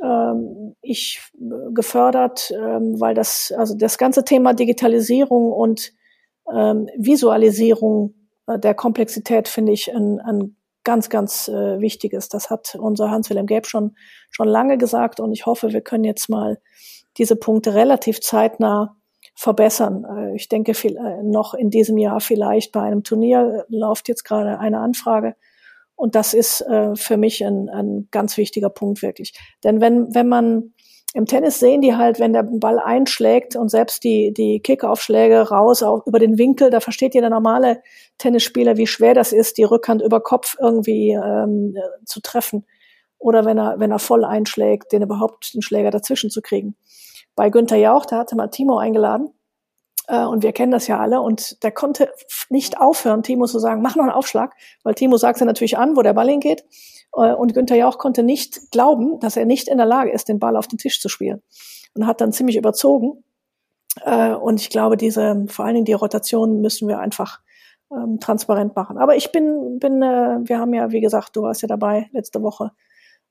ähm, 0.04 0.76
ich 0.82 1.20
äh, 1.34 1.72
gefördert, 1.72 2.52
ähm, 2.54 3.00
weil 3.00 3.14
das, 3.14 3.52
also 3.56 3.74
das 3.76 3.98
ganze 3.98 4.24
Thema 4.24 4.52
Digitalisierung 4.52 5.52
und 5.52 5.92
ähm, 6.52 6.88
Visualisierung 6.96 8.14
äh, 8.46 8.58
der 8.58 8.74
Komplexität 8.74 9.48
finde 9.48 9.72
ich 9.72 9.94
ein, 9.94 10.20
ein 10.20 10.56
ganz, 10.84 11.08
ganz 11.08 11.48
äh, 11.48 11.80
wichtiges. 11.80 12.28
Das 12.28 12.50
hat 12.50 12.76
unser 12.78 13.10
Hans-Wilhelm 13.10 13.46
Gäb 13.46 13.66
schon, 13.66 13.96
schon 14.30 14.48
lange 14.48 14.76
gesagt 14.76 15.20
und 15.20 15.32
ich 15.32 15.46
hoffe, 15.46 15.72
wir 15.72 15.80
können 15.80 16.04
jetzt 16.04 16.28
mal 16.28 16.58
diese 17.16 17.36
Punkte 17.36 17.74
relativ 17.74 18.20
zeitnah 18.20 18.96
verbessern. 19.34 20.04
Äh, 20.04 20.36
ich 20.36 20.48
denke 20.48 20.74
viel, 20.74 20.96
äh, 20.96 21.22
noch 21.22 21.54
in 21.54 21.70
diesem 21.70 21.96
Jahr 21.98 22.20
vielleicht 22.20 22.72
bei 22.72 22.82
einem 22.82 23.02
Turnier 23.02 23.64
läuft 23.68 24.08
jetzt 24.08 24.24
gerade 24.24 24.58
eine 24.58 24.80
Anfrage. 24.80 25.34
Und 25.96 26.14
das 26.14 26.34
ist 26.34 26.60
äh, 26.62 26.94
für 26.96 27.16
mich 27.16 27.44
ein, 27.44 27.68
ein 27.68 28.08
ganz 28.10 28.36
wichtiger 28.36 28.70
Punkt 28.70 29.02
wirklich. 29.02 29.32
Denn 29.62 29.80
wenn, 29.80 30.14
wenn 30.14 30.28
man 30.28 30.74
im 31.14 31.26
Tennis 31.26 31.60
sehen 31.60 31.80
die 31.80 31.94
halt, 31.94 32.18
wenn 32.18 32.32
der 32.32 32.42
Ball 32.42 32.80
einschlägt 32.80 33.54
und 33.54 33.70
selbst 33.70 34.02
die, 34.02 34.34
die 34.34 34.58
Kickaufschläge 34.58 35.48
raus 35.48 35.84
auch 35.84 36.04
über 36.06 36.18
den 36.18 36.38
Winkel, 36.38 36.70
da 36.70 36.80
versteht 36.80 37.14
jeder 37.14 37.30
normale 37.30 37.82
Tennisspieler, 38.18 38.76
wie 38.76 38.88
schwer 38.88 39.14
das 39.14 39.32
ist, 39.32 39.56
die 39.56 39.62
Rückhand 39.62 40.02
über 40.02 40.20
Kopf 40.20 40.56
irgendwie 40.60 41.10
ähm, 41.10 41.76
zu 42.04 42.20
treffen. 42.20 42.66
Oder 43.18 43.44
wenn 43.44 43.58
er, 43.58 43.78
wenn 43.78 43.92
er 43.92 44.00
voll 44.00 44.24
einschlägt, 44.24 44.90
den 44.90 45.02
überhaupt 45.02 45.54
den 45.54 45.62
Schläger 45.62 45.92
dazwischen 45.92 46.30
zu 46.30 46.42
kriegen. 46.42 46.74
Bei 47.36 47.48
Günther 47.48 47.76
Jauch, 47.76 48.06
da 48.06 48.18
hatte 48.18 48.34
mal 48.34 48.48
Timo 48.48 48.78
eingeladen. 48.78 49.30
Äh, 50.06 50.24
und 50.24 50.42
wir 50.42 50.52
kennen 50.52 50.72
das 50.72 50.86
ja 50.86 50.98
alle. 50.98 51.20
Und 51.20 51.62
der 51.62 51.72
konnte 51.72 52.10
nicht 52.48 52.80
aufhören, 52.80 53.22
Timo 53.22 53.46
zu 53.46 53.58
sagen, 53.58 53.82
mach 53.82 53.96
noch 53.96 54.04
einen 54.04 54.12
Aufschlag. 54.12 54.54
Weil 54.82 54.94
Timo 54.94 55.16
sagt 55.16 55.40
ja 55.40 55.46
natürlich 55.46 55.78
an, 55.78 55.96
wo 55.96 56.02
der 56.02 56.14
Ball 56.14 56.28
hingeht. 56.28 56.64
Äh, 57.14 57.32
und 57.32 57.54
Günther 57.54 57.76
Jauch 57.76 57.98
konnte 57.98 58.22
nicht 58.22 58.70
glauben, 58.70 59.18
dass 59.20 59.36
er 59.36 59.46
nicht 59.46 59.68
in 59.68 59.78
der 59.78 59.86
Lage 59.86 60.12
ist, 60.12 60.28
den 60.28 60.38
Ball 60.38 60.56
auf 60.56 60.66
den 60.68 60.78
Tisch 60.78 61.00
zu 61.00 61.08
spielen. 61.08 61.42
Und 61.94 62.06
hat 62.06 62.20
dann 62.20 62.32
ziemlich 62.32 62.56
überzogen. 62.56 63.24
Äh, 64.02 64.34
und 64.34 64.60
ich 64.60 64.70
glaube, 64.70 64.96
diese, 64.96 65.44
vor 65.48 65.64
allen 65.64 65.74
Dingen 65.74 65.86
die 65.86 65.92
Rotation 65.92 66.60
müssen 66.60 66.88
wir 66.88 66.98
einfach 66.98 67.40
ähm, 67.92 68.18
transparent 68.20 68.74
machen. 68.76 68.98
Aber 68.98 69.16
ich 69.16 69.30
bin, 69.32 69.78
bin, 69.78 70.00
wir 70.00 70.58
haben 70.58 70.74
ja, 70.74 70.90
wie 70.90 71.00
gesagt, 71.00 71.36
du 71.36 71.42
warst 71.42 71.62
ja 71.62 71.68
dabei 71.68 72.08
letzte 72.12 72.42
Woche, 72.42 72.72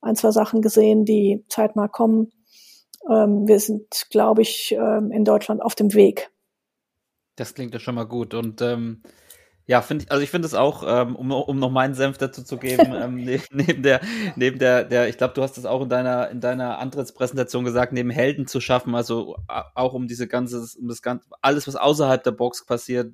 ein, 0.01 0.15
zwei 0.15 0.31
Sachen 0.31 0.61
gesehen, 0.61 1.05
die 1.05 1.45
zeitnah 1.49 1.87
kommen. 1.87 2.31
Ähm, 3.09 3.47
wir 3.47 3.59
sind, 3.59 4.07
glaube 4.09 4.41
ich, 4.41 4.75
ähm, 4.77 5.11
in 5.11 5.25
Deutschland 5.25 5.61
auf 5.61 5.75
dem 5.75 5.93
Weg. 5.93 6.32
Das 7.35 7.53
klingt 7.53 7.73
ja 7.73 7.79
schon 7.79 7.95
mal 7.95 8.05
gut. 8.05 8.33
Und 8.33 8.61
ähm, 8.61 9.01
ja, 9.65 9.81
finde 9.81 10.03
ich, 10.03 10.11
also 10.11 10.21
ich 10.21 10.29
finde 10.29 10.45
es 10.45 10.53
auch, 10.53 10.83
ähm, 10.85 11.15
um, 11.15 11.31
um 11.31 11.57
noch 11.57 11.71
meinen 11.71 11.93
Senf 11.93 12.17
dazu 12.17 12.43
zu 12.43 12.57
geben, 12.57 12.93
ähm, 12.93 13.15
ne, 13.15 13.41
neben 13.51 13.81
der, 13.81 14.01
neben 14.35 14.59
der, 14.59 14.83
der, 14.83 15.07
ich 15.07 15.17
glaube, 15.17 15.33
du 15.33 15.41
hast 15.41 15.57
es 15.57 15.65
auch 15.65 15.81
in 15.83 15.89
deiner, 15.89 16.29
in 16.29 16.41
deiner 16.41 16.79
Antrittspräsentation 16.79 17.63
gesagt, 17.63 17.93
neben 17.93 18.09
Helden 18.09 18.45
zu 18.45 18.59
schaffen, 18.59 18.93
also 18.93 19.37
auch 19.47 19.93
um 19.93 20.07
diese 20.07 20.27
ganze, 20.27 20.65
um 20.79 20.87
das 20.87 21.01
ganze, 21.01 21.27
alles, 21.41 21.67
was 21.67 21.75
außerhalb 21.75 22.23
der 22.23 22.31
Box 22.31 22.65
passiert, 22.65 23.13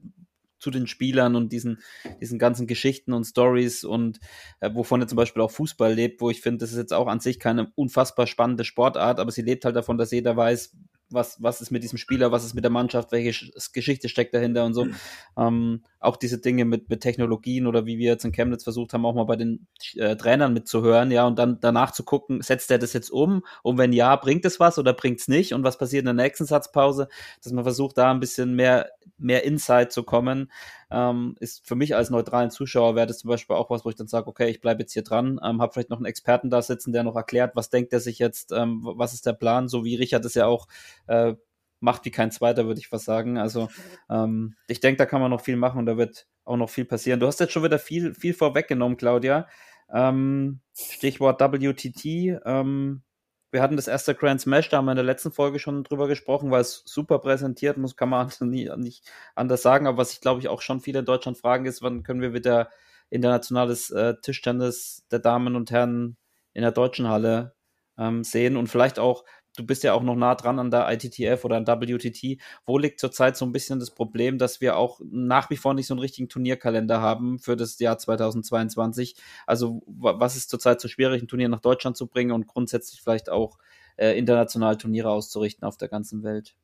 zu 0.60 0.72
den 0.72 0.88
Spielern 0.88 1.36
und 1.36 1.54
diesen, 1.54 1.80
diesen 2.20 2.38
ganzen 2.38 2.68
Geschichten 2.68 3.14
und 3.14 3.24
Stories 3.24 3.86
und 3.86 4.20
äh, 4.60 4.70
wovon 4.74 5.02
er 5.02 5.08
zum 5.08 5.16
Beispiel 5.16 5.42
auch 5.42 5.52
Fußball 5.52 5.94
lebt, 5.94 6.20
wo 6.20 6.30
ich 6.30 6.42
finde, 6.42 6.58
das 6.60 6.72
ist 6.72 6.78
jetzt 6.78 6.94
auch 6.94 7.08
an 7.08 7.22
sich 7.22 7.40
keine 7.40 7.72
unfassbar 7.76 8.28
spannende 8.28 8.66
Sportart, 8.66 9.20
aber 9.20 9.32
sie 9.32 9.42
lebt 9.42 9.64
halt 9.66 9.78
davon, 9.78 9.98
dass 9.98 10.12
jeder 10.12 10.36
weiß, 10.36 10.76
was, 11.12 11.42
was 11.42 11.62
ist 11.62 11.72
mit 11.72 11.84
diesem 11.84 11.98
Spieler, 11.98 12.32
was 12.32 12.46
ist 12.46 12.54
mit 12.54 12.64
der 12.64 12.72
Mannschaft, 12.72 13.12
welche 13.12 13.52
Geschichte 13.74 14.10
steckt 14.10 14.34
dahinter 14.34 14.66
und 14.66 14.74
so. 14.74 14.86
Mhm. 14.86 14.96
Ähm, 15.38 15.84
auch 16.00 16.18
diese 16.18 16.40
Dinge 16.40 16.66
mit, 16.66 16.90
mit 16.90 17.02
Technologien 17.02 17.68
oder 17.68 17.86
wie 17.86 17.98
wir 17.98 18.12
jetzt 18.12 18.26
in 18.26 18.32
Chemnitz 18.32 18.64
versucht 18.64 18.94
haben, 18.94 19.06
auch 19.06 19.16
mal 19.16 19.26
bei 19.26 19.36
den 19.36 19.68
äh, 19.96 20.16
Trainern 20.16 20.54
mitzuhören, 20.54 21.12
ja, 21.12 21.26
und 21.28 21.38
dann 21.38 21.60
danach 21.60 21.92
zu 21.92 22.04
gucken, 22.04 22.42
setzt 22.42 22.72
er 22.72 22.80
das 22.80 22.94
jetzt 22.94 23.10
um? 23.10 23.44
Und 23.64 23.78
wenn 23.78 23.94
ja, 23.94 24.16
bringt 24.16 24.46
es 24.46 24.60
was 24.60 24.80
oder 24.80 24.94
bringt 24.94 25.20
es 25.20 25.28
nicht? 25.28 25.54
Und 25.54 25.64
was 25.64 25.78
passiert 25.78 26.02
in 26.02 26.16
der 26.16 26.26
nächsten 26.26 26.46
Satzpause? 26.46 27.08
Dass 27.44 27.52
man 27.52 27.64
versucht, 27.64 27.98
da 27.98 28.12
ein 28.12 28.20
bisschen 28.20 28.56
mehr, 28.56 28.90
mehr 29.18 29.44
Insight 29.44 29.92
zu 29.92 30.04
kommen 30.04 30.50
ähm, 30.92 31.36
ist 31.40 31.68
für 31.68 31.76
mich 31.76 31.96
als 31.96 32.10
neutralen 32.10 32.52
Zuschauer 32.52 32.96
wäre 32.96 33.08
das 33.08 33.20
zum 33.20 33.30
Beispiel 33.30 33.56
auch 33.56 33.70
was, 33.70 33.86
wo 33.86 33.90
ich 33.90 33.96
dann 33.96 34.08
sage, 34.08 34.28
okay, 34.28 34.50
ich 34.50 34.62
bleibe 34.62 34.82
jetzt 34.82 34.94
hier 34.94 35.04
dran, 35.04 35.40
ähm, 35.44 35.62
habe 35.62 35.74
vielleicht 35.74 35.90
noch 35.90 35.98
einen 35.98 36.06
Experten 36.06 36.50
da 36.50 36.62
sitzen, 36.62 36.94
der 36.94 37.04
noch 37.04 37.16
erklärt, 37.16 37.56
was 37.56 37.70
denkt 37.70 37.94
er 37.94 38.00
sich 38.00 38.20
jetzt, 38.20 38.52
ähm, 38.52 38.82
was 38.84 39.14
ist 39.14 39.26
der 39.26 39.34
Plan, 39.34 39.68
so 39.68 39.84
wie 39.84 39.96
Richard 39.96 40.26
es 40.26 40.34
ja 40.34 40.46
auch 40.48 40.68
äh, 41.08 41.36
macht 41.80 42.06
wie 42.06 42.12
kein 42.12 42.32
zweiter, 42.32 42.66
würde 42.66 42.80
ich 42.80 42.92
was 42.92 43.06
sagen. 43.06 43.38
Also 43.38 43.70
ähm, 44.10 44.56
ich 44.68 44.80
denke, 44.80 44.98
da 44.98 45.06
kann 45.06 45.22
man 45.22 45.32
noch 45.32 45.42
viel 45.42 45.56
machen 45.56 45.80
und 45.80 45.86
da 45.86 45.98
wird 45.98 46.28
auch 46.44 46.58
noch 46.58 46.70
viel 46.70 46.86
passieren. 46.86 47.20
Du 47.20 47.28
hast 47.28 47.40
jetzt 47.40 47.54
schon 47.54 47.64
wieder 47.64 47.80
viel, 47.80 48.14
viel 48.14 48.34
vorweggenommen, 48.34 48.98
Claudia. 48.98 49.48
Ähm, 49.92 50.62
Stichwort 50.74 51.40
WTT. 51.42 52.40
Ähm, 52.46 53.04
wir 53.52 53.62
hatten 53.62 53.76
das 53.76 53.88
erste 53.88 54.16
Grand 54.16 54.42
Smash, 54.42 54.70
da 54.70 54.78
haben 54.78 54.86
wir 54.86 54.92
in 54.92 54.98
der 54.98 55.06
letzten 55.06 55.32
Folge 55.32 55.60
schon 55.60 55.84
drüber 55.84 56.08
gesprochen, 56.08 56.52
weil 56.52 56.62
es 56.62 56.84
super 56.86 57.20
präsentiert 57.20 57.78
muss, 57.78 57.96
kann 57.96 58.10
man 58.10 58.30
nie, 58.42 58.70
nicht 58.78 59.10
anders 59.36 59.62
sagen. 59.62 59.88
Aber 59.88 59.98
was 59.98 60.14
ich 60.14 60.22
glaube 60.22 60.40
ich 60.42 60.48
auch 60.48 60.62
schon 60.62 60.82
viele 60.82 61.00
in 61.00 61.06
Deutschland 61.06 61.38
fragen 61.38 61.66
ist, 61.66 61.82
wann 61.82 62.04
können 62.04 62.22
wir 62.22 62.34
wieder 62.34 62.70
internationales 63.10 63.90
äh, 63.92 64.16
Tischtennis 64.22 65.06
der 65.12 65.20
Damen 65.20 65.56
und 65.56 65.72
Herren 65.72 66.18
in 66.54 66.62
der 66.62 66.72
deutschen 66.72 67.08
Halle 67.08 67.56
ähm, 67.98 68.24
sehen 68.24 68.56
und 68.56 68.68
vielleicht 68.68 69.00
auch 69.00 69.26
du 69.56 69.66
bist 69.66 69.84
ja 69.84 69.94
auch 69.94 70.04
noch 70.04 70.16
nah 70.16 70.36
dran 70.36 70.60
an 70.60 70.72
der 70.72 70.90
ITTF 70.92 71.44
oder 71.44 71.58
an 71.58 71.68
WTT. 71.68 72.42
Wo 72.66 72.78
liegt 72.78 73.00
zurzeit 73.00 73.38
so 73.38 73.46
ein 73.46 73.52
bisschen 73.52 73.80
das 73.80 73.92
Problem, 73.92 74.38
dass 74.38 74.62
wir 74.62 74.78
auch 74.78 75.00
nach 75.10 75.50
wie 75.50 75.58
vor 75.58 75.74
nicht 75.74 75.88
so 75.88 75.94
einen 75.94 76.02
richtigen 76.02 76.30
Turnierkalender 76.30 77.02
haben 77.02 77.40
für 77.40 77.56
das 77.56 77.78
Jahr 77.80 77.98
2022? 77.98 79.16
Also 79.46 79.82
was 79.86 80.36
ist 80.36 80.50
zurzeit 80.50 80.82
so 80.82 80.88
schwierig, 80.88 81.22
ein 81.22 81.28
Turnier 81.28 81.50
nach 81.50 81.62
Deutschland 81.62 81.98
zu 81.98 82.08
bringen 82.08 82.32
und 82.32 82.48
grundsätzlich 82.48 83.02
vielleicht 83.02 83.30
auch 83.30 83.58
äh, 83.98 84.18
international 84.18 84.78
Turniere 84.78 85.10
auszurichten 85.10 85.68
auf 85.68 85.78
der 85.78 85.90
ganzen 85.90 86.24
Welt? 86.24 86.56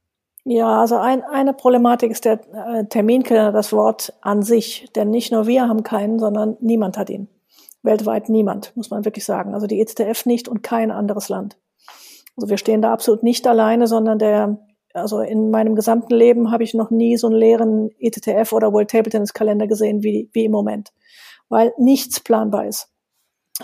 Ja, 0.48 0.82
also 0.82 0.98
ein, 0.98 1.24
eine 1.24 1.54
Problematik 1.54 2.12
ist 2.12 2.24
der 2.24 2.40
äh, 2.54 2.86
Terminkalender, 2.86 3.52
das 3.52 3.74
Wort 3.74 4.14
an 4.22 4.44
sich. 4.44 4.88
Denn 4.96 5.10
nicht 5.10 5.32
nur 5.32 5.48
wir 5.48 5.68
haben 5.68 5.82
keinen, 5.82 6.20
sondern 6.20 6.56
niemand 6.62 6.98
hat 6.98 7.10
ihn. 7.10 7.28
Weltweit 7.82 8.30
niemand, 8.30 8.72
muss 8.76 8.92
man 8.92 9.06
wirklich 9.06 9.26
sagen. 9.26 9.56
Also 9.56 9.66
die 9.66 9.80
EZDF 9.80 10.26
nicht 10.26 10.48
und 10.48 10.62
kein 10.62 10.92
anderes 10.92 11.30
Land. 11.30 11.58
Also 12.36 12.50
wir 12.50 12.58
stehen 12.58 12.82
da 12.82 12.92
absolut 12.92 13.24
nicht 13.24 13.48
alleine, 13.48 13.88
sondern 13.88 14.20
der, 14.20 14.60
also 14.94 15.20
in 15.22 15.52
meinem 15.52 15.76
gesamten 15.76 16.14
Leben 16.14 16.52
habe 16.52 16.64
ich 16.64 16.74
noch 16.74 16.92
nie 16.92 17.18
so 17.18 17.28
einen 17.28 17.36
leeren 17.36 17.90
ETTF 18.00 18.52
oder 18.54 18.74
World 18.74 18.90
Table 18.90 19.10
Tennis 19.10 19.34
Kalender 19.34 19.68
gesehen 19.68 20.04
wie, 20.04 20.30
wie 20.34 20.46
im 20.46 20.52
Moment, 20.52 20.92
weil 21.50 21.74
nichts 21.78 22.20
planbar 22.20 22.68
ist. 22.68 22.90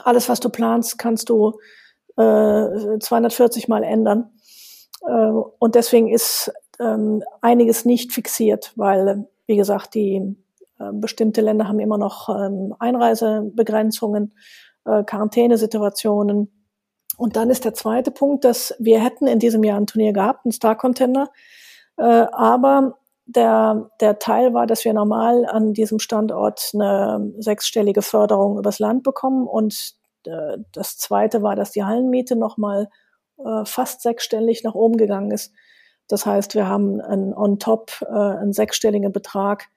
Alles, 0.03 0.29
was 0.29 0.39
du 0.39 0.49
planst, 0.49 0.97
kannst 0.97 1.29
du 1.29 1.59
äh, 2.17 2.99
240 2.99 3.67
Mal 3.67 3.83
ändern. 3.83 4.31
Äh, 5.05 5.31
und 5.59 5.75
deswegen 5.75 6.09
ist 6.09 6.51
ähm, 6.79 7.23
einiges 7.41 7.85
nicht 7.85 8.13
fixiert, 8.13 8.71
weil, 8.75 9.27
wie 9.47 9.57
gesagt, 9.57 9.95
die 9.95 10.35
äh, 10.79 10.91
bestimmte 10.93 11.41
Länder 11.41 11.67
haben 11.67 11.79
immer 11.79 11.97
noch 11.97 12.29
ähm, 12.29 12.73
Einreisebegrenzungen, 12.79 14.33
äh, 14.85 15.03
Quarantänesituationen 15.03 16.60
und 17.21 17.35
dann 17.35 17.51
ist 17.51 17.65
der 17.65 17.75
zweite 17.75 18.09
Punkt, 18.09 18.43
dass 18.45 18.73
wir 18.79 18.99
hätten 18.99 19.27
in 19.27 19.37
diesem 19.37 19.63
Jahr 19.63 19.79
ein 19.79 19.85
Turnier 19.85 20.11
gehabt, 20.11 20.43
ein 20.43 20.51
Star 20.51 20.75
Contender, 20.75 21.29
äh, 21.97 22.03
aber 22.03 22.97
der, 23.27 23.91
der 23.99 24.17
Teil 24.17 24.55
war, 24.55 24.65
dass 24.65 24.83
wir 24.85 24.93
normal 24.93 25.45
an 25.45 25.73
diesem 25.73 25.99
Standort 25.99 26.71
eine 26.73 27.31
sechsstellige 27.37 28.01
Förderung 28.01 28.57
übers 28.57 28.79
Land 28.79 29.03
bekommen 29.03 29.45
und 29.47 29.93
äh, 30.25 30.57
das 30.71 30.97
zweite 30.97 31.43
war, 31.43 31.55
dass 31.55 31.69
die 31.69 31.83
Hallenmiete 31.83 32.35
nochmal 32.35 32.89
äh, 33.37 33.65
fast 33.65 34.01
sechsstellig 34.01 34.63
nach 34.63 34.73
oben 34.73 34.97
gegangen 34.97 35.29
ist. 35.29 35.53
Das 36.07 36.25
heißt, 36.25 36.55
wir 36.55 36.67
haben 36.67 37.01
einen 37.01 37.35
on 37.35 37.59
top 37.59 38.01
äh, 38.01 38.13
einen 38.13 38.53
sechsstelligen 38.53 39.11
Betrag 39.11 39.67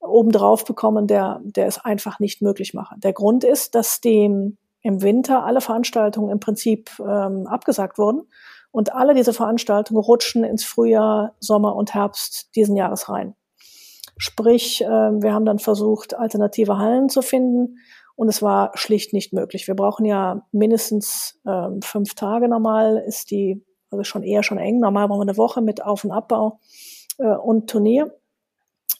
obendrauf 0.00 0.64
bekommen, 0.64 1.06
der, 1.06 1.42
der 1.44 1.66
es 1.66 1.84
einfach 1.84 2.18
nicht 2.18 2.40
möglich 2.40 2.72
macht. 2.72 3.04
Der 3.04 3.12
Grund 3.12 3.44
ist, 3.44 3.74
dass 3.74 4.00
die 4.00 4.56
im 4.88 5.02
Winter 5.02 5.44
alle 5.44 5.60
Veranstaltungen 5.60 6.30
im 6.30 6.40
Prinzip 6.40 6.90
ähm, 6.98 7.46
abgesagt 7.46 7.98
wurden. 7.98 8.22
Und 8.70 8.94
alle 8.94 9.14
diese 9.14 9.34
Veranstaltungen 9.34 10.00
rutschen 10.00 10.44
ins 10.44 10.64
Frühjahr, 10.64 11.34
Sommer 11.40 11.76
und 11.76 11.92
Herbst 11.92 12.54
diesen 12.56 12.74
Jahres 12.74 13.08
rein. 13.10 13.34
Sprich, 14.16 14.82
äh, 14.82 14.86
wir 14.86 15.34
haben 15.34 15.44
dann 15.44 15.58
versucht, 15.58 16.16
alternative 16.16 16.78
Hallen 16.78 17.10
zu 17.10 17.20
finden 17.20 17.76
und 18.16 18.28
es 18.28 18.40
war 18.40 18.72
schlicht 18.74 19.12
nicht 19.12 19.34
möglich. 19.34 19.68
Wir 19.68 19.76
brauchen 19.76 20.06
ja 20.06 20.46
mindestens 20.52 21.38
äh, 21.44 21.68
fünf 21.82 22.14
Tage 22.14 22.48
normal, 22.48 23.02
ist 23.06 23.30
die, 23.30 23.62
also 23.90 24.04
schon 24.04 24.22
eher 24.22 24.42
schon 24.42 24.58
eng. 24.58 24.80
Normal 24.80 25.08
brauchen 25.08 25.20
wir 25.20 25.30
eine 25.30 25.36
Woche 25.36 25.60
mit 25.60 25.84
Auf- 25.84 26.04
und 26.04 26.12
Abbau 26.12 26.60
äh, 27.18 27.26
und 27.26 27.68
Turnier. 27.68 28.14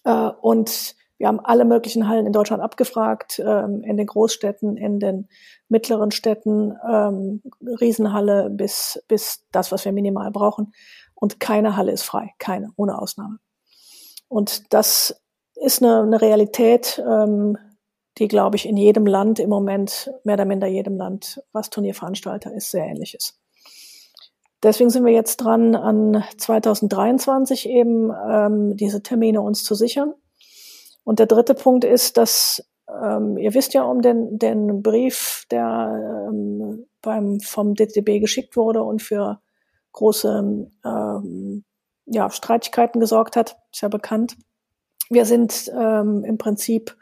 Äh, 0.05 0.31
und 0.43 0.98
wir 1.19 1.27
haben 1.27 1.41
alle 1.41 1.65
möglichen 1.65 2.09
Hallen 2.09 2.27
in 2.27 2.33
Deutschland 2.33 2.63
abgefragt, 2.63 3.43
ähm, 3.45 3.83
in 3.83 3.97
den 3.97 4.07
Großstädten, 4.07 4.77
in 4.77 5.01
den 5.01 5.29
mittleren 5.69 6.13
Städten, 6.13 6.77
ähm, 6.89 7.43
Riesenhalle 7.61 8.51
bis, 8.51 9.03
bis 9.09 9.45
das, 9.51 9.73
was 9.73 9.85
wir 9.85 9.93
minimal 9.93 10.31
brauchen. 10.31 10.73
Und 11.15 11.41
keine 11.41 11.77
Halle 11.77 11.93
ist 11.93 12.05
frei, 12.05 12.33
keine, 12.39 12.71
ohne 12.77 13.01
Ausnahme. 13.01 13.39
Und 14.29 14.73
das 14.73 15.21
ist 15.57 15.83
eine, 15.83 16.03
eine 16.03 16.21
Realität, 16.21 17.03
ähm, 17.05 17.59
die, 18.19 18.29
glaube 18.29 18.57
ich, 18.57 18.67
in 18.67 18.77
jedem 18.77 19.07
Land 19.07 19.41
im 19.41 19.51
Moment, 19.51 20.13
mehr 20.23 20.35
oder 20.35 20.45
minder 20.45 20.69
jedem 20.69 20.97
Land, 20.97 21.43
was 21.53 21.71
Turnierveranstalter 21.71 22.55
ist, 22.55 22.71
sehr 22.71 22.85
ähnlich 22.85 23.15
ist. 23.15 23.41
Deswegen 24.63 24.91
sind 24.91 25.05
wir 25.05 25.13
jetzt 25.13 25.39
dran, 25.39 25.77
an 25.77 26.25
2023 26.37 27.69
eben 27.69 28.11
ähm, 28.11 28.77
diese 28.77 29.03
Termine 29.03 29.41
uns 29.41 29.63
zu 29.63 29.75
sichern. 29.75 30.15
Und 31.09 31.21
der 31.21 31.27
dritte 31.27 31.55
Punkt 31.55 31.85
ist, 31.85 32.19
dass 32.19 32.63
ähm, 32.87 33.39
ihr 33.39 33.55
wisst 33.55 33.73
ja 33.73 33.83
um 33.83 34.03
den, 34.03 34.39
den 34.39 34.83
Brief, 34.83 35.47
der 35.51 36.29
ähm, 36.29 36.85
beim, 37.01 37.41
vom 37.41 37.75
DTB 37.75 38.21
geschickt 38.21 38.59
wurde 38.59 38.83
und 38.83 39.01
für 39.01 39.41
große 39.93 40.69
ähm, 40.85 41.65
ja, 42.05 42.29
Streitigkeiten 42.29 43.01
gesorgt 43.01 43.37
hat, 43.37 43.57
ist 43.73 43.81
ja 43.81 43.89
bekannt. 43.89 44.37
Wir 45.09 45.25
sind 45.25 45.73
ähm, 45.75 46.25
im 46.25 46.37
Prinzip 46.37 46.95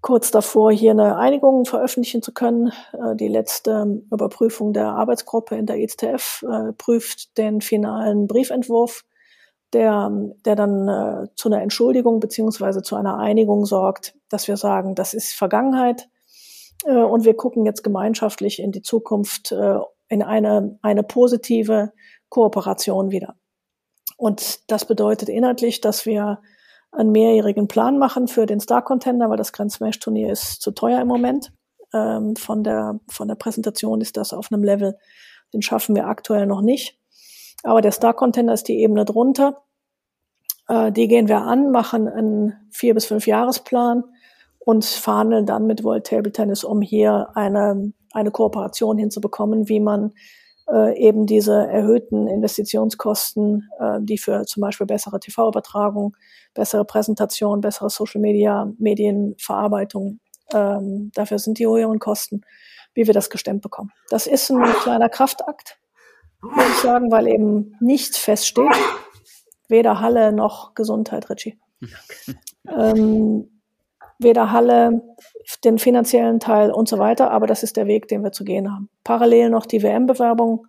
kurz 0.00 0.30
davor, 0.30 0.72
hier 0.72 0.92
eine 0.92 1.18
Einigung 1.18 1.66
veröffentlichen 1.66 2.22
zu 2.22 2.32
können. 2.32 2.72
Äh, 2.94 3.16
die 3.16 3.28
letzte 3.28 4.02
Überprüfung 4.10 4.72
der 4.72 4.88
Arbeitsgruppe 4.88 5.56
in 5.56 5.66
der 5.66 5.76
ETF 5.76 6.42
äh, 6.50 6.72
prüft 6.72 7.36
den 7.36 7.60
finalen 7.60 8.28
Briefentwurf, 8.28 9.04
der, 9.74 10.10
der 10.44 10.56
dann 10.56 10.88
äh, 10.88 11.28
zu 11.34 11.48
einer 11.48 11.62
Entschuldigung 11.62 12.20
beziehungsweise 12.20 12.82
zu 12.82 12.96
einer 12.96 13.18
Einigung 13.18 13.66
sorgt, 13.66 14.14
dass 14.28 14.48
wir 14.48 14.56
sagen, 14.56 14.94
das 14.94 15.12
ist 15.12 15.32
Vergangenheit 15.32 16.08
äh, 16.84 16.94
und 16.96 17.24
wir 17.24 17.36
gucken 17.36 17.66
jetzt 17.66 17.82
gemeinschaftlich 17.82 18.60
in 18.60 18.72
die 18.72 18.82
Zukunft 18.82 19.52
äh, 19.52 19.78
in 20.08 20.22
eine, 20.22 20.78
eine 20.82 21.02
positive 21.02 21.92
Kooperation 22.28 23.10
wieder. 23.10 23.34
Und 24.16 24.70
das 24.70 24.84
bedeutet 24.84 25.28
inhaltlich, 25.28 25.80
dass 25.80 26.06
wir 26.06 26.40
einen 26.92 27.10
mehrjährigen 27.10 27.68
Plan 27.68 27.98
machen 27.98 28.28
für 28.28 28.46
den 28.46 28.60
Star 28.60 28.82
Contender, 28.82 29.28
weil 29.28 29.36
das 29.36 29.52
Grand 29.52 29.72
Smash 29.72 29.98
Turnier 29.98 30.30
ist 30.30 30.62
zu 30.62 30.70
teuer 30.70 31.00
im 31.00 31.08
Moment. 31.08 31.52
Ähm, 31.92 32.36
von 32.36 32.62
der, 32.62 33.00
von 33.08 33.28
der 33.28 33.34
Präsentation 33.34 34.00
ist 34.00 34.16
das 34.16 34.32
auf 34.32 34.52
einem 34.52 34.62
Level, 34.62 34.96
den 35.52 35.62
schaffen 35.62 35.94
wir 35.94 36.06
aktuell 36.06 36.46
noch 36.46 36.60
nicht. 36.60 36.98
Aber 37.62 37.80
der 37.80 37.92
Star 37.92 38.14
Contender 38.14 38.52
ist 38.52 38.68
die 38.68 38.80
Ebene 38.80 39.04
drunter. 39.04 39.62
Äh, 40.68 40.92
die 40.92 41.08
gehen 41.08 41.28
wir 41.28 41.42
an, 41.42 41.70
machen 41.70 42.08
einen 42.08 42.54
vier 42.70 42.94
bis 42.94 43.06
fünf 43.06 43.26
Jahresplan 43.26 44.04
und 44.58 44.84
verhandeln 44.84 45.46
dann 45.46 45.66
mit 45.66 45.84
World 45.84 46.06
Table 46.06 46.32
Tennis, 46.32 46.64
um 46.64 46.80
hier 46.80 47.28
eine, 47.34 47.92
eine 48.12 48.30
Kooperation 48.30 48.98
hinzubekommen, 48.98 49.68
wie 49.68 49.80
man 49.80 50.12
äh, 50.68 50.98
eben 50.98 51.26
diese 51.26 51.66
erhöhten 51.66 52.26
Investitionskosten, 52.26 53.68
äh, 53.78 53.98
die 54.00 54.18
für 54.18 54.44
zum 54.46 54.62
Beispiel 54.62 54.86
bessere 54.86 55.20
TV-Übertragung, 55.20 56.16
bessere 56.54 56.84
Präsentation, 56.84 57.60
bessere 57.60 57.90
Social 57.90 58.20
Media, 58.20 58.72
Medienverarbeitung, 58.78 60.20
ähm, 60.52 61.10
dafür 61.14 61.38
sind 61.38 61.58
die 61.58 61.66
höheren 61.66 61.98
Kosten, 61.98 62.42
wie 62.94 63.06
wir 63.06 63.14
das 63.14 63.30
gestemmt 63.30 63.62
bekommen. 63.62 63.92
Das 64.08 64.26
ist 64.26 64.50
ein 64.50 64.62
kleiner 64.82 65.08
Kraftakt, 65.08 65.78
muss 66.52 66.68
ich 66.68 66.76
sagen, 66.76 67.10
weil 67.10 67.26
eben 67.28 67.76
nichts 67.80 68.18
feststeht. 68.18 68.74
Weder 69.68 70.00
Halle 70.00 70.32
noch 70.32 70.74
Gesundheit, 70.74 71.30
Richie. 71.30 71.58
Ähm, 72.68 73.60
weder 74.18 74.52
Halle, 74.52 75.02
den 75.64 75.78
finanziellen 75.78 76.40
Teil 76.40 76.70
und 76.70 76.88
so 76.88 76.98
weiter, 76.98 77.30
aber 77.30 77.46
das 77.46 77.62
ist 77.62 77.76
der 77.76 77.86
Weg, 77.86 78.08
den 78.08 78.22
wir 78.22 78.32
zu 78.32 78.44
gehen 78.44 78.72
haben. 78.72 78.88
Parallel 79.04 79.50
noch 79.50 79.66
die 79.66 79.82
WM-Bewerbung. 79.82 80.66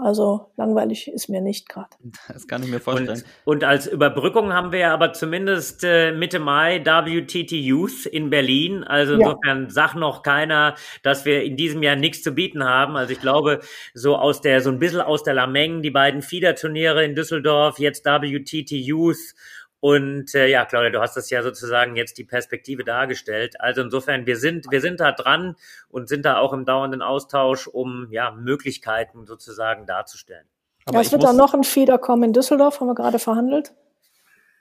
Also 0.00 0.50
langweilig 0.56 1.08
ist 1.08 1.28
mir 1.28 1.40
nicht 1.40 1.68
gerade. 1.68 1.88
Das 2.28 2.46
kann 2.46 2.62
ich 2.62 2.70
mir 2.70 2.80
vorstellen. 2.80 3.22
Und, 3.44 3.56
und, 3.56 3.64
als 3.64 3.86
Überbrückung 3.86 4.52
haben 4.52 4.72
wir 4.72 4.90
aber 4.90 5.12
zumindest 5.12 5.82
äh, 5.82 6.12
Mitte 6.12 6.38
Mai 6.38 6.84
WTT 6.84 7.52
Youth 7.52 8.06
in 8.06 8.30
Berlin. 8.30 8.84
Also 8.84 9.14
insofern 9.14 9.64
ja. 9.64 9.70
sagt 9.70 9.96
noch 9.96 10.22
keiner, 10.22 10.74
dass 11.02 11.24
wir 11.24 11.42
in 11.42 11.56
diesem 11.56 11.82
Jahr 11.82 11.96
nichts 11.96 12.22
zu 12.22 12.32
bieten 12.32 12.64
haben. 12.64 12.96
Also 12.96 13.12
ich 13.12 13.20
glaube, 13.20 13.60
so 13.94 14.16
aus 14.16 14.40
der, 14.40 14.60
so 14.60 14.70
ein 14.70 14.78
bisschen 14.78 15.00
aus 15.00 15.22
der 15.22 15.34
Lameng, 15.34 15.82
die 15.82 15.90
beiden 15.90 16.22
Fiederturniere 16.22 17.04
in 17.04 17.14
Düsseldorf, 17.14 17.78
jetzt 17.78 18.04
WTT 18.04 18.70
Youth 18.70 19.34
und 19.80 20.34
äh, 20.34 20.48
ja, 20.48 20.64
Claudia, 20.64 20.90
du 20.90 21.00
hast 21.00 21.16
das 21.16 21.30
ja 21.30 21.42
sozusagen 21.42 21.94
jetzt 21.94 22.18
die 22.18 22.24
Perspektive 22.24 22.84
dargestellt. 22.84 23.60
Also 23.60 23.82
insofern, 23.82 24.26
wir 24.26 24.36
sind, 24.36 24.66
wir 24.70 24.80
sind 24.80 24.98
da 24.98 25.12
dran 25.12 25.54
und 25.88 26.08
sind 26.08 26.24
da 26.24 26.38
auch 26.38 26.52
im 26.52 26.64
dauernden 26.64 27.02
Austausch, 27.02 27.68
um 27.68 28.08
ja 28.10 28.32
Möglichkeiten 28.32 29.24
sozusagen 29.26 29.86
darzustellen. 29.86 30.46
Ja, 30.90 31.00
es 31.00 31.12
wird 31.12 31.22
dann 31.22 31.36
noch 31.36 31.54
ein 31.54 31.64
Feeder 31.64 31.98
kommen 31.98 32.24
in 32.24 32.32
Düsseldorf, 32.32 32.80
haben 32.80 32.88
wir 32.88 32.94
gerade 32.94 33.18
verhandelt 33.18 33.72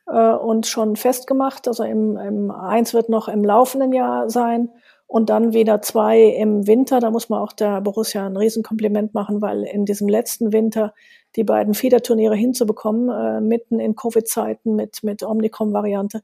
äh, 0.08 0.34
und 0.34 0.68
schon 0.68 0.96
festgemacht. 0.96 1.68
Also 1.68 1.84
im, 1.84 2.18
im 2.18 2.52
eins 2.52 2.94
wird 2.94 3.10
noch 3.10 3.28
im 3.28 3.44
laufenden 3.44 3.94
Jahr 3.94 4.30
sein 4.30 4.70
und 5.08 5.30
dann 5.30 5.54
wieder 5.54 5.82
zwei 5.82 6.22
im 6.22 6.68
Winter. 6.68 7.00
Da 7.00 7.10
muss 7.10 7.30
man 7.30 7.42
auch 7.42 7.54
der 7.54 7.82
Borussia 7.82 8.26
ein 8.26 8.38
Riesenkompliment 8.38 9.14
machen, 9.14 9.42
weil 9.42 9.64
in 9.64 9.86
diesem 9.86 10.10
letzten 10.10 10.52
Winter 10.52 10.94
die 11.36 11.44
beiden 11.44 11.74
Federturniere 11.74 12.36
hinzubekommen, 12.36 13.10
äh, 13.10 13.42
mitten 13.42 13.80
in 13.80 13.96
Covid-Zeiten 13.96 14.76
mit, 14.76 15.04
mit 15.04 15.24
Omnicom-Variante, 15.24 16.22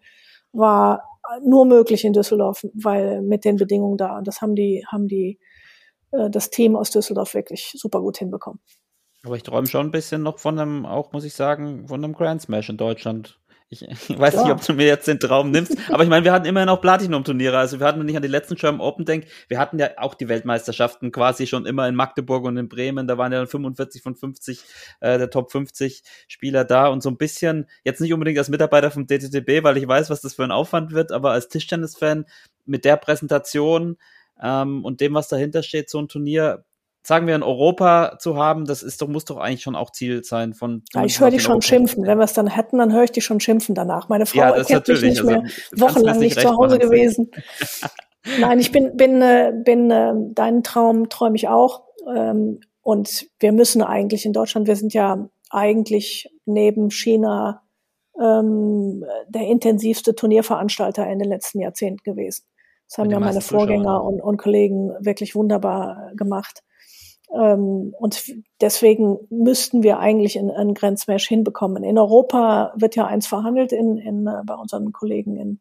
war 0.51 1.03
nur 1.41 1.65
möglich 1.65 2.03
in 2.05 2.13
Düsseldorf, 2.13 2.65
weil 2.73 3.21
mit 3.21 3.45
den 3.45 3.57
Bedingungen 3.57 3.97
da. 3.97 4.21
Das 4.21 4.41
haben 4.41 4.55
die, 4.55 4.85
haben 4.87 5.07
die, 5.07 5.39
äh, 6.11 6.29
das 6.29 6.49
Team 6.49 6.75
aus 6.75 6.91
Düsseldorf 6.91 7.33
wirklich 7.33 7.73
super 7.75 8.01
gut 8.01 8.17
hinbekommen. 8.17 8.59
Aber 9.25 9.35
ich 9.37 9.43
träume 9.43 9.67
schon 9.67 9.87
ein 9.87 9.91
bisschen 9.91 10.21
noch 10.21 10.39
von 10.39 10.59
einem, 10.59 10.85
auch 10.85 11.13
muss 11.13 11.23
ich 11.23 11.33
sagen, 11.33 11.87
von 11.87 12.03
einem 12.03 12.13
Grand 12.13 12.41
Smash 12.41 12.69
in 12.69 12.77
Deutschland. 12.77 13.39
Ich, 13.81 13.81
weiß 14.19 14.33
Klar. 14.33 14.43
nicht, 14.45 14.53
ob 14.53 14.65
du 14.65 14.73
mir 14.73 14.85
jetzt 14.85 15.07
den 15.07 15.19
Traum 15.19 15.51
nimmst, 15.51 15.75
aber 15.89 16.03
ich 16.03 16.09
meine, 16.09 16.23
wir 16.23 16.31
hatten 16.31 16.45
immerhin 16.45 16.69
auch 16.69 16.81
Platinum-Turniere. 16.81 17.57
Also 17.57 17.79
wir 17.79 17.87
hatten, 17.87 17.99
wenn 17.99 18.07
ich 18.07 18.15
an 18.15 18.21
die 18.21 18.27
letzten 18.27 18.55
German 18.55 18.81
Open 18.81 19.05
denke, 19.05 19.27
wir 19.47 19.59
hatten 19.59 19.79
ja 19.79 19.89
auch 19.97 20.13
die 20.13 20.29
Weltmeisterschaften 20.29 21.11
quasi 21.11 21.47
schon 21.47 21.65
immer 21.65 21.87
in 21.87 21.95
Magdeburg 21.95 22.45
und 22.45 22.57
in 22.57 22.69
Bremen. 22.69 23.07
Da 23.07 23.17
waren 23.17 23.31
ja 23.31 23.39
dann 23.39 23.47
45 23.47 24.01
von 24.01 24.15
50 24.15 24.63
äh, 24.99 25.17
der 25.17 25.29
Top 25.29 25.51
50 25.51 26.03
Spieler 26.27 26.65
da 26.65 26.87
und 26.87 27.01
so 27.01 27.09
ein 27.09 27.17
bisschen, 27.17 27.67
jetzt 27.83 28.01
nicht 28.01 28.13
unbedingt 28.13 28.37
als 28.37 28.49
Mitarbeiter 28.49 28.91
vom 28.91 29.07
DTTB, 29.07 29.63
weil 29.63 29.77
ich 29.77 29.87
weiß, 29.87 30.09
was 30.09 30.21
das 30.21 30.35
für 30.35 30.43
ein 30.43 30.51
Aufwand 30.51 30.91
wird, 30.91 31.11
aber 31.11 31.31
als 31.31 31.49
Tischtennis-Fan 31.49 32.25
mit 32.65 32.85
der 32.85 32.97
Präsentation 32.97 33.97
ähm, 34.41 34.83
und 34.85 35.01
dem, 35.01 35.13
was 35.13 35.27
dahinter 35.27 35.63
steht, 35.63 35.89
so 35.89 35.99
ein 35.99 36.07
Turnier 36.07 36.65
sagen 37.03 37.27
wir, 37.27 37.35
in 37.35 37.43
Europa 37.43 38.17
zu 38.19 38.37
haben, 38.37 38.65
das 38.65 38.81
ist 38.81 39.01
doch, 39.01 39.07
muss 39.07 39.25
doch 39.25 39.37
eigentlich 39.37 39.61
schon 39.61 39.75
auch 39.75 39.91
Ziel 39.91 40.23
sein 40.23 40.53
von. 40.53 40.83
Ja, 40.93 41.03
ich 41.03 41.19
höre 41.19 41.29
die 41.29 41.39
schon 41.39 41.61
schimpfen. 41.61 42.05
Wenn 42.05 42.17
wir 42.17 42.23
es 42.23 42.33
dann 42.33 42.47
hätten, 42.47 42.77
dann 42.77 42.93
höre 42.93 43.03
ich 43.03 43.11
die 43.11 43.21
schon 43.21 43.39
schimpfen 43.39 43.75
danach. 43.75 44.09
Meine 44.09 44.25
Frau 44.25 44.39
ja, 44.39 44.63
kennt 44.63 44.87
mich 44.87 45.01
nicht 45.01 45.23
mehr, 45.23 45.41
also, 45.41 45.85
wochenlang 45.85 46.19
nicht 46.19 46.39
zu 46.39 46.49
Hause 46.49 46.79
gewesen. 46.79 47.29
Nein, 48.39 48.59
ich 48.59 48.71
bin, 48.71 48.95
bin, 48.95 49.21
äh, 49.21 49.51
bin, 49.53 49.91
äh, 49.91 50.13
deinen 50.33 50.63
Traum 50.63 51.09
träume 51.09 51.35
ich 51.35 51.49
auch. 51.49 51.83
Ähm, 52.07 52.61
und 52.81 53.27
wir 53.39 53.51
müssen 53.51 53.81
eigentlich 53.81 54.25
in 54.25 54.33
Deutschland, 54.33 54.67
wir 54.67 54.77
sind 54.77 54.93
ja 54.93 55.29
eigentlich 55.49 56.29
neben 56.45 56.89
China 56.89 57.63
ähm, 58.19 59.03
der 59.27 59.47
intensivste 59.47 60.15
Turnierveranstalter 60.15 61.05
in 61.07 61.19
den 61.19 61.29
letzten 61.29 61.59
Jahrzehnten 61.59 62.03
gewesen. 62.03 62.45
Das 62.87 62.97
haben 62.97 63.09
ja 63.09 63.19
meine 63.19 63.41
Vorgänger 63.41 64.03
und, 64.03 64.21
und 64.21 64.37
Kollegen 64.37 64.91
wirklich 64.99 65.35
wunderbar 65.35 66.11
gemacht. 66.15 66.61
Ähm, 67.31 67.93
und 67.97 68.23
deswegen 68.61 69.19
müssten 69.29 69.83
wir 69.83 69.99
eigentlich 69.99 70.37
einen, 70.37 70.51
einen 70.51 70.73
Grenzmesh 70.73 71.27
hinbekommen. 71.27 71.83
In 71.83 71.97
Europa 71.97 72.73
wird 72.75 72.95
ja 72.95 73.05
eins 73.05 73.27
verhandelt 73.27 73.71
in, 73.71 73.97
in, 73.97 74.27
äh, 74.27 74.41
bei 74.45 74.55
unseren 74.55 74.91
Kollegen 74.91 75.37
in, 75.37 75.59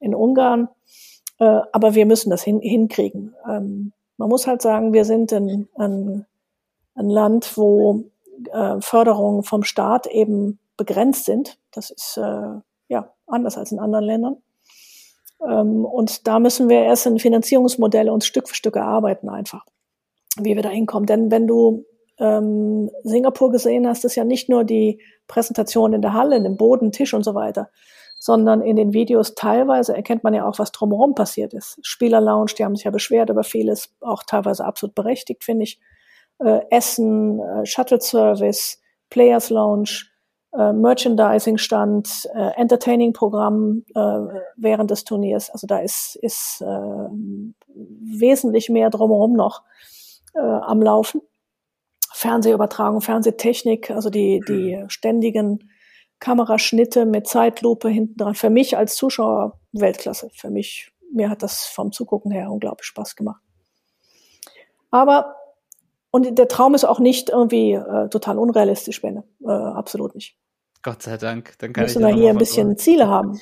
in 0.00 0.14
Ungarn. 0.14 0.68
Äh, 1.38 1.60
aber 1.72 1.94
wir 1.94 2.06
müssen 2.06 2.30
das 2.30 2.42
hin, 2.42 2.60
hinkriegen. 2.60 3.34
Ähm, 3.48 3.92
man 4.16 4.28
muss 4.28 4.46
halt 4.46 4.62
sagen, 4.62 4.92
wir 4.92 5.04
sind 5.04 5.32
ein, 5.32 5.68
ein, 5.76 6.26
ein 6.94 7.08
Land, 7.08 7.56
wo 7.56 8.04
äh, 8.52 8.80
Förderungen 8.80 9.42
vom 9.42 9.64
Staat 9.64 10.06
eben 10.06 10.58
begrenzt 10.76 11.26
sind. 11.26 11.58
Das 11.72 11.90
ist 11.90 12.16
äh, 12.16 12.60
ja 12.88 13.12
anders 13.26 13.58
als 13.58 13.72
in 13.72 13.78
anderen 13.78 14.04
Ländern. 14.04 14.36
Ähm, 15.46 15.84
und 15.84 16.26
da 16.26 16.38
müssen 16.38 16.70
wir 16.70 16.82
erst 16.82 17.06
in 17.06 17.18
Finanzierungsmodelle 17.18 18.12
uns 18.12 18.24
Stück 18.24 18.48
für 18.48 18.54
Stück 18.54 18.76
erarbeiten 18.76 19.28
einfach 19.28 19.66
wie 20.40 20.56
wir 20.56 20.62
da 20.62 20.68
hinkommen. 20.68 21.06
Denn 21.06 21.30
wenn 21.30 21.46
du 21.46 21.84
ähm, 22.18 22.90
Singapur 23.02 23.50
gesehen 23.50 23.86
hast, 23.86 24.04
ist 24.04 24.14
ja 24.14 24.24
nicht 24.24 24.48
nur 24.48 24.64
die 24.64 25.00
Präsentation 25.26 25.92
in 25.92 26.02
der 26.02 26.14
Halle, 26.14 26.36
in 26.36 26.44
dem 26.44 26.56
Boden, 26.56 26.92
Tisch 26.92 27.14
und 27.14 27.24
so 27.24 27.34
weiter, 27.34 27.70
sondern 28.18 28.62
in 28.62 28.76
den 28.76 28.92
Videos 28.92 29.34
teilweise 29.34 29.96
erkennt 29.96 30.22
man 30.22 30.34
ja 30.34 30.46
auch, 30.46 30.58
was 30.58 30.72
drumherum 30.72 31.14
passiert 31.14 31.54
ist. 31.54 31.78
Spielerlounge, 31.82 32.52
die 32.56 32.64
haben 32.64 32.76
sich 32.76 32.84
ja 32.84 32.90
beschwert 32.90 33.30
über 33.30 33.42
vieles, 33.42 33.94
auch 34.00 34.22
teilweise 34.22 34.64
absolut 34.64 34.94
berechtigt, 34.94 35.44
finde 35.44 35.64
ich. 35.64 35.80
Äh, 36.38 36.60
Essen, 36.70 37.40
äh, 37.40 37.66
Shuttle 37.66 38.00
Service, 38.00 38.80
Players 39.10 39.50
Lounge, 39.50 40.04
äh, 40.56 40.72
Merchandising-Stand, 40.72 42.28
äh, 42.34 42.50
Entertaining-Programm 42.60 43.84
äh, 43.94 44.00
während 44.56 44.90
des 44.90 45.04
Turniers. 45.04 45.50
Also 45.50 45.66
da 45.66 45.78
ist, 45.78 46.16
ist 46.16 46.60
äh, 46.60 47.08
wesentlich 47.74 48.68
mehr 48.68 48.90
drumherum 48.90 49.32
noch 49.32 49.62
äh, 50.34 50.40
am 50.40 50.82
Laufen. 50.82 51.20
Fernsehübertragung, 52.14 53.00
Fernsehtechnik, 53.00 53.90
also 53.90 54.10
die, 54.10 54.40
die 54.46 54.76
mhm. 54.76 54.88
ständigen 54.90 55.70
Kameraschnitte 56.20 57.04
mit 57.04 57.26
Zeitlupe 57.26 57.88
hinten 57.88 58.16
dran. 58.16 58.34
Für 58.34 58.50
mich 58.50 58.76
als 58.76 58.94
Zuschauer 58.94 59.58
Weltklasse. 59.72 60.30
Für 60.34 60.50
mich, 60.50 60.92
mir 61.12 61.28
hat 61.28 61.42
das 61.42 61.64
vom 61.64 61.90
Zugucken 61.90 62.30
her 62.30 62.50
unglaublich 62.50 62.86
Spaß 62.86 63.16
gemacht. 63.16 63.42
Aber, 64.90 65.34
und 66.10 66.38
der 66.38 66.48
Traum 66.48 66.74
ist 66.74 66.84
auch 66.84 67.00
nicht 67.00 67.30
irgendwie 67.30 67.72
äh, 67.72 68.08
total 68.08 68.38
unrealistisch, 68.38 69.00
Benne. 69.00 69.24
Äh, 69.42 69.50
absolut 69.50 70.14
nicht. 70.14 70.36
Gott 70.82 71.02
sei 71.02 71.16
Dank. 71.16 71.54
Dann 71.58 71.72
kann 71.72 71.84
Müssen 71.84 72.02
wir 72.02 72.14
hier 72.14 72.30
ein 72.30 72.38
bisschen 72.38 72.68
machen. 72.68 72.78
Ziele 72.78 73.08
haben. 73.08 73.40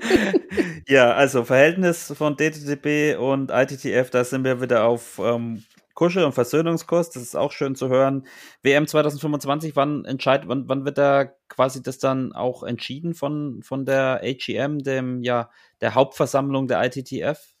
ja, 0.88 1.12
also 1.12 1.44
Verhältnis 1.44 2.12
von 2.16 2.36
DTTB 2.36 3.18
und 3.20 3.50
ITTF, 3.50 4.10
da 4.10 4.24
sind 4.24 4.44
wir 4.44 4.60
wieder 4.60 4.84
auf 4.84 5.20
ähm, 5.22 5.64
Kuschel- 5.98 6.22
und 6.22 6.30
Versöhnungskurs, 6.30 7.10
das 7.10 7.24
ist 7.24 7.34
auch 7.34 7.50
schön 7.50 7.74
zu 7.74 7.88
hören. 7.88 8.24
WM 8.62 8.86
2025, 8.86 9.74
wann 9.74 10.04
entscheidet, 10.04 10.46
wann, 10.46 10.68
wann 10.68 10.84
wird 10.84 10.96
da 10.96 11.24
quasi 11.48 11.82
das 11.82 11.98
dann 11.98 12.32
auch 12.32 12.62
entschieden 12.62 13.14
von, 13.14 13.64
von 13.64 13.84
der 13.84 14.20
AGM, 14.22 14.78
dem, 14.78 15.24
ja, 15.24 15.50
der 15.80 15.96
Hauptversammlung 15.96 16.68
der 16.68 16.84
ITTF? 16.84 17.52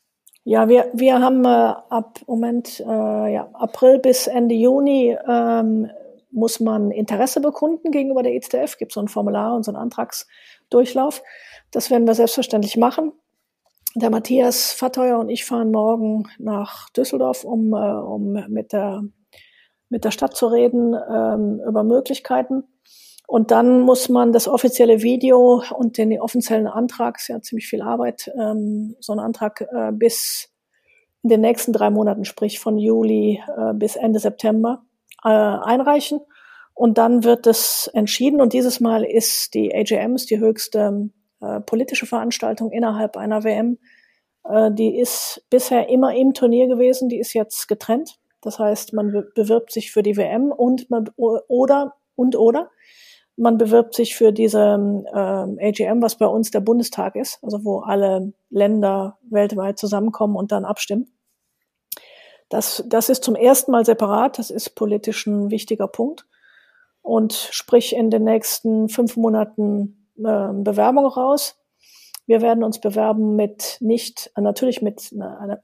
Ja, 0.44 0.68
wir, 0.68 0.88
wir 0.94 1.20
haben 1.20 1.44
äh, 1.44 1.48
ab 1.48 2.20
Moment, 2.28 2.78
äh, 2.78 2.84
ja, 3.34 3.50
April 3.54 3.98
bis 3.98 4.28
Ende 4.28 4.54
Juni 4.54 5.18
ähm, 5.28 5.90
muss 6.30 6.60
man 6.60 6.92
Interesse 6.92 7.40
bekunden 7.40 7.90
gegenüber 7.90 8.22
der 8.22 8.34
ITTF, 8.34 8.78
gibt 8.78 8.92
so 8.92 9.00
ein 9.00 9.08
Formular 9.08 9.56
und 9.56 9.64
so 9.64 9.72
einen 9.72 9.82
Antragsdurchlauf. 9.82 11.24
Das 11.72 11.90
werden 11.90 12.06
wir 12.06 12.14
selbstverständlich 12.14 12.76
machen. 12.76 13.10
Der 14.00 14.10
Matthias 14.10 14.80
Vatteuer 14.80 15.18
und 15.18 15.28
ich 15.28 15.44
fahren 15.44 15.72
morgen 15.72 16.28
nach 16.38 16.88
Düsseldorf, 16.90 17.42
um, 17.42 17.72
äh, 17.72 17.76
um 17.76 18.32
mit, 18.48 18.72
der, 18.72 19.02
mit 19.88 20.04
der 20.04 20.12
Stadt 20.12 20.36
zu 20.36 20.46
reden 20.46 20.94
ähm, 20.94 21.60
über 21.66 21.82
Möglichkeiten. 21.82 22.62
Und 23.26 23.50
dann 23.50 23.80
muss 23.80 24.08
man 24.08 24.32
das 24.32 24.46
offizielle 24.46 25.02
Video 25.02 25.64
und 25.76 25.98
den 25.98 26.20
offiziellen 26.20 26.68
Antrag, 26.68 27.16
ist 27.18 27.26
ja 27.26 27.42
ziemlich 27.42 27.66
viel 27.66 27.82
Arbeit, 27.82 28.30
ähm, 28.38 28.94
so 29.00 29.12
ein 29.12 29.18
Antrag 29.18 29.62
äh, 29.62 29.90
bis 29.90 30.48
in 31.24 31.30
den 31.30 31.40
nächsten 31.40 31.72
drei 31.72 31.90
Monaten, 31.90 32.24
sprich 32.24 32.60
von 32.60 32.78
Juli 32.78 33.42
äh, 33.48 33.74
bis 33.74 33.96
Ende 33.96 34.20
September, 34.20 34.84
äh, 35.24 35.28
einreichen. 35.28 36.20
Und 36.72 36.98
dann 36.98 37.24
wird 37.24 37.48
es 37.48 37.90
entschieden. 37.94 38.40
Und 38.40 38.52
dieses 38.52 38.78
Mal 38.78 39.02
ist 39.02 39.54
die 39.54 39.74
AGMs 39.74 40.26
die 40.26 40.38
höchste 40.38 41.10
äh, 41.40 41.60
politische 41.60 42.06
Veranstaltung 42.06 42.70
innerhalb 42.70 43.16
einer 43.16 43.44
WM. 43.44 43.78
Äh, 44.44 44.70
die 44.72 44.98
ist 44.98 45.44
bisher 45.50 45.88
immer 45.88 46.14
im 46.14 46.34
Turnier 46.34 46.68
gewesen, 46.68 47.08
die 47.08 47.18
ist 47.18 47.32
jetzt 47.32 47.68
getrennt. 47.68 48.18
Das 48.40 48.58
heißt, 48.58 48.92
man 48.92 49.24
bewirbt 49.34 49.72
sich 49.72 49.90
für 49.90 50.02
die 50.02 50.16
WM 50.16 50.52
und 50.52 50.90
man, 50.90 51.10
oder 51.16 51.94
und 52.14 52.36
oder 52.36 52.70
man 53.38 53.56
bewirbt 53.56 53.94
sich 53.94 54.16
für 54.16 54.32
diese 54.32 54.58
äh, 54.58 55.68
AGM, 55.68 56.02
was 56.02 56.16
bei 56.16 56.26
uns 56.26 56.50
der 56.50 56.60
Bundestag 56.60 57.14
ist, 57.14 57.38
also 57.42 57.64
wo 57.64 57.78
alle 57.78 58.32
Länder 58.50 59.18
weltweit 59.30 59.78
zusammenkommen 59.78 60.34
und 60.36 60.50
dann 60.50 60.64
abstimmen. 60.64 61.12
Das, 62.48 62.82
das 62.88 63.08
ist 63.08 63.22
zum 63.22 63.36
ersten 63.36 63.70
Mal 63.70 63.84
separat, 63.84 64.38
das 64.38 64.50
ist 64.50 64.74
politisch 64.74 65.26
ein 65.26 65.50
wichtiger 65.50 65.86
Punkt. 65.86 66.26
Und 67.00 67.32
sprich 67.32 67.94
in 67.94 68.10
den 68.10 68.24
nächsten 68.24 68.88
fünf 68.88 69.16
Monaten 69.16 69.97
Bewerbung 70.18 71.06
raus. 71.06 71.56
Wir 72.26 72.42
werden 72.42 72.62
uns 72.62 72.78
bewerben 72.78 73.36
mit 73.36 73.78
nicht, 73.80 74.30
äh, 74.36 74.42
natürlich 74.42 74.82
mit 74.82 75.14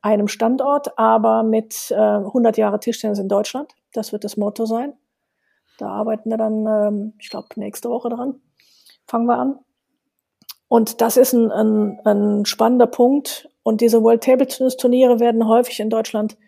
einem 0.01 0.29
Standort, 0.29 0.99
aber 0.99 1.43
mit 1.43 1.91
äh, 1.91 1.95
100 1.95 2.57
Jahre 2.57 2.81
Tischtennis 2.81 3.19
in 3.19 3.29
Deutschland. 3.29 3.73
Das 3.93 4.13
wird 4.13 4.25
das 4.25 4.39
Motto 4.39 4.65
sein. 4.65 4.95
Da 5.79 5.89
arbeiten 5.89 6.31
wir 6.31 6.39
dann, 6.39 6.67
ähm, 6.67 7.13
ich 7.19 7.29
glaube, 7.29 7.49
nächste 7.57 7.91
Woche 7.91 8.09
dran. 8.09 8.41
Fangen 9.07 9.27
wir 9.27 9.37
an. 9.37 9.59
Und 10.69 11.03
das 11.03 11.19
ist 11.19 11.35
ein, 11.35 11.53
ein, 11.53 12.01
ein 12.05 12.47
spannender 12.47 12.87
Punkt. 12.87 13.49
Und 13.63 13.83
diese 13.83 14.03
World 14.03 14.25
Table 14.25 14.47
Tennis 14.47 14.79
Turniere 14.79 15.21
werden 15.21 15.47
häufig 15.47 15.81
in 15.81 15.91
Deutschland 15.91 16.39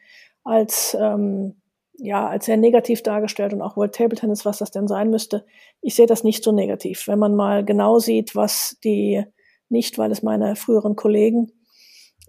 als 0.44 0.96
ähm, 0.98 1.60
ja, 1.98 2.28
als 2.28 2.46
sehr 2.46 2.56
negativ 2.56 3.02
dargestellt 3.02 3.52
und 3.52 3.62
auch 3.62 3.76
World 3.76 3.94
Table 3.94 4.16
Tennis, 4.16 4.44
was 4.44 4.58
das 4.58 4.70
denn 4.70 4.88
sein 4.88 5.10
müsste. 5.10 5.44
Ich 5.80 5.94
sehe 5.94 6.06
das 6.06 6.24
nicht 6.24 6.44
so 6.44 6.52
negativ. 6.52 7.06
Wenn 7.06 7.18
man 7.18 7.34
mal 7.34 7.64
genau 7.64 7.98
sieht, 7.98 8.34
was 8.34 8.76
die, 8.84 9.24
nicht 9.68 9.98
weil 9.98 10.12
es 10.12 10.22
meine 10.22 10.56
früheren 10.56 10.96
Kollegen 10.96 11.52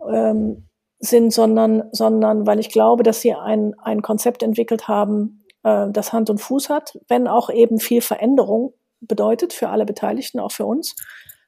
ähm, 0.10 0.70
sind, 1.00 1.32
sondern, 1.32 1.84
sondern 1.92 2.48
weil 2.48 2.60
ich 2.60 2.70
glaube, 2.70 3.04
dass 3.04 3.22
sie 3.22 3.34
ein, 3.34 3.74
ein 3.80 4.02
Konzept 4.02 4.42
entwickelt 4.42 4.88
haben, 4.88 5.46
äh, 5.64 5.88
das 5.92 6.14
Hand 6.14 6.30
und 6.30 6.40
Fuß 6.40 6.70
hat, 6.70 6.98
wenn 7.08 7.28
auch 7.28 7.50
eben 7.50 7.80
viel 7.80 8.02
Veränderung 8.02 8.74
bedeutet 9.00 9.54
für 9.54 9.70
alle 9.70 9.86
Beteiligten, 9.86 10.40
auch 10.40 10.52
für 10.52 10.66
uns. 10.66 10.96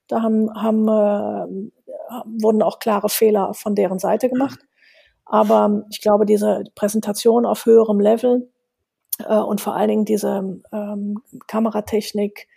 Da 0.07 0.21
haben, 0.21 0.49
haben, 0.53 0.87
äh, 0.87 1.71
wurden 2.41 2.61
auch 2.61 2.79
klare 2.79 3.09
Fehler 3.09 3.53
von 3.53 3.75
deren 3.75 3.99
Seite 3.99 4.29
gemacht. 4.29 4.59
Aber 5.30 5.84
ich 5.91 6.01
glaube, 6.01 6.26
diese 6.26 6.64
Präsentation 6.73 7.45
auf 7.45 7.68
höherem 7.68 7.99
Level 7.99 8.51
äh, 9.19 9.38
und 9.38 9.61
vor 9.61 9.76
allen 9.76 9.89
Dingen 9.89 10.06
diese 10.06 10.61
ähm, 10.72 11.22
Kameratechnik, 11.45 12.47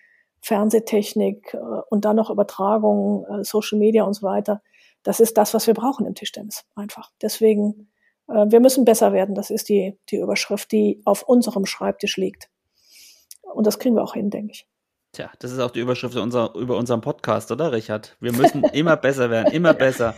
Fernsehtechnik 0.40 1.52
äh, 1.52 1.58
und 1.90 2.06
dann 2.06 2.16
noch 2.16 2.30
Übertragung, 2.30 3.26
äh, 3.26 3.44
Social 3.44 3.78
Media 3.78 4.04
und 4.04 4.14
so 4.14 4.26
weiter, 4.26 4.62
das 5.02 5.20
ist 5.20 5.36
das, 5.36 5.52
was 5.52 5.66
wir 5.66 5.74
brauchen 5.74 6.06
im 6.06 6.14
Tischtennis 6.14 6.64
einfach. 6.74 7.10
Deswegen, 7.20 7.90
äh, 8.26 8.46
wir 8.48 8.60
müssen 8.60 8.86
besser 8.86 9.12
werden. 9.12 9.34
Das 9.34 9.50
ist 9.50 9.68
die, 9.68 9.98
die 10.08 10.16
Überschrift, 10.16 10.72
die 10.72 11.02
auf 11.04 11.22
unserem 11.24 11.66
Schreibtisch 11.66 12.16
liegt. 12.16 12.48
Und 13.42 13.66
das 13.66 13.78
kriegen 13.78 13.96
wir 13.96 14.02
auch 14.02 14.14
hin, 14.14 14.30
denke 14.30 14.52
ich. 14.52 14.66
Tja, 15.14 15.30
das 15.40 15.52
ist 15.52 15.58
auch 15.58 15.70
die 15.70 15.80
Überschrift 15.80 16.16
unser, 16.16 16.54
über 16.54 16.78
unseren 16.78 17.02
Podcast, 17.02 17.52
oder 17.52 17.70
Richard? 17.70 18.16
Wir 18.20 18.32
müssen 18.32 18.64
immer 18.72 18.96
besser 18.96 19.28
werden, 19.28 19.52
immer 19.52 19.74
besser. 19.74 20.14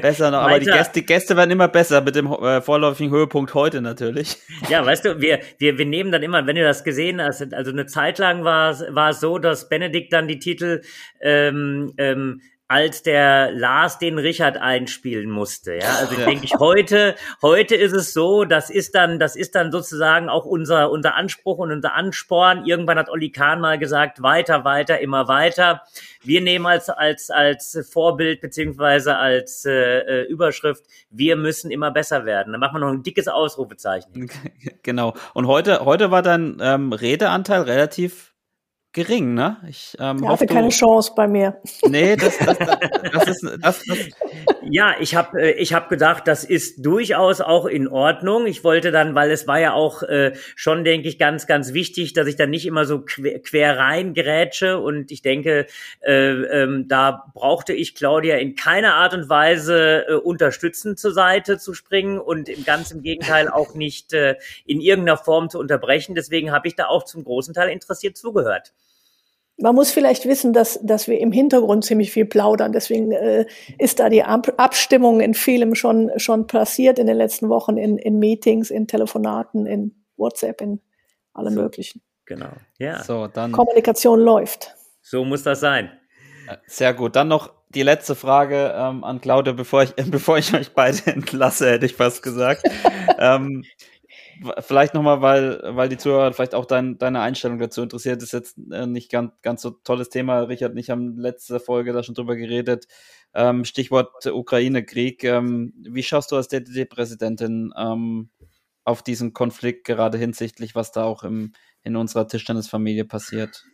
Besser 0.00 0.30
noch, 0.30 0.42
aber 0.42 0.60
die 0.60 0.66
Gäste, 0.66 1.00
die 1.00 1.06
Gäste 1.06 1.36
werden 1.36 1.50
immer 1.50 1.66
besser 1.66 2.00
mit 2.02 2.14
dem 2.14 2.28
äh, 2.28 2.60
vorläufigen 2.60 3.10
Höhepunkt 3.12 3.52
heute 3.54 3.80
natürlich. 3.80 4.36
Ja, 4.68 4.86
weißt 4.86 5.06
du, 5.06 5.20
wir, 5.20 5.40
wir, 5.58 5.76
wir 5.76 5.86
nehmen 5.86 6.12
dann 6.12 6.22
immer, 6.22 6.46
wenn 6.46 6.54
du 6.54 6.62
das 6.62 6.84
gesehen 6.84 7.20
hast, 7.20 7.52
also 7.52 7.72
eine 7.72 7.86
Zeit 7.86 8.20
lang 8.20 8.44
war 8.44 8.70
es, 8.70 8.84
war 8.90 9.10
es 9.10 9.18
so, 9.18 9.38
dass 9.38 9.68
Benedikt 9.68 10.12
dann 10.12 10.28
die 10.28 10.38
Titel 10.38 10.82
ähm, 11.20 11.92
ähm, 11.98 12.42
als 12.72 13.02
der 13.02 13.52
Lars 13.52 13.98
den 13.98 14.18
Richard 14.18 14.56
einspielen 14.56 15.28
musste. 15.28 15.74
Ja, 15.74 15.96
also 16.00 16.14
ja. 16.14 16.24
denke 16.24 16.46
ich 16.46 16.54
heute, 16.58 17.16
heute 17.42 17.74
ist 17.74 17.92
es 17.92 18.14
so, 18.14 18.46
das 18.46 18.70
ist 18.70 18.94
dann, 18.94 19.18
das 19.18 19.36
ist 19.36 19.54
dann 19.54 19.70
sozusagen 19.70 20.30
auch 20.30 20.46
unser, 20.46 20.90
unser 20.90 21.14
Anspruch 21.14 21.58
und 21.58 21.70
unser 21.70 21.92
Ansporn. 21.92 22.64
Irgendwann 22.64 22.96
hat 22.96 23.10
Olli 23.10 23.28
Kahn 23.28 23.60
mal 23.60 23.78
gesagt, 23.78 24.22
weiter, 24.22 24.64
weiter, 24.64 25.00
immer 25.00 25.28
weiter. 25.28 25.82
Wir 26.22 26.40
nehmen 26.40 26.64
als, 26.64 26.88
als, 26.88 27.28
als 27.28 27.78
Vorbild 27.92 28.40
beziehungsweise 28.40 29.18
als 29.18 29.66
äh, 29.66 30.22
Überschrift, 30.22 30.82
wir 31.10 31.36
müssen 31.36 31.70
immer 31.70 31.90
besser 31.90 32.24
werden. 32.24 32.54
Dann 32.54 32.60
machen 32.60 32.76
wir 32.76 32.86
noch 32.86 32.92
ein 32.92 33.02
dickes 33.02 33.28
Ausrufezeichen. 33.28 34.30
Genau. 34.84 35.14
Und 35.34 35.46
heute, 35.46 35.84
heute 35.84 36.10
war 36.10 36.22
dein 36.22 36.56
ähm, 36.60 36.92
Redeanteil 36.92 37.62
relativ 37.62 38.31
gering, 38.92 39.32
ne? 39.34 39.56
Ich 39.68 39.96
ähm, 39.98 40.26
hoffe, 40.28 40.46
keine 40.46 40.68
Chance 40.68 41.12
bei 41.16 41.26
mir. 41.26 41.60
Nee, 41.88 42.16
das, 42.16 42.38
das, 42.38 42.58
das, 42.58 42.78
das 43.12 43.28
ist 43.28 43.42
das, 43.60 43.82
das. 43.84 43.98
Ja, 44.70 44.94
ich 45.00 45.14
habe 45.14 45.42
äh, 45.42 45.52
ich 45.52 45.74
hab 45.74 45.88
gedacht, 45.88 46.26
das 46.26 46.44
ist 46.44 46.84
durchaus 46.84 47.40
auch 47.40 47.66
in 47.66 47.88
Ordnung. 47.88 48.46
Ich 48.46 48.64
wollte 48.64 48.90
dann, 48.90 49.14
weil 49.14 49.30
es 49.30 49.46
war 49.46 49.58
ja 49.58 49.72
auch 49.72 50.02
äh, 50.02 50.32
schon, 50.54 50.84
denke 50.84 51.08
ich, 51.08 51.18
ganz, 51.18 51.46
ganz 51.46 51.72
wichtig, 51.72 52.12
dass 52.12 52.26
ich 52.26 52.36
dann 52.36 52.50
nicht 52.50 52.66
immer 52.66 52.84
so 52.84 53.00
quer, 53.00 53.40
quer 53.40 53.78
rein 53.78 54.14
grätsche. 54.14 54.78
Und 54.78 55.10
ich 55.10 55.22
denke, 55.22 55.66
äh, 56.00 56.12
ähm, 56.12 56.86
da 56.88 57.24
brauchte 57.34 57.72
ich 57.72 57.94
Claudia 57.94 58.36
in 58.36 58.54
keiner 58.54 58.94
Art 58.94 59.14
und 59.14 59.28
Weise 59.28 60.06
äh, 60.06 60.14
unterstützend 60.14 60.98
zur 60.98 61.12
Seite 61.12 61.58
zu 61.58 61.74
springen 61.74 62.18
und 62.18 62.48
im 62.48 62.64
ganz 62.64 62.90
im 62.90 63.02
Gegenteil 63.02 63.48
auch 63.48 63.74
nicht 63.74 64.12
äh, 64.12 64.36
in 64.64 64.80
irgendeiner 64.80 65.18
Form 65.18 65.50
zu 65.50 65.58
unterbrechen. 65.58 66.14
Deswegen 66.14 66.52
habe 66.52 66.68
ich 66.68 66.76
da 66.76 66.86
auch 66.86 67.04
zum 67.04 67.24
großen 67.24 67.54
Teil 67.54 67.70
interessiert 67.70 68.16
zugehört. 68.16 68.72
Man 69.62 69.76
muss 69.76 69.92
vielleicht 69.92 70.26
wissen, 70.26 70.52
dass, 70.52 70.80
dass 70.82 71.06
wir 71.06 71.20
im 71.20 71.30
Hintergrund 71.30 71.84
ziemlich 71.84 72.10
viel 72.10 72.24
plaudern. 72.24 72.72
Deswegen 72.72 73.12
äh, 73.12 73.46
ist 73.78 74.00
da 74.00 74.08
die 74.08 74.24
Ab 74.24 74.52
Abstimmung 74.56 75.20
in 75.20 75.34
vielem 75.34 75.76
schon, 75.76 76.10
schon 76.16 76.48
passiert 76.48 76.98
in 76.98 77.06
den 77.06 77.16
letzten 77.16 77.48
Wochen, 77.48 77.76
in, 77.76 77.96
in 77.96 78.18
Meetings, 78.18 78.70
in 78.70 78.88
Telefonaten, 78.88 79.64
in 79.66 79.94
WhatsApp, 80.16 80.60
in 80.60 80.80
allem 81.32 81.54
so, 81.54 81.60
Möglichen. 81.60 82.02
Genau. 82.26 82.50
Ja. 82.78 83.04
So, 83.04 83.28
dann. 83.28 83.52
Kommunikation 83.52 84.18
läuft. 84.18 84.74
So 85.00 85.24
muss 85.24 85.44
das 85.44 85.60
sein. 85.60 85.92
Äh, 86.48 86.56
sehr 86.66 86.92
gut. 86.92 87.14
Dann 87.14 87.28
noch 87.28 87.52
die 87.68 87.84
letzte 87.84 88.16
Frage 88.16 88.74
ähm, 88.76 89.04
an 89.04 89.20
Claudia, 89.20 89.52
bevor 89.52 89.84
ich, 89.84 89.94
bevor 90.10 90.38
ich 90.38 90.52
euch 90.54 90.72
beide 90.74 91.06
entlasse, 91.06 91.70
hätte 91.70 91.86
ich 91.86 91.94
fast 91.94 92.24
gesagt. 92.24 92.62
ähm, 93.18 93.64
vielleicht 94.58 94.94
nochmal, 94.94 95.22
weil, 95.22 95.60
weil 95.76 95.88
die 95.88 95.96
Zuhörer 95.96 96.32
vielleicht 96.32 96.54
auch 96.54 96.66
dein, 96.66 96.98
deine 96.98 97.20
Einstellung 97.20 97.58
dazu 97.58 97.82
interessiert, 97.82 98.16
das 98.16 98.24
ist 98.24 98.32
jetzt 98.32 98.58
äh, 98.72 98.86
nicht 98.86 99.10
ganz, 99.10 99.32
ganz 99.42 99.62
so 99.62 99.70
tolles 99.70 100.08
Thema. 100.08 100.40
Richard 100.40 100.72
und 100.72 100.78
ich 100.78 100.90
haben 100.90 101.16
letzte 101.16 101.60
Folge 101.60 101.92
da 101.92 102.02
schon 102.02 102.14
drüber 102.14 102.36
geredet. 102.36 102.86
Ähm, 103.34 103.64
Stichwort 103.64 104.26
Ukraine-Krieg. 104.26 105.24
Ähm, 105.24 105.72
wie 105.76 106.02
schaust 106.02 106.32
du 106.32 106.36
als 106.36 106.48
DDD-Präsidentin 106.48 107.72
ähm, 107.76 108.30
auf 108.84 109.02
diesen 109.02 109.32
Konflikt, 109.32 109.86
gerade 109.86 110.18
hinsichtlich, 110.18 110.74
was 110.74 110.92
da 110.92 111.04
auch 111.04 111.22
im, 111.22 111.52
in 111.82 111.96
unserer 111.96 112.26
Tischtennisfamilie 112.26 113.04
passiert? 113.04 113.64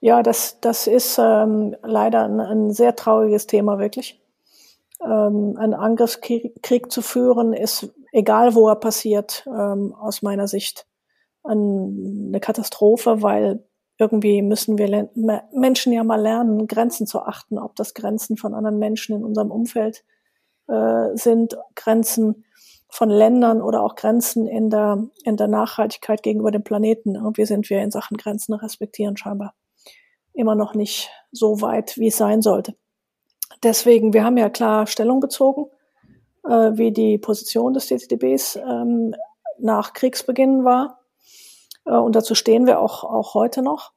Ja, 0.00 0.22
das, 0.22 0.60
das 0.60 0.88
ist 0.88 1.18
ähm, 1.18 1.76
leider 1.82 2.24
ein, 2.24 2.40
ein, 2.40 2.72
sehr 2.72 2.96
trauriges 2.96 3.46
Thema, 3.46 3.78
wirklich. 3.78 4.20
Ähm, 5.00 5.56
einen 5.56 5.74
Angriffskrieg 5.74 6.90
zu 6.90 7.02
führen, 7.02 7.52
ist 7.52 7.92
egal 8.12 8.54
wo 8.54 8.68
er 8.68 8.76
passiert, 8.76 9.44
ähm, 9.46 9.94
aus 9.94 10.22
meiner 10.22 10.46
Sicht 10.46 10.86
eine 11.42 12.38
Katastrophe, 12.40 13.22
weil 13.22 13.64
irgendwie 13.98 14.42
müssen 14.42 14.78
wir 14.78 15.10
Menschen 15.52 15.92
ja 15.92 16.04
mal 16.04 16.20
lernen, 16.20 16.66
Grenzen 16.68 17.06
zu 17.06 17.20
achten, 17.20 17.58
ob 17.58 17.74
das 17.74 17.94
Grenzen 17.94 18.36
von 18.36 18.54
anderen 18.54 18.78
Menschen 18.78 19.16
in 19.16 19.24
unserem 19.24 19.50
Umfeld 19.50 20.04
äh, 20.68 21.08
sind, 21.14 21.56
Grenzen 21.74 22.44
von 22.88 23.08
Ländern 23.10 23.62
oder 23.62 23.82
auch 23.82 23.96
Grenzen 23.96 24.46
in 24.46 24.70
der, 24.70 25.04
in 25.24 25.36
der 25.36 25.48
Nachhaltigkeit 25.48 26.22
gegenüber 26.22 26.50
dem 26.50 26.62
Planeten. 26.62 27.14
Irgendwie 27.14 27.46
sind 27.46 27.70
wir 27.70 27.82
in 27.82 27.90
Sachen 27.90 28.16
Grenzen 28.16 28.54
respektieren 28.54 29.16
scheinbar 29.16 29.54
immer 30.34 30.54
noch 30.54 30.74
nicht 30.74 31.10
so 31.30 31.60
weit, 31.60 31.96
wie 31.98 32.08
es 32.08 32.16
sein 32.16 32.42
sollte. 32.42 32.74
Deswegen, 33.62 34.12
wir 34.12 34.24
haben 34.24 34.36
ja 34.36 34.50
klar 34.50 34.86
Stellung 34.86 35.20
bezogen, 35.20 35.66
äh, 36.44 36.70
wie 36.74 36.92
die 36.92 37.18
Position 37.18 37.74
des 37.74 37.86
DTDBs 37.86 38.56
ähm, 38.56 39.14
nach 39.58 39.92
Kriegsbeginn 39.92 40.64
war. 40.64 41.00
Äh, 41.84 41.92
und 41.92 42.16
dazu 42.16 42.34
stehen 42.34 42.66
wir 42.66 42.80
auch, 42.80 43.04
auch 43.04 43.34
heute 43.34 43.62
noch. 43.62 43.92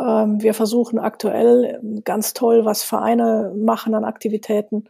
Ähm, 0.00 0.42
wir 0.42 0.54
versuchen 0.54 0.98
aktuell 0.98 1.80
ganz 2.04 2.34
toll, 2.34 2.64
was 2.64 2.82
Vereine 2.82 3.52
machen 3.56 3.94
an 3.94 4.04
Aktivitäten, 4.04 4.88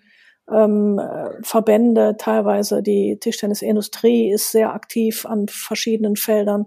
ähm, 0.51 1.01
Verbände, 1.43 2.17
teilweise 2.19 2.83
die 2.83 3.19
Tischtennisindustrie 3.19 4.31
ist 4.31 4.53
sehr 4.53 4.73
aktiv 4.75 5.27
an 5.27 5.49
verschiedenen 5.49 6.17
Feldern. 6.17 6.67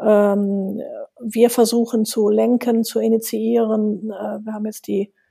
Ähm, 0.00 0.80
wir 1.20 1.50
versuchen 1.50 2.04
zu 2.04 2.28
lenken, 2.28 2.82
zu 2.82 2.98
initiieren. 2.98 4.10
Äh, 4.10 4.44
wir 4.44 4.52
haben 4.52 4.66
jetzt 4.66 4.88
die, 4.88 5.02
ähm, 5.02 5.22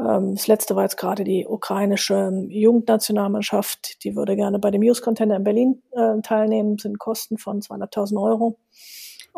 das 0.00 0.46
letzte 0.46 0.76
war 0.76 0.84
jetzt 0.84 0.96
gerade 0.96 1.24
die 1.24 1.44
ukrainische 1.44 2.30
Jugendnationalmannschaft, 2.48 4.04
die 4.04 4.14
würde 4.14 4.36
gerne 4.36 4.60
bei 4.60 4.70
dem 4.70 4.82
Youth 4.82 5.02
Contender 5.02 5.34
in 5.34 5.42
Berlin 5.42 5.82
äh, 5.90 6.20
teilnehmen, 6.22 6.78
sind 6.78 7.00
Kosten 7.00 7.36
von 7.36 7.60
200.000 7.60 8.22
Euro. 8.22 8.58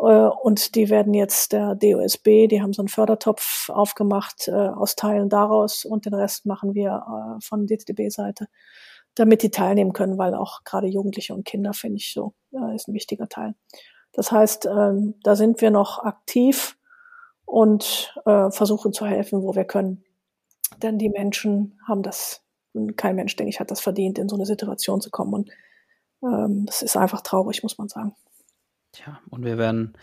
Äh, 0.01 0.03
und 0.03 0.75
die 0.75 0.89
werden 0.89 1.13
jetzt 1.13 1.51
der 1.53 1.75
DOSB, 1.75 2.47
die 2.47 2.61
haben 2.61 2.73
so 2.73 2.81
einen 2.81 2.89
Fördertopf 2.89 3.69
aufgemacht 3.69 4.47
äh, 4.47 4.51
aus 4.51 4.95
Teilen 4.95 5.29
daraus 5.29 5.85
und 5.85 6.05
den 6.05 6.13
Rest 6.13 6.45
machen 6.45 6.73
wir 6.73 7.03
äh, 7.37 7.41
von 7.41 7.67
DTB-Seite, 7.67 8.47
damit 9.15 9.43
die 9.43 9.51
teilnehmen 9.51 9.93
können, 9.93 10.17
weil 10.17 10.33
auch 10.33 10.63
gerade 10.63 10.87
Jugendliche 10.87 11.33
und 11.33 11.45
Kinder 11.45 11.73
finde 11.73 11.97
ich 11.97 12.13
so 12.13 12.33
ist 12.75 12.89
ein 12.89 12.93
wichtiger 12.93 13.29
Teil. 13.29 13.55
Das 14.11 14.31
heißt, 14.31 14.65
ähm, 14.65 15.15
da 15.23 15.37
sind 15.37 15.61
wir 15.61 15.71
noch 15.71 15.99
aktiv 15.99 16.77
und 17.45 18.13
versuchen 18.23 18.93
zu 18.93 19.05
helfen, 19.05 19.41
wo 19.41 19.55
wir 19.55 19.65
können. 19.65 20.05
Denn 20.81 20.97
die 20.97 21.09
Menschen 21.09 21.79
haben 21.87 22.03
das, 22.03 22.43
kein 22.95 23.15
Mensch, 23.15 23.35
denke 23.35 23.49
ich, 23.49 23.59
hat 23.59 23.71
das 23.71 23.81
verdient, 23.81 24.17
in 24.17 24.29
so 24.29 24.35
eine 24.35 24.45
Situation 24.45 25.01
zu 25.01 25.09
kommen. 25.09 25.33
Und 25.33 25.49
ähm, 26.23 26.65
das 26.65 26.81
ist 26.81 26.97
einfach 26.97 27.21
traurig, 27.21 27.63
muss 27.63 27.77
man 27.77 27.89
sagen. 27.89 28.15
Tja, 28.93 29.19
und 29.29 29.45
wir 29.45 29.57
werden 29.57 29.97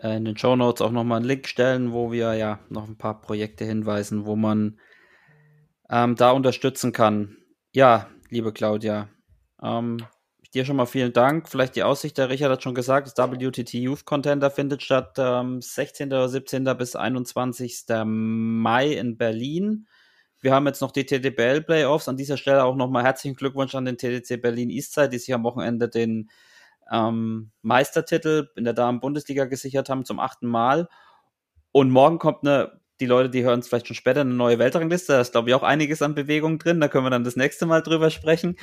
äh, 0.00 0.16
in 0.16 0.24
den 0.24 0.36
Show 0.36 0.56
Notes 0.56 0.82
auch 0.82 0.90
nochmal 0.90 1.18
einen 1.18 1.26
Link 1.26 1.48
stellen, 1.48 1.92
wo 1.92 2.12
wir 2.12 2.34
ja 2.34 2.60
noch 2.68 2.86
ein 2.86 2.98
paar 2.98 3.20
Projekte 3.20 3.64
hinweisen, 3.64 4.26
wo 4.26 4.36
man 4.36 4.78
ähm, 5.90 6.16
da 6.16 6.30
unterstützen 6.30 6.92
kann. 6.92 7.36
Ja, 7.72 8.08
liebe 8.30 8.52
Claudia, 8.52 9.08
ähm, 9.62 9.98
dir 10.54 10.64
schon 10.64 10.76
mal 10.76 10.86
vielen 10.86 11.12
Dank. 11.12 11.48
Vielleicht 11.48 11.76
die 11.76 11.82
Aussicht, 11.82 12.18
der 12.18 12.28
Richard 12.28 12.52
hat 12.52 12.62
schon 12.62 12.74
gesagt, 12.74 13.06
das 13.06 13.16
WTT 13.16 13.74
Youth 13.74 14.04
Contender 14.04 14.50
findet 14.50 14.82
statt 14.82 15.16
ähm, 15.18 15.62
16. 15.62 16.08
oder 16.08 16.28
17. 16.28 16.64
bis 16.76 16.96
21. 16.96 17.84
Mai 18.04 18.92
in 18.92 19.16
Berlin. 19.16 19.86
Wir 20.40 20.52
haben 20.52 20.66
jetzt 20.66 20.80
noch 20.80 20.90
die 20.90 21.06
TDBL 21.06 21.62
Playoffs. 21.62 22.08
An 22.08 22.16
dieser 22.16 22.36
Stelle 22.36 22.64
auch 22.64 22.76
nochmal 22.76 23.04
herzlichen 23.04 23.36
Glückwunsch 23.36 23.74
an 23.74 23.84
den 23.84 23.96
TDC 23.96 24.42
Berlin 24.42 24.70
Eastside, 24.70 25.08
die 25.08 25.18
sich 25.18 25.32
am 25.32 25.44
Wochenende 25.44 25.88
den 25.88 26.28
ähm, 26.90 27.50
Meistertitel 27.62 28.50
in 28.56 28.64
der 28.64 28.74
Damen-Bundesliga 28.74 29.46
gesichert 29.46 29.88
haben 29.88 30.04
zum 30.04 30.18
achten 30.18 30.48
Mal. 30.48 30.88
Und 31.70 31.90
morgen 31.90 32.18
kommt 32.18 32.46
eine, 32.46 32.81
die 33.02 33.06
Leute, 33.06 33.28
die 33.28 33.42
hören 33.42 33.58
es 33.58 33.66
vielleicht 33.66 33.88
schon 33.88 33.96
später, 33.96 34.20
eine 34.20 34.32
neue 34.32 34.60
Weltrangliste. 34.60 35.14
Da 35.14 35.20
ist, 35.20 35.32
glaube 35.32 35.50
ich, 35.50 35.54
auch 35.56 35.64
einiges 35.64 36.02
an 36.02 36.14
Bewegung 36.14 36.60
drin. 36.60 36.80
Da 36.80 36.86
können 36.86 37.04
wir 37.04 37.10
dann 37.10 37.24
das 37.24 37.34
nächste 37.34 37.66
Mal 37.66 37.82
drüber 37.82 38.10
sprechen. 38.10 38.56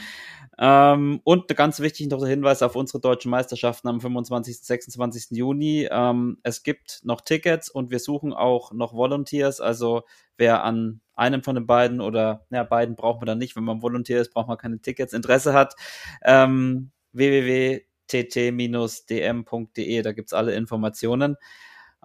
Ähm, 0.57 1.19
und 1.25 1.53
ganz 1.57 1.81
wichtig 1.81 2.07
noch 2.07 2.19
der 2.19 2.29
Hinweis 2.29 2.61
auf 2.61 2.77
unsere 2.77 3.01
deutschen 3.01 3.31
Meisterschaften 3.31 3.89
am 3.89 3.99
25. 3.99 4.61
26. 4.61 5.37
Juni. 5.37 5.89
Ähm, 5.91 6.37
es 6.43 6.63
gibt 6.63 7.01
noch 7.03 7.19
Tickets 7.19 7.69
und 7.69 7.91
wir 7.91 7.99
suchen 7.99 8.31
auch 8.31 8.71
noch 8.71 8.93
Volunteers. 8.93 9.59
Also 9.59 10.03
wer 10.37 10.63
an 10.63 11.01
einem 11.15 11.43
von 11.43 11.55
den 11.55 11.67
beiden 11.67 11.99
oder 11.99 12.45
ja, 12.49 12.63
beiden 12.63 12.95
brauchen 12.95 13.21
wir 13.21 13.25
dann 13.25 13.39
nicht. 13.39 13.57
Wenn 13.57 13.65
man 13.65 13.81
Volunteer 13.81 14.21
ist, 14.21 14.33
braucht 14.33 14.47
man 14.47 14.57
keine 14.57 14.79
Tickets. 14.79 15.11
Interesse 15.11 15.51
hat, 15.51 15.75
ähm, 16.23 16.91
www 17.11 17.81
tt-dm.de, 18.09 20.01
da 20.01 20.11
gibt 20.13 20.29
es 20.29 20.33
alle 20.33 20.55
Informationen. 20.55 21.35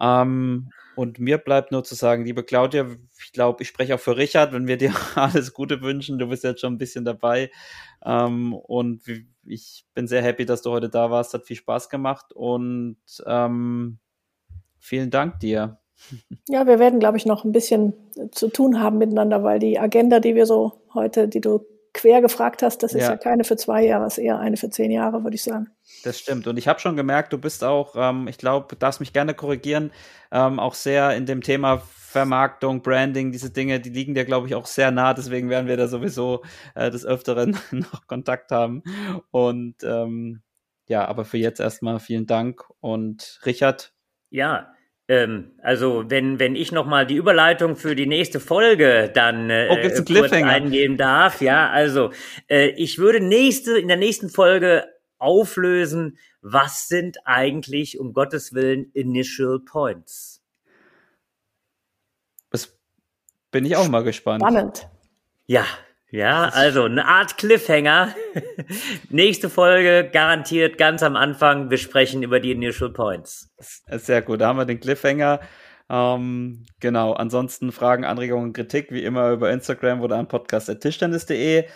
Ähm, 0.01 0.71
und 0.97 1.19
mir 1.19 1.39
bleibt 1.39 1.73
nur 1.73 1.85
zu 1.85 1.95
sagen, 1.95 2.25
liebe 2.25 2.45
Claudia, 2.45 2.87
ich 3.23 3.33
glaube, 3.33 3.63
ich 3.63 3.69
spreche 3.69 3.95
auch 3.95 4.01
für 4.01 4.17
Richard, 4.17 4.53
wenn 4.53 4.67
wir 4.67 4.77
dir 4.79 4.95
alles 5.15 5.53
Gute 5.55 5.83
wünschen. 5.83 6.19
Du 6.19 6.29
bist 6.29 6.45
jetzt 6.45 6.61
schon 6.61 6.75
ein 6.75 6.79
bisschen 6.79 7.05
dabei. 7.05 7.51
Ähm, 8.05 8.55
und 8.55 9.03
ich 9.45 9.87
bin 9.95 10.07
sehr 10.07 10.23
happy, 10.23 10.47
dass 10.47 10.63
du 10.63 10.71
heute 10.71 10.89
da 10.89 11.11
warst. 11.11 11.35
Hat 11.35 11.47
viel 11.47 11.57
Spaß 11.57 11.89
gemacht 11.89 12.33
und 12.33 12.97
ähm, 13.27 13.99
vielen 14.79 15.11
Dank 15.11 15.41
dir. 15.41 15.79
Ja, 16.49 16.67
wir 16.67 16.79
werden, 16.79 17.01
glaube 17.01 17.17
ich, 17.17 17.25
noch 17.25 17.45
ein 17.45 17.53
bisschen 17.53 17.95
zu 18.33 18.49
tun 18.49 18.81
haben 18.81 18.99
miteinander, 18.99 19.43
weil 19.45 19.61
die 19.61 19.79
Agenda, 19.79 20.21
die 20.21 20.35
wir 20.35 20.45
so 20.45 20.83
heute, 20.93 21.27
die 21.29 21.41
du 21.41 21.65
quer 21.95 22.21
gefragt 22.21 22.63
hast, 22.63 22.83
das 22.83 22.93
ist 22.93 23.03
ja, 23.03 23.13
ja 23.13 23.17
keine 23.17 23.45
für 23.45 23.57
zwei 23.57 23.85
Jahre, 23.85 24.07
ist 24.07 24.19
eher 24.19 24.39
eine 24.39 24.57
für 24.57 24.69
zehn 24.69 24.91
Jahre, 24.91 25.23
würde 25.23 25.37
ich 25.37 25.43
sagen. 25.43 25.69
Das 26.03 26.19
stimmt. 26.19 26.47
Und 26.47 26.59
ich 26.59 26.69
habe 26.69 26.81
schon 26.81 26.97
gemerkt, 26.97 27.33
du 27.33 27.39
bist 27.39 27.65
auch, 27.65 27.95
ähm, 27.97 28.29
ich 28.29 28.37
glaube, 28.37 28.67
du 28.69 28.77
darfst 28.77 29.01
mich 29.01 29.13
gerne 29.13 29.33
korrigieren, 29.33 29.93
ähm, 30.31 30.59
auch 30.59 30.75
sehr 30.75 31.17
in 31.17 31.25
dem 31.25 31.41
Thema 31.41 31.79
Vermarktung, 31.79 32.83
Branding, 32.83 33.33
diese 33.33 33.51
Dinge, 33.51 33.81
die 33.81 33.91
liegen 33.91 34.15
dir, 34.15 34.25
glaube 34.25 34.47
ich, 34.47 34.55
auch 34.55 34.67
sehr 34.67 34.91
nah. 34.91 35.15
Deswegen 35.15 35.49
werden 35.49 35.67
wir 35.67 35.77
da 35.77 35.89
sowieso 35.89 36.43
äh, 36.75 36.91
des 36.91 37.07
Öfteren 37.07 37.57
noch 37.71 38.07
Kontakt 38.07 38.51
haben. 38.51 38.83
Und 39.31 39.83
ähm, 39.83 40.43
ja, 40.87 41.07
aber 41.07 41.25
für 41.25 41.39
jetzt 41.39 41.61
erstmal 41.61 41.99
vielen 42.01 42.27
Dank. 42.27 42.65
Und 42.81 43.41
Richard? 43.47 43.95
Ja, 44.31 44.75
ähm, 45.09 45.53
also 45.63 46.05
wenn, 46.09 46.39
wenn 46.39 46.57
ich 46.57 46.73
nochmal 46.73 47.07
die 47.07 47.17
Überleitung 47.17 47.77
für 47.77 47.95
die 47.95 48.07
nächste 48.07 48.41
Folge 48.41 49.11
dann 49.15 49.51
äh, 49.51 49.69
oh, 49.71 50.05
kurz 50.05 50.33
eingeben 50.33 50.97
darf, 50.97 51.41
ja, 51.41 51.71
also 51.71 52.11
äh, 52.49 52.69
ich 52.71 52.99
würde 52.99 53.21
nächste, 53.21 53.79
in 53.79 53.89
der 53.89 53.99
nächsten 53.99 54.31
Folge 54.31 54.87
auflösen, 55.19 56.19
was 56.41 56.89
sind 56.89 57.19
eigentlich 57.25 57.99
um 57.99 58.13
Gottes 58.13 58.55
Willen 58.55 58.91
Initial 58.93 59.61
Points? 59.61 60.43
Das 62.51 62.79
bin 63.51 63.65
ich 63.65 63.77
auch 63.77 63.89
mal 63.89 64.05
gespannt. 64.05 64.43
Spannend. 64.43 64.89
Ja, 65.47 65.67
ja, 66.15 66.45
also 66.45 66.85
eine 66.85 67.07
Art 67.07 67.39
Cliffhanger. 67.39 68.15
Nächste 69.11 69.51
Folge 69.51 70.09
garantiert 70.13 70.79
ganz 70.79 71.03
am 71.03 71.17
Anfang. 71.17 71.71
Wir 71.71 71.79
sprechen 71.79 72.23
über 72.23 72.39
die 72.39 72.53
Initial 72.53 72.91
Points. 72.91 73.53
Sehr 73.59 74.23
gut, 74.23 74.41
da 74.41 74.47
haben 74.47 74.59
wir 74.59 74.65
den 74.65 74.79
Cliffhanger. 74.79 75.41
Ähm, 75.91 76.67
genau, 76.79 77.15
ansonsten 77.15 77.73
Fragen, 77.73 78.05
Anregungen, 78.05 78.53
Kritik 78.53 78.93
wie 78.93 79.03
immer 79.03 79.33
über 79.33 79.51
Instagram 79.51 80.03
oder 80.03 80.17
an 80.17 80.29
podcast.tischtennis.de. 80.29 81.67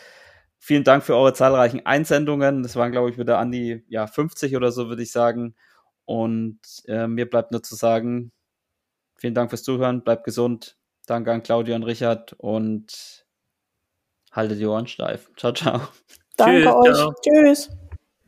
Vielen 0.60 0.84
Dank 0.84 1.02
für 1.02 1.16
eure 1.16 1.34
zahlreichen 1.34 1.84
Einsendungen. 1.84 2.62
Das 2.62 2.76
waren, 2.76 2.92
glaube 2.92 3.10
ich, 3.10 3.18
wieder 3.18 3.38
an 3.38 3.50
die 3.50 3.84
ja, 3.88 4.06
50 4.06 4.54
oder 4.54 4.70
so, 4.70 4.88
würde 4.88 5.02
ich 5.02 5.10
sagen. 5.10 5.56
Und 6.04 6.60
äh, 6.86 7.08
mir 7.08 7.28
bleibt 7.28 7.50
nur 7.50 7.64
zu 7.64 7.74
sagen, 7.74 8.30
vielen 9.16 9.34
Dank 9.34 9.50
fürs 9.50 9.64
Zuhören, 9.64 10.04
bleibt 10.04 10.22
gesund. 10.22 10.76
Danke 11.06 11.32
an 11.32 11.42
Claudia 11.42 11.74
und 11.74 11.82
Richard 11.82 12.34
und 12.34 13.26
haltet 14.38 14.60
die 14.60 14.66
Ohren 14.66 14.86
steif. 14.86 15.30
Ciao, 15.36 15.52
ciao. 15.52 15.80
Danke 16.36 16.62
Tschüss, 16.62 16.74
euch. 16.74 16.94
Ciao. 16.94 17.14
Tschüss. 17.22 17.70